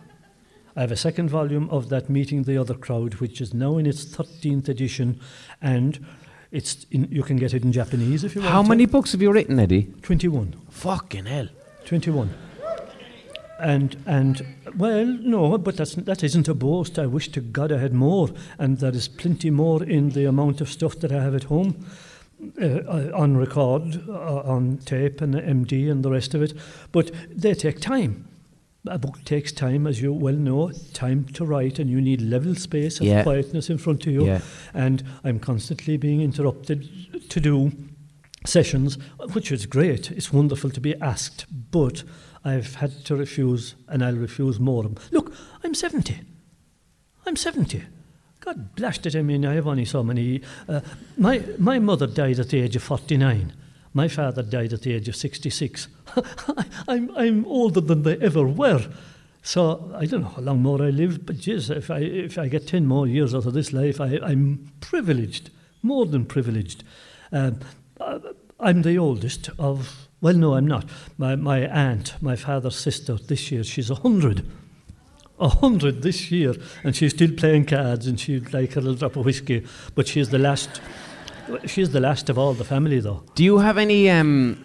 I 0.75 0.81
have 0.81 0.91
a 0.91 0.97
second 0.97 1.29
volume 1.29 1.69
of 1.69 1.91
that 1.91 2.09
Meeting 2.09 2.45
the 2.45 2.57
Other 2.57 2.73
Crowd, 2.73 3.17
which 3.17 3.43
is 3.43 3.53
now 3.53 3.77
in 3.77 3.85
its 3.85 4.07
13th 4.07 4.71
edition, 4.71 5.21
and 5.61 6.03
it's 6.51 6.87
in, 6.91 7.09
you 7.11 7.23
can 7.23 7.37
get 7.37 7.53
it 7.53 7.63
in 7.63 7.73
Japanese 7.73 8.25
if 8.25 8.35
you 8.35 8.41
want. 8.41 8.53
How 8.53 8.63
to. 8.63 8.69
many 8.71 8.87
books 8.87 9.13
have 9.13 9.21
you 9.21 9.31
written, 9.33 9.61
Eddie? 9.61 9.93
21. 10.01 10.55
Fucking 10.71 11.27
hell. 11.27 11.49
21. 11.85 12.31
And 13.63 13.97
and 14.07 14.45
well, 14.77 15.07
no, 15.07 15.57
but 15.57 15.77
that's 15.77 15.95
that 15.95 16.25
isn't 16.25 16.49
a 16.49 16.55
boast. 16.55 16.99
I 16.99 17.07
wish 17.07 17.29
to 17.33 17.41
God 17.41 17.71
I 17.71 17.79
had 17.79 17.93
more, 17.95 18.29
and 18.59 18.79
there 18.79 18.95
is 18.95 19.07
plenty 19.09 19.51
more 19.51 19.85
in 19.85 20.11
the 20.11 20.25
amount 20.25 20.61
of 20.61 20.69
stuff 20.69 20.99
that 20.99 21.13
I 21.13 21.23
have 21.23 21.35
at 21.37 21.45
home, 21.45 21.87
uh, 22.61 22.65
uh, 22.67 23.11
on 23.15 23.37
record, 23.37 24.03
uh, 24.09 24.41
on 24.41 24.79
tape, 24.79 25.21
and 25.21 25.35
MD, 25.35 25.89
and 25.89 26.05
the 26.05 26.11
rest 26.11 26.35
of 26.35 26.43
it. 26.43 26.55
But 26.91 27.13
they 27.31 27.55
take 27.55 27.81
time. 27.81 28.27
A 28.89 28.99
book 28.99 29.25
takes 29.25 29.53
time, 29.53 29.87
as 29.87 30.03
you 30.03 30.13
well 30.13 30.35
know, 30.35 30.73
time 30.93 31.25
to 31.35 31.45
write, 31.45 31.79
and 31.79 31.89
you 31.89 32.01
need 32.01 32.21
level 32.21 32.57
space 32.57 32.99
of 32.99 33.07
Yeah. 33.07 33.23
quietness 33.23 33.71
in 33.71 33.79
front 33.79 34.05
of 34.09 34.13
you. 34.13 34.27
Yeah. 34.27 34.41
And 34.75 35.05
I'm 35.23 35.39
constantly 35.39 35.97
being 35.97 36.21
interrupted 36.21 36.89
to 37.29 37.41
do 37.41 37.71
sessions, 38.45 38.99
which 39.35 39.53
is 39.53 39.67
great. 39.67 40.11
It's 40.11 40.33
wonderful 40.33 40.71
to 40.71 40.81
be 40.81 40.97
asked, 41.01 41.47
but 41.71 42.03
I've 42.45 42.77
had 42.77 43.05
to 43.07 43.17
refuse, 43.17 43.75
and 43.89 44.05
I'll 44.05 44.17
refuse 44.17 44.59
more. 44.59 44.91
Look, 45.11 45.33
I'm 45.63 45.75
70. 45.75 46.21
I'm 47.27 47.37
70. 47.37 47.83
God 48.41 48.75
blast 48.75 49.07
it, 49.07 49.15
I 49.15 49.23
mean, 49.23 49.47
I 49.47 49.55
have 49.55 49.69
only 49.69 49.85
so 49.85 50.03
many. 50.03 50.43
Uh, 50.69 50.81
my, 51.17 51.45
my 51.59 51.79
mother 51.79 52.09
died 52.09 52.41
at 52.41 52.49
the 52.49 52.61
age 52.61 52.75
of 52.75 52.83
49. 52.83 53.53
My 53.95 54.09
father 54.09 54.43
died 54.43 54.73
at 54.73 54.83
the 54.83 54.95
age 54.95 55.09
of 55.09 55.15
66. 55.15 55.87
I'm, 56.89 57.17
I'm 57.17 57.45
older 57.47 57.81
than 57.81 58.03
they 58.03 58.17
ever 58.19 58.45
were. 58.45 58.85
So 59.43 59.93
I 59.95 60.07
don't 60.07 60.23
know 60.23 60.29
how 60.29 60.43
long 60.43 60.63
more 60.63 60.83
I 60.83 60.91
live, 60.91 61.27
but 61.27 61.37
jeez, 61.37 61.75
if 61.75 61.91
I, 61.91 61.99
if 61.99 62.39
I 62.39 62.49
get 62.49 62.67
10 62.67 62.87
more 62.87 63.07
years 63.07 63.35
out 63.35 63.47
of 63.47 63.55
this 63.55 63.73
life, 63.73 64.01
I, 64.01 64.19
I'm 64.23 64.73
privileged, 64.81 65.51
more 65.83 66.07
than 66.07 66.25
privileged. 66.25 66.85
Um, 67.33 67.61
uh, 68.01 68.19
I'm 68.59 68.83
the 68.83 68.99
oldest 68.99 69.51
of, 69.59 70.09
well, 70.23 70.35
no, 70.35 70.55
I'm 70.55 70.67
not. 70.67 70.87
My, 71.19 71.37
my 71.37 71.61
aunt, 71.67 72.15
my 72.23 72.37
father's 72.37 72.77
sister, 72.77 73.15
this 73.17 73.51
year, 73.53 73.63
she's 73.65 73.91
a 73.91 73.95
100. 73.97 74.47
A 75.41 75.49
hundred 75.49 76.03
this 76.03 76.31
year, 76.31 76.55
and 76.85 76.95
she's 76.95 77.13
still 77.13 77.33
playing 77.33 77.67
cards, 77.67 78.07
and 78.07 78.19
she'd 78.21 78.53
like 78.55 78.77
a 78.77 78.81
little 78.81 78.95
drop 78.95 79.17
of 79.17 79.25
whiskey. 79.25 79.67
But 79.97 80.07
she's 80.07 80.29
the 80.29 80.39
last. 80.39 80.81
She's 81.67 81.91
the 81.91 81.99
last 81.99 82.31
of 82.31 82.39
all 82.39 82.55
the 82.55 82.65
family, 82.65 83.01
though. 83.01 83.25
Do 83.35 83.43
you 83.43 83.59
have 83.59 83.77
any 83.77 84.09
um, 84.09 84.65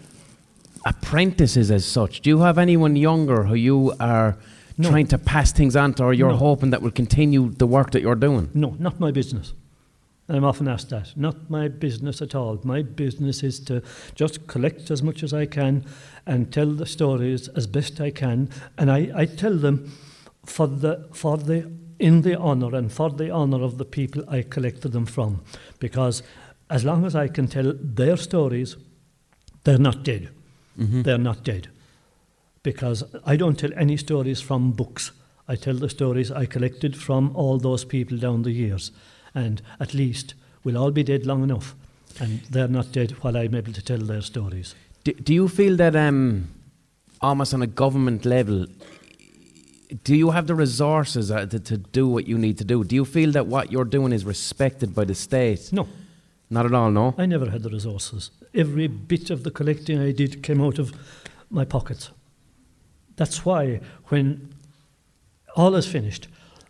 apprentices 0.86 1.72
as 1.72 1.84
such? 1.86 2.22
Do 2.22 2.30
you 2.30 2.40
have 2.42 2.58
anyone 2.60 2.96
younger 2.96 3.44
who 3.44 3.56
you 3.56 3.94
are 4.00 4.38
No. 4.78 4.90
trying 4.90 5.08
to 5.08 5.18
pass 5.18 5.52
things 5.52 5.76
on 5.76 5.96
to, 5.96 6.04
or 6.04 6.14
you're 6.14 6.30
No. 6.32 6.38
hoping 6.38 6.70
that 6.70 6.82
will 6.84 6.92
continue 6.92 7.50
the 7.50 7.66
work 7.66 7.90
that 7.92 8.02
you're 8.02 8.16
doing? 8.16 8.50
No, 8.54 8.76
not 8.78 9.00
my 9.00 9.10
business. 9.12 9.54
I'm 10.30 10.44
often 10.44 10.68
asked 10.68 10.90
that. 10.90 11.16
Not 11.16 11.50
my 11.50 11.70
business 11.70 12.22
at 12.22 12.36
all. 12.36 12.60
My 12.64 12.82
business 12.82 13.44
is 13.44 13.60
to 13.62 13.82
just 14.14 14.46
collect 14.48 14.92
as 14.92 15.02
much 15.02 15.24
as 15.24 15.34
I 15.34 15.46
can 15.46 15.86
and 16.26 16.52
tell 16.52 16.70
the 16.70 16.86
stories 16.86 17.48
as 17.50 17.66
best 17.66 18.02
I 18.02 18.12
can. 18.12 18.50
And 18.78 18.92
I, 18.92 19.10
I 19.16 19.26
tell 19.26 19.56
them 19.56 19.92
for 20.46 20.68
the 20.68 21.08
for 21.14 21.38
the 21.38 21.72
in 22.00 22.22
the 22.22 22.38
honour 22.38 22.76
and 22.76 22.92
for 22.92 23.10
the 23.10 23.32
honour 23.32 23.64
of 23.64 23.78
the 23.78 23.86
people 23.86 24.24
I 24.30 24.42
collected 24.42 24.92
them 24.92 25.06
from. 25.06 25.44
Because 25.80 26.24
as 26.70 26.84
long 26.84 27.06
as 27.06 27.16
I 27.16 27.28
can 27.28 27.48
tell 27.48 27.74
their 27.80 28.18
stories, 28.18 28.76
they're 29.64 29.78
not 29.78 30.04
dead. 30.04 30.30
Mm-hmm. 30.78 31.04
They're 31.04 31.18
not 31.18 31.44
dead. 31.44 31.70
Because 32.64 33.04
I 33.26 33.38
don't 33.38 33.58
tell 33.58 33.72
any 33.78 33.98
stories 33.98 34.42
from 34.42 34.74
books. 34.74 35.12
I 35.48 35.56
tell 35.56 35.76
the 35.76 35.90
stories 35.90 36.32
I 36.32 36.46
collected 36.46 36.98
from 36.98 37.34
all 37.36 37.58
those 37.58 37.86
people 37.86 38.18
down 38.18 38.42
the 38.42 38.52
years. 38.52 38.92
And 39.44 39.62
at 39.80 39.94
least 39.94 40.34
we'll 40.64 40.78
all 40.82 40.92
be 40.92 41.04
dead 41.04 41.26
long 41.26 41.44
enough, 41.44 41.76
and 42.20 42.42
they're 42.50 42.68
not 42.80 42.92
dead 42.92 43.12
while 43.22 43.38
I'm 43.38 43.54
able 43.56 43.74
to 43.74 43.84
tell 43.90 44.00
their 44.00 44.22
stories. 44.22 44.76
Do, 45.04 45.14
do 45.14 45.34
you 45.34 45.48
feel 45.48 45.76
that 45.78 45.96
um, 45.96 46.50
almost 47.22 47.54
on 47.54 47.62
a 47.62 47.68
government 47.68 48.26
level, 48.26 48.66
do 50.04 50.16
you 50.16 50.32
have 50.32 50.48
the 50.48 50.56
resources 50.56 51.32
uh, 51.32 51.46
to, 51.46 51.60
to 51.60 51.78
do 51.78 52.08
what 52.08 52.28
you 52.28 52.38
need 52.38 52.58
to 52.58 52.66
do? 52.66 52.84
Do 52.84 52.96
you 52.96 53.06
feel 53.06 53.32
that 53.34 53.46
what 53.48 53.72
you're 53.72 53.86
doing 53.98 54.12
is 54.12 54.26
respected 54.26 54.96
by 54.96 55.06
the 55.06 55.16
state? 55.16 55.72
No, 55.72 55.88
Not 56.50 56.66
at 56.66 56.74
all, 56.74 56.92
no? 56.92 57.14
I 57.18 57.26
never 57.26 57.50
had 57.50 57.64
the 57.64 57.70
resources. 57.70 58.32
Every 58.54 58.88
bit 58.88 59.30
of 59.30 59.44
the 59.44 59.52
collecting 59.52 60.00
I 60.00 60.12
did 60.12 60.42
came 60.42 60.62
out 60.62 60.80
of 60.80 60.94
my 61.50 61.66
pockets. 61.66 62.12
That's 63.16 63.46
why, 63.46 63.82
when 64.06 64.54
all 65.56 65.76
is 65.76 65.88
finished, 65.88 66.28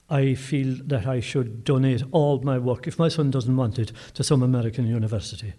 I 0.09 0.35
feel 0.35 0.77
that 0.85 1.05
I 1.05 1.19
should 1.19 1.63
donate 1.63 2.03
all 2.11 2.39
my 2.41 2.57
work, 2.57 2.87
if 2.87 2.97
my 2.97 3.09
son 3.09 3.29
doesn't 3.31 3.55
want 3.57 3.77
it, 3.79 3.91
to 4.13 4.23
some 4.23 4.41
American 4.41 4.87
university. 4.87 5.53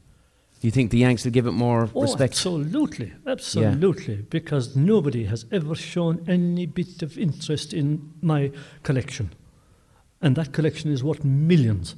Do 0.61 0.67
you 0.67 0.73
think 0.73 0.91
the 0.91 0.99
Yanks 0.99 1.25
will 1.25 1.31
give 1.33 1.47
it 1.47 1.53
more 1.53 1.89
Oh, 1.95 2.03
respect? 2.03 2.33
absolutely, 2.33 3.13
absolutely, 3.27 4.17
because 4.31 4.75
nobody 4.75 5.25
has 5.25 5.45
ever 5.53 5.75
shown 5.75 6.25
any 6.27 6.67
bit 6.67 7.03
of 7.03 7.17
interest 7.19 7.73
in 7.73 8.13
my 8.23 8.51
collection. 8.83 9.31
And 10.21 10.35
that 10.37 10.53
collection 10.53 10.91
is 10.91 11.05
worth 11.05 11.25
millions. 11.25 11.95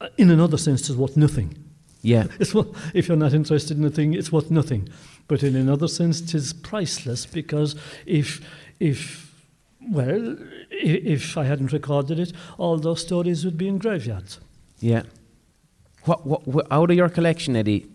Uh, 0.00 0.08
In 0.18 0.30
another 0.30 0.58
sense, 0.58 0.88
it's 0.88 0.98
worth 0.98 1.16
nothing. 1.16 1.56
Yeah. 2.02 2.26
It's 2.38 2.54
what, 2.54 2.68
if 2.94 3.08
you're 3.08 3.16
not 3.16 3.32
interested 3.32 3.76
in 3.78 3.84
a 3.84 3.90
thing, 3.90 4.14
it's 4.14 4.30
worth 4.30 4.50
nothing. 4.50 4.88
But 5.26 5.42
in 5.42 5.56
another 5.56 5.88
sense, 5.88 6.20
it 6.20 6.34
is 6.34 6.52
priceless 6.52 7.26
because 7.26 7.74
if, 8.04 8.40
if, 8.78 9.32
well, 9.90 10.36
if 10.82 11.36
I 11.36 11.44
hadn't 11.44 11.72
recorded 11.72 12.18
it, 12.18 12.32
all 12.58 12.78
those 12.78 13.00
stories 13.00 13.44
would 13.44 13.56
be 13.56 13.68
in 13.68 13.78
graveyards. 13.78 14.40
Yeah. 14.80 15.02
What, 16.04 16.26
what, 16.26 16.46
what, 16.46 16.66
out 16.70 16.90
of 16.90 16.96
your 16.96 17.08
collection, 17.08 17.56
Eddie, 17.56 17.86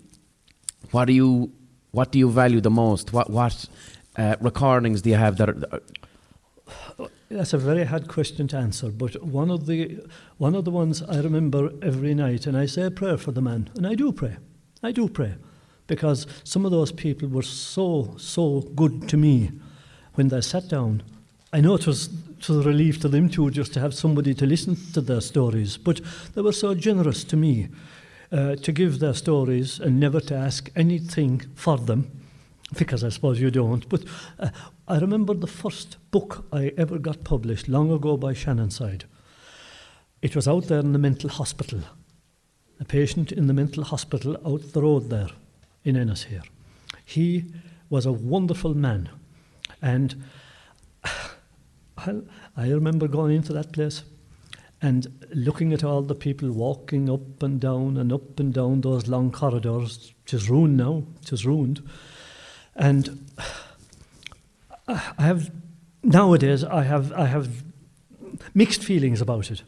what 0.92 1.06
do 1.06 1.14
you, 1.14 1.52
what 1.92 2.12
do 2.12 2.20
you 2.20 2.30
value 2.30 2.62
the 2.62 2.70
most? 2.70 3.14
What, 3.14 3.30
what 3.30 3.66
uh, 4.18 4.36
recordings 4.42 5.02
do 5.02 5.10
you 5.10 5.16
have 5.16 5.38
that 5.38 5.50
are, 5.50 5.82
That's 7.30 7.54
a 7.54 7.58
very 7.58 7.86
hard 7.86 8.10
question 8.10 8.48
to 8.50 8.58
answer, 8.58 8.90
but 8.90 9.24
one 9.24 9.50
of 9.50 9.66
the 9.66 10.00
one 10.38 10.54
of 10.54 10.66
the 10.66 10.72
ones 10.72 11.02
I 11.02 11.22
remember 11.22 11.72
every 11.82 12.14
night, 12.14 12.46
and 12.46 12.58
I 12.58 12.66
say 12.66 12.84
a 12.84 12.92
prayer 12.92 13.18
for 13.18 13.32
the 13.32 13.42
man, 13.42 13.70
and 13.76 13.88
I 13.88 13.96
do 13.96 14.12
pray, 14.12 14.36
I 14.84 14.92
do 14.92 15.08
pray, 15.08 15.36
because 15.88 16.28
some 16.44 16.66
of 16.66 16.72
those 16.72 16.92
people 16.92 17.30
were 17.30 17.42
so 17.44 18.16
so 18.18 18.62
good 18.76 19.08
to 19.10 19.18
me 19.18 19.52
when 20.16 20.28
they 20.28 20.42
sat 20.42 20.68
down. 20.68 21.04
I 21.54 21.62
know 21.62 21.76
it 21.76 21.88
was 21.88 22.10
was 22.48 22.66
a 22.66 22.70
relief 22.70 23.00
to 23.02 23.08
them 23.08 23.30
too, 23.30 23.52
just 23.52 23.74
to 23.74 23.80
have 23.80 23.94
somebody 23.94 24.34
to 24.34 24.46
listen 24.46 24.76
to 24.94 25.02
their 25.02 25.22
stories, 25.22 25.78
but 25.78 26.02
they 26.34 26.42
were 26.42 26.52
so 26.52 26.74
generous 26.74 27.24
to 27.26 27.38
me 27.38 27.70
uh, 28.32 28.56
to 28.56 28.72
give 28.72 29.00
their 29.00 29.14
stories 29.14 29.80
and 29.80 30.00
never 30.00 30.20
to 30.22 30.36
ask 30.36 30.72
anything 30.76 31.42
for 31.56 31.78
them 31.78 32.10
because 32.78 33.04
I 33.04 33.10
suppose 33.10 33.40
you 33.40 33.52
don't. 33.52 33.88
But 33.90 34.04
uh, 34.40 34.50
I 34.88 34.98
remember 34.98 35.34
the 35.34 35.48
first 35.48 35.98
book 36.12 36.46
I 36.52 36.72
ever 36.78 36.98
got 36.98 37.24
published 37.24 37.68
long 37.68 37.92
ago 37.92 38.18
by 38.18 38.34
Shannonside. 38.34 39.04
It 40.22 40.36
was 40.36 40.48
out 40.48 40.68
there 40.68 40.80
in 40.80 40.94
the 40.94 41.00
mental 41.00 41.30
hospital, 41.30 41.82
a 42.80 42.86
patient 42.86 43.32
in 43.32 43.48
the 43.48 43.54
mental 43.54 43.84
hospital 43.84 44.38
out 44.46 44.74
the 44.74 44.82
road 44.82 45.10
there 45.10 45.30
in 45.84 45.98
Ennis 45.98 46.24
here. 46.24 46.44
He 47.06 47.46
was 47.90 48.06
a 48.06 48.12
wonderful 48.12 48.74
man, 48.74 49.10
and 49.82 50.24
well, 52.06 52.24
I 52.58 52.70
remember 52.70 53.08
going 53.08 53.36
into 53.36 53.54
that 53.54 53.72
place 53.72 54.04
and 54.82 55.26
looking 55.34 55.74
at 55.74 55.84
all 55.84 56.02
the 56.02 56.16
people 56.16 56.52
walking 56.52 57.10
up 57.10 57.44
and 57.44 57.60
down 57.60 57.98
and 57.98 58.12
up 58.12 58.40
and 58.40 58.54
down 58.54 58.82
those 58.82 59.08
long 59.08 59.32
corridors. 59.32 60.14
Is 60.32 60.50
ruined 60.50 60.78
now, 60.78 61.04
is 61.30 61.46
ruined. 61.46 61.88
And 62.74 63.28
I 64.88 64.96
have 65.18 65.52
nowadays 66.04 66.64
I 66.64 66.84
have 66.84 67.12
I 67.12 67.26
have 67.26 67.64
mixed 68.54 68.82
feelings 68.82 69.20
about 69.20 69.52
it 69.52 69.64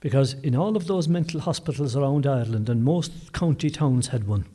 because 0.00 0.34
in 0.34 0.54
all 0.54 0.76
of 0.76 0.86
those 0.86 1.08
mental 1.08 1.40
hospitals 1.40 1.96
around 1.96 2.26
Ireland 2.26 2.68
and 2.68 2.84
most 2.84 3.32
county 3.32 3.68
towns 3.68 4.08
had 4.08 4.28
one, 4.28 4.46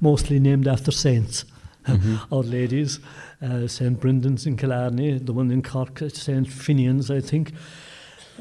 mostly 0.00 0.40
named 0.40 0.66
after 0.66 0.90
saints. 0.90 1.44
Our 2.32 2.42
ladies, 2.42 3.00
uh, 3.42 3.66
St 3.66 3.98
Brendan's 3.98 4.46
in 4.46 4.56
Killarney, 4.56 5.18
the 5.18 5.32
one 5.32 5.50
in 5.50 5.62
Cork, 5.62 5.98
St 5.98 6.46
Finian's, 6.46 7.10
I 7.10 7.20
think, 7.20 7.52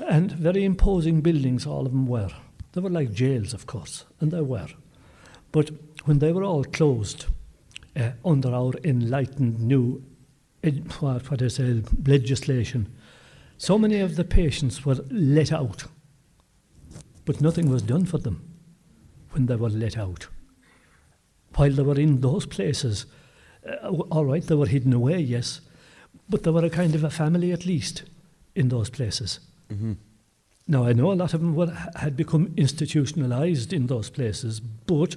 and 0.07 0.31
very 0.31 0.65
imposing 0.65 1.21
buildings. 1.21 1.65
All 1.65 1.85
of 1.85 1.91
them 1.91 2.07
were. 2.07 2.29
They 2.73 2.81
were 2.81 2.89
like 2.89 3.13
jails, 3.13 3.53
of 3.53 3.65
course, 3.65 4.05
and 4.19 4.31
they 4.31 4.41
were. 4.41 4.67
But 5.51 5.71
when 6.05 6.19
they 6.19 6.31
were 6.31 6.43
all 6.43 6.63
closed, 6.63 7.25
uh, 7.95 8.11
under 8.23 8.53
our 8.53 8.73
enlightened 8.83 9.59
new 9.59 10.03
what, 10.99 11.31
what 11.31 11.41
I 11.41 11.47
say, 11.47 11.81
legislation, 12.05 12.93
so 13.57 13.77
many 13.77 13.99
of 13.99 14.15
the 14.15 14.23
patients 14.23 14.85
were 14.85 14.97
let 15.09 15.51
out, 15.51 15.85
but 17.25 17.41
nothing 17.41 17.69
was 17.69 17.81
done 17.81 18.05
for 18.05 18.17
them 18.17 18.41
when 19.31 19.45
they 19.45 19.55
were 19.55 19.69
let 19.69 19.97
out. 19.97 20.27
While 21.55 21.71
they 21.71 21.83
were 21.83 21.99
in 21.99 22.21
those 22.21 22.45
places, 22.45 23.05
uh, 23.67 23.89
all 23.89 24.25
right, 24.25 24.45
they 24.45 24.55
were 24.55 24.67
hidden 24.67 24.93
away, 24.93 25.19
yes, 25.19 25.61
but 26.29 26.43
they 26.43 26.51
were 26.51 26.65
a 26.65 26.69
kind 26.69 26.95
of 26.95 27.03
a 27.03 27.09
family 27.09 27.51
at 27.51 27.65
least 27.65 28.03
in 28.55 28.69
those 28.69 28.89
places. 28.89 29.39
Now, 30.67 30.85
I 30.85 30.93
know 30.93 31.11
a 31.11 31.13
lot 31.13 31.33
of 31.33 31.41
them 31.41 31.55
were, 31.55 31.75
had 31.95 32.15
become 32.15 32.53
institutionalized 32.55 33.73
in 33.73 33.87
those 33.87 34.09
places, 34.09 34.59
but 34.59 35.15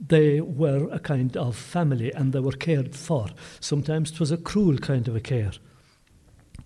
they 0.00 0.40
were 0.40 0.88
a 0.90 0.98
kind 0.98 1.36
of 1.36 1.56
family 1.56 2.12
and 2.12 2.32
they 2.32 2.40
were 2.40 2.52
cared 2.52 2.94
for. 2.94 3.28
Sometimes 3.60 4.12
it 4.12 4.20
was 4.20 4.32
a 4.32 4.36
cruel 4.36 4.78
kind 4.78 5.06
of 5.08 5.16
a 5.16 5.20
care. 5.20 5.52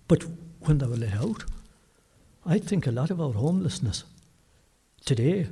But 0.07 0.23
when 0.61 0.77
they 0.77 0.85
were 0.85 0.95
let 0.95 1.15
out, 1.15 1.43
I 2.45 2.59
think 2.59 2.87
a 2.87 2.91
lot 2.91 3.11
of 3.11 3.19
our 3.19 3.33
homelessness 3.33 4.03
today 5.05 5.49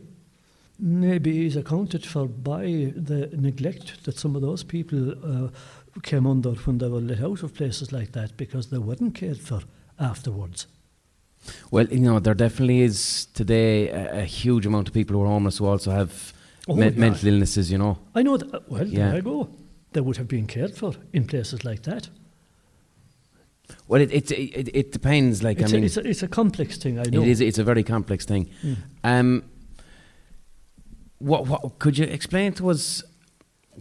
maybe 0.82 1.46
is 1.46 1.56
accounted 1.56 2.06
for 2.06 2.28
by 2.28 2.92
the 2.96 3.30
neglect 3.38 4.04
that 4.06 4.18
some 4.18 4.36
of 4.36 4.42
those 4.42 4.64
people 4.64 5.12
uh, 5.24 5.50
came 6.02 6.26
under 6.26 6.52
when 6.52 6.80
they 6.80 6.88
were 6.88 7.00
let 7.02 7.22
out 7.22 7.44
of 7.44 7.54
places 7.54 7.92
like 7.92 8.12
that 8.14 8.36
because 8.38 8.68
they 8.72 8.78
weren't 8.80 9.14
cared 9.14 9.38
for 9.40 9.62
afterwards. 10.00 10.66
Well, 11.72 11.88
you 11.88 12.00
know, 12.00 12.20
there 12.20 12.34
definitely 12.34 12.82
is 12.82 13.28
today 13.34 13.90
a, 13.90 14.22
a 14.22 14.26
huge 14.26 14.66
amount 14.66 14.88
of 14.88 14.94
people 14.94 15.16
who 15.16 15.24
are 15.24 15.28
homeless 15.28 15.58
who 15.60 15.66
also 15.68 15.92
have 15.92 16.34
Oh, 16.68 16.76
me- 16.76 16.86
yeah. 16.86 16.92
mental 16.96 17.28
illnesses, 17.28 17.72
you 17.72 17.78
know. 17.80 17.98
I 18.14 18.22
know 18.22 18.38
that, 18.38 18.70
well, 18.70 18.86
Yeah. 18.88 19.08
there 19.10 19.18
I 19.18 19.22
go. 19.22 19.50
They 19.94 20.02
would 20.02 20.18
have 20.18 20.28
been 20.28 20.46
cared 20.48 20.76
for 20.78 20.94
in 21.14 21.26
places 21.26 21.66
like 21.66 21.82
that. 21.84 22.10
Well, 23.88 24.02
it, 24.02 24.12
it, 24.12 24.32
it, 24.32 24.70
it 24.76 24.92
depends. 24.92 25.42
Like, 25.44 25.60
It's, 25.60 25.72
I 25.72 25.76
mean, 25.76 25.84
a, 25.84 25.86
it's, 25.88 25.98
a, 25.98 26.08
it's 26.08 26.24
a 26.24 26.28
complex 26.28 26.78
thing, 26.78 27.00
I 27.00 27.04
know. 27.04 27.22
it 27.24 27.28
is, 27.28 27.42
it's 27.42 27.58
a 27.58 27.64
very 27.64 27.84
complex 27.84 28.26
thing. 28.26 28.50
Um, 29.04 29.44
what, 31.22 31.48
what, 31.48 31.80
could 31.80 31.98
you 31.98 32.06
explain 32.06 32.54
to 32.54 32.70
us 32.70 33.04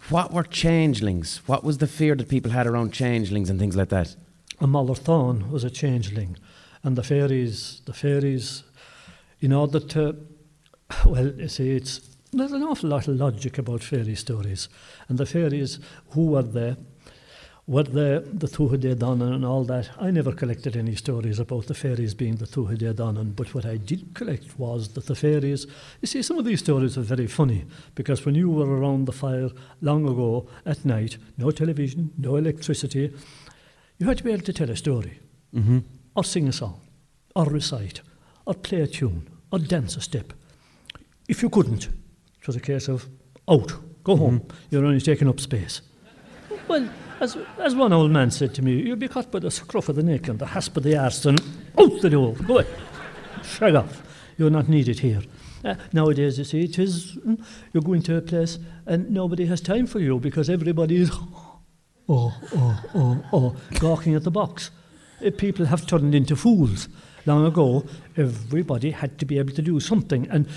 what 0.08 0.32
were 0.32 0.44
changelings? 0.44 1.40
What 1.46 1.64
was 1.64 1.78
the 1.78 1.86
fear 1.86 2.14
that 2.14 2.28
people 2.28 2.52
had 2.52 2.66
around 2.66 2.92
changelings 2.92 3.50
and 3.50 3.58
things 3.58 3.76
like 3.76 3.88
that? 3.88 4.14
A 4.60 4.66
malartán 4.66 5.50
was 5.50 5.64
a 5.64 5.70
changeling, 5.70 6.36
and 6.82 6.96
the 6.96 7.02
fairies, 7.02 7.82
the 7.86 7.92
fairies, 7.92 8.62
in 9.40 9.52
order 9.52 9.80
to, 9.80 10.16
well, 11.04 11.28
you 11.28 11.48
see, 11.48 11.70
it's 11.70 12.00
there's 12.32 12.52
an 12.52 12.62
awful 12.62 12.90
lot 12.90 13.08
of 13.08 13.16
logic 13.16 13.58
about 13.58 13.82
fairy 13.82 14.14
stories, 14.14 14.68
and 15.08 15.18
the 15.18 15.26
fairies 15.26 15.80
who 16.10 16.26
were 16.26 16.42
there, 16.42 16.76
were 17.70 17.84
there 17.84 18.18
the 18.18 18.48
Tuatha 18.48 18.96
Danann 18.96 19.32
and 19.32 19.44
all 19.44 19.62
that. 19.62 19.90
I 19.96 20.10
never 20.10 20.32
collected 20.32 20.76
any 20.76 20.96
stories 20.96 21.38
about 21.38 21.66
the 21.68 21.74
fairies 21.74 22.14
being 22.14 22.34
the 22.34 22.46
Tuatha 22.46 22.92
Danann, 22.92 23.36
but 23.36 23.54
what 23.54 23.64
I 23.64 23.76
did 23.76 24.12
collect 24.12 24.58
was 24.58 24.88
that 24.94 25.06
the 25.06 25.14
fairies. 25.14 25.68
You 26.00 26.08
see, 26.08 26.20
some 26.20 26.36
of 26.36 26.44
these 26.44 26.58
stories 26.58 26.98
are 26.98 27.02
very 27.02 27.28
funny 27.28 27.66
because 27.94 28.26
when 28.26 28.34
you 28.34 28.50
were 28.50 28.66
around 28.66 29.04
the 29.04 29.12
fire 29.12 29.50
long 29.80 30.04
ago 30.04 30.48
at 30.66 30.84
night, 30.84 31.16
no 31.38 31.52
television, 31.52 32.10
no 32.18 32.34
electricity, 32.34 33.14
you 33.98 34.08
had 34.08 34.18
to 34.18 34.24
be 34.24 34.32
able 34.32 34.42
to 34.42 34.52
tell 34.52 34.70
a 34.70 34.74
story, 34.74 35.20
mm-hmm. 35.54 35.78
or 36.16 36.24
sing 36.24 36.48
a 36.48 36.52
song, 36.52 36.80
or 37.36 37.44
recite, 37.44 38.00
or 38.46 38.54
play 38.54 38.80
a 38.80 38.88
tune, 38.88 39.28
or 39.52 39.60
dance 39.60 39.96
a 39.96 40.00
step. 40.00 40.32
If 41.28 41.40
you 41.40 41.48
couldn't, 41.48 41.84
it 41.84 42.48
was 42.48 42.56
a 42.56 42.60
case 42.60 42.88
of 42.88 43.08
out, 43.48 43.74
go 44.02 44.16
home, 44.16 44.40
mm-hmm. 44.40 44.56
you're 44.70 44.84
only 44.84 45.00
taking 45.00 45.28
up 45.28 45.38
space. 45.38 45.82
Well, 46.66 46.88
as, 47.20 47.36
as 47.58 47.74
one 47.74 47.92
old 47.92 48.10
man 48.10 48.30
said 48.30 48.54
to 48.54 48.62
me, 48.62 48.82
you'll 48.82 48.96
be 48.96 49.08
caught 49.08 49.30
by 49.30 49.38
the 49.38 49.50
scruff 49.50 49.88
of 49.88 49.96
the 49.96 50.02
neck 50.02 50.28
and 50.28 50.38
the 50.38 50.46
hasp 50.46 50.76
of 50.76 50.82
the 50.82 50.96
arse 50.96 51.26
and 51.26 51.40
out 51.78 52.00
the 52.00 52.10
door, 52.10 52.34
go 52.46 52.54
away, 52.54 52.66
shag 53.42 53.74
off, 53.74 54.02
you're 54.36 54.50
not 54.50 54.68
needed 54.68 55.00
here. 55.00 55.22
Uh, 55.64 55.74
nowadays, 55.92 56.38
you 56.38 56.44
see, 56.44 56.64
it 56.64 56.78
is, 56.78 57.16
mm, 57.16 57.42
you 57.72 57.80
go 57.82 57.92
into 57.92 58.16
a 58.16 58.22
place 58.22 58.58
and 58.86 59.10
nobody 59.10 59.44
has 59.46 59.60
time 59.60 59.86
for 59.86 59.98
you 60.00 60.18
because 60.18 60.48
everybody 60.48 60.96
is 60.96 61.10
oh, 62.08 62.34
oh, 62.56 62.84
oh, 62.94 63.24
oh, 63.32 63.56
gawking 63.78 64.14
at 64.14 64.24
the 64.24 64.30
box. 64.30 64.70
Uh, 65.24 65.30
People 65.30 65.66
have 65.66 65.86
turned 65.86 66.14
into 66.14 66.34
fools. 66.34 66.88
Long 67.26 67.44
ago, 67.44 67.84
everybody 68.16 68.92
had 68.92 69.18
to 69.18 69.26
be 69.26 69.38
able 69.38 69.52
to 69.52 69.60
do 69.60 69.78
something. 69.78 70.26
And 70.30 70.48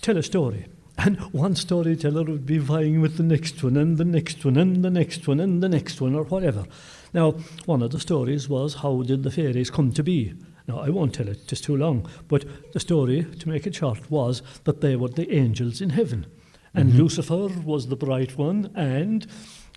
tell 0.00 0.16
a 0.16 0.22
story. 0.22 0.66
And 0.98 1.18
one 1.32 1.54
storyteller 1.54 2.24
would 2.24 2.46
be 2.46 2.58
vying 2.58 3.00
with 3.00 3.16
the 3.16 3.22
next 3.22 3.62
one, 3.62 3.76
and 3.76 3.98
the 3.98 4.04
next 4.04 4.44
one, 4.44 4.56
and 4.56 4.84
the 4.84 4.90
next 4.90 5.28
one, 5.28 5.40
and 5.40 5.62
the 5.62 5.68
next 5.68 6.00
one, 6.00 6.14
or 6.14 6.24
whatever. 6.24 6.64
Now, 7.12 7.32
one 7.66 7.82
of 7.82 7.92
the 7.92 8.00
stories 8.00 8.48
was 8.48 8.76
how 8.76 9.02
did 9.02 9.22
the 9.22 9.30
fairies 9.30 9.70
come 9.70 9.92
to 9.92 10.02
be? 10.02 10.34
Now, 10.66 10.80
I 10.80 10.88
won't 10.88 11.14
tell 11.14 11.28
it, 11.28 11.52
it's 11.52 11.60
too 11.60 11.76
long. 11.76 12.08
But 12.28 12.72
the 12.72 12.80
story, 12.80 13.24
to 13.24 13.48
make 13.48 13.66
it 13.66 13.74
short, 13.74 14.10
was 14.10 14.42
that 14.64 14.80
they 14.80 14.96
were 14.96 15.08
the 15.08 15.32
angels 15.32 15.80
in 15.80 15.90
heaven. 15.90 16.26
And 16.74 16.90
mm-hmm. 16.90 16.98
Lucifer 16.98 17.48
was 17.64 17.86
the 17.86 17.96
bright 17.96 18.36
one, 18.36 18.70
and 18.74 19.26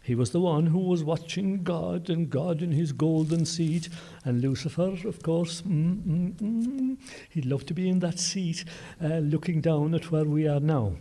he 0.04 0.16
was 0.16 0.32
the 0.32 0.40
one 0.40 0.68
who 0.68 0.80
was 0.80 1.04
watching 1.04 1.64
God 1.64 2.10
and 2.10 2.30
God 2.30 2.62
in 2.62 2.72
his 2.72 2.94
golden 2.94 3.46
seat. 3.46 3.90
And 4.26 4.42
Lucifer, 4.42 4.96
of 5.08 5.22
course, 5.22 5.62
mm, 5.62 6.02
mm, 6.02 6.34
mm, 6.36 6.98
he'd 7.30 7.46
love 7.46 7.66
to 7.68 7.74
be 7.74 7.88
in 7.88 8.00
that 8.00 8.20
seat 8.20 8.66
uh, 9.04 9.20
looking 9.20 9.62
down 9.62 9.94
at 9.94 10.12
where 10.12 10.26
we 10.26 10.48
are 10.48 10.60
now. 10.60 10.94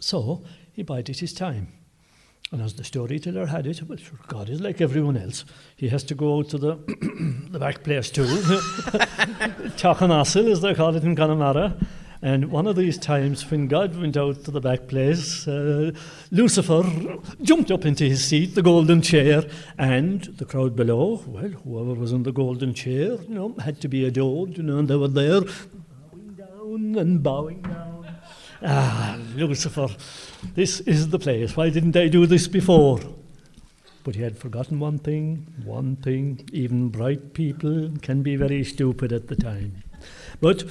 So 0.00 0.42
he 0.72 0.82
bided 0.82 1.20
his 1.20 1.32
time. 1.32 1.68
And 2.52 2.60
as 2.60 2.74
the 2.74 2.82
storyteller 2.82 3.46
had 3.46 3.66
it, 3.66 3.80
well, 3.88 3.98
God 4.26 4.50
is 4.50 4.60
like 4.60 4.80
everyone 4.80 5.16
else. 5.16 5.44
He 5.76 5.88
has 5.88 6.02
to 6.04 6.16
go 6.16 6.38
out 6.38 6.48
to 6.48 6.58
the, 6.58 6.76
the 7.50 7.60
back 7.60 7.84
place 7.84 8.10
too. 8.10 8.24
Tachanasil, 9.78 10.50
as 10.50 10.60
they 10.60 10.74
call 10.74 10.96
it 10.96 11.04
in 11.04 11.14
Connemara. 11.14 11.76
And 12.22 12.50
one 12.50 12.66
of 12.66 12.76
these 12.76 12.98
times 12.98 13.48
when 13.50 13.68
God 13.68 13.96
went 13.96 14.16
out 14.16 14.44
to 14.44 14.50
the 14.50 14.60
back 14.60 14.88
place, 14.88 15.46
uh, 15.46 15.92
Lucifer 16.32 16.82
jumped 17.40 17.70
up 17.70 17.86
into 17.86 18.04
his 18.04 18.24
seat, 18.24 18.54
the 18.54 18.62
golden 18.62 19.00
chair, 19.00 19.44
and 19.78 20.22
the 20.24 20.44
crowd 20.44 20.76
below, 20.76 21.22
well, 21.26 21.48
whoever 21.48 21.94
was 21.94 22.12
in 22.12 22.24
the 22.24 22.32
golden 22.32 22.74
chair, 22.74 23.14
you 23.22 23.34
know, 23.34 23.54
had 23.62 23.80
to 23.80 23.88
be 23.88 24.04
adored, 24.04 24.58
you 24.58 24.64
know, 24.64 24.78
and 24.78 24.88
they 24.88 24.96
were 24.96 25.08
there 25.08 25.40
bowing 25.40 26.34
down 26.36 26.98
and 26.98 27.22
bowing 27.22 27.62
down. 27.62 27.89
Ah, 28.62 29.18
Lucifer, 29.36 29.88
this 30.54 30.80
is 30.80 31.08
the 31.08 31.18
place. 31.18 31.56
Why 31.56 31.70
didn't 31.70 31.96
I 31.96 32.08
do 32.08 32.26
this 32.26 32.46
before? 32.46 33.00
But 34.04 34.14
he 34.14 34.22
had 34.22 34.36
forgotten 34.36 34.80
one 34.80 34.98
thing, 34.98 35.46
one 35.64 35.96
thing. 35.96 36.46
Even 36.52 36.88
bright 36.88 37.32
people 37.32 37.90
can 38.02 38.22
be 38.22 38.36
very 38.36 38.64
stupid 38.64 39.12
at 39.12 39.28
the 39.28 39.36
time. 39.36 39.82
But 40.40 40.64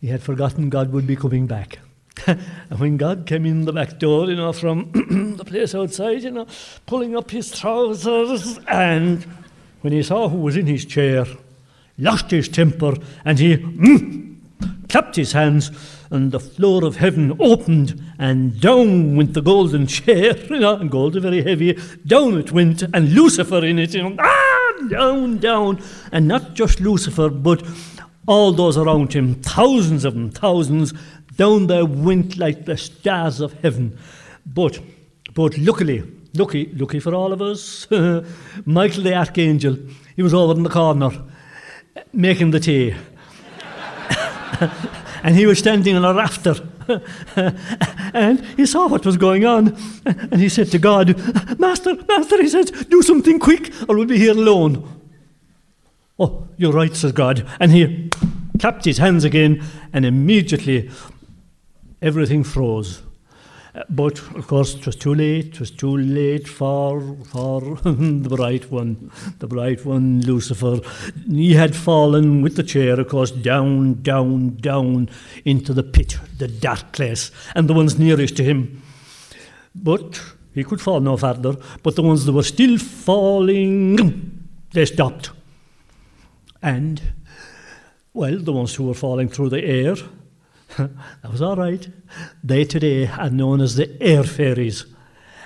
he 0.00 0.08
had 0.08 0.22
forgotten 0.22 0.70
God 0.70 0.92
would 0.92 1.06
be 1.06 1.16
coming 1.16 1.46
back. 1.46 1.78
and 2.26 2.78
when 2.78 2.96
God 2.96 3.26
came 3.26 3.44
in 3.44 3.64
the 3.64 3.72
back 3.72 3.98
door, 3.98 4.28
you 4.28 4.36
know, 4.36 4.52
from 4.52 4.90
the 5.36 5.44
place 5.44 5.74
outside, 5.74 6.22
you 6.22 6.30
know, 6.30 6.46
pulling 6.86 7.16
up 7.16 7.30
his 7.30 7.50
trousers, 7.50 8.58
and 8.66 9.24
when 9.82 9.92
he 9.92 10.02
saw 10.02 10.28
who 10.28 10.38
was 10.38 10.56
in 10.56 10.66
his 10.66 10.84
chair, 10.84 11.26
lost 11.98 12.30
his 12.30 12.48
temper, 12.48 12.94
and 13.24 13.38
he 13.38 13.56
mm, 13.56 14.36
clapped 14.88 15.16
his 15.16 15.32
hands, 15.32 15.70
and 16.10 16.32
the 16.32 16.40
floor 16.40 16.84
of 16.84 16.96
heaven 16.96 17.36
opened, 17.40 18.00
and 18.18 18.60
down 18.60 19.16
went 19.16 19.34
the 19.34 19.42
golden 19.42 19.86
chair, 19.86 20.36
you 20.36 20.58
know, 20.58 20.76
and 20.76 20.90
very 20.90 21.42
heavy, 21.42 21.78
down 22.06 22.38
it 22.38 22.52
went, 22.52 22.82
and 22.82 23.12
Lucifer 23.12 23.64
in 23.64 23.78
it, 23.78 23.94
you 23.94 24.02
know, 24.02 24.16
ah, 24.18 24.72
down, 24.88 25.38
down, 25.38 25.82
and 26.12 26.26
not 26.26 26.54
just 26.54 26.80
Lucifer, 26.80 27.28
but 27.28 27.62
all 28.26 28.52
those 28.52 28.76
around 28.76 29.12
him, 29.12 29.34
thousands 29.36 30.04
of 30.04 30.14
them, 30.14 30.30
thousands, 30.30 30.92
down 31.36 31.66
there 31.66 31.86
went 31.86 32.36
like 32.36 32.64
the 32.64 32.76
stars 32.76 33.40
of 33.40 33.52
heaven. 33.60 33.98
But, 34.44 34.80
but 35.34 35.56
luckily, 35.58 36.02
lucky, 36.34 36.70
lucky 36.74 37.00
for 37.00 37.14
all 37.14 37.32
of 37.32 37.40
us, 37.40 37.86
Michael 38.64 39.02
the 39.02 39.14
Archangel, 39.14 39.78
he 40.16 40.22
was 40.22 40.34
over 40.34 40.54
in 40.54 40.62
the 40.62 40.70
corner 40.70 41.10
making 42.12 42.50
the 42.50 42.60
tea. 42.60 42.94
and 45.22 45.36
he 45.36 45.46
was 45.46 45.58
standing 45.58 45.96
on 45.96 46.04
a 46.04 46.14
rafter. 46.14 46.54
and 48.14 48.44
he 48.56 48.66
saw 48.66 48.88
what 48.88 49.04
was 49.04 49.16
going 49.16 49.44
on. 49.44 49.76
And 50.04 50.40
he 50.40 50.48
said 50.48 50.68
to 50.68 50.78
God, 50.78 51.16
Master, 51.58 51.94
Master, 52.08 52.40
he 52.40 52.48
says, 52.48 52.70
do 52.70 53.02
something 53.02 53.38
quick 53.38 53.72
or 53.88 53.96
we'll 53.96 54.06
be 54.06 54.18
here 54.18 54.32
alone. 54.32 54.88
Oh, 56.18 56.48
you're 56.56 56.72
right, 56.72 56.94
says 56.94 57.12
God. 57.12 57.46
And 57.60 57.72
he 57.72 58.10
clapped 58.58 58.84
his 58.84 58.98
hands 58.98 59.24
again, 59.24 59.62
and 59.92 60.04
immediately 60.04 60.90
everything 62.02 62.44
froze. 62.44 63.02
Uh, 63.74 63.82
but 63.90 64.18
of 64.34 64.46
course, 64.46 64.74
it 64.74 64.86
was 64.86 64.96
too 64.96 65.14
late. 65.14 65.46
It 65.46 65.60
was 65.60 65.70
too 65.70 65.96
late 65.96 66.48
for 66.48 67.16
for 67.26 67.60
the 67.84 68.28
bright 68.28 68.70
one, 68.70 69.10
the 69.38 69.46
bright 69.46 69.84
one, 69.84 70.22
Lucifer. 70.22 70.80
He 71.28 71.54
had 71.54 71.76
fallen 71.76 72.42
with 72.42 72.56
the 72.56 72.62
chair, 72.62 72.98
of 72.98 73.08
course, 73.08 73.30
down, 73.30 74.02
down, 74.02 74.56
down 74.56 75.10
into 75.44 75.74
the 75.74 75.82
pit, 75.82 76.18
the 76.38 76.48
dark 76.48 76.92
place, 76.92 77.30
and 77.54 77.68
the 77.68 77.74
ones 77.74 77.98
nearest 77.98 78.36
to 78.36 78.44
him. 78.44 78.82
But 79.74 80.20
he 80.54 80.64
could 80.64 80.80
fall 80.80 81.00
no 81.00 81.16
further. 81.16 81.56
But 81.82 81.94
the 81.94 82.02
ones 82.02 82.24
that 82.24 82.32
were 82.32 82.42
still 82.42 82.78
falling, 82.78 84.48
they 84.72 84.86
stopped. 84.86 85.30
And, 86.62 87.00
well, 88.12 88.38
the 88.38 88.52
ones 88.52 88.74
who 88.74 88.86
were 88.88 88.94
falling 88.94 89.28
through 89.28 89.50
the 89.50 89.64
air, 89.64 89.94
that 91.22 91.32
was 91.32 91.42
all 91.42 91.56
right. 91.56 91.88
They 92.44 92.64
today 92.64 93.08
are 93.08 93.30
known 93.30 93.60
as 93.60 93.74
the 93.74 94.00
air 94.00 94.22
fairies. 94.22 94.86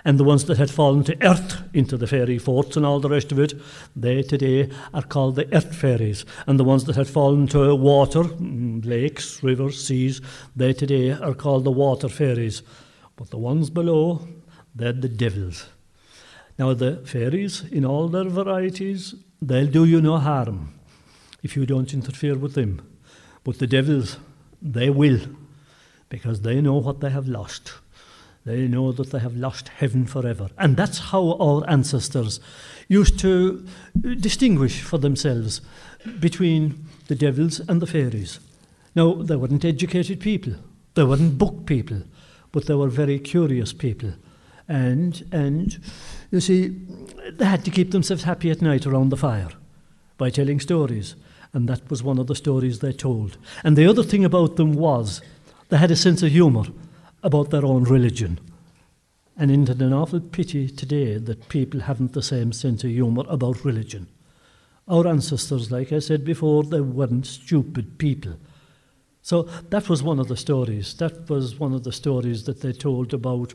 And 0.04 0.18
the 0.18 0.24
ones 0.24 0.44
that 0.46 0.58
had 0.58 0.70
fallen 0.70 1.04
to 1.04 1.26
earth 1.26 1.62
into 1.72 1.96
the 1.96 2.06
fairy 2.06 2.36
forts 2.36 2.76
and 2.76 2.84
all 2.84 3.00
the 3.00 3.08
rest 3.08 3.32
of 3.32 3.38
it, 3.38 3.54
they 3.94 4.22
today 4.22 4.68
are 4.92 5.02
called 5.02 5.36
the 5.36 5.54
earth 5.54 5.74
fairies. 5.74 6.24
And 6.46 6.58
the 6.58 6.64
ones 6.64 6.84
that 6.84 6.96
had 6.96 7.08
fallen 7.08 7.46
to 7.48 7.74
water, 7.74 8.24
mm, 8.24 8.84
lakes, 8.84 9.42
rivers, 9.42 9.86
seas, 9.86 10.20
they 10.54 10.72
today 10.72 11.12
are 11.12 11.34
called 11.34 11.64
the 11.64 11.70
water 11.70 12.08
fairies. 12.08 12.62
But 13.16 13.30
the 13.30 13.38
ones 13.38 13.70
below, 13.70 14.26
they're 14.74 14.92
the 14.92 15.08
devils. 15.08 15.68
Now, 16.58 16.74
the 16.74 16.96
fairies, 17.06 17.62
in 17.70 17.84
all 17.84 18.08
their 18.08 18.28
varieties, 18.28 19.14
they'll 19.40 19.66
do 19.66 19.84
you 19.84 20.02
no 20.02 20.18
harm 20.18 20.74
if 21.42 21.56
you 21.56 21.64
don't 21.64 21.94
interfere 21.94 22.36
with 22.36 22.54
them. 22.54 22.82
But 23.44 23.58
the 23.58 23.66
devils, 23.66 24.18
they 24.62 24.90
will, 24.90 25.20
because 26.08 26.42
they 26.42 26.60
know 26.60 26.76
what 26.76 27.00
they 27.00 27.10
have 27.10 27.28
lost. 27.28 27.72
They 28.44 28.66
know 28.66 28.92
that 28.92 29.10
they 29.10 29.20
have 29.20 29.36
lost 29.36 29.68
heaven 29.68 30.06
forever. 30.06 30.48
And 30.58 30.76
that's 30.76 30.98
how 30.98 31.36
our 31.38 31.68
ancestors 31.68 32.40
used 32.88 33.18
to 33.20 33.64
distinguish 34.18 34.82
for 34.82 34.98
themselves 34.98 35.60
between 36.18 36.86
the 37.08 37.14
devils 37.14 37.60
and 37.60 37.80
the 37.80 37.86
fairies. 37.86 38.40
Now, 38.94 39.14
they 39.14 39.36
weren't 39.36 39.64
educated 39.64 40.20
people, 40.20 40.54
they 40.94 41.04
weren't 41.04 41.38
book 41.38 41.66
people, 41.66 42.02
but 42.50 42.66
they 42.66 42.74
were 42.74 42.88
very 42.88 43.18
curious 43.18 43.72
people. 43.72 44.12
And, 44.68 45.24
and 45.32 45.78
you 46.30 46.40
see, 46.40 46.76
they 47.32 47.44
had 47.44 47.64
to 47.64 47.70
keep 47.70 47.90
themselves 47.90 48.24
happy 48.24 48.50
at 48.50 48.62
night 48.62 48.86
around 48.86 49.10
the 49.10 49.16
fire 49.16 49.50
by 50.18 50.30
telling 50.30 50.60
stories. 50.60 51.14
And 51.52 51.68
that 51.68 51.90
was 51.90 52.02
one 52.02 52.18
of 52.18 52.26
the 52.26 52.34
stories 52.34 52.78
they 52.78 52.92
told. 52.92 53.36
And 53.62 53.76
the 53.76 53.86
other 53.86 54.02
thing 54.02 54.24
about 54.24 54.56
them 54.56 54.74
was 54.74 55.20
they 55.68 55.76
had 55.76 55.90
a 55.90 55.96
sense 55.96 56.22
of 56.22 56.30
humour 56.30 56.64
about 57.22 57.50
their 57.50 57.64
own 57.64 57.84
religion. 57.84 58.40
And 59.36 59.50
into 59.50 59.72
an 59.72 59.92
awful 59.92 60.20
pity 60.20 60.68
today 60.68 61.18
that 61.18 61.48
people 61.48 61.80
haven't 61.80 62.12
the 62.12 62.22
same 62.22 62.52
sense 62.52 62.84
of 62.84 62.90
humour 62.90 63.24
about 63.28 63.64
religion. 63.64 64.08
Our 64.88 65.06
ancestors, 65.06 65.70
like 65.70 65.92
I 65.92 66.00
said 66.00 66.24
before, 66.24 66.64
they 66.64 66.80
weren't 66.80 67.26
stupid 67.26 67.98
people. 67.98 68.34
So 69.22 69.42
that 69.70 69.88
was 69.88 70.02
one 70.02 70.18
of 70.18 70.28
the 70.28 70.36
stories. 70.36 70.94
That 70.94 71.30
was 71.30 71.58
one 71.58 71.72
of 71.72 71.84
the 71.84 71.92
stories 71.92 72.44
that 72.44 72.60
they 72.60 72.72
told 72.72 73.14
about 73.14 73.54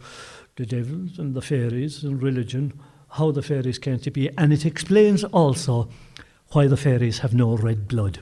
the 0.55 0.65
devils 0.65 1.19
and 1.19 1.35
the 1.35 1.41
fairies 1.41 2.03
and 2.03 2.21
religion, 2.23 2.79
how 3.09 3.31
the 3.31 3.41
fairies 3.41 3.77
came 3.77 3.99
to 3.99 4.11
be. 4.11 4.29
And 4.37 4.53
it 4.53 4.65
explains 4.65 5.23
also 5.25 5.89
why 6.51 6.67
the 6.67 6.77
fairies 6.77 7.19
have 7.19 7.33
no 7.33 7.55
red 7.55 7.87
blood. 7.87 8.19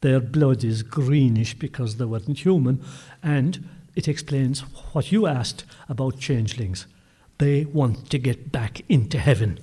Their 0.00 0.20
blood 0.20 0.64
is 0.64 0.82
greenish 0.82 1.54
because 1.54 1.96
they 1.96 2.04
weren't 2.04 2.38
human, 2.40 2.82
and 3.22 3.68
it 3.94 4.08
explains 4.08 4.60
what 4.92 5.12
you 5.12 5.26
asked 5.26 5.64
about 5.88 6.18
changelings. 6.18 6.86
They 7.38 7.64
want 7.64 8.10
to 8.10 8.18
get 8.18 8.52
back 8.52 8.82
into 8.88 9.18
heaven 9.18 9.58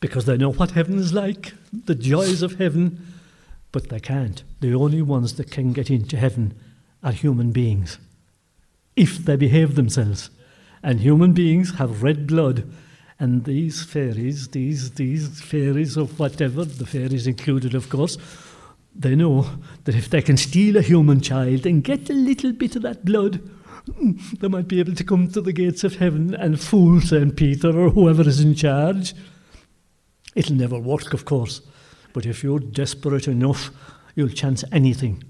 because 0.00 0.26
they 0.26 0.36
know 0.36 0.52
what 0.52 0.72
heaven 0.72 0.98
is 0.98 1.12
like, 1.12 1.54
the 1.72 1.94
joys 1.94 2.42
of 2.42 2.58
heaven, 2.58 3.06
but 3.72 3.88
they 3.88 4.00
can't. 4.00 4.42
The 4.60 4.74
only 4.74 5.02
ones 5.02 5.34
that 5.34 5.50
can 5.50 5.72
get 5.72 5.90
into 5.90 6.16
heaven 6.16 6.54
are 7.02 7.12
human 7.12 7.50
beings 7.52 7.98
if 8.96 9.18
they 9.18 9.36
behave 9.36 9.74
themselves. 9.74 10.30
And 10.82 11.00
human 11.00 11.32
beings 11.32 11.74
have 11.76 12.02
red 12.02 12.26
blood 12.26 12.70
and 13.18 13.44
these 13.44 13.82
fairies, 13.82 14.48
these, 14.48 14.90
these 14.92 15.40
fairies 15.40 15.96
of 15.96 16.18
whatever, 16.18 16.64
the 16.64 16.86
fairies 16.86 17.26
included, 17.26 17.74
of 17.74 17.88
course, 17.88 18.18
they 18.94 19.14
know 19.14 19.46
that 19.84 19.94
if 19.94 20.10
they 20.10 20.22
can 20.22 20.36
steal 20.36 20.76
a 20.76 20.82
human 20.82 21.20
child 21.20 21.66
and 21.66 21.84
get 21.84 22.10
a 22.10 22.14
little 22.14 22.52
bit 22.52 22.76
of 22.76 22.82
that 22.82 23.04
blood, 23.04 23.40
they 24.40 24.48
might 24.48 24.68
be 24.68 24.80
able 24.80 24.94
to 24.94 25.04
come 25.04 25.28
to 25.28 25.40
the 25.40 25.52
gates 25.52 25.84
of 25.84 25.96
heaven 25.96 26.34
and 26.34 26.60
fool 26.60 27.00
St. 27.00 27.36
Peter 27.36 27.78
or 27.78 27.90
whoever 27.90 28.22
is 28.22 28.40
in 28.40 28.54
charge. 28.54 29.14
It'll 30.34 30.56
never 30.56 30.78
work, 30.78 31.14
of 31.14 31.24
course, 31.24 31.62
but 32.12 32.26
if 32.26 32.44
you're 32.44 32.58
desperate 32.58 33.28
enough, 33.28 33.70
you'll 34.14 34.28
chance 34.28 34.64
anything. 34.72 35.24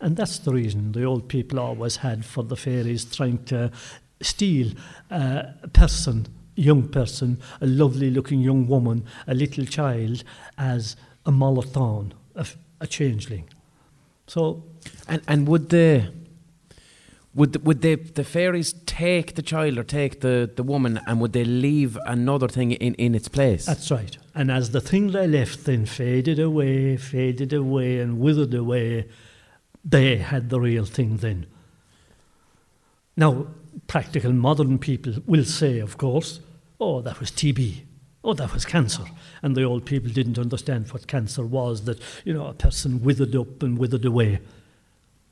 And 0.00 0.16
that's 0.16 0.38
the 0.38 0.52
reason 0.52 0.92
the 0.92 1.04
old 1.04 1.28
people 1.28 1.58
always 1.58 1.96
had 1.96 2.24
for 2.24 2.44
the 2.44 2.56
fairies 2.56 3.04
trying 3.04 3.44
to 3.44 3.70
steal 4.22 4.72
a 5.10 5.68
person, 5.72 6.26
young 6.56 6.88
person, 6.88 7.38
a 7.60 7.66
lovely 7.66 8.10
looking 8.10 8.40
young 8.40 8.66
woman, 8.66 9.04
a 9.26 9.34
little 9.34 9.64
child, 9.64 10.24
as 10.58 10.96
a 11.24 11.30
malartán, 11.30 12.12
a 12.80 12.86
changeling. 12.86 13.44
So, 14.26 14.64
And 15.08 15.22
and 15.28 15.46
would 15.48 15.68
the 15.70 16.12
would 17.34 17.52
the, 17.52 17.58
would 17.60 17.82
the 17.82 17.94
the 17.96 18.24
fairies 18.24 18.74
take 18.86 19.34
the 19.34 19.42
child 19.42 19.78
or 19.78 19.84
take 19.84 20.20
the, 20.20 20.50
the 20.54 20.62
woman 20.62 21.00
and 21.06 21.20
would 21.20 21.32
they 21.32 21.44
leave 21.44 21.98
another 22.06 22.48
thing 22.48 22.72
in, 22.72 22.94
in 22.94 23.14
its 23.14 23.28
place? 23.28 23.66
that's 23.66 23.90
right. 23.90 24.18
And 24.34 24.50
as 24.50 24.70
the 24.70 24.80
thing 24.80 25.12
they 25.12 25.26
left 25.26 25.64
then 25.64 25.86
faded 25.86 26.38
away, 26.38 26.96
faded 26.96 27.52
away, 27.52 28.00
and 28.00 28.18
withered 28.18 28.54
away, 28.54 29.06
they 29.84 30.16
had 30.16 30.50
the 30.50 30.60
real 30.60 30.84
thing 30.84 31.18
then. 31.18 31.46
Now, 33.16 33.46
practical 33.86 34.32
modern 34.32 34.78
people 34.78 35.14
will 35.26 35.44
say, 35.44 35.78
of 35.78 35.96
course, 35.96 36.40
oh, 36.80 37.00
that 37.02 37.20
was 37.20 37.30
TB. 37.30 37.82
Oh, 38.24 38.34
that 38.34 38.52
was 38.52 38.64
cancer. 38.64 39.04
And 39.42 39.54
the 39.56 39.62
old 39.62 39.84
people 39.86 40.10
didn't 40.10 40.38
understand 40.38 40.88
what 40.92 41.06
cancer 41.06 41.44
was, 41.46 41.84
that, 41.84 41.98
you 42.24 42.32
know, 42.34 42.46
a 42.46 42.54
person 42.54 43.02
withered 43.02 43.36
up 43.36 43.62
and 43.62 43.78
withered 43.78 44.04
away. 44.04 44.40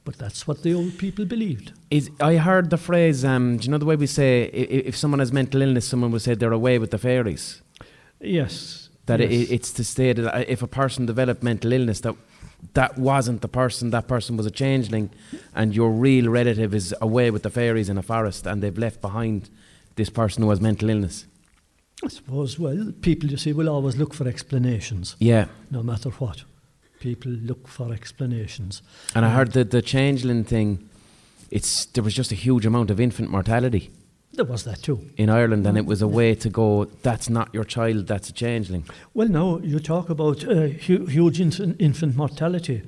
But 0.05 0.19
that's 0.19 0.47
what 0.47 0.63
the 0.63 0.75
old 0.75 0.99
people 0.99 1.25
believed. 1.25 1.73
Is 1.91 2.11
I 2.21 2.37
heard 2.37 2.71
the 2.71 2.77
phrase? 2.77 3.25
Um, 3.25 3.57
do 3.57 3.65
you 3.65 3.71
know 3.71 3.79
the 3.79 3.87
way 3.87 3.97
we 3.97 4.07
say 4.07 4.45
i- 4.45 4.47
i- 4.47 4.85
if 4.91 4.97
someone 4.97 5.19
has 5.19 5.33
mental 5.33 5.61
illness, 5.63 5.87
someone 5.89 6.11
would 6.13 6.23
say 6.23 6.35
they're 6.35 6.53
away 6.53 6.79
with 6.79 6.91
the 6.91 6.99
fairies. 6.99 7.63
Yes. 8.21 8.91
That 9.07 9.21
yes. 9.21 9.31
it, 9.31 9.51
it's 9.55 9.71
to 9.73 9.85
say 9.85 10.13
that 10.13 10.35
uh, 10.35 10.45
if 10.47 10.63
a 10.63 10.67
person 10.67 11.07
developed 11.07 11.43
mental 11.43 11.73
illness, 11.73 12.01
that 12.01 12.15
that 12.75 12.97
wasn't 12.99 13.41
the 13.43 13.49
person. 13.49 13.91
That 13.91 14.07
person 14.09 14.37
was 14.37 14.47
a 14.47 14.51
changeling, 14.51 15.11
and 15.55 15.75
your 15.75 15.91
real 15.91 16.31
relative 16.31 16.75
is 16.75 16.95
away 17.01 17.31
with 17.31 17.43
the 17.43 17.51
fairies 17.51 17.89
in 17.91 17.99
a 17.99 18.03
forest, 18.03 18.47
and 18.47 18.63
they've 18.63 18.79
left 18.79 19.01
behind 19.03 19.51
this 19.97 20.09
person 20.11 20.43
who 20.43 20.51
has 20.51 20.61
mental 20.61 20.89
illness. 20.89 21.27
I 22.05 22.09
suppose, 22.09 22.59
well, 22.59 22.93
people, 23.01 23.31
you 23.31 23.37
see, 23.39 23.53
will 23.53 23.69
always 23.69 23.97
look 23.97 24.13
for 24.15 24.29
explanations, 24.29 25.17
Yeah, 25.19 25.47
no 25.71 25.83
matter 25.83 26.11
what. 26.11 26.45
People 27.01 27.33
look 27.33 27.67
for 27.69 27.93
explanations. 27.93 28.83
and 29.15 29.25
I 29.25 29.31
heard 29.31 29.53
that 29.53 29.71
the 29.71 29.83
changeling 29.83 30.45
thing. 30.45 30.79
It's 31.51 31.85
there 31.87 32.03
was 32.05 32.15
just 32.15 32.33
a 32.33 32.35
huge 32.35 32.67
amount 32.67 32.91
of 32.91 32.99
infant 32.99 33.31
mortality 33.31 33.91
There 34.33 34.45
was 34.47 34.65
that 34.65 34.83
too. 34.83 34.99
in 35.17 35.29
Ireland, 35.31 35.67
and 35.67 35.79
it 35.79 35.87
was 35.87 36.03
a 36.03 36.09
way 36.09 36.35
to 36.35 36.49
go. 36.51 36.87
That's 37.03 37.29
not 37.29 37.49
your 37.55 37.65
child. 37.65 38.07
That's 38.07 38.29
a 38.31 38.33
changeling. 38.33 38.85
Well, 39.15 39.29
now 39.29 39.59
you 39.63 39.79
talk 39.79 40.09
about 40.11 40.45
uh, 40.45 40.69
hu- 40.87 41.07
huge 41.07 41.41
infant, 41.41 41.77
infant 41.81 42.17
mortality. 42.17 42.83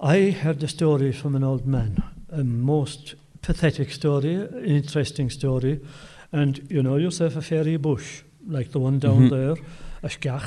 I 0.00 0.30
heard 0.30 0.62
a 0.62 0.68
story 0.68 1.12
from 1.12 1.34
an 1.36 1.44
old 1.44 1.66
man, 1.66 2.02
a 2.30 2.42
most 2.42 3.14
pathetic 3.42 3.92
story, 3.92 4.34
an 4.34 4.64
interesting 4.64 5.30
story. 5.30 5.80
And 6.32 6.66
you 6.70 6.82
know 6.82 6.96
yourself 6.96 7.36
a 7.36 7.42
fairy 7.42 7.76
bush, 7.76 8.22
like 8.46 8.70
the 8.72 8.78
one 8.78 8.98
down 8.98 9.28
Mhm. 9.28 9.30
there, 9.30 9.56
a 10.02 10.08
sceach, 10.08 10.42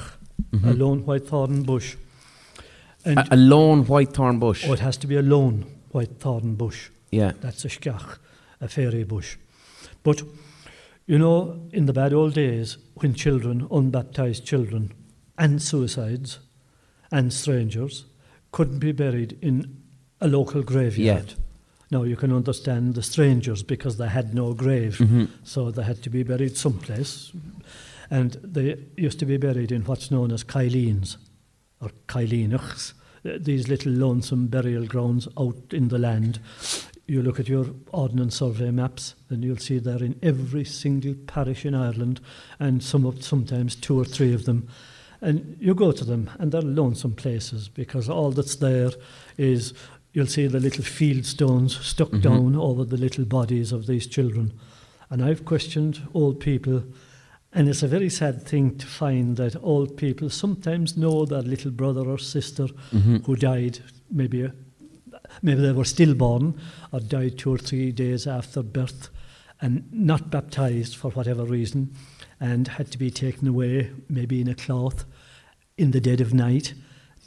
a 0.53 0.55
Mhm. 0.57 0.77
lone 0.79 1.05
white 1.05 1.27
thorn 1.27 1.63
bush. 1.63 1.95
And 3.05 3.19
A, 3.19 3.33
a 3.33 3.35
lone 3.35 3.83
white 3.85 4.13
thorn 4.13 4.39
bush. 4.39 4.65
oh, 4.67 4.73
it 4.73 4.79
has 4.79 4.97
to 4.97 5.07
be 5.07 5.15
a 5.17 5.21
lone 5.21 5.65
white 5.91 6.19
thorn 6.19 6.55
bush. 6.55 6.89
Yeah. 7.11 7.33
That's 7.41 7.65
a 7.65 7.69
sceach, 7.69 8.17
a 8.61 8.67
fairy 8.69 9.03
bush. 9.03 9.35
But, 10.03 10.23
you 11.05 11.17
know, 11.19 11.59
in 11.71 11.85
the 11.85 11.93
bad 11.93 12.13
old 12.13 12.33
days, 12.33 12.77
when 12.95 13.13
children, 13.13 13.67
unbaptized 13.69 14.45
children, 14.45 14.91
and 15.37 15.61
suicides, 15.61 16.39
and 17.11 17.33
strangers, 17.33 18.05
couldn't 18.51 18.79
be 18.79 18.91
buried 18.93 19.37
in 19.41 19.81
a 20.21 20.27
local 20.27 20.63
graveyard. 20.63 21.33
Now, 21.93 22.01
you 22.01 22.15
can 22.15 22.33
understand 22.33 22.95
the 22.95 23.03
strangers 23.03 23.61
because 23.61 23.97
they 23.97 24.07
had 24.07 24.33
no 24.33 24.55
grave, 24.55 24.97
Mhm. 24.97 25.27
so 25.43 25.69
they 25.69 25.83
had 25.83 26.01
to 26.01 26.09
be 26.09 26.23
buried 26.23 26.57
someplace. 26.57 27.31
And 28.09 28.31
they 28.43 28.77
used 28.97 29.19
to 29.19 29.27
be 29.27 29.37
buried 29.37 29.71
in 29.71 29.83
what's 29.83 30.09
known 30.09 30.31
as 30.31 30.43
Kylines, 30.43 31.17
or 31.79 31.91
Kyleenachs, 32.07 32.93
these 33.23 33.67
little 33.67 33.91
lonesome 33.91 34.47
burial 34.47 34.87
grounds 34.87 35.27
out 35.37 35.71
in 35.71 35.89
the 35.89 35.99
land. 35.99 36.39
You 37.05 37.21
look 37.21 37.39
at 37.39 37.47
your 37.47 37.67
Ordnance 37.91 38.37
Survey 38.37 38.71
maps, 38.71 39.13
and 39.29 39.43
you'll 39.43 39.57
see 39.57 39.77
there 39.77 40.01
in 40.03 40.15
every 40.23 40.65
single 40.65 41.13
parish 41.27 41.63
in 41.63 41.75
Ireland, 41.75 42.19
and 42.59 42.81
some 42.81 43.05
of, 43.05 43.23
sometimes 43.23 43.75
two 43.75 43.99
or 43.99 44.05
three 44.05 44.33
of 44.33 44.45
them. 44.45 44.67
And 45.21 45.57
you 45.59 45.75
go 45.75 45.91
to 45.91 46.03
them, 46.03 46.31
and 46.39 46.51
they're 46.51 46.61
lonesome 46.63 47.13
places 47.13 47.69
because 47.69 48.09
all 48.09 48.31
that's 48.31 48.55
there 48.55 48.91
is 49.37 49.73
you'll 50.13 50.27
see 50.27 50.47
the 50.47 50.59
little 50.59 50.83
field 50.83 51.25
stones 51.25 51.75
stuck 51.79 52.11
Mhm. 52.11 52.21
down 52.21 52.55
over 52.55 52.85
the 52.85 52.97
little 52.97 53.25
bodies 53.25 53.71
of 53.71 53.87
these 53.87 54.07
children. 54.07 54.53
And 55.09 55.23
I've 55.23 55.43
questioned 55.45 55.99
old 56.13 56.39
people, 56.39 56.83
and 57.51 57.67
it's 57.67 57.83
a 57.83 57.87
very 57.87 58.09
sad 58.09 58.43
thing 58.43 58.77
to 58.77 58.85
find 58.87 59.37
that 59.37 59.55
old 59.61 59.97
people 59.97 60.29
sometimes 60.29 60.95
know 60.97 61.25
their 61.25 61.41
little 61.41 61.71
brother 61.71 62.01
or 62.07 62.17
sister 62.19 62.67
Mhm. 62.91 63.25
who 63.25 63.35
died 63.35 63.79
maybe 64.11 64.41
a, 64.43 64.53
maybe 65.41 65.61
they 65.61 65.71
were 65.71 65.85
stillborn 65.85 66.53
or 66.91 66.99
died 66.99 67.37
two 67.37 67.51
or 67.51 67.57
three 67.57 67.91
days 67.91 68.27
after 68.27 68.61
birth 68.63 69.09
and 69.61 69.83
not 69.91 70.29
baptized 70.31 70.95
for 70.95 71.11
whatever 71.11 71.45
reason 71.45 71.89
and 72.39 72.67
had 72.67 72.91
to 72.91 72.97
be 72.97 73.09
taken 73.09 73.47
away 73.47 73.89
maybe 74.09 74.41
in 74.41 74.47
a 74.47 74.55
cloth 74.55 75.05
in 75.77 75.91
the 75.91 76.01
dead 76.01 76.21
of 76.21 76.33
night 76.33 76.73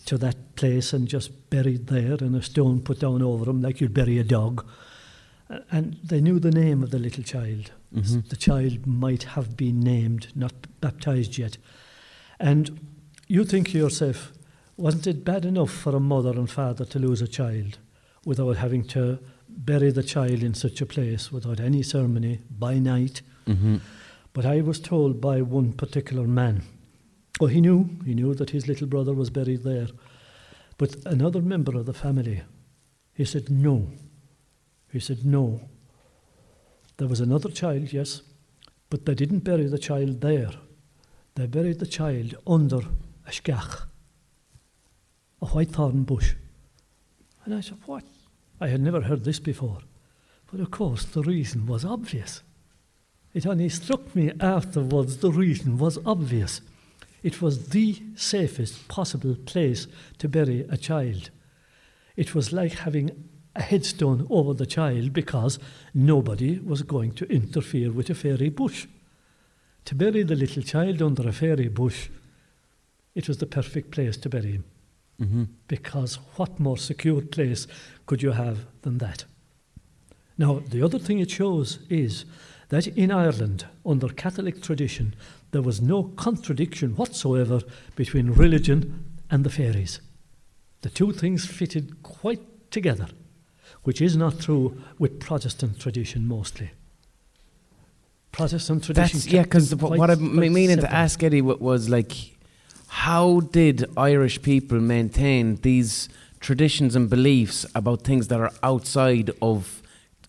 to 0.07 0.19
that 0.19 0.57
place 0.57 0.93
and 0.93 1.07
just 1.09 1.51
buried 1.51 1.87
there 1.89 2.15
and 2.15 2.35
a 2.35 2.43
stone 2.43 2.81
put 2.81 3.01
down 3.01 3.23
over 3.23 3.45
them 3.45 3.61
like 3.63 3.81
you'd 3.81 3.95
bury 3.95 4.19
a 4.19 4.25
dog 4.25 4.65
and 5.71 5.97
they 6.03 6.21
knew 6.21 6.39
the 6.41 6.51
name 6.51 6.83
of 6.83 6.91
the 6.91 6.99
little 6.99 7.23
child 7.25 7.71
Mhm. 7.95 8.29
the 8.29 8.37
child 8.37 8.87
might 8.87 9.23
have 9.35 9.57
been 9.57 9.81
named 9.81 10.29
not 10.35 10.53
baptized 10.81 11.39
yet 11.39 11.57
and 12.41 12.79
you 13.29 13.45
think 13.45 13.71
to 13.71 13.79
yourself 13.79 14.33
wasn't 14.77 15.07
it 15.07 15.25
bad 15.25 15.45
enough 15.45 15.71
for 15.71 15.95
a 15.97 16.01
mother 16.01 16.31
and 16.33 16.51
father 16.51 16.85
to 16.85 16.99
lose 16.99 17.23
a 17.23 17.29
child 17.29 17.79
without 18.25 18.57
having 18.57 18.85
to 18.85 19.19
bury 19.49 19.91
the 19.91 20.03
child 20.03 20.43
in 20.43 20.53
such 20.55 20.81
a 20.81 20.87
place 20.87 21.33
without 21.33 21.61
any 21.61 21.83
ceremony 21.83 22.41
by 22.51 22.79
night? 22.79 23.23
Mhm. 23.47 23.81
But 24.35 24.45
I 24.45 24.61
was 24.61 24.79
told 24.81 25.21
by 25.21 25.41
one 25.41 25.73
particular 25.73 26.27
man, 26.27 26.63
well, 27.41 27.49
he 27.49 27.61
knew, 27.61 27.89
he 28.05 28.15
knew 28.15 28.35
that 28.35 28.51
his 28.51 28.67
little 28.67 28.87
brother 28.87 29.13
was 29.13 29.31
buried 29.31 29.63
there. 29.63 29.89
But 30.79 30.97
another 31.07 31.41
member 31.41 31.77
of 31.77 31.87
the 31.87 31.95
family, 31.95 32.43
he 33.15 33.25
said, 33.25 33.51
no. 33.51 33.91
He 34.93 35.01
said, 35.01 35.25
no. 35.25 35.61
There 36.99 37.09
was 37.09 37.21
another 37.21 37.51
child, 37.51 37.93
yes, 37.93 38.23
but 38.89 39.05
they 39.05 39.15
didn't 39.15 39.41
bury 39.41 39.67
the 39.67 39.79
child 39.79 40.21
there. 40.21 40.53
They 41.35 41.47
buried 41.47 41.79
the 41.79 41.87
child 41.87 42.35
under 42.47 42.81
a 43.27 43.31
sceach, 43.31 43.83
a 45.43 45.47
white 45.47 45.71
thorn 45.73 46.05
bush. 46.05 46.35
And 47.45 47.55
I 47.55 47.61
said, 47.61 47.79
What? 47.85 48.05
I 48.61 48.69
had 48.69 48.81
never 48.81 49.03
heard 49.03 49.25
this 49.25 49.39
before. 49.39 49.81
But 50.51 50.61
of 50.61 50.71
course, 50.71 51.05
the 51.05 51.23
reason 51.23 51.67
was 51.67 51.85
obvious. 51.85 52.43
It 53.35 53.47
only 53.47 53.69
struck 53.69 54.17
me 54.17 54.33
afterwards 54.41 55.19
the 55.19 55.31
reason 55.31 55.77
was 55.77 55.99
obvious. 56.07 56.63
It 57.27 57.43
was 57.43 57.71
the 57.71 58.01
safest 58.15 58.87
possible 58.87 59.35
place 59.35 59.89
to 60.19 60.29
bury 60.29 60.61
a 60.69 60.77
child. 60.77 61.31
It 62.15 62.37
was 62.37 62.53
like 62.53 62.75
having 62.75 63.11
a 63.57 63.63
headstone 63.63 64.29
over 64.31 64.55
the 64.55 64.65
child 64.65 65.13
because 65.13 65.59
nobody 65.93 66.61
was 66.61 66.83
going 66.83 67.15
to 67.15 67.25
interfere 67.27 67.91
with 67.91 68.11
a 68.11 68.15
fairy 68.15 68.49
bush. 68.49 68.87
To 69.87 69.97
bury 69.97 70.23
the 70.23 70.37
little 70.37 70.63
child 70.63 71.03
under 71.03 71.29
a 71.29 71.33
fairy 71.33 71.67
bush, 71.67 72.11
it 73.17 73.27
was 73.27 73.39
the 73.39 73.47
perfect 73.47 73.91
place 73.91 74.17
to 74.19 74.29
bury 74.29 74.53
him 74.53 74.65
Mhm. 75.21 75.49
because 75.67 76.21
what 76.37 76.61
more 76.61 76.79
secure 76.79 77.23
place 77.23 77.67
could 78.07 78.23
you 78.23 78.33
have 78.33 78.59
than 78.83 78.99
that? 78.99 79.25
Now, 80.39 80.61
the 80.61 80.81
other 80.83 81.01
thing 81.01 81.19
it 81.19 81.31
shows 81.33 81.81
is 81.89 82.25
that 82.69 82.87
in 82.87 83.11
Ireland, 83.11 83.67
under 83.85 84.09
Catholic 84.09 84.63
tradition, 84.63 85.15
there 85.57 85.63
was 85.63 85.81
no 85.81 86.03
contradiction 86.17 86.95
whatsoever 86.97 87.63
between 87.95 88.31
religion 88.31 88.79
and 89.31 89.43
the 89.43 89.49
fairies. 89.49 90.03
The 90.83 90.91
two 90.91 91.13
things 91.13 91.47
fitted 91.47 92.03
quite 92.03 92.71
together, 92.71 93.07
which 93.85 94.03
is 94.03 94.19
not 94.19 94.39
true 94.39 94.83
with 94.99 95.19
Protestant 95.19 95.81
tradition 95.81 96.29
mostly. 96.29 96.73
Protestant 98.33 98.85
tradition. 98.85 99.19
That's 99.19 99.27
yeah, 99.27 99.45
because 99.45 99.75
what 99.75 100.11
I'm 100.11 100.37
meaning 100.53 100.77
to 100.77 100.93
ask 100.93 101.23
Eddie 101.23 101.41
wa- 101.41 101.57
was 101.59 101.89
like, 101.89 102.13
how 102.89 103.41
did 103.41 103.87
Irish 103.97 104.43
people 104.43 104.79
maintain 104.79 105.57
these 105.69 106.11
traditions 106.39 106.95
and 106.95 107.09
beliefs 107.09 107.65
about 107.75 108.03
things 108.03 108.29
that 108.29 108.41
are 108.43 108.53
outside 108.63 109.31
of 109.41 109.81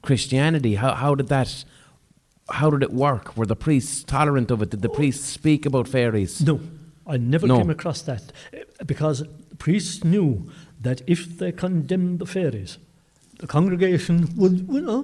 Christianity? 0.01 0.75
How 0.75 0.93
how 0.93 1.15
did 1.15 1.27
that? 1.27 1.65
How 2.49 2.69
did 2.69 2.81
it 2.83 2.93
work? 2.93 3.35
Were 3.35 3.45
the 3.45 3.55
priests 3.55 4.03
tolerant 4.03 4.51
of 4.51 4.61
it? 4.61 4.69
Did 4.69 4.81
the 4.81 4.89
priests 4.89 5.25
speak 5.27 5.65
about 5.65 5.87
fairies? 5.87 6.41
No, 6.41 6.59
I 7.05 7.17
never 7.17 7.47
No. 7.47 7.57
came 7.57 7.69
across 7.69 8.01
that 8.03 8.31
eh, 8.53 8.63
because 8.85 9.23
priests 9.57 10.03
knew 10.03 10.49
that 10.81 11.01
if 11.07 11.37
they 11.37 11.51
condemned 11.51 12.19
the 12.19 12.25
fairies, 12.25 12.77
the 13.39 13.47
congregation 13.47 14.29
would, 14.37 14.67
you 14.71 14.81
know, 14.81 15.01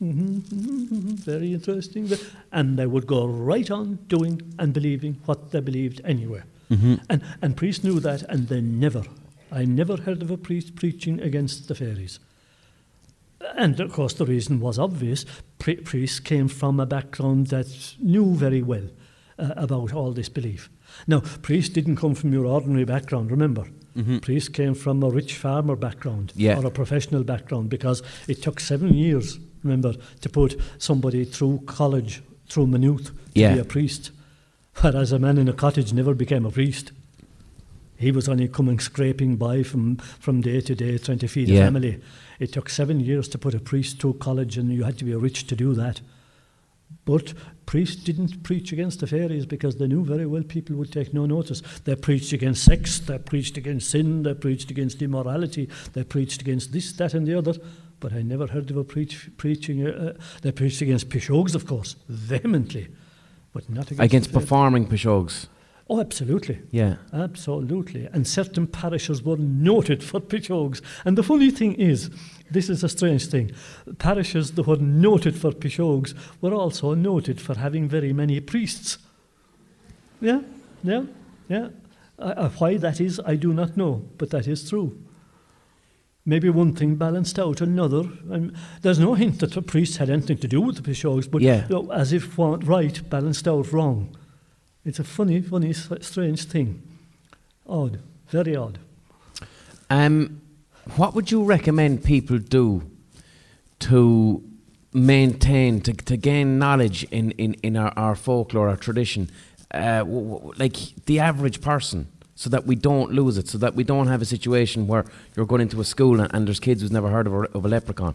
very 0.00 1.52
interesting, 1.54 2.08
and 2.52 2.78
they 2.78 2.86
would 2.86 3.06
go 3.06 3.26
right 3.26 3.70
on 3.70 3.96
doing 4.06 4.40
and 4.58 4.72
believing 4.72 5.20
what 5.26 5.50
they 5.50 5.60
believed 5.60 6.00
anyway. 6.04 6.42
Mm-hmm. 6.70 6.94
And, 7.10 7.22
and 7.42 7.56
priests 7.56 7.82
knew 7.82 7.98
that, 8.00 8.22
and 8.28 8.48
they 8.48 8.60
never, 8.60 9.02
I 9.50 9.64
never 9.64 9.96
heard 9.96 10.22
of 10.22 10.30
a 10.30 10.36
priest 10.36 10.76
preaching 10.76 11.20
against 11.20 11.66
the 11.66 11.74
fairies. 11.74 12.20
And 13.56 13.78
of 13.80 13.92
course, 13.92 14.14
the 14.14 14.26
reason 14.26 14.60
was 14.60 14.78
obvious. 14.78 15.24
Pri- 15.58 15.76
priests 15.76 16.20
came 16.20 16.48
from 16.48 16.80
a 16.80 16.86
background 16.86 17.48
that 17.48 17.94
knew 18.00 18.34
very 18.34 18.62
well 18.62 18.88
uh, 19.38 19.52
about 19.56 19.92
all 19.92 20.12
this 20.12 20.28
belief. 20.28 20.68
Now, 21.06 21.20
priests 21.42 21.72
didn't 21.72 21.96
come 21.96 22.14
from 22.14 22.32
your 22.32 22.46
ordinary 22.46 22.84
background, 22.84 23.30
remember. 23.30 23.66
Mm-hmm. 23.96 24.18
Priests 24.18 24.48
came 24.48 24.74
from 24.74 25.02
a 25.02 25.08
rich 25.10 25.34
farmer 25.36 25.76
background 25.76 26.32
Yeah. 26.36 26.58
or 26.58 26.66
a 26.66 26.70
professional 26.70 27.24
background 27.24 27.68
because 27.70 28.02
it 28.26 28.42
took 28.42 28.60
seven 28.60 28.94
years, 28.94 29.38
remember, 29.62 29.94
to 30.20 30.28
put 30.28 30.60
somebody 30.78 31.24
through 31.24 31.62
college, 31.66 32.22
through 32.48 32.66
Maynooth, 32.68 33.06
to 33.06 33.12
Yeah. 33.40 33.54
be 33.54 33.60
a 33.60 33.64
priest. 33.64 34.10
Whereas 34.80 35.12
a 35.12 35.18
man 35.18 35.38
in 35.38 35.48
a 35.48 35.52
cottage 35.52 35.92
never 35.92 36.14
became 36.14 36.44
a 36.46 36.50
priest. 36.50 36.92
He 37.96 38.12
was 38.12 38.28
only 38.28 38.46
coming 38.48 38.78
scraping 38.78 39.36
by 39.36 39.64
from, 39.64 39.96
from 39.96 40.40
day 40.40 40.60
to 40.60 40.74
day 40.74 40.98
trying 40.98 41.18
to 41.18 41.26
feed 41.28 41.50
a 41.50 41.54
Yeah. 41.54 41.64
family. 41.64 42.00
It 42.38 42.52
took 42.52 42.68
seven 42.68 43.00
years 43.00 43.28
to 43.28 43.38
put 43.38 43.54
a 43.54 43.60
priest 43.60 44.00
through 44.00 44.14
college, 44.14 44.56
and 44.56 44.72
you 44.72 44.84
had 44.84 44.98
to 44.98 45.04
be 45.04 45.14
rich 45.14 45.46
to 45.48 45.56
do 45.56 45.74
that. 45.74 46.00
But 47.04 47.34
priests 47.66 48.02
didn't 48.02 48.42
preach 48.42 48.72
against 48.72 49.00
the 49.00 49.06
fairies 49.06 49.46
because 49.46 49.76
they 49.76 49.86
knew 49.86 50.04
very 50.04 50.26
well 50.26 50.42
people 50.42 50.76
would 50.76 50.92
take 50.92 51.12
no 51.12 51.26
notice. 51.26 51.62
They 51.84 51.96
preached 51.96 52.32
against 52.32 52.64
sex, 52.64 52.98
they 53.00 53.18
preached 53.18 53.56
against 53.56 53.90
sin, 53.90 54.22
they 54.22 54.34
preached 54.34 54.70
against 54.70 55.02
immorality, 55.02 55.68
they 55.92 56.04
preached 56.04 56.40
against 56.40 56.72
this, 56.72 56.92
that, 56.92 57.14
and 57.14 57.26
the 57.26 57.36
other. 57.36 57.54
But 58.00 58.12
I 58.12 58.22
never 58.22 58.46
heard 58.46 58.70
of 58.70 58.76
a 58.76 58.84
preach, 58.84 59.28
preaching. 59.36 59.86
Uh, 59.86 59.90
uh, 59.90 60.22
they 60.42 60.52
preached 60.52 60.80
against 60.80 61.08
pishogues, 61.08 61.54
of 61.54 61.66
course, 61.66 61.96
vehemently, 62.08 62.88
but 63.52 63.68
not 63.68 63.90
against 63.90 64.02
Against 64.02 64.32
performing 64.32 64.86
pishogues. 64.86 65.48
Oh, 65.90 66.00
absolutely. 66.00 66.60
Yeah. 66.70 66.96
Absolutely. 67.14 68.06
And 68.12 68.26
certain 68.26 68.66
parishes 68.66 69.22
were 69.22 69.38
noted 69.38 70.04
for 70.04 70.20
pishogues. 70.20 70.82
And 71.06 71.16
the 71.16 71.22
funny 71.22 71.50
thing 71.50 71.74
is, 71.76 72.10
this 72.50 72.68
is 72.68 72.84
a 72.84 72.88
strange 72.90 73.26
thing. 73.28 73.52
Parishes 73.98 74.52
that 74.52 74.66
were 74.66 74.76
noted 74.76 75.34
for 75.36 75.50
pishogues 75.50 76.14
were 76.42 76.52
also 76.52 76.92
noted 76.94 77.40
for 77.40 77.54
having 77.54 77.88
very 77.88 78.12
many 78.12 78.38
priests. 78.40 78.98
Yeah, 80.20 80.42
yeah, 80.82 81.04
yeah. 81.48 81.68
Uh, 82.18 82.34
uh, 82.36 82.48
why 82.58 82.76
that 82.76 83.00
is, 83.00 83.20
I 83.24 83.36
do 83.36 83.54
not 83.54 83.76
know, 83.76 84.04
but 84.18 84.30
that 84.30 84.46
is 84.46 84.68
true. 84.68 84.98
Maybe 86.26 86.50
one 86.50 86.74
thing 86.74 86.96
balanced 86.96 87.38
out 87.38 87.62
another. 87.62 88.00
Um, 88.30 88.52
there's 88.82 88.98
no 88.98 89.14
hint 89.14 89.38
that 89.40 89.52
the 89.52 89.62
priests 89.62 89.96
had 89.96 90.10
anything 90.10 90.36
to 90.38 90.48
do 90.48 90.60
with 90.60 90.76
the 90.76 90.82
pishogues, 90.82 91.30
but 91.30 91.40
Yeah. 91.40 91.62
you 91.68 91.74
know, 91.84 91.92
as 91.92 92.12
if 92.12 92.36
right 92.38 93.08
balanced 93.08 93.48
out 93.48 93.72
wrong. 93.72 94.14
It's 94.88 94.98
a 94.98 95.04
funny, 95.04 95.42
funny, 95.42 95.74
strange 95.74 96.44
thing. 96.44 96.82
Odd, 97.68 98.00
very 98.30 98.56
odd. 98.56 98.78
Um, 99.90 100.40
what 100.96 101.14
would 101.14 101.30
you 101.30 101.44
recommend 101.44 102.02
people 102.04 102.38
do 102.38 102.90
to 103.80 104.42
maintain, 104.94 105.82
to, 105.82 105.92
to 105.92 106.16
gain 106.16 106.58
knowledge 106.58 107.04
in, 107.10 107.32
in, 107.32 107.52
in 107.62 107.76
our, 107.76 107.92
our 107.98 108.14
folklore, 108.14 108.70
our 108.70 108.76
tradition? 108.76 109.30
Uh, 109.74 109.98
w- 109.98 110.30
w- 110.30 110.52
like 110.56 110.76
the 111.04 111.20
average 111.20 111.60
person, 111.60 112.08
so 112.34 112.48
that 112.48 112.64
we 112.66 112.74
don't 112.74 113.12
lose 113.12 113.36
it, 113.36 113.46
so 113.46 113.58
that 113.58 113.74
we 113.74 113.84
don't 113.84 114.06
have 114.06 114.22
a 114.22 114.24
situation 114.24 114.86
where 114.86 115.04
you're 115.36 115.44
going 115.44 115.60
into 115.60 115.82
a 115.82 115.84
school 115.84 116.18
and, 116.18 116.32
and 116.34 116.46
there's 116.46 116.60
kids 116.60 116.80
who's 116.80 116.90
never 116.90 117.10
heard 117.10 117.26
of 117.26 117.34
a, 117.34 117.40
of 117.54 117.66
a 117.66 117.68
leprechaun. 117.68 118.14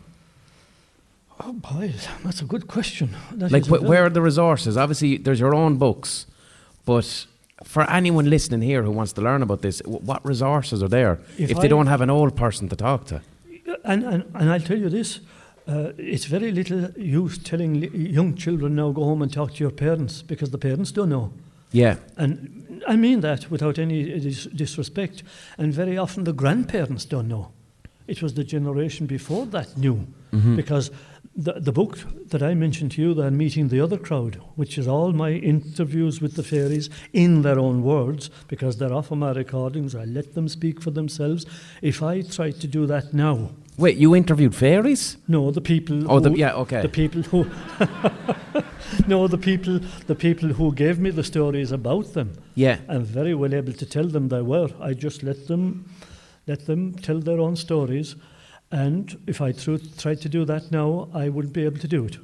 Oh 1.40 1.54
boy, 1.54 1.94
that's 2.24 2.42
a 2.42 2.46
good 2.46 2.68
question. 2.68 3.12
That 3.34 3.52
Like, 3.52 3.68
wh- 3.68 3.84
where 3.84 4.06
are 4.06 4.10
the 4.10 4.22
resources? 4.24 4.76
Obviously, 4.76 5.18
there's 5.18 5.40
your 5.40 5.54
own 5.54 5.78
books, 5.78 6.26
but 6.86 7.26
for 7.64 7.90
anyone 7.90 8.30
listening 8.30 8.62
here 8.62 8.84
who 8.84 8.92
wants 8.92 9.14
to 9.14 9.22
learn 9.22 9.42
about 9.42 9.62
this, 9.62 9.80
wh- 9.86 10.04
what 10.08 10.26
resources 10.26 10.82
are 10.84 10.90
there 10.90 11.20
if, 11.38 11.52
If 11.52 11.58
they 11.60 11.66
I- 11.68 11.70
don't 11.70 11.88
have 11.88 12.02
an 12.02 12.10
old 12.10 12.36
person 12.36 12.70
to 12.70 12.76
talk 12.76 13.06
to? 13.08 13.22
And, 13.86 14.04
and, 14.04 14.24
and 14.34 14.50
I'll 14.52 14.60
tell 14.68 14.78
you 14.78 14.90
this 14.90 15.20
uh, 15.68 15.94
it's 15.98 16.26
very 16.26 16.52
little 16.52 16.90
use 16.98 17.38
telling 17.38 17.80
li- 17.80 17.90
young 17.94 18.36
children 18.36 18.76
now 18.76 18.92
go 18.92 19.04
home 19.06 19.22
and 19.22 19.32
talk 19.32 19.54
to 19.54 19.60
your 19.64 19.72
parents 19.72 20.22
because 20.22 20.52
the 20.52 20.58
parents 20.58 20.92
don't 20.92 21.10
know. 21.10 21.32
Yeah, 21.72 21.96
And 22.18 22.82
I 22.88 22.96
mean 22.98 23.22
that 23.22 23.50
without 23.50 23.80
any 23.80 24.20
dis- 24.20 24.48
disrespect. 24.54 25.24
And 25.58 25.74
very 25.74 25.98
often 25.98 26.24
the 26.26 26.34
grandparents 26.34 27.06
don't 27.06 27.28
know. 27.28 27.48
It 28.08 28.22
was 28.22 28.34
the 28.34 28.44
generation 28.44 29.08
before 29.08 29.46
that 29.48 29.78
knew. 29.78 30.06
Because 30.56 30.92
the, 31.36 31.54
the 31.54 31.72
book 31.72 31.98
that 32.30 32.44
I 32.44 32.54
mentioned 32.54 32.92
to 32.94 33.02
you, 33.02 33.14
then 33.14 33.38
Meeting 33.38 33.70
the 33.70 33.82
Other 33.82 33.98
Crowd, 33.98 34.40
which 34.56 34.78
is 34.78 34.88
all 34.88 35.14
my 35.14 35.32
interviews 35.32 36.22
with 36.22 36.36
the 36.36 36.44
fairies 36.44 36.90
in 37.12 37.42
their 37.42 37.60
own 37.60 37.84
words, 37.84 38.30
because 38.48 38.78
they're 38.78 38.94
off 38.94 39.12
of 39.12 39.18
my 39.18 39.32
recordings, 39.32 39.96
I 39.96 40.06
let 40.06 40.36
them 40.36 40.48
speak 40.48 40.82
for 40.82 40.92
themselves. 40.92 41.46
If 41.82 42.04
I 42.04 42.22
tried 42.22 42.62
to 42.62 42.68
do 42.68 42.86
that 42.88 43.14
now, 43.14 43.50
Wait, 43.76 43.98
you 43.98 44.16
interviewed 44.16 44.54
fairies? 44.54 45.18
no, 45.28 45.50
the 45.50 45.62
people. 45.62 46.12
Oh, 46.12 46.20
the- 46.20 46.38
yeah, 46.38 46.54
okay. 46.54 46.82
The 46.84 46.90
people 46.90 47.24
who. 47.24 47.46
no, 49.08 49.28
the 49.28 49.38
people. 49.40 49.80
The 50.06 50.14
people 50.14 50.50
who 50.50 50.72
gave 50.74 51.00
me 51.00 51.10
the 51.10 51.24
stories 51.24 51.72
about 51.72 52.14
them. 52.14 52.34
Yeah. 52.54 52.78
I'm 52.88 53.04
very 53.04 53.34
well 53.34 53.52
able 53.54 53.74
to 53.74 53.86
tell 53.86 54.08
them 54.08 54.30
they 54.30 54.44
were. 54.44 54.70
I 54.80 54.94
just 54.94 55.24
let 55.24 55.48
them, 55.48 55.90
let 56.46 56.68
them 56.68 56.94
tell 56.94 57.20
their 57.20 57.40
own 57.40 57.56
stories, 57.56 58.16
and 58.74 59.18
if 59.28 59.40
I 59.40 59.52
tru- 59.54 59.78
tried 59.98 60.20
to 60.22 60.30
do 60.30 60.46
that 60.46 60.72
now, 60.72 61.08
I 61.14 61.30
wouldn't 61.30 61.54
be 61.54 61.64
able 61.66 61.80
to 61.80 61.88
do 61.88 62.06
it 62.06 62.18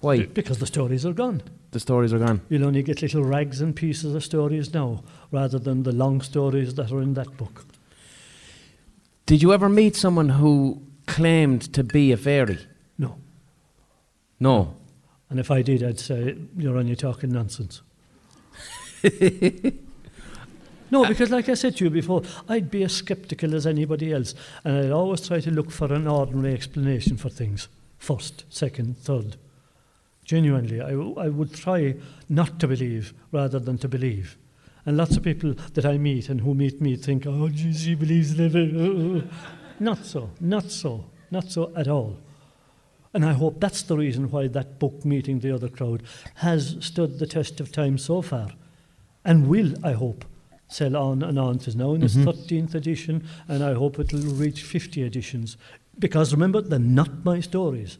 Why? 0.00 0.26
because 0.26 0.58
the 0.58 0.66
stories 0.66 1.04
are 1.06 1.14
gone. 1.14 1.42
The 1.70 1.80
stories 1.80 2.12
are 2.12 2.18
gone. 2.18 2.40
You'll 2.50 2.66
only 2.66 2.82
get 2.82 3.00
little 3.00 3.24
rags 3.24 3.60
and 3.62 3.74
pieces 3.74 4.14
of 4.14 4.22
stories 4.22 4.74
now, 4.74 5.02
rather 5.30 5.58
than 5.58 5.82
the 5.84 5.92
long 5.92 6.20
stories 6.20 6.74
that 6.74 6.92
are 6.92 7.00
in 7.02 7.14
that 7.14 7.36
book. 7.38 7.64
Did 9.24 9.40
you 9.42 9.52
ever 9.54 9.68
meet 9.70 9.96
someone 9.96 10.28
who 10.28 10.82
claimed 11.06 11.72
to 11.72 11.82
be 11.82 12.12
a 12.12 12.16
fairy? 12.16 12.58
No, 12.98 13.16
No. 14.38 14.74
and 15.30 15.40
if 15.40 15.50
I 15.50 15.62
did, 15.62 15.82
I'd 15.82 15.98
say 16.00 16.36
you're 16.58 16.76
only 16.76 16.96
talking 16.96 17.30
nonsense. 17.32 17.80
No, 20.92 21.06
uh, 21.06 21.08
because 21.08 21.30
like 21.30 21.48
I 21.48 21.54
said 21.54 21.74
to 21.78 21.84
you 21.84 21.90
before, 21.90 22.22
I'd 22.50 22.70
be 22.70 22.84
as 22.84 22.92
skeptical 22.92 23.54
as 23.54 23.66
anybody 23.66 24.12
else, 24.12 24.34
and 24.62 24.76
I'd 24.76 24.90
always 24.90 25.26
try 25.26 25.40
to 25.40 25.50
look 25.50 25.70
for 25.70 25.90
an 25.90 26.06
ordinary 26.06 26.52
explanation 26.52 27.16
for 27.16 27.30
things 27.30 27.68
first, 27.96 28.44
second, 28.50 28.98
third. 28.98 29.36
Genuinely, 30.26 30.82
I, 30.82 30.90
w- 30.90 31.16
I 31.16 31.30
would 31.30 31.54
try 31.54 31.94
not 32.28 32.60
to 32.60 32.68
believe 32.68 33.14
rather 33.32 33.58
than 33.58 33.78
to 33.78 33.88
believe. 33.88 34.36
And 34.84 34.98
lots 34.98 35.16
of 35.16 35.22
people 35.22 35.54
that 35.72 35.86
I 35.86 35.96
meet 35.96 36.28
and 36.28 36.42
who 36.42 36.54
meet 36.54 36.78
me 36.82 36.96
think, 36.96 37.26
oh, 37.26 37.48
gee, 37.48 37.72
she 37.72 37.94
believes 37.94 38.38
in 38.38 38.54
it. 38.54 39.24
Not 39.80 40.04
so, 40.04 40.30
not 40.38 40.70
so, 40.70 41.06
not 41.32 41.50
so 41.50 41.72
at 41.74 41.88
all. 41.88 42.16
And 43.14 43.24
I 43.24 43.32
hope 43.32 43.58
that's 43.58 43.82
the 43.82 43.96
reason 43.96 44.30
why 44.30 44.46
that 44.48 44.78
book, 44.78 45.04
Meeting 45.04 45.40
the 45.40 45.52
Other 45.52 45.68
Crowd, 45.68 46.04
has 46.36 46.76
stood 46.78 47.18
the 47.18 47.26
test 47.26 47.58
of 47.58 47.72
time 47.72 47.98
so 47.98 48.22
far 48.22 48.50
and 49.24 49.48
will, 49.48 49.74
I 49.84 49.92
hope, 49.92 50.24
sell 50.72 50.96
on 50.96 51.22
and 51.22 51.38
on. 51.38 51.56
It 51.56 51.68
is 51.68 51.76
now 51.76 51.94
in 51.94 52.02
its 52.02 52.16
13th 52.16 52.74
edition, 52.74 53.26
and 53.48 53.62
I 53.62 53.74
hope 53.74 53.98
it 53.98 54.12
will 54.12 54.34
reach 54.34 54.62
50 54.62 55.02
editions. 55.02 55.56
Because 55.98 56.32
remember, 56.32 56.60
they're 56.60 56.78
not 56.78 57.24
my 57.24 57.40
stories. 57.40 57.98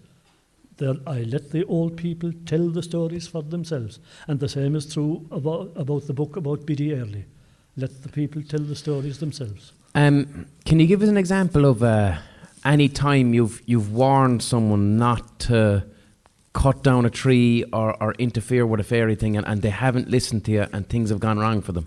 They're, 0.79 0.97
I 1.07 1.23
let 1.23 1.51
the 1.51 1.65
old 1.67 1.97
people 1.97 2.33
tell 2.47 2.69
the 2.69 2.83
stories 2.83 3.29
for 3.29 3.43
themselves. 3.43 3.99
And 4.27 4.41
the 4.41 4.49
same 4.49 4.75
is 4.75 4.93
true 4.93 5.27
about, 5.31 5.73
about 5.77 6.07
the 6.07 6.15
book 6.15 6.37
about 6.37 6.67
Biddy 6.67 6.95
Early. 6.95 7.27
Let 7.77 8.03
the 8.03 8.09
people 8.09 8.43
tell 8.43 8.61
the 8.61 8.77
stories 8.77 9.19
themselves. 9.19 9.73
Um, 9.95 10.47
can 10.65 10.81
you 10.81 10.87
give 10.87 11.03
us 11.03 11.09
an 11.09 11.19
example 11.19 11.67
of 11.67 11.83
uh, 11.83 12.17
any 12.65 12.89
time 12.89 13.35
you've 13.35 13.63
you've 13.67 13.93
warned 13.93 14.43
someone 14.43 14.97
not 14.97 15.39
to 15.41 15.85
cut 16.53 16.83
down 16.83 17.07
a 17.07 17.11
tree 17.11 17.65
or, 17.73 18.01
or 18.03 18.15
interfere 18.15 18.67
with 18.67 18.81
a 18.81 18.85
fairy 18.85 19.15
thing 19.15 19.37
and, 19.37 19.47
and 19.47 19.63
they 19.63 19.71
haven't 19.71 20.09
listened 20.09 20.45
to 20.45 20.53
you 20.53 20.67
and 20.73 20.89
things 20.89 21.11
have 21.11 21.21
gone 21.21 21.39
wrong 21.39 21.63
for 21.63 21.73
them? 21.73 21.87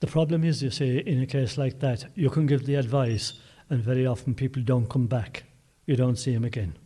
The 0.00 0.06
problem 0.06 0.44
is, 0.44 0.62
you 0.62 0.70
see, 0.70 0.98
in 0.98 1.20
a 1.22 1.26
case 1.26 1.58
like 1.58 1.80
that, 1.80 2.06
you 2.14 2.30
can 2.30 2.46
give 2.46 2.64
the 2.64 2.76
advice, 2.76 3.34
and 3.68 3.82
very 3.82 4.06
often 4.06 4.34
people 4.34 4.62
don't 4.62 4.88
come 4.88 5.06
back. 5.06 5.44
You 5.84 5.94
don't 5.96 6.16
see 6.16 6.32
them 6.32 6.44
again. 6.44 6.76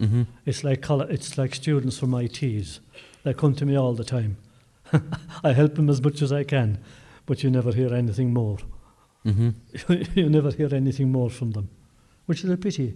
Mm-hmm. 0.00 0.22
It's 0.46 0.62
like 0.64 0.84
it's 0.88 1.36
like 1.36 1.54
students 1.54 1.98
from 1.98 2.14
ITs. 2.14 2.80
They 3.24 3.34
come 3.34 3.54
to 3.56 3.66
me 3.66 3.76
all 3.76 3.94
the 3.94 4.04
time. 4.04 4.36
I 5.44 5.52
help 5.52 5.74
them 5.74 5.90
as 5.90 6.02
much 6.02 6.22
as 6.22 6.32
I 6.32 6.44
can, 6.44 6.78
but 7.26 7.42
you 7.42 7.50
never 7.50 7.72
hear 7.72 7.92
anything 7.92 8.32
more. 8.32 8.58
Mm-hmm. 9.26 10.02
you 10.18 10.28
never 10.28 10.50
hear 10.50 10.74
anything 10.74 11.10
more 11.10 11.30
from 11.30 11.52
them, 11.52 11.68
which 12.26 12.44
is 12.44 12.50
a 12.50 12.56
pity. 12.56 12.94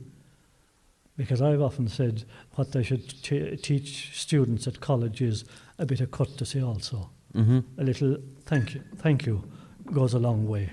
Because 1.16 1.40
I've 1.40 1.62
often 1.62 1.88
said 1.88 2.24
what 2.54 2.72
they 2.72 2.82
should 2.82 3.22
t- 3.22 3.56
teach 3.56 4.20
students 4.20 4.66
at 4.66 4.80
college 4.80 5.22
is 5.22 5.44
a 5.78 5.86
bit 5.86 6.00
of 6.00 6.10
courtesy 6.10 6.60
also. 6.60 7.10
Mm-hmm. 7.36 7.80
A 7.80 7.84
little 7.84 8.16
thank 8.44 8.74
you, 8.74 8.82
thank 8.96 9.26
you 9.26 9.44
goes 9.92 10.14
a 10.14 10.18
long 10.18 10.48
way. 10.48 10.70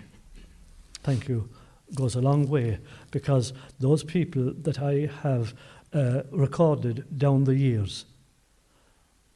Thank 1.03 1.27
you 1.27 1.49
goes 1.95 2.15
a 2.15 2.21
long 2.21 2.47
way 2.47 2.79
because 3.11 3.53
those 3.79 4.03
people 4.03 4.53
that 4.61 4.79
I 4.81 5.09
have 5.21 5.53
uh, 5.93 6.23
recorded 6.31 7.05
down 7.17 7.43
the 7.43 7.55
years, 7.55 8.05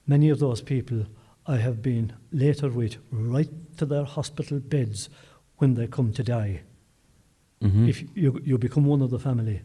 many 0.07 0.29
of 0.29 0.39
those 0.39 0.61
people 0.61 1.05
I 1.45 1.57
have 1.57 1.81
been 1.81 2.13
later 2.31 2.69
with 2.69 2.97
right 3.11 3.49
to 3.77 3.85
their 3.85 4.05
hospital 4.05 4.59
beds 4.59 5.09
when 5.57 5.75
they 5.75 5.87
come 5.87 6.11
to 6.13 6.23
die. 6.23 6.61
Mm-hmm. 7.61 7.89
If 7.89 8.03
you, 8.15 8.41
you 8.43 8.57
become 8.57 8.85
one 8.85 9.01
of 9.01 9.09
the 9.09 9.19
family, 9.19 9.61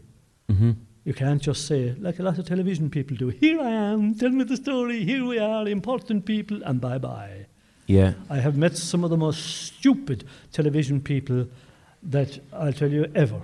mm-hmm. 0.49 0.71
you 1.03 1.13
can't 1.13 1.41
just 1.41 1.67
say, 1.67 1.95
like 1.99 2.19
a 2.19 2.23
lot 2.23 2.39
of 2.39 2.45
television 2.45 2.89
people 2.89 3.17
do, 3.17 3.29
here 3.29 3.59
I 3.59 3.69
am, 3.69 4.15
tell 4.15 4.29
me 4.29 4.43
the 4.43 4.57
story, 4.57 5.03
here 5.03 5.25
we 5.25 5.39
are, 5.39 5.67
important 5.67 6.25
people, 6.25 6.61
and 6.63 6.79
bye 6.79 6.97
bye. 6.97 7.42
Yeah. 7.87 8.13
I 8.29 8.37
have 8.39 8.57
met 8.57 8.77
some 8.77 9.03
of 9.03 9.09
the 9.09 9.17
most 9.17 9.39
stupid 9.65 10.23
television 10.51 11.01
people 11.01 11.47
that 12.01 12.39
I'll 12.53 12.73
tell 12.73 12.91
you 12.91 13.05
ever. 13.15 13.41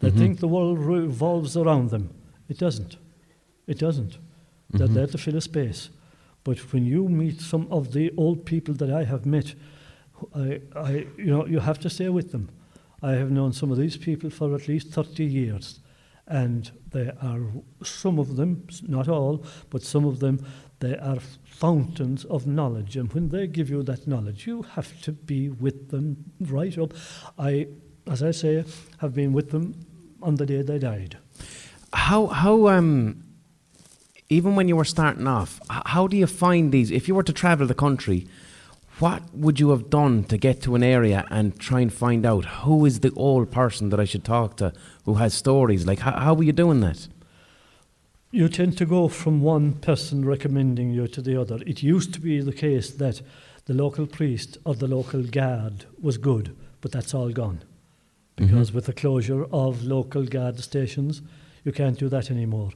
They 0.00 0.10
Mhm. 0.10 0.18
think 0.18 0.38
the 0.40 0.48
world 0.48 0.78
revolves 0.78 1.56
around 1.56 1.90
them. 1.90 2.10
It 2.48 2.58
doesn't. 2.58 2.96
It 3.66 3.78
doesn't. 3.78 4.18
They're 4.70 4.88
Mhm. 4.88 4.94
there 4.94 5.06
to 5.08 5.18
fill 5.18 5.36
a 5.36 5.40
space. 5.40 5.90
But 6.44 6.58
when 6.72 6.84
you 6.86 7.08
meet 7.08 7.40
some 7.40 7.66
of 7.70 7.92
the 7.92 8.12
old 8.16 8.44
people 8.44 8.74
that 8.74 8.90
I 8.90 9.04
have 9.04 9.24
met, 9.26 9.54
I, 10.34 10.60
I, 10.74 11.06
you 11.16 11.26
know, 11.26 11.46
you 11.46 11.60
have 11.60 11.78
to 11.80 11.90
stay 11.90 12.08
with 12.08 12.30
them. 12.32 12.48
I 13.02 13.12
have 13.12 13.30
known 13.30 13.52
some 13.52 13.70
of 13.72 13.78
these 13.78 13.96
people 13.96 14.30
for 14.30 14.54
at 14.54 14.68
least 14.68 14.88
30 14.90 15.24
years. 15.24 15.80
And 16.26 16.70
they 16.90 17.10
are, 17.20 17.40
some 17.82 18.18
of 18.20 18.36
them, 18.36 18.62
not 18.86 19.08
all, 19.08 19.44
but 19.70 19.82
some 19.82 20.04
of 20.04 20.20
them, 20.20 20.38
they 20.82 20.96
are 20.98 21.20
fountains 21.44 22.24
of 22.24 22.46
knowledge. 22.46 22.96
And 22.96 23.12
when 23.12 23.28
they 23.28 23.46
give 23.46 23.70
you 23.70 23.82
that 23.84 24.06
knowledge, 24.06 24.46
you 24.48 24.62
have 24.74 25.00
to 25.02 25.12
be 25.12 25.48
with 25.48 25.90
them 25.90 26.32
right 26.40 26.76
up. 26.76 26.92
I, 27.38 27.68
as 28.10 28.20
I 28.22 28.32
say, 28.32 28.64
have 28.98 29.14
been 29.14 29.32
with 29.32 29.52
them 29.52 29.66
on 30.20 30.34
the 30.34 30.46
day 30.46 30.62
they 30.62 30.80
died. 30.80 31.18
How 31.92 32.26
how 32.26 32.68
um 32.68 33.22
even 34.28 34.56
when 34.56 34.66
you 34.66 34.76
were 34.76 34.90
starting 34.96 35.26
off, 35.26 35.60
how 35.68 36.06
do 36.06 36.16
you 36.16 36.26
find 36.26 36.72
these? 36.72 36.90
If 36.90 37.06
you 37.06 37.14
were 37.14 37.28
to 37.30 37.34
travel 37.34 37.66
the 37.66 37.74
country, 37.74 38.26
what 38.98 39.22
would 39.34 39.60
you 39.60 39.70
have 39.70 39.90
done 39.90 40.24
to 40.24 40.38
get 40.38 40.62
to 40.62 40.74
an 40.74 40.82
area 40.82 41.26
and 41.30 41.58
try 41.60 41.80
and 41.80 41.92
find 41.92 42.24
out 42.24 42.44
who 42.64 42.86
is 42.86 43.00
the 43.00 43.12
old 43.14 43.50
person 43.50 43.90
that 43.90 44.00
I 44.00 44.06
should 44.06 44.24
talk 44.24 44.56
to 44.56 44.72
who 45.04 45.14
has 45.14 45.32
stories? 45.34 45.86
Like 45.86 46.00
how 46.00 46.18
how 46.18 46.34
were 46.34 46.48
you 46.50 46.56
doing 46.64 46.80
that? 46.80 47.08
You 48.34 48.48
tend 48.48 48.78
to 48.78 48.86
go 48.86 49.08
from 49.08 49.42
one 49.42 49.74
person 49.74 50.24
recommending 50.24 50.90
you 50.90 51.06
to 51.06 51.20
the 51.20 51.38
other. 51.38 51.58
It 51.66 51.82
used 51.82 52.14
to 52.14 52.20
be 52.20 52.40
the 52.40 52.54
case 52.54 52.90
that 52.92 53.20
the 53.66 53.74
local 53.74 54.06
priest 54.06 54.56
or 54.64 54.74
the 54.74 54.88
local 54.88 55.22
guard 55.22 55.84
was 56.00 56.16
good, 56.16 56.56
but 56.80 56.92
that's 56.92 57.12
all 57.12 57.28
gone. 57.28 57.62
Mm-hmm. 58.38 58.46
Because 58.46 58.72
with 58.72 58.86
the 58.86 58.94
closure 58.94 59.44
of 59.52 59.84
local 59.84 60.24
guard 60.24 60.58
stations, 60.60 61.20
you 61.62 61.72
can't 61.72 61.98
do 61.98 62.08
that 62.08 62.30
anymore. 62.30 62.70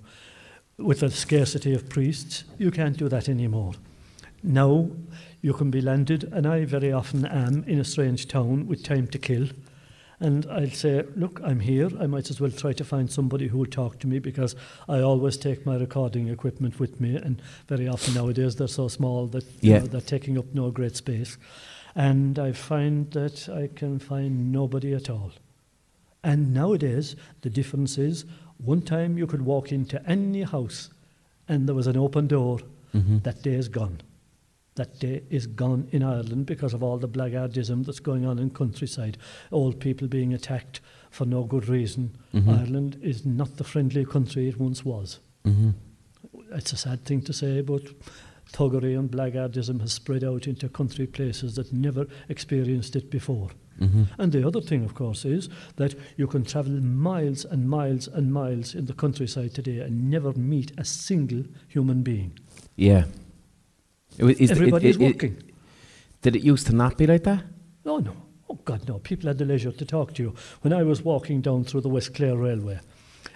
With 0.77 1.01
the 1.01 1.11
scarcity 1.11 1.73
of 1.73 1.89
priests, 1.89 2.45
you 2.59 2.71
can't 2.71 2.99
do 2.99 3.09
that 3.09 3.27
anymore. 3.27 3.73
Now 4.43 4.91
you 5.41 5.55
can 5.55 5.71
be 5.71 5.81
landed, 5.81 6.25
and 6.35 6.47
I 6.47 6.67
very 6.67 6.93
often 6.93 7.25
am 7.25 7.65
in 7.67 7.81
a 7.81 7.85
strange 7.85 8.29
town 8.29 8.67
with 8.67 8.83
time 8.83 9.07
to 9.07 9.19
kill. 9.19 9.49
And 10.19 10.47
I'll 10.51 10.71
say, 10.71 11.05
look, 11.15 11.41
I'm 11.45 11.61
here. 11.61 11.91
I 12.01 12.07
might 12.07 12.31
as 12.31 12.41
well 12.41 12.51
try 12.51 12.73
to 12.73 12.85
find 12.85 13.11
somebody 13.11 13.49
who 13.49 13.59
will 13.59 13.67
talk 13.67 13.99
to 14.01 14.07
me 14.07 14.19
because 14.19 14.57
I 14.89 15.01
always 15.01 15.37
take 15.37 15.67
my 15.67 15.77
recording 15.77 16.29
equipment 16.29 16.81
with 16.81 17.01
me. 17.01 17.17
And 17.17 17.43
very 17.69 17.87
often 17.87 18.15
nowadays 18.15 18.57
they're 18.57 18.69
so 18.69 18.89
small 18.89 19.27
that 19.29 19.45
you 19.61 19.75
know, 19.75 19.87
they're 19.87 20.01
taking 20.01 20.39
up 20.39 20.47
no 20.55 20.71
great 20.71 20.97
space. 20.97 21.37
And 21.95 22.39
I 22.39 22.53
find 22.53 23.11
that 23.13 23.49
I 23.49 23.69
can 23.75 23.99
find 23.99 24.53
nobody 24.53 24.95
at 24.95 25.11
all. 25.11 25.33
And 26.25 26.53
nowadays, 26.53 27.15
the 27.43 27.51
difference 27.51 27.99
is 27.99 28.25
one 28.59 28.83
time 28.83 29.19
you 29.19 29.27
could 29.27 29.43
walk 29.43 29.71
into 29.71 30.05
any 30.09 30.43
house 30.43 30.91
and 31.49 31.69
there 31.69 31.75
was 31.75 31.87
an 31.87 31.97
open 31.97 32.27
door. 32.27 32.59
Mm-hmm. 32.95 33.19
That 33.19 33.43
day 33.43 33.55
is 33.55 33.69
gone. 33.69 34.01
That 34.77 34.99
day 34.99 35.23
is 35.31 35.47
gone 35.47 35.89
in 35.91 36.03
Ireland 36.03 36.47
because 36.47 36.75
of 36.75 36.83
all 36.83 36.99
the 36.99 37.09
blackguardism 37.09 37.85
that's 37.85 38.01
going 38.01 38.27
on 38.27 38.39
in 38.39 38.51
countryside. 38.51 39.17
Old 39.51 39.81
people 39.81 40.07
being 40.07 40.35
attacked 40.35 40.81
for 41.11 41.25
no 41.25 41.45
good 41.45 41.69
reason. 41.69 42.11
Mhm. 42.35 42.49
Ireland 42.49 42.99
is 43.03 43.25
not 43.25 43.57
the 43.57 43.65
friendly 43.65 44.05
country 44.05 44.49
it 44.49 44.61
once 44.61 44.85
was. 44.85 45.19
Mm-hmm. 45.45 45.71
It's 46.53 46.73
a 46.73 46.77
sad 46.77 47.05
thing 47.05 47.23
to 47.23 47.33
say, 47.33 47.63
but 47.63 47.83
thuggery 48.53 48.99
and 48.99 49.11
blackguardism 49.11 49.81
has 49.81 49.93
spread 49.93 50.23
out 50.23 50.47
into 50.47 50.69
country 50.69 51.07
places 51.07 51.55
that 51.57 51.73
never 51.73 52.07
experienced 52.29 52.95
it 52.97 53.11
before. 53.11 53.51
Mm-hmm. 53.81 54.05
And 54.19 54.33
the 54.33 54.47
other 54.47 54.61
thing, 54.61 54.85
of 54.85 54.95
course, 54.95 55.25
is 55.25 55.49
that 55.77 55.95
you 56.17 56.27
can 56.27 56.45
travel 56.45 56.73
miles 56.73 57.45
and 57.45 57.69
miles 57.69 58.09
and 58.09 58.33
miles 58.33 58.75
in 58.75 58.87
the 58.87 58.95
countryside 58.95 59.55
today 59.55 59.81
and 59.81 60.11
never 60.11 60.33
meet 60.35 60.73
a 60.79 60.85
single 60.85 61.45
human 61.69 62.03
being. 62.03 62.39
Yeah. 62.77 63.05
Is- 64.19 64.41
it- 64.41 64.51
Everybody 64.51 64.89
is 64.89 64.97
it- 64.97 65.03
it- 65.03 65.07
working. 65.07 65.37
Did 66.23 66.37
it 66.37 66.43
used 66.43 66.67
to 66.69 66.75
not 66.75 66.97
be 66.99 67.07
like 67.07 67.25
that? 67.25 67.45
Oh, 67.85 67.99
no. 67.99 68.13
Oh, 68.49 68.59
God, 68.65 68.87
no. 68.89 68.99
People 68.99 69.29
had 69.29 69.39
the 69.39 69.45
leisure 69.45 69.73
to 69.73 69.85
talk 69.85 70.15
to 70.15 70.23
you. 70.23 70.35
When 70.63 70.73
I 70.73 70.83
was 70.83 71.03
walking 71.05 71.41
down 71.41 71.65
through 71.65 71.83
the 71.83 71.89
West 71.89 72.15
Clare 72.15 72.37
Railway, 72.37 72.81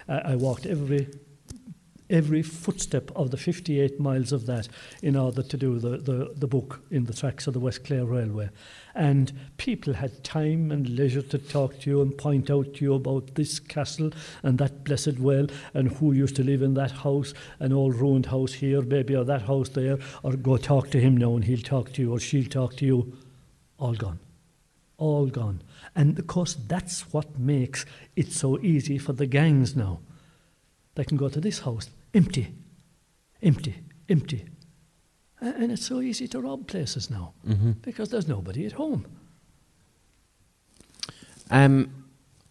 I, 0.09 0.19
I 0.33 0.37
walked 0.37 0.67
every 0.67 1.09
every 2.11 2.43
footstep 2.43 3.11
of 3.17 3.31
the 3.31 3.37
58 3.37 3.99
miles 3.99 4.33
of 4.33 4.47
that 4.47 4.69
in 5.03 5.17
order 5.17 5.43
to 5.43 5.57
do 5.57 5.79
the, 5.79 5.97
the, 5.99 6.33
the 6.37 6.47
book 6.47 6.83
in 6.91 7.05
the 7.05 7.15
tracks 7.15 7.47
of 7.47 7.55
the 7.55 7.61
West 7.61 7.85
Clare 7.85 8.05
Railway. 8.05 8.51
And 8.95 9.33
people 9.57 9.95
had 9.95 10.25
time 10.25 10.71
and 10.71 10.89
leisure 10.89 11.23
to 11.23 11.39
talk 11.39 11.79
to 11.81 11.91
you 11.91 12.03
and 12.03 12.17
point 12.19 12.51
out 12.51 12.75
to 12.75 12.85
you 12.85 12.95
about 12.95 13.35
this 13.35 13.59
castle 13.59 14.11
and 14.43 14.59
that 14.59 14.85
blessed 14.85 15.19
well 15.19 15.47
and 15.73 15.93
who 15.93 16.13
used 16.13 16.37
to 16.37 16.45
live 16.45 16.63
in 16.63 16.75
that 16.75 16.91
house, 16.91 17.33
an 17.61 17.73
old 17.73 17.95
ruined 17.95 18.27
house 18.27 18.53
here, 18.53 18.83
maybe, 18.83 19.15
or 19.15 19.25
that 19.25 19.43
house 19.43 19.69
there, 19.71 19.99
or 20.23 20.35
go 20.35 20.57
talk 20.57 20.91
to 20.91 21.01
him 21.01 21.17
now 21.17 21.35
and 21.37 21.45
he'll 21.45 21.63
talk 21.63 21.93
to 21.93 22.03
you 22.03 22.13
or 22.13 22.21
she'll 22.21 22.49
talk 22.49 22.77
to 22.77 22.85
you. 22.85 23.17
All 23.79 23.95
gone 23.95 24.19
all 25.01 25.27
gone. 25.27 25.63
And 25.97 26.19
of 26.19 26.27
course, 26.29 26.55
that's 26.69 27.13
what 27.13 27.39
makes 27.39 27.87
it 28.15 28.31
so 28.31 28.61
easy 28.61 28.99
for 28.99 29.15
the 29.15 29.27
gangs 29.27 29.75
now. 29.75 30.01
They 30.95 31.05
can 31.05 31.17
go 31.17 31.29
to 31.29 31.41
this 31.41 31.61
house, 31.61 31.89
empty, 32.15 32.53
empty, 33.43 33.75
empty. 34.09 34.45
And 35.41 35.73
it's 35.73 35.87
so 35.87 36.01
easy 36.01 36.29
to 36.29 36.41
rob 36.41 36.67
places 36.67 37.11
now 37.11 37.33
Mm-hmm. 37.49 37.71
because 37.83 38.11
there's 38.11 38.29
nobody 38.29 38.67
at 38.67 38.73
home. 38.73 39.07
Um, 41.51 41.91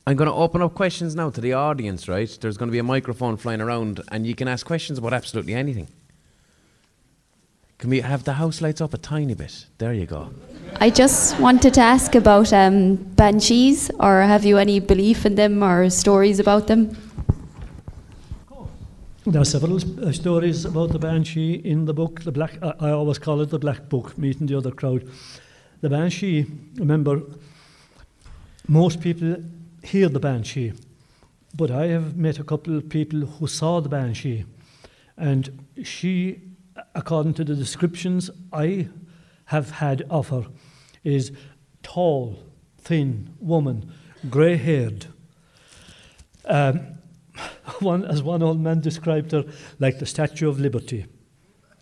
I'm 0.07 0.15
going 0.15 0.27
to 0.30 0.34
open 0.34 0.61
up 0.61 0.73
questions 0.73 1.15
now 1.15 1.30
to 1.30 1.40
the 1.41 1.53
audience, 1.53 2.07
right? 2.07 2.36
There's 2.41 2.57
going 2.57 2.68
to 2.69 2.72
be 2.72 2.80
a 2.80 2.84
microphone 2.84 3.38
flying 3.38 3.61
around, 3.61 4.02
and 4.11 4.26
you 4.26 4.34
can 4.36 4.48
ask 4.48 4.65
questions 4.65 4.98
about 4.98 5.14
absolutely 5.14 5.53
anything. 5.53 5.88
Can 7.77 7.90
we 7.91 8.02
have 8.02 8.23
the 8.26 8.34
house 8.34 8.60
lights 8.61 8.81
up 8.81 8.94
a 8.94 8.98
tiny 8.98 9.36
bit? 9.36 9.68
There 9.77 9.94
you 9.94 10.06
go. 10.06 10.31
I 10.81 10.90
just 10.90 11.40
wanted 11.40 11.73
to 11.76 11.81
ask 11.81 12.14
about 12.15 12.52
um, 12.52 12.95
banshees, 12.95 13.90
or 13.99 14.22
have 14.23 14.44
you 14.44 14.57
any 14.57 14.80
belief 14.80 15.26
in 15.26 15.36
them 15.36 15.64
or 15.64 15.90
stories 15.90 16.40
about 16.40 16.68
them? 16.68 16.98
There 19.30 19.40
are 19.40 19.46
several 19.46 19.76
uh, 19.76 20.12
stories 20.12 20.66
about 20.66 20.92
the 20.92 20.98
banshee 20.98 21.54
in 21.54 21.86
the 21.86 21.94
book. 21.94 22.24
The 22.24 22.32
black, 22.32 22.58
I, 22.64 22.74
I 22.80 22.90
always 22.90 23.20
call 23.20 23.42
it 23.42 23.52
the 23.52 23.60
black 23.60 23.88
book, 23.88 24.18
meeting 24.18 24.48
the 24.48 24.58
other 24.58 24.72
crowd. 24.72 25.08
The 25.82 25.90
banshee. 25.90 26.48
Remember, 26.78 27.22
most 28.68 29.02
people 29.02 29.36
hear 29.84 30.10
the 30.10 30.20
banshee, 30.20 30.74
but 31.56 31.70
I 31.70 31.86
have 31.90 32.18
met 32.18 32.40
a 32.40 32.44
couple 32.44 32.76
of 32.76 32.90
people 32.90 33.20
who 33.20 33.46
saw 33.46 33.80
the 33.82 33.90
banshee, 33.90 34.46
and 35.16 35.64
she, 35.84 36.42
according 36.96 37.36
to 37.36 37.44
the 37.44 37.54
descriptions 37.54 38.32
I 38.52 38.88
have 39.46 39.70
had 39.70 40.02
of 40.10 40.30
her, 40.30 40.48
is 41.04 41.32
tall, 41.84 42.40
thin 42.80 43.36
woman, 43.40 43.94
grey-haired. 44.28 45.06
Um, 46.46 46.99
one, 47.80 48.06
as 48.06 48.24
one 48.24 48.44
old 48.44 48.60
man 48.60 48.82
described 48.82 49.32
her, 49.32 49.45
like 49.80 49.99
the 49.99 50.06
Statue 50.06 50.49
of 50.49 50.60
Liberty. 50.60 51.06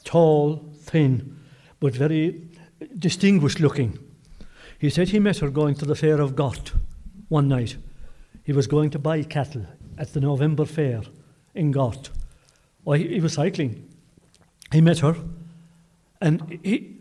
Tall, 0.04 0.74
thin, 0.82 1.40
but 1.80 1.96
very 1.96 2.42
distinguished 2.98 3.60
looking. 3.60 4.00
He 4.80 4.90
said 4.90 5.10
he 5.10 5.20
met 5.20 5.40
her 5.40 5.50
going 5.50 5.76
to 5.76 5.86
the 5.86 5.96
fair 5.96 6.22
of 6.22 6.36
Gort 6.36 6.74
one 7.30 7.48
night. 7.48 7.78
He 8.44 8.54
was 8.54 8.68
going 8.68 8.90
to 8.92 9.00
buy 9.00 9.24
cattle 9.24 9.66
at 9.98 10.14
the 10.14 10.22
November 10.22 10.66
fair 10.66 11.02
in 11.56 11.72
Gort. 11.72 12.12
Well, 12.86 12.98
he, 12.98 13.08
he 13.08 13.20
was 13.20 13.34
cycling. 13.34 13.90
He 14.72 14.82
met 14.82 15.00
her, 15.00 15.16
and 16.22 16.60
he, 16.64 16.98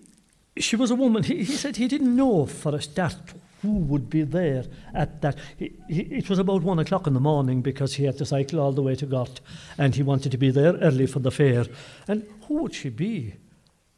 she 0.57 0.77
was 0.77 0.91
a 0.91 0.95
woman. 0.95 1.23
He, 1.23 1.45
he 1.45 1.57
said 1.57 1.77
he 1.77 1.89
didn't 1.89 2.15
know 2.17 2.47
for 2.47 2.75
a 2.75 2.83
start 2.83 3.35
who 3.67 3.79
would 3.79 4.09
be 4.09 4.23
there 4.23 4.65
at 4.95 5.21
that. 5.23 5.37
He, 5.57 5.73
he, 5.89 6.03
it 6.03 6.31
was 6.31 6.39
about 6.39 6.63
one 6.63 6.79
o'clock 6.79 7.07
in 7.09 7.15
the 7.15 7.21
morning 7.21 7.63
because 7.63 7.95
he 7.95 8.05
had 8.05 8.17
to 8.19 8.25
cycle 8.25 8.61
all 8.61 8.73
the 8.73 8.83
way 8.83 8.95
to 8.95 9.07
Gort 9.07 9.41
and 9.77 9.95
he 9.95 10.05
wanted 10.05 10.31
to 10.33 10.39
be 10.39 10.51
there 10.51 10.75
early 10.75 11.07
for 11.07 11.19
the 11.19 11.33
fair. 11.33 11.67
And 12.07 12.25
who 12.47 12.63
would 12.63 12.75
she 12.75 12.91
be? 12.91 13.35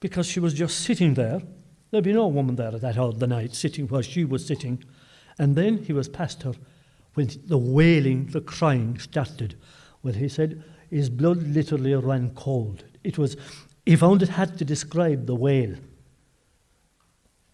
Because 0.01 0.27
she 0.27 0.40
was 0.40 0.55
just 0.55 0.81
sitting 0.81 1.15
there. 1.15 1.43
There'd 1.90 2.05
be 2.05 2.12
no 2.15 2.28
woman 2.28 2.57
there 2.57 2.74
at 2.74 2.81
that 2.81 2.97
hour 2.97 3.09
of 3.09 3.19
the 3.19 3.27
night, 3.27 3.55
sitting 3.55 3.89
where 3.89 4.03
she 4.03 4.24
was 4.24 4.47
sitting. 4.47 4.82
And 5.39 5.55
then 5.55 5.85
he 5.85 5.93
was 5.93 6.09
past 6.09 6.43
her 6.45 6.55
when 7.15 7.31
the 7.47 7.59
wailing, 7.59 8.27
the 8.27 8.40
crying 8.40 8.99
started. 8.99 9.57
Well, 10.03 10.15
he 10.15 10.28
said 10.28 10.62
his 10.90 11.11
blood 11.11 11.43
literally 11.43 11.95
ran 11.95 12.31
cold. 12.31 12.85
It 13.05 13.19
was, 13.19 13.36
he 13.85 13.97
found 13.97 14.23
it 14.23 14.31
had 14.31 14.57
to 14.59 14.65
describe 14.65 15.27
the 15.27 15.35
wail. 15.35 15.74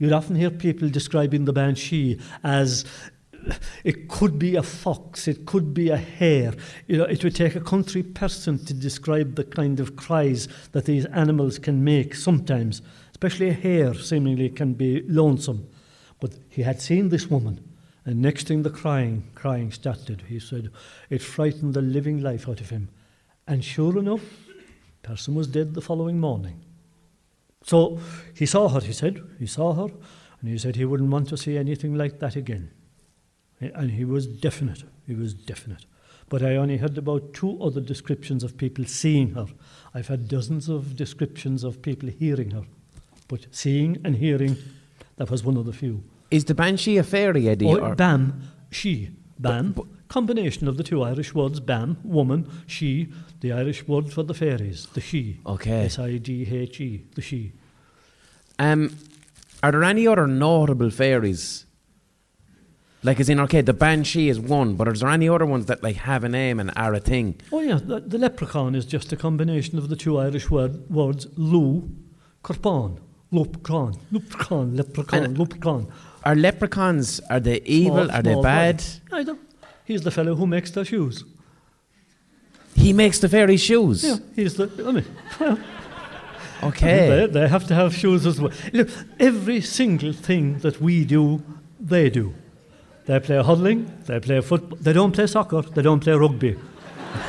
You'd 0.05 0.13
often 0.13 0.37
hear 0.37 0.51
people 0.51 0.91
describing 0.91 1.47
the 1.47 1.55
banshee 1.55 2.21
as 2.43 2.85
it 3.85 4.07
could 4.07 4.39
be 4.39 4.55
a 4.55 4.63
fox, 4.63 5.27
it 5.27 5.47
could 5.47 5.73
be 5.73 5.89
a 5.89 5.97
hare. 5.97 6.53
You 6.87 6.99
know, 6.99 7.05
it 7.05 7.25
would 7.25 7.35
take 7.35 7.57
a 7.57 7.61
country 7.61 8.03
person 8.03 8.63
to 8.67 8.75
describe 8.75 9.35
the 9.35 9.45
kind 9.45 9.81
of 9.81 9.97
cries 9.97 10.47
that 10.73 10.85
these 10.85 11.07
animals 11.07 11.59
can 11.59 11.83
make 11.83 12.15
sometimes, 12.15 12.83
especially 13.13 13.49
a 13.49 13.55
hare 13.55 13.95
seemingly 13.95 14.51
can 14.51 14.75
be 14.75 15.03
lonesome. 15.09 15.69
But 16.21 16.35
he 16.51 16.65
had 16.65 16.83
seen 16.83 17.09
this 17.09 17.29
woman, 17.29 17.67
and 18.05 18.21
next 18.21 18.49
thing 18.49 18.63
the 18.63 18.69
crying, 18.69 19.31
crying 19.35 19.73
started. 19.73 20.25
He 20.29 20.39
said 20.39 20.71
it 21.09 21.23
frightened 21.23 21.73
the 21.73 21.81
living 21.81 22.21
life 22.21 22.47
out 22.47 22.61
of 22.61 22.69
him. 22.69 22.91
And 23.49 23.65
sure 23.65 23.99
enough, 23.99 24.25
person 25.03 25.35
was 25.35 25.47
dead 25.47 25.73
the 25.73 25.81
following 25.81 26.21
morning. 26.21 26.64
So 27.65 27.99
he 28.35 28.47
saw 28.47 28.69
her, 28.69 28.81
he 28.81 28.93
said. 28.93 29.21
He 29.39 29.47
saw 29.47 29.73
her, 29.73 29.95
and 30.41 30.51
he 30.51 30.59
said 30.59 30.77
he 30.77 30.85
wouldn't 30.85 31.11
want 31.11 31.29
to 31.31 31.37
see 31.37 31.57
anything 31.57 31.95
like 31.95 32.21
that 32.21 32.37
again. 32.37 32.71
Eh, 33.61 33.71
and 33.75 33.93
he 33.93 34.05
was 34.05 34.27
definite. 34.27 34.85
He 35.07 35.15
was 35.15 35.35
definite. 35.35 35.87
But 36.29 36.43
I 36.43 36.57
only 36.57 36.77
heard 36.77 36.97
about 36.99 37.33
two 37.33 37.61
other 37.63 37.81
descriptions 37.81 38.45
of 38.45 38.57
people 38.57 38.85
seeing 38.85 39.35
her. 39.35 39.47
I've 39.95 40.09
had 40.09 40.29
dozens 40.29 40.69
of 40.69 40.97
descriptions 40.97 41.65
of 41.65 41.83
people 41.83 42.09
hearing 42.09 42.51
her. 42.51 42.65
But 43.29 43.47
seeing 43.51 43.99
and 44.05 44.17
hearing, 44.17 44.57
that 45.17 45.31
was 45.31 45.43
one 45.45 45.57
of 45.57 45.65
the 45.65 45.73
few. 45.73 46.03
Is 46.31 46.45
the 46.45 46.55
banshee 46.55 46.99
a 46.99 47.03
fairy, 47.03 47.49
Eddie? 47.49 47.67
Oh, 47.67 47.79
or- 47.79 47.95
bam, 47.95 48.43
she, 48.71 49.11
bam. 49.39 49.75
Combination 50.15 50.69
of 50.69 50.77
the 50.77 50.85
two 50.85 51.03
Irish 51.03 51.35
words, 51.35 51.59
bam, 51.59 51.97
woman, 52.05 52.49
she, 52.69 53.09
the 53.41 53.51
Irish 53.51 53.89
word 53.89 54.13
for 54.13 54.23
the 54.23 54.33
fairies, 54.33 54.87
the 54.95 55.01
she. 55.01 55.41
Okay. 55.45 55.87
S 55.87 55.99
I 55.99 56.19
D 56.19 56.47
H 56.49 56.81
E, 56.81 57.05
the 57.17 57.21
she. 57.21 57.53
Um, 58.61 58.97
are 59.61 59.73
there 59.73 59.83
any 59.83 60.07
other 60.07 60.29
notable 60.29 60.91
fairies? 60.91 61.67
Like, 63.03 63.19
as 63.19 63.29
in, 63.29 63.41
okay, 63.41 63.61
the 63.61 63.75
banshee 63.75 64.29
is 64.29 64.39
one, 64.39 64.77
but 64.77 64.87
is 64.89 65.01
there 65.01 65.11
any 65.11 65.29
other 65.29 65.45
ones 65.45 65.67
that 65.67 65.83
like 65.83 65.97
have 65.97 66.23
a 66.23 66.29
name 66.29 66.61
and 66.61 66.71
are 66.77 66.95
a 66.95 67.01
thing? 67.01 67.41
Oh, 67.53 67.61
yeah, 67.61 67.81
the, 67.83 67.99
the 68.01 68.17
leprechaun 68.17 68.77
is 68.77 68.87
just 68.87 69.13
a 69.13 69.17
combination 69.17 69.79
of 69.79 69.89
the 69.89 69.97
two 69.97 70.17
Irish 70.19 70.49
word, 70.49 70.89
words, 70.89 71.27
lu, 71.37 71.91
corpon, 72.45 73.01
leprechaun, 73.33 73.99
leprechaun, 74.13 74.77
leprechaun, 74.77 75.35
leprechaun. 75.35 75.93
Are 76.25 76.37
leprechauns? 76.37 77.21
Are 77.29 77.41
they 77.41 77.61
evil? 77.63 78.05
Small- 78.05 78.17
are 78.17 78.23
they 78.23 78.33
small 78.33 78.43
bad? 78.43 78.85
boy. 79.11 79.35
He's 79.85 80.03
the 80.03 80.11
fellow 80.11 80.35
who 80.35 80.47
makes 80.47 80.71
their 80.71 80.85
shoes. 80.85 81.25
He 82.75 82.93
makes 82.93 83.19
the 83.19 83.29
fairy 83.29 83.57
shoes. 83.57 84.03
Yeah, 84.05 84.17
he's 84.35 84.55
the. 84.57 84.71
I 84.87 84.93
mean, 84.93 85.05
well, 85.41 85.59
Okay. 86.63 87.09
they, 87.09 87.27
they 87.27 87.49
have 87.49 87.67
to 87.67 87.75
have 87.75 87.95
shoes 87.95 88.25
as 88.27 88.41
well. 88.41 88.53
Look, 88.73 88.89
every 89.21 89.61
single 89.61 90.13
thing 90.13 90.59
that 90.61 90.81
we 90.81 91.05
do, 91.05 91.43
they 91.79 92.09
do. 92.11 92.35
They 93.07 93.21
play 93.21 93.43
hurling, 93.43 93.93
they 94.07 94.19
play 94.19 94.41
football, 94.41 94.79
they 94.81 94.95
don't 94.95 95.13
play 95.13 95.27
soccer, 95.27 95.61
they 95.61 95.83
don't 95.83 96.01
play 96.01 96.15
rugby. 96.15 96.57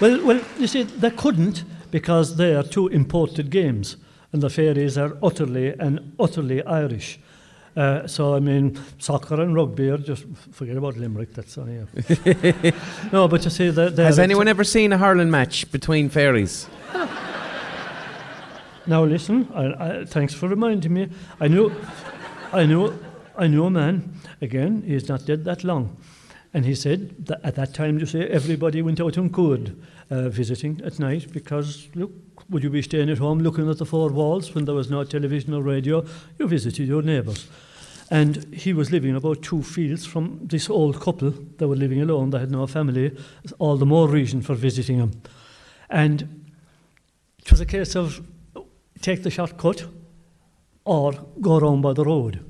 well, 0.00 0.24
well, 0.24 0.40
you 0.58 0.66
see, 0.66 0.82
they 0.82 1.10
couldn't 1.10 1.64
because 1.90 2.36
they 2.36 2.54
are 2.54 2.62
two 2.62 2.88
imported 2.88 3.50
games, 3.50 3.96
and 4.36 4.42
the 4.42 4.50
fairies 4.50 4.98
are 4.98 5.16
utterly 5.22 5.68
and 5.78 6.12
utterly 6.20 6.62
Irish. 6.66 7.18
Uh, 7.74 8.06
so, 8.06 8.34
I 8.34 8.40
mean, 8.40 8.78
soccer 8.98 9.40
and 9.40 9.54
rugby 9.54 9.88
are 9.88 9.96
just 9.96 10.26
forget 10.52 10.76
about 10.76 10.98
Limerick. 10.98 11.32
That's 11.32 11.56
on 11.56 11.68
here. 11.68 12.74
no, 13.12 13.28
but 13.28 13.42
you 13.44 13.50
see, 13.50 13.70
they 13.70 14.04
Has 14.04 14.18
anyone 14.18 14.46
ever 14.46 14.62
seen 14.62 14.92
a 14.92 14.98
hurling 14.98 15.30
match 15.30 15.70
between 15.72 16.10
fairies? 16.10 16.68
Now 18.88 19.02
listen, 19.02 19.48
I, 19.52 19.64
I, 19.84 20.04
thanks 20.04 20.32
for 20.32 20.46
reminding 20.48 20.94
me. 20.94 21.08
I 21.40 21.48
knew, 21.48 21.72
I 22.52 22.66
knew, 22.66 22.96
I 23.36 23.48
knew 23.48 23.64
a 23.64 23.70
man. 23.70 24.12
Again, 24.40 24.84
he's 24.86 25.08
not 25.08 25.26
dead 25.26 25.44
that 25.46 25.64
long, 25.64 25.96
and 26.56 26.64
he 26.64 26.74
said 26.74 27.26
that 27.26 27.44
at 27.44 27.54
that 27.56 27.74
time, 27.74 27.98
you 27.98 28.06
say 28.06 28.26
everybody 28.28 28.80
went 28.80 28.98
out 28.98 29.18
on 29.18 29.28
could 29.28 29.78
uh, 30.08 30.30
visiting 30.30 30.80
at 30.86 30.98
night 30.98 31.30
because 31.30 31.86
look, 31.94 32.10
would 32.48 32.62
you 32.62 32.70
be 32.70 32.80
staying 32.80 33.10
at 33.10 33.18
home 33.18 33.40
looking 33.40 33.68
at 33.68 33.76
the 33.76 33.84
four 33.84 34.08
walls 34.08 34.54
when 34.54 34.64
there 34.64 34.74
was 34.74 34.88
no 34.88 35.04
television 35.04 35.52
or 35.52 35.60
radio? 35.60 36.02
You 36.38 36.48
visited 36.48 36.88
your 36.88 37.02
neighbours. 37.02 37.46
And 38.10 38.54
he 38.54 38.72
was 38.72 38.90
living 38.90 39.14
about 39.14 39.42
two 39.42 39.62
fields 39.62 40.06
from 40.06 40.38
this 40.40 40.70
old 40.70 40.98
couple. 40.98 41.32
that 41.58 41.68
were 41.68 41.76
living 41.76 42.00
alone, 42.00 42.30
they 42.30 42.38
had 42.38 42.50
no 42.50 42.66
family, 42.66 43.14
all 43.58 43.76
the 43.76 43.84
more 43.84 44.08
reason 44.08 44.40
for 44.40 44.54
visiting 44.54 44.96
him. 44.96 45.20
And 45.90 46.46
it 47.38 47.50
was 47.50 47.60
a 47.60 47.66
case 47.66 47.94
of 47.94 48.26
take 49.02 49.24
the 49.24 49.30
shortcut 49.30 49.84
or 50.86 51.12
go 51.38 51.58
around 51.58 51.82
by 51.82 51.92
the 51.92 52.04
road. 52.04 52.42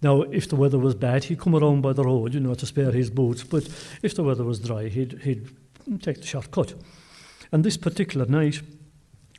Now, 0.00 0.22
if 0.22 0.48
the 0.48 0.56
weather 0.56 0.78
was 0.78 0.94
bad, 0.94 1.24
he'd 1.24 1.40
come 1.40 1.56
around 1.56 1.82
by 1.82 1.92
the 1.92 2.04
road, 2.04 2.34
you 2.34 2.40
know, 2.40 2.54
to 2.54 2.66
spare 2.66 2.92
his 2.92 3.10
boots. 3.10 3.42
But 3.42 3.68
if 4.02 4.14
the 4.14 4.22
weather 4.22 4.44
was 4.44 4.60
dry, 4.60 4.88
he'd, 4.88 5.20
he'd 5.22 5.48
take 6.00 6.20
the 6.20 6.26
shortcut. 6.26 6.74
And 7.50 7.64
this 7.64 7.76
particular 7.76 8.26
night, 8.26 8.60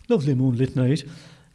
lovely 0.09 0.35
moonlit 0.35 0.75
night, 0.75 1.03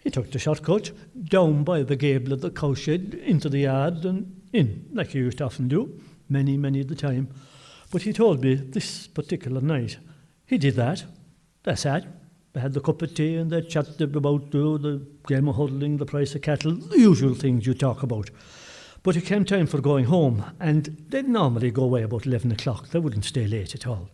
he 0.03 0.11
took 0.11 0.31
the 0.31 0.39
shortcut 0.39 0.93
down 1.29 1.65
by 1.65 1.83
the 1.83 1.97
gable 1.97 2.33
of 2.33 2.41
the 2.41 2.51
cowshed 2.51 3.15
into 3.15 3.49
the 3.49 3.61
yard 3.61 4.05
and 4.05 4.41
in, 4.53 4.87
like 4.93 5.09
he 5.09 5.19
used 5.19 5.39
to 5.39 5.45
often 5.45 5.69
do, 5.69 6.01
many, 6.29 6.57
many 6.57 6.81
at 6.81 6.89
the 6.89 6.95
time. 6.95 7.29
But 7.91 8.03
he 8.03 8.13
told 8.13 8.43
me 8.43 8.55
this 8.55 9.07
particular 9.09 9.61
night, 9.61 9.99
he 10.47 10.59
did 10.59 10.77
that. 10.77 11.05
That's 11.63 11.87
it. 11.87 12.05
They 12.53 12.61
had 12.61 12.73
the 12.73 12.81
cup 12.81 13.03
of 13.03 13.15
tea 13.15 13.37
and 13.37 13.51
they 13.51 13.63
chatted 13.63 14.15
about 14.15 14.55
uh, 14.55 14.79
the 14.79 15.05
game 15.27 15.49
of 15.49 15.57
hurling, 15.57 15.97
the 15.97 16.07
price 16.07 16.35
of 16.35 16.43
cattle, 16.43 16.75
the 16.75 17.01
usual 17.01 17.35
things 17.35 17.67
you 17.67 17.75
talk 17.75 18.03
about. 18.03 18.31
But 19.05 19.17
it 19.17 19.27
came 19.27 19.45
time 19.45 19.67
for 19.67 19.83
going 19.83 20.07
home, 20.07 20.45
and 20.59 21.05
they'd 21.11 21.29
normally 21.29 21.71
go 21.71 21.85
away 21.85 22.03
about 22.03 22.25
11 22.25 22.51
o'clock. 22.51 22.89
They 22.89 22.99
wouldn't 22.99 23.27
stay 23.27 23.47
late 23.47 23.75
at 23.75 23.87
all. 23.87 24.09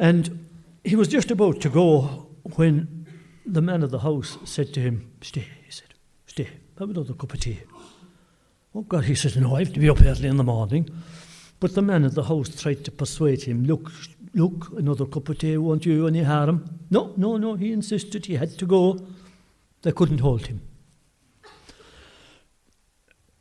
And 0.00 0.46
he 0.82 0.96
was 0.96 1.06
just 1.06 1.30
about 1.30 1.60
to 1.60 1.68
go 1.68 2.26
when 2.56 3.06
the 3.46 3.62
man 3.62 3.84
of 3.84 3.92
the 3.92 4.00
house 4.00 4.36
said 4.44 4.74
to 4.74 4.80
him, 4.80 5.12
Stay, 5.22 5.46
he 5.64 5.70
said, 5.70 5.94
stay, 6.26 6.48
have 6.76 6.90
another 6.90 7.14
cup 7.14 7.34
of 7.34 7.40
tea. 7.40 7.60
Oh 8.74 8.82
God, 8.82 9.04
he 9.04 9.14
said, 9.14 9.40
No, 9.40 9.54
I 9.54 9.60
have 9.60 9.72
to 9.74 9.80
be 9.80 9.88
up 9.88 10.02
early 10.02 10.26
in 10.26 10.38
the 10.38 10.44
morning. 10.44 10.90
But 11.60 11.76
the 11.76 11.82
man 11.82 12.04
of 12.04 12.14
the 12.14 12.24
house 12.24 12.48
tried 12.60 12.84
to 12.86 12.90
persuade 12.90 13.44
him, 13.44 13.64
Look, 13.64 13.92
look, 14.34 14.72
another 14.76 15.06
cup 15.06 15.28
of 15.28 15.38
tea 15.38 15.56
won't 15.56 15.82
do 15.82 16.08
any 16.08 16.24
harm. 16.24 16.80
No, 16.90 17.14
no, 17.16 17.36
no, 17.36 17.54
he 17.54 17.72
insisted 17.72 18.26
he 18.26 18.34
had 18.34 18.58
to 18.58 18.66
go. 18.66 18.98
They 19.82 19.92
couldn't 19.92 20.18
hold 20.18 20.48
him. 20.48 20.62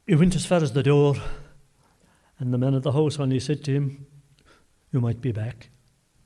He 0.05 0.15
went 0.15 0.35
as 0.35 0.45
far 0.45 0.61
as 0.61 0.73
the 0.73 0.83
door, 0.83 1.15
and 2.37 2.53
the 2.53 2.57
man 2.57 2.73
of 2.73 2.83
the 2.83 2.91
house 2.91 3.19
only 3.19 3.39
said 3.39 3.63
to 3.63 3.71
him, 3.71 4.05
You 4.91 4.99
might 4.99 5.21
be 5.21 5.31
back. 5.31 5.69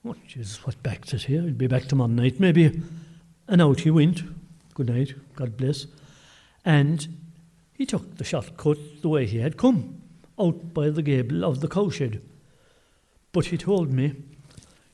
Oh, 0.03 0.15
Jesus, 0.27 0.65
what 0.65 0.81
back 0.81 1.05
says 1.05 1.25
here? 1.25 1.43
He'll 1.43 1.53
be 1.53 1.67
back 1.67 1.85
tomorrow 1.85 2.09
night, 2.09 2.39
maybe. 2.39 2.81
And 3.47 3.61
out 3.61 3.81
he 3.81 3.91
went. 3.91 4.23
Good 4.73 4.87
night, 4.87 5.13
God 5.35 5.57
bless. 5.57 5.85
And 6.65 7.07
he 7.73 7.85
took 7.85 8.17
the 8.17 8.23
shortcut 8.23 8.79
the 9.03 9.09
way 9.09 9.27
he 9.27 9.37
had 9.37 9.57
come, 9.57 10.01
out 10.39 10.73
by 10.73 10.89
the 10.89 11.03
gable 11.03 11.45
of 11.45 11.61
the 11.61 11.67
cowshed. 11.67 12.19
But 13.31 13.45
he 13.45 13.57
told 13.57 13.91
me 13.91 14.15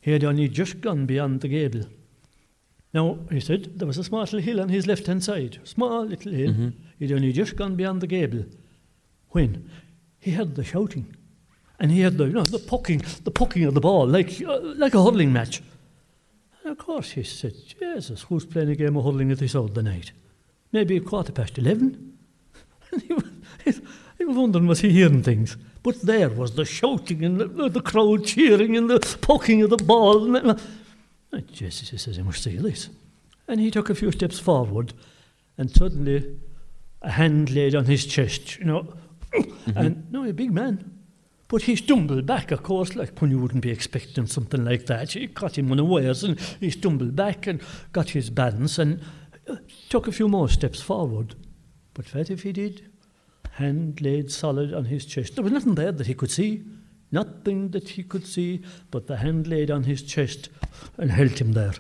he 0.02 0.12
had 0.12 0.26
only 0.26 0.50
just 0.50 0.82
gone 0.82 1.06
beyond 1.06 1.40
the 1.40 1.48
gable. 1.48 1.86
Now, 2.94 3.20
he 3.32 3.40
said 3.40 3.80
there 3.80 3.88
was 3.88 3.98
a 3.98 4.04
small 4.04 4.22
little 4.22 4.40
hill 4.40 4.60
on 4.60 4.68
his 4.68 4.88
left 4.88 5.08
hand 5.08 5.24
side, 5.24 5.60
small 5.64 6.04
little 6.06 6.34
hill. 6.34 6.52
Mm-hmm. 6.52 6.70
He'd 7.00 7.14
only 7.14 7.32
just 7.32 7.56
gone 7.56 7.78
beyond 7.78 8.02
the 8.02 8.08
gable 8.08 8.44
when 9.34 9.70
he 10.20 10.32
heard 10.32 10.56
the 10.56 10.64
shouting. 10.64 11.16
And 11.80 11.92
he 11.92 12.02
had 12.02 12.18
the, 12.18 12.26
you 12.26 12.34
know, 12.34 12.46
the 12.46 12.60
poking, 12.60 13.04
the 13.24 13.32
poking 13.32 13.66
of 13.66 13.74
the 13.74 13.82
ball, 13.82 14.08
like, 14.08 14.42
uh, 14.42 14.60
like 14.62 14.94
a 14.94 15.04
hurling 15.04 15.34
match. 15.34 15.62
And 16.64 16.72
of 16.72 16.78
course, 16.78 17.12
he 17.12 17.24
said, 17.24 17.54
Jesus, 17.68 18.22
who's 18.24 18.46
playing 18.46 18.70
a 18.70 18.76
game 18.76 18.96
of 18.96 19.04
hurling 19.04 19.32
at 19.32 19.40
this 19.40 19.56
hour 19.56 19.66
of 19.66 19.74
the 19.74 19.84
night? 19.84 20.14
Maybe 20.72 20.96
a 20.96 21.02
quarter 21.02 21.32
past 21.32 21.58
eleven. 21.58 22.10
And 22.92 23.02
he 23.02 23.14
was, 23.14 23.82
he 24.20 24.26
was 24.26 24.38
wondering, 24.38 24.68
was 24.68 24.82
he 24.82 24.92
hearing 24.92 25.24
things? 25.24 25.58
But 25.82 26.02
there 26.02 26.30
was 26.30 26.56
the 26.56 26.64
shouting 26.64 27.26
and 27.26 27.40
the, 27.40 27.68
the 27.68 27.82
crowd 27.82 28.24
cheering 28.24 28.78
and 28.78 28.88
the 28.88 29.00
poking 29.22 29.64
of 29.64 29.72
the 29.72 29.78
ball. 29.78 30.36
And, 30.36 30.62
oh, 31.34 31.40
Jesus, 31.52 31.90
he 31.90 31.98
says, 31.98 32.20
I 32.20 32.22
must 32.22 32.44
see 32.44 32.56
this. 32.58 32.90
And 33.48 33.60
he 33.60 33.72
took 33.72 33.90
a 33.90 33.96
few 33.96 34.12
steps 34.12 34.40
forward 34.40 34.94
and 35.58 35.72
suddenly 35.72 36.40
a 37.02 37.12
hand 37.12 37.50
laid 37.50 37.76
on 37.76 37.86
his 37.86 38.06
chest, 38.06 38.60
you 38.60 38.66
know, 38.66 38.94
and 39.76 40.12
no, 40.12 40.24
a 40.26 40.34
big 40.34 40.52
man. 40.52 41.00
But 41.48 41.64
he 41.64 41.76
stumbled 41.76 42.26
back, 42.26 42.52
of 42.52 42.64
course, 42.64 42.96
like 42.96 43.20
when 43.20 43.30
you 43.30 43.40
wouldn't 43.40 43.62
be 43.62 43.70
expecting 43.70 44.26
something 44.26 44.66
like 44.66 44.88
that. 44.88 45.12
He 45.12 45.28
caught 45.28 45.58
him 45.58 45.72
unawares 45.72 46.24
and 46.24 46.40
he 46.60 46.70
stumbled 46.70 47.16
back 47.16 47.46
and 47.46 47.62
got 47.92 48.10
his 48.10 48.30
balance 48.30 48.80
and 48.80 49.02
uh, 49.48 49.58
took 49.90 50.08
a 50.08 50.12
few 50.12 50.28
more 50.28 50.50
steps 50.50 50.82
forward. 50.82 51.36
But 51.94 52.14
what 52.14 52.32
if 52.32 52.44
he 52.44 52.54
did? 52.54 52.90
Hand 53.52 54.02
laid 54.02 54.32
solid 54.32 54.74
on 54.74 54.86
his 54.86 55.06
chest. 55.06 55.36
There 55.36 55.44
was 55.44 55.54
nothing 55.54 55.76
there 55.76 55.92
that 55.92 56.08
he 56.08 56.16
could 56.16 56.32
see. 56.32 56.64
Nothing 57.12 57.70
that 57.70 57.90
he 57.90 58.04
could 58.04 58.26
see 58.26 58.64
but 58.90 59.06
the 59.06 59.18
hand 59.18 59.46
laid 59.46 59.70
on 59.70 59.84
his 59.84 60.02
chest 60.02 60.50
and 60.98 61.12
held 61.12 61.38
him 61.38 61.52
there. 61.52 61.76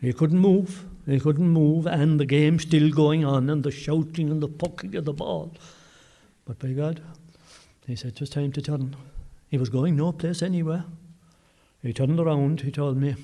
He 0.00 0.12
couldn't 0.12 0.38
move. 0.38 0.84
He 1.06 1.18
couldn't 1.18 1.48
move, 1.48 1.86
and 1.86 2.20
the 2.20 2.26
game 2.26 2.58
still 2.58 2.90
going 2.90 3.24
on, 3.24 3.48
and 3.48 3.62
the 3.62 3.70
shouting 3.70 4.30
and 4.30 4.42
the 4.42 4.48
poking 4.48 4.94
of 4.96 5.06
the 5.06 5.14
ball. 5.14 5.54
But 6.50 6.58
by 6.58 6.72
God, 6.72 7.00
he 7.86 7.94
said 7.94 8.14
it 8.14 8.20
was 8.20 8.28
time 8.28 8.50
to 8.50 8.60
turn. 8.60 8.96
He 9.50 9.56
was 9.56 9.68
going 9.68 9.94
no 9.94 10.10
place 10.10 10.42
anywhere. 10.42 10.84
He 11.80 11.92
turned 11.92 12.18
around, 12.18 12.62
he 12.62 12.72
told 12.72 12.96
me, 12.96 13.14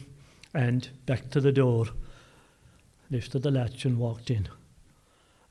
and 0.54 0.88
back 1.06 1.30
to 1.30 1.40
the 1.40 1.50
door, 1.50 1.86
lifted 3.10 3.42
the 3.42 3.50
latch 3.50 3.84
and 3.84 3.98
walked 3.98 4.30
in. 4.30 4.46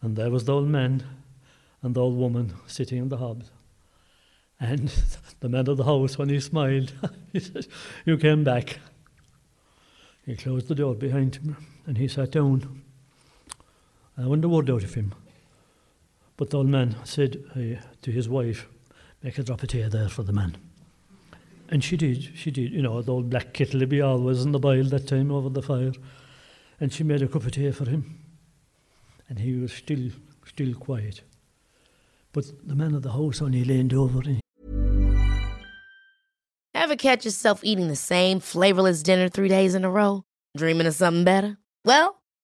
And 0.01 0.15
there 0.15 0.31
was 0.31 0.45
the 0.45 0.53
old 0.53 0.69
man 0.69 1.03
and 1.81 1.93
the 1.93 1.99
old 1.99 2.17
woman 2.17 2.53
sitting 2.65 2.99
in 2.99 3.09
the 3.09 3.17
hob. 3.17 3.43
And 4.57 4.89
the 5.41 5.49
man 5.49 5.67
of 5.67 5.75
the 5.75 5.83
house, 5.83 6.17
when 6.17 6.29
he 6.29 6.39
smiled, 6.39 6.93
he 7.33 7.41
said, 7.41 7.67
You 8.05 8.17
came 8.17 8.45
back. 8.45 8.79
He 10.25 10.37
closed 10.37 10.69
the 10.69 10.75
door 10.75 10.95
behind 10.95 11.35
him 11.35 11.57
and 11.85 11.97
he 11.97 12.07
sat 12.07 12.31
down. 12.31 12.83
I 14.17 14.21
a 14.21 14.27
word 14.27 14.69
out 14.69 14.85
of 14.85 14.93
him. 14.93 15.13
But 16.37 16.49
the 16.49 16.57
old 16.57 16.67
man 16.67 16.95
said 17.03 17.43
uh, 17.55 17.81
to 18.01 18.11
his 18.11 18.27
wife, 18.27 18.67
Make 19.23 19.39
a 19.39 19.43
drop 19.43 19.63
of 19.63 19.69
tea 19.69 19.81
there 19.83 20.09
for 20.09 20.21
the 20.21 20.33
man. 20.33 20.55
And 21.69 21.83
she 21.83 21.97
did, 21.97 22.21
she 22.35 22.51
did. 22.51 22.71
You 22.71 22.83
know, 22.83 23.01
the 23.01 23.11
old 23.11 23.29
black 23.29 23.53
kettle 23.53 23.79
would 23.79 23.89
be 23.89 24.01
always 24.01 24.43
in 24.43 24.51
the 24.51 24.59
boil 24.59 24.83
that 24.83 25.07
time 25.07 25.31
over 25.31 25.49
the 25.49 25.63
fire. 25.63 25.93
And 26.79 26.93
she 26.93 27.03
made 27.03 27.23
a 27.23 27.27
cup 27.27 27.43
of 27.43 27.51
tea 27.51 27.71
for 27.71 27.89
him. 27.89 28.19
And 29.27 29.39
he 29.39 29.55
was 29.55 29.73
still, 29.73 30.11
still 30.45 30.75
quiet. 30.75 31.21
But 32.33 32.45
the 32.67 32.75
man 32.75 32.93
of 32.93 33.01
the 33.01 33.13
house 33.13 33.41
only 33.41 33.63
leaned 33.63 33.93
over 33.93 34.19
and 34.19 34.41
Ever 36.75 36.95
catch 36.95 37.25
yourself 37.25 37.63
eating 37.63 37.87
the 37.87 37.95
same 37.95 38.39
flavorless 38.39 39.01
dinner 39.01 39.27
three 39.27 39.47
days 39.47 39.73
in 39.73 39.83
a 39.83 39.89
row? 39.89 40.23
Dreaming 40.55 40.85
of 40.85 40.93
something 40.93 41.23
better? 41.23 41.57
Well, 41.83 42.21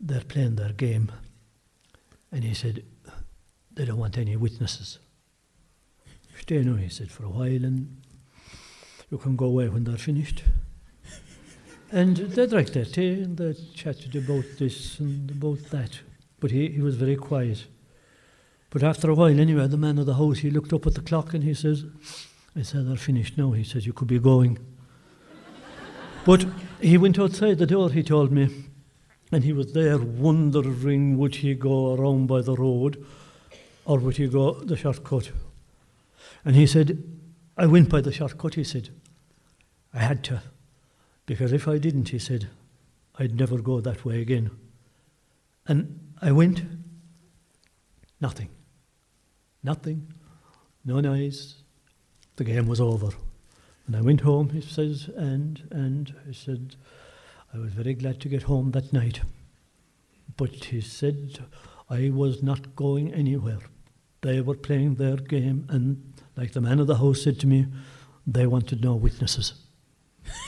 they're 0.00 0.20
playing 0.20 0.56
their 0.56 0.72
game. 0.72 1.12
And 2.32 2.44
he 2.44 2.54
said, 2.54 2.84
they 3.72 3.84
don't 3.84 3.98
want 3.98 4.18
any 4.18 4.36
witnesses. 4.36 4.98
Stay 6.38 6.62
now, 6.62 6.76
he 6.76 6.88
said, 6.88 7.10
for 7.10 7.24
a 7.24 7.28
while 7.28 7.64
and 7.64 8.00
you 9.10 9.18
can 9.18 9.36
go 9.36 9.46
away 9.46 9.68
when 9.68 9.84
they're 9.84 9.96
finished. 9.96 10.44
And 11.92 12.16
they 12.16 12.46
drank 12.46 12.72
their 12.72 12.84
tea 12.84 13.22
and 13.22 13.36
they 13.36 13.54
chatted 13.74 14.16
about 14.16 14.44
this 14.58 14.98
and 14.98 15.30
about 15.30 15.58
that. 15.70 16.00
But 16.40 16.50
he, 16.50 16.68
he 16.68 16.80
was 16.80 16.96
very 16.96 17.16
quiet. 17.16 17.64
But 18.70 18.82
after 18.82 19.10
a 19.10 19.14
while, 19.14 19.40
anyway, 19.40 19.68
the 19.68 19.76
man 19.76 19.98
of 19.98 20.06
the 20.06 20.14
house, 20.14 20.38
he 20.38 20.50
looked 20.50 20.72
up 20.72 20.86
at 20.86 20.94
the 20.94 21.00
clock 21.00 21.32
and 21.32 21.44
he 21.44 21.54
says, 21.54 21.84
I 22.56 22.62
said, 22.62 22.88
they're 22.88 22.96
finished 22.96 23.38
now. 23.38 23.52
He 23.52 23.64
says, 23.64 23.86
you 23.86 23.92
could 23.92 24.08
be 24.08 24.18
going. 24.18 24.58
But 26.24 26.44
he 26.80 26.98
went 26.98 27.18
outside 27.18 27.58
the 27.58 27.66
door, 27.66 27.90
he 27.90 28.02
told 28.02 28.32
me, 28.32 28.65
and 29.32 29.44
he 29.44 29.52
was 29.52 29.72
there 29.72 29.98
wondering 29.98 31.18
would 31.18 31.36
he 31.36 31.54
go 31.54 31.94
around 31.94 32.26
by 32.26 32.40
the 32.40 32.54
road 32.54 33.04
or 33.84 33.98
would 33.98 34.16
he 34.16 34.28
go 34.28 34.52
the 34.54 34.76
shortcut. 34.76 35.30
And 36.44 36.54
he 36.54 36.66
said, 36.66 37.02
I 37.56 37.66
went 37.66 37.88
by 37.88 38.00
the 38.00 38.12
shortcut, 38.12 38.54
he 38.54 38.64
said. 38.64 38.90
I 39.94 40.00
had 40.00 40.22
to. 40.24 40.42
Because 41.24 41.52
if 41.52 41.66
I 41.66 41.78
didn't, 41.78 42.10
he 42.10 42.18
said, 42.18 42.48
I'd 43.18 43.38
never 43.38 43.58
go 43.58 43.80
that 43.80 44.04
way 44.04 44.20
again. 44.20 44.50
And 45.66 46.14
I 46.20 46.32
went, 46.32 46.62
nothing. 48.20 48.50
Nothing. 49.62 50.12
No 50.84 51.00
noise. 51.00 51.56
The 52.36 52.44
game 52.44 52.66
was 52.66 52.80
over. 52.80 53.10
And 53.86 53.96
I 53.96 54.00
went 54.00 54.20
home, 54.20 54.50
he 54.50 54.60
says, 54.60 55.08
and, 55.16 55.66
and 55.70 56.14
he 56.26 56.32
said, 56.32 56.76
I 57.56 57.58
was 57.58 57.72
very 57.72 57.94
glad 57.94 58.20
to 58.20 58.28
get 58.28 58.42
home 58.42 58.72
that 58.72 58.92
night. 58.92 59.22
But 60.36 60.66
he 60.66 60.82
said, 60.82 61.38
I 61.88 62.10
was 62.10 62.42
not 62.42 62.76
going 62.76 63.14
anywhere. 63.14 63.60
They 64.20 64.42
were 64.42 64.56
playing 64.56 64.96
their 64.96 65.16
game, 65.16 65.66
and 65.70 66.12
like 66.36 66.52
the 66.52 66.60
man 66.60 66.80
of 66.80 66.86
the 66.86 66.96
house 66.96 67.22
said 67.22 67.40
to 67.40 67.46
me, 67.46 67.66
they 68.26 68.46
wanted 68.46 68.84
no 68.84 68.94
witnesses. 68.94 69.54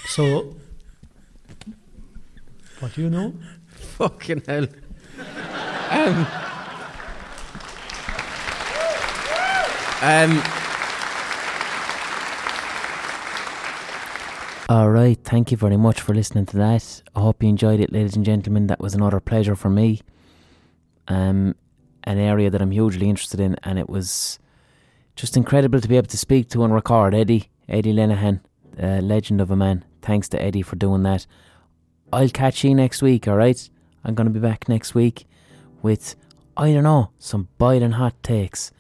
so, 0.07 0.57
what 2.81 2.93
do 2.95 3.01
you 3.01 3.09
know? 3.09 3.33
Fucking 3.69 4.43
hell. 4.47 4.67
um, 5.91 6.27
um, 10.43 10.58
All 14.71 14.91
right, 14.91 15.19
thank 15.25 15.51
you 15.51 15.57
very 15.57 15.79
much 15.79 15.99
for 15.99 16.13
listening 16.13 16.45
to 16.45 16.59
that. 16.59 17.03
I 17.17 17.21
hope 17.21 17.43
you 17.43 17.49
enjoyed 17.49 17.81
it, 17.81 17.91
ladies 17.91 18.17
and 18.17 18.25
gentlemen. 18.25 18.67
That 18.67 18.81
was 18.81 18.93
another 18.93 19.19
pleasure 19.19 19.57
for 19.57 19.71
me. 19.71 20.03
Um, 21.09 21.55
an 22.05 22.19
area 22.19 22.51
that 22.51 22.61
I'm 22.61 22.71
hugely 22.71 23.09
interested 23.09 23.41
in, 23.41 23.57
and 23.63 23.79
it 23.79 23.89
was 23.89 24.39
just 25.17 25.39
incredible 25.39 25.81
to 25.81 25.89
be 25.89 25.97
able 25.97 26.09
to 26.09 26.19
speak 26.19 26.51
to 26.51 26.65
and 26.65 26.75
record 26.75 27.15
Eddie, 27.15 27.49
Eddie 27.67 27.95
Lenihan, 27.95 28.41
a 28.79 29.01
legend 29.01 29.41
of 29.41 29.51
a 29.51 29.57
man. 29.57 29.87
Thanks 30.03 30.29
to 30.29 30.43
Eddie 30.43 30.61
for 30.61 30.77
doing 30.77 31.03
that. 31.05 31.27
I'll 32.13 32.29
catch 32.29 32.63
you 32.63 32.75
next 32.75 33.01
week, 33.01 33.27
alright? 33.27 33.71
I'm 34.05 34.15
going 34.15 34.27
to 34.27 34.31
be 34.31 34.39
back 34.39 34.69
next 34.69 34.95
week 34.95 35.25
with, 35.81 36.15
I 36.59 36.75
don't 36.75 36.85
know, 36.85 37.13
some 37.19 37.49
boiling 37.57 37.93
hot 37.93 38.23
takes. 38.23 38.71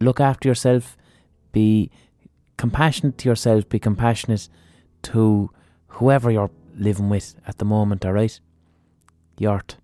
Look 0.00 0.20
after 0.20 0.48
yourself, 0.48 0.96
be 1.50 1.90
compassionate 2.56 3.18
to 3.18 3.28
yourself, 3.28 3.68
be 3.68 3.80
compassionate 3.80 4.48
to 5.04 5.50
whoever 5.88 6.30
you're 6.30 6.50
living 6.76 7.08
with 7.08 7.36
at 7.46 7.58
the 7.58 7.64
moment, 7.64 8.04
alright? 8.04 8.40
Yort. 9.38 9.76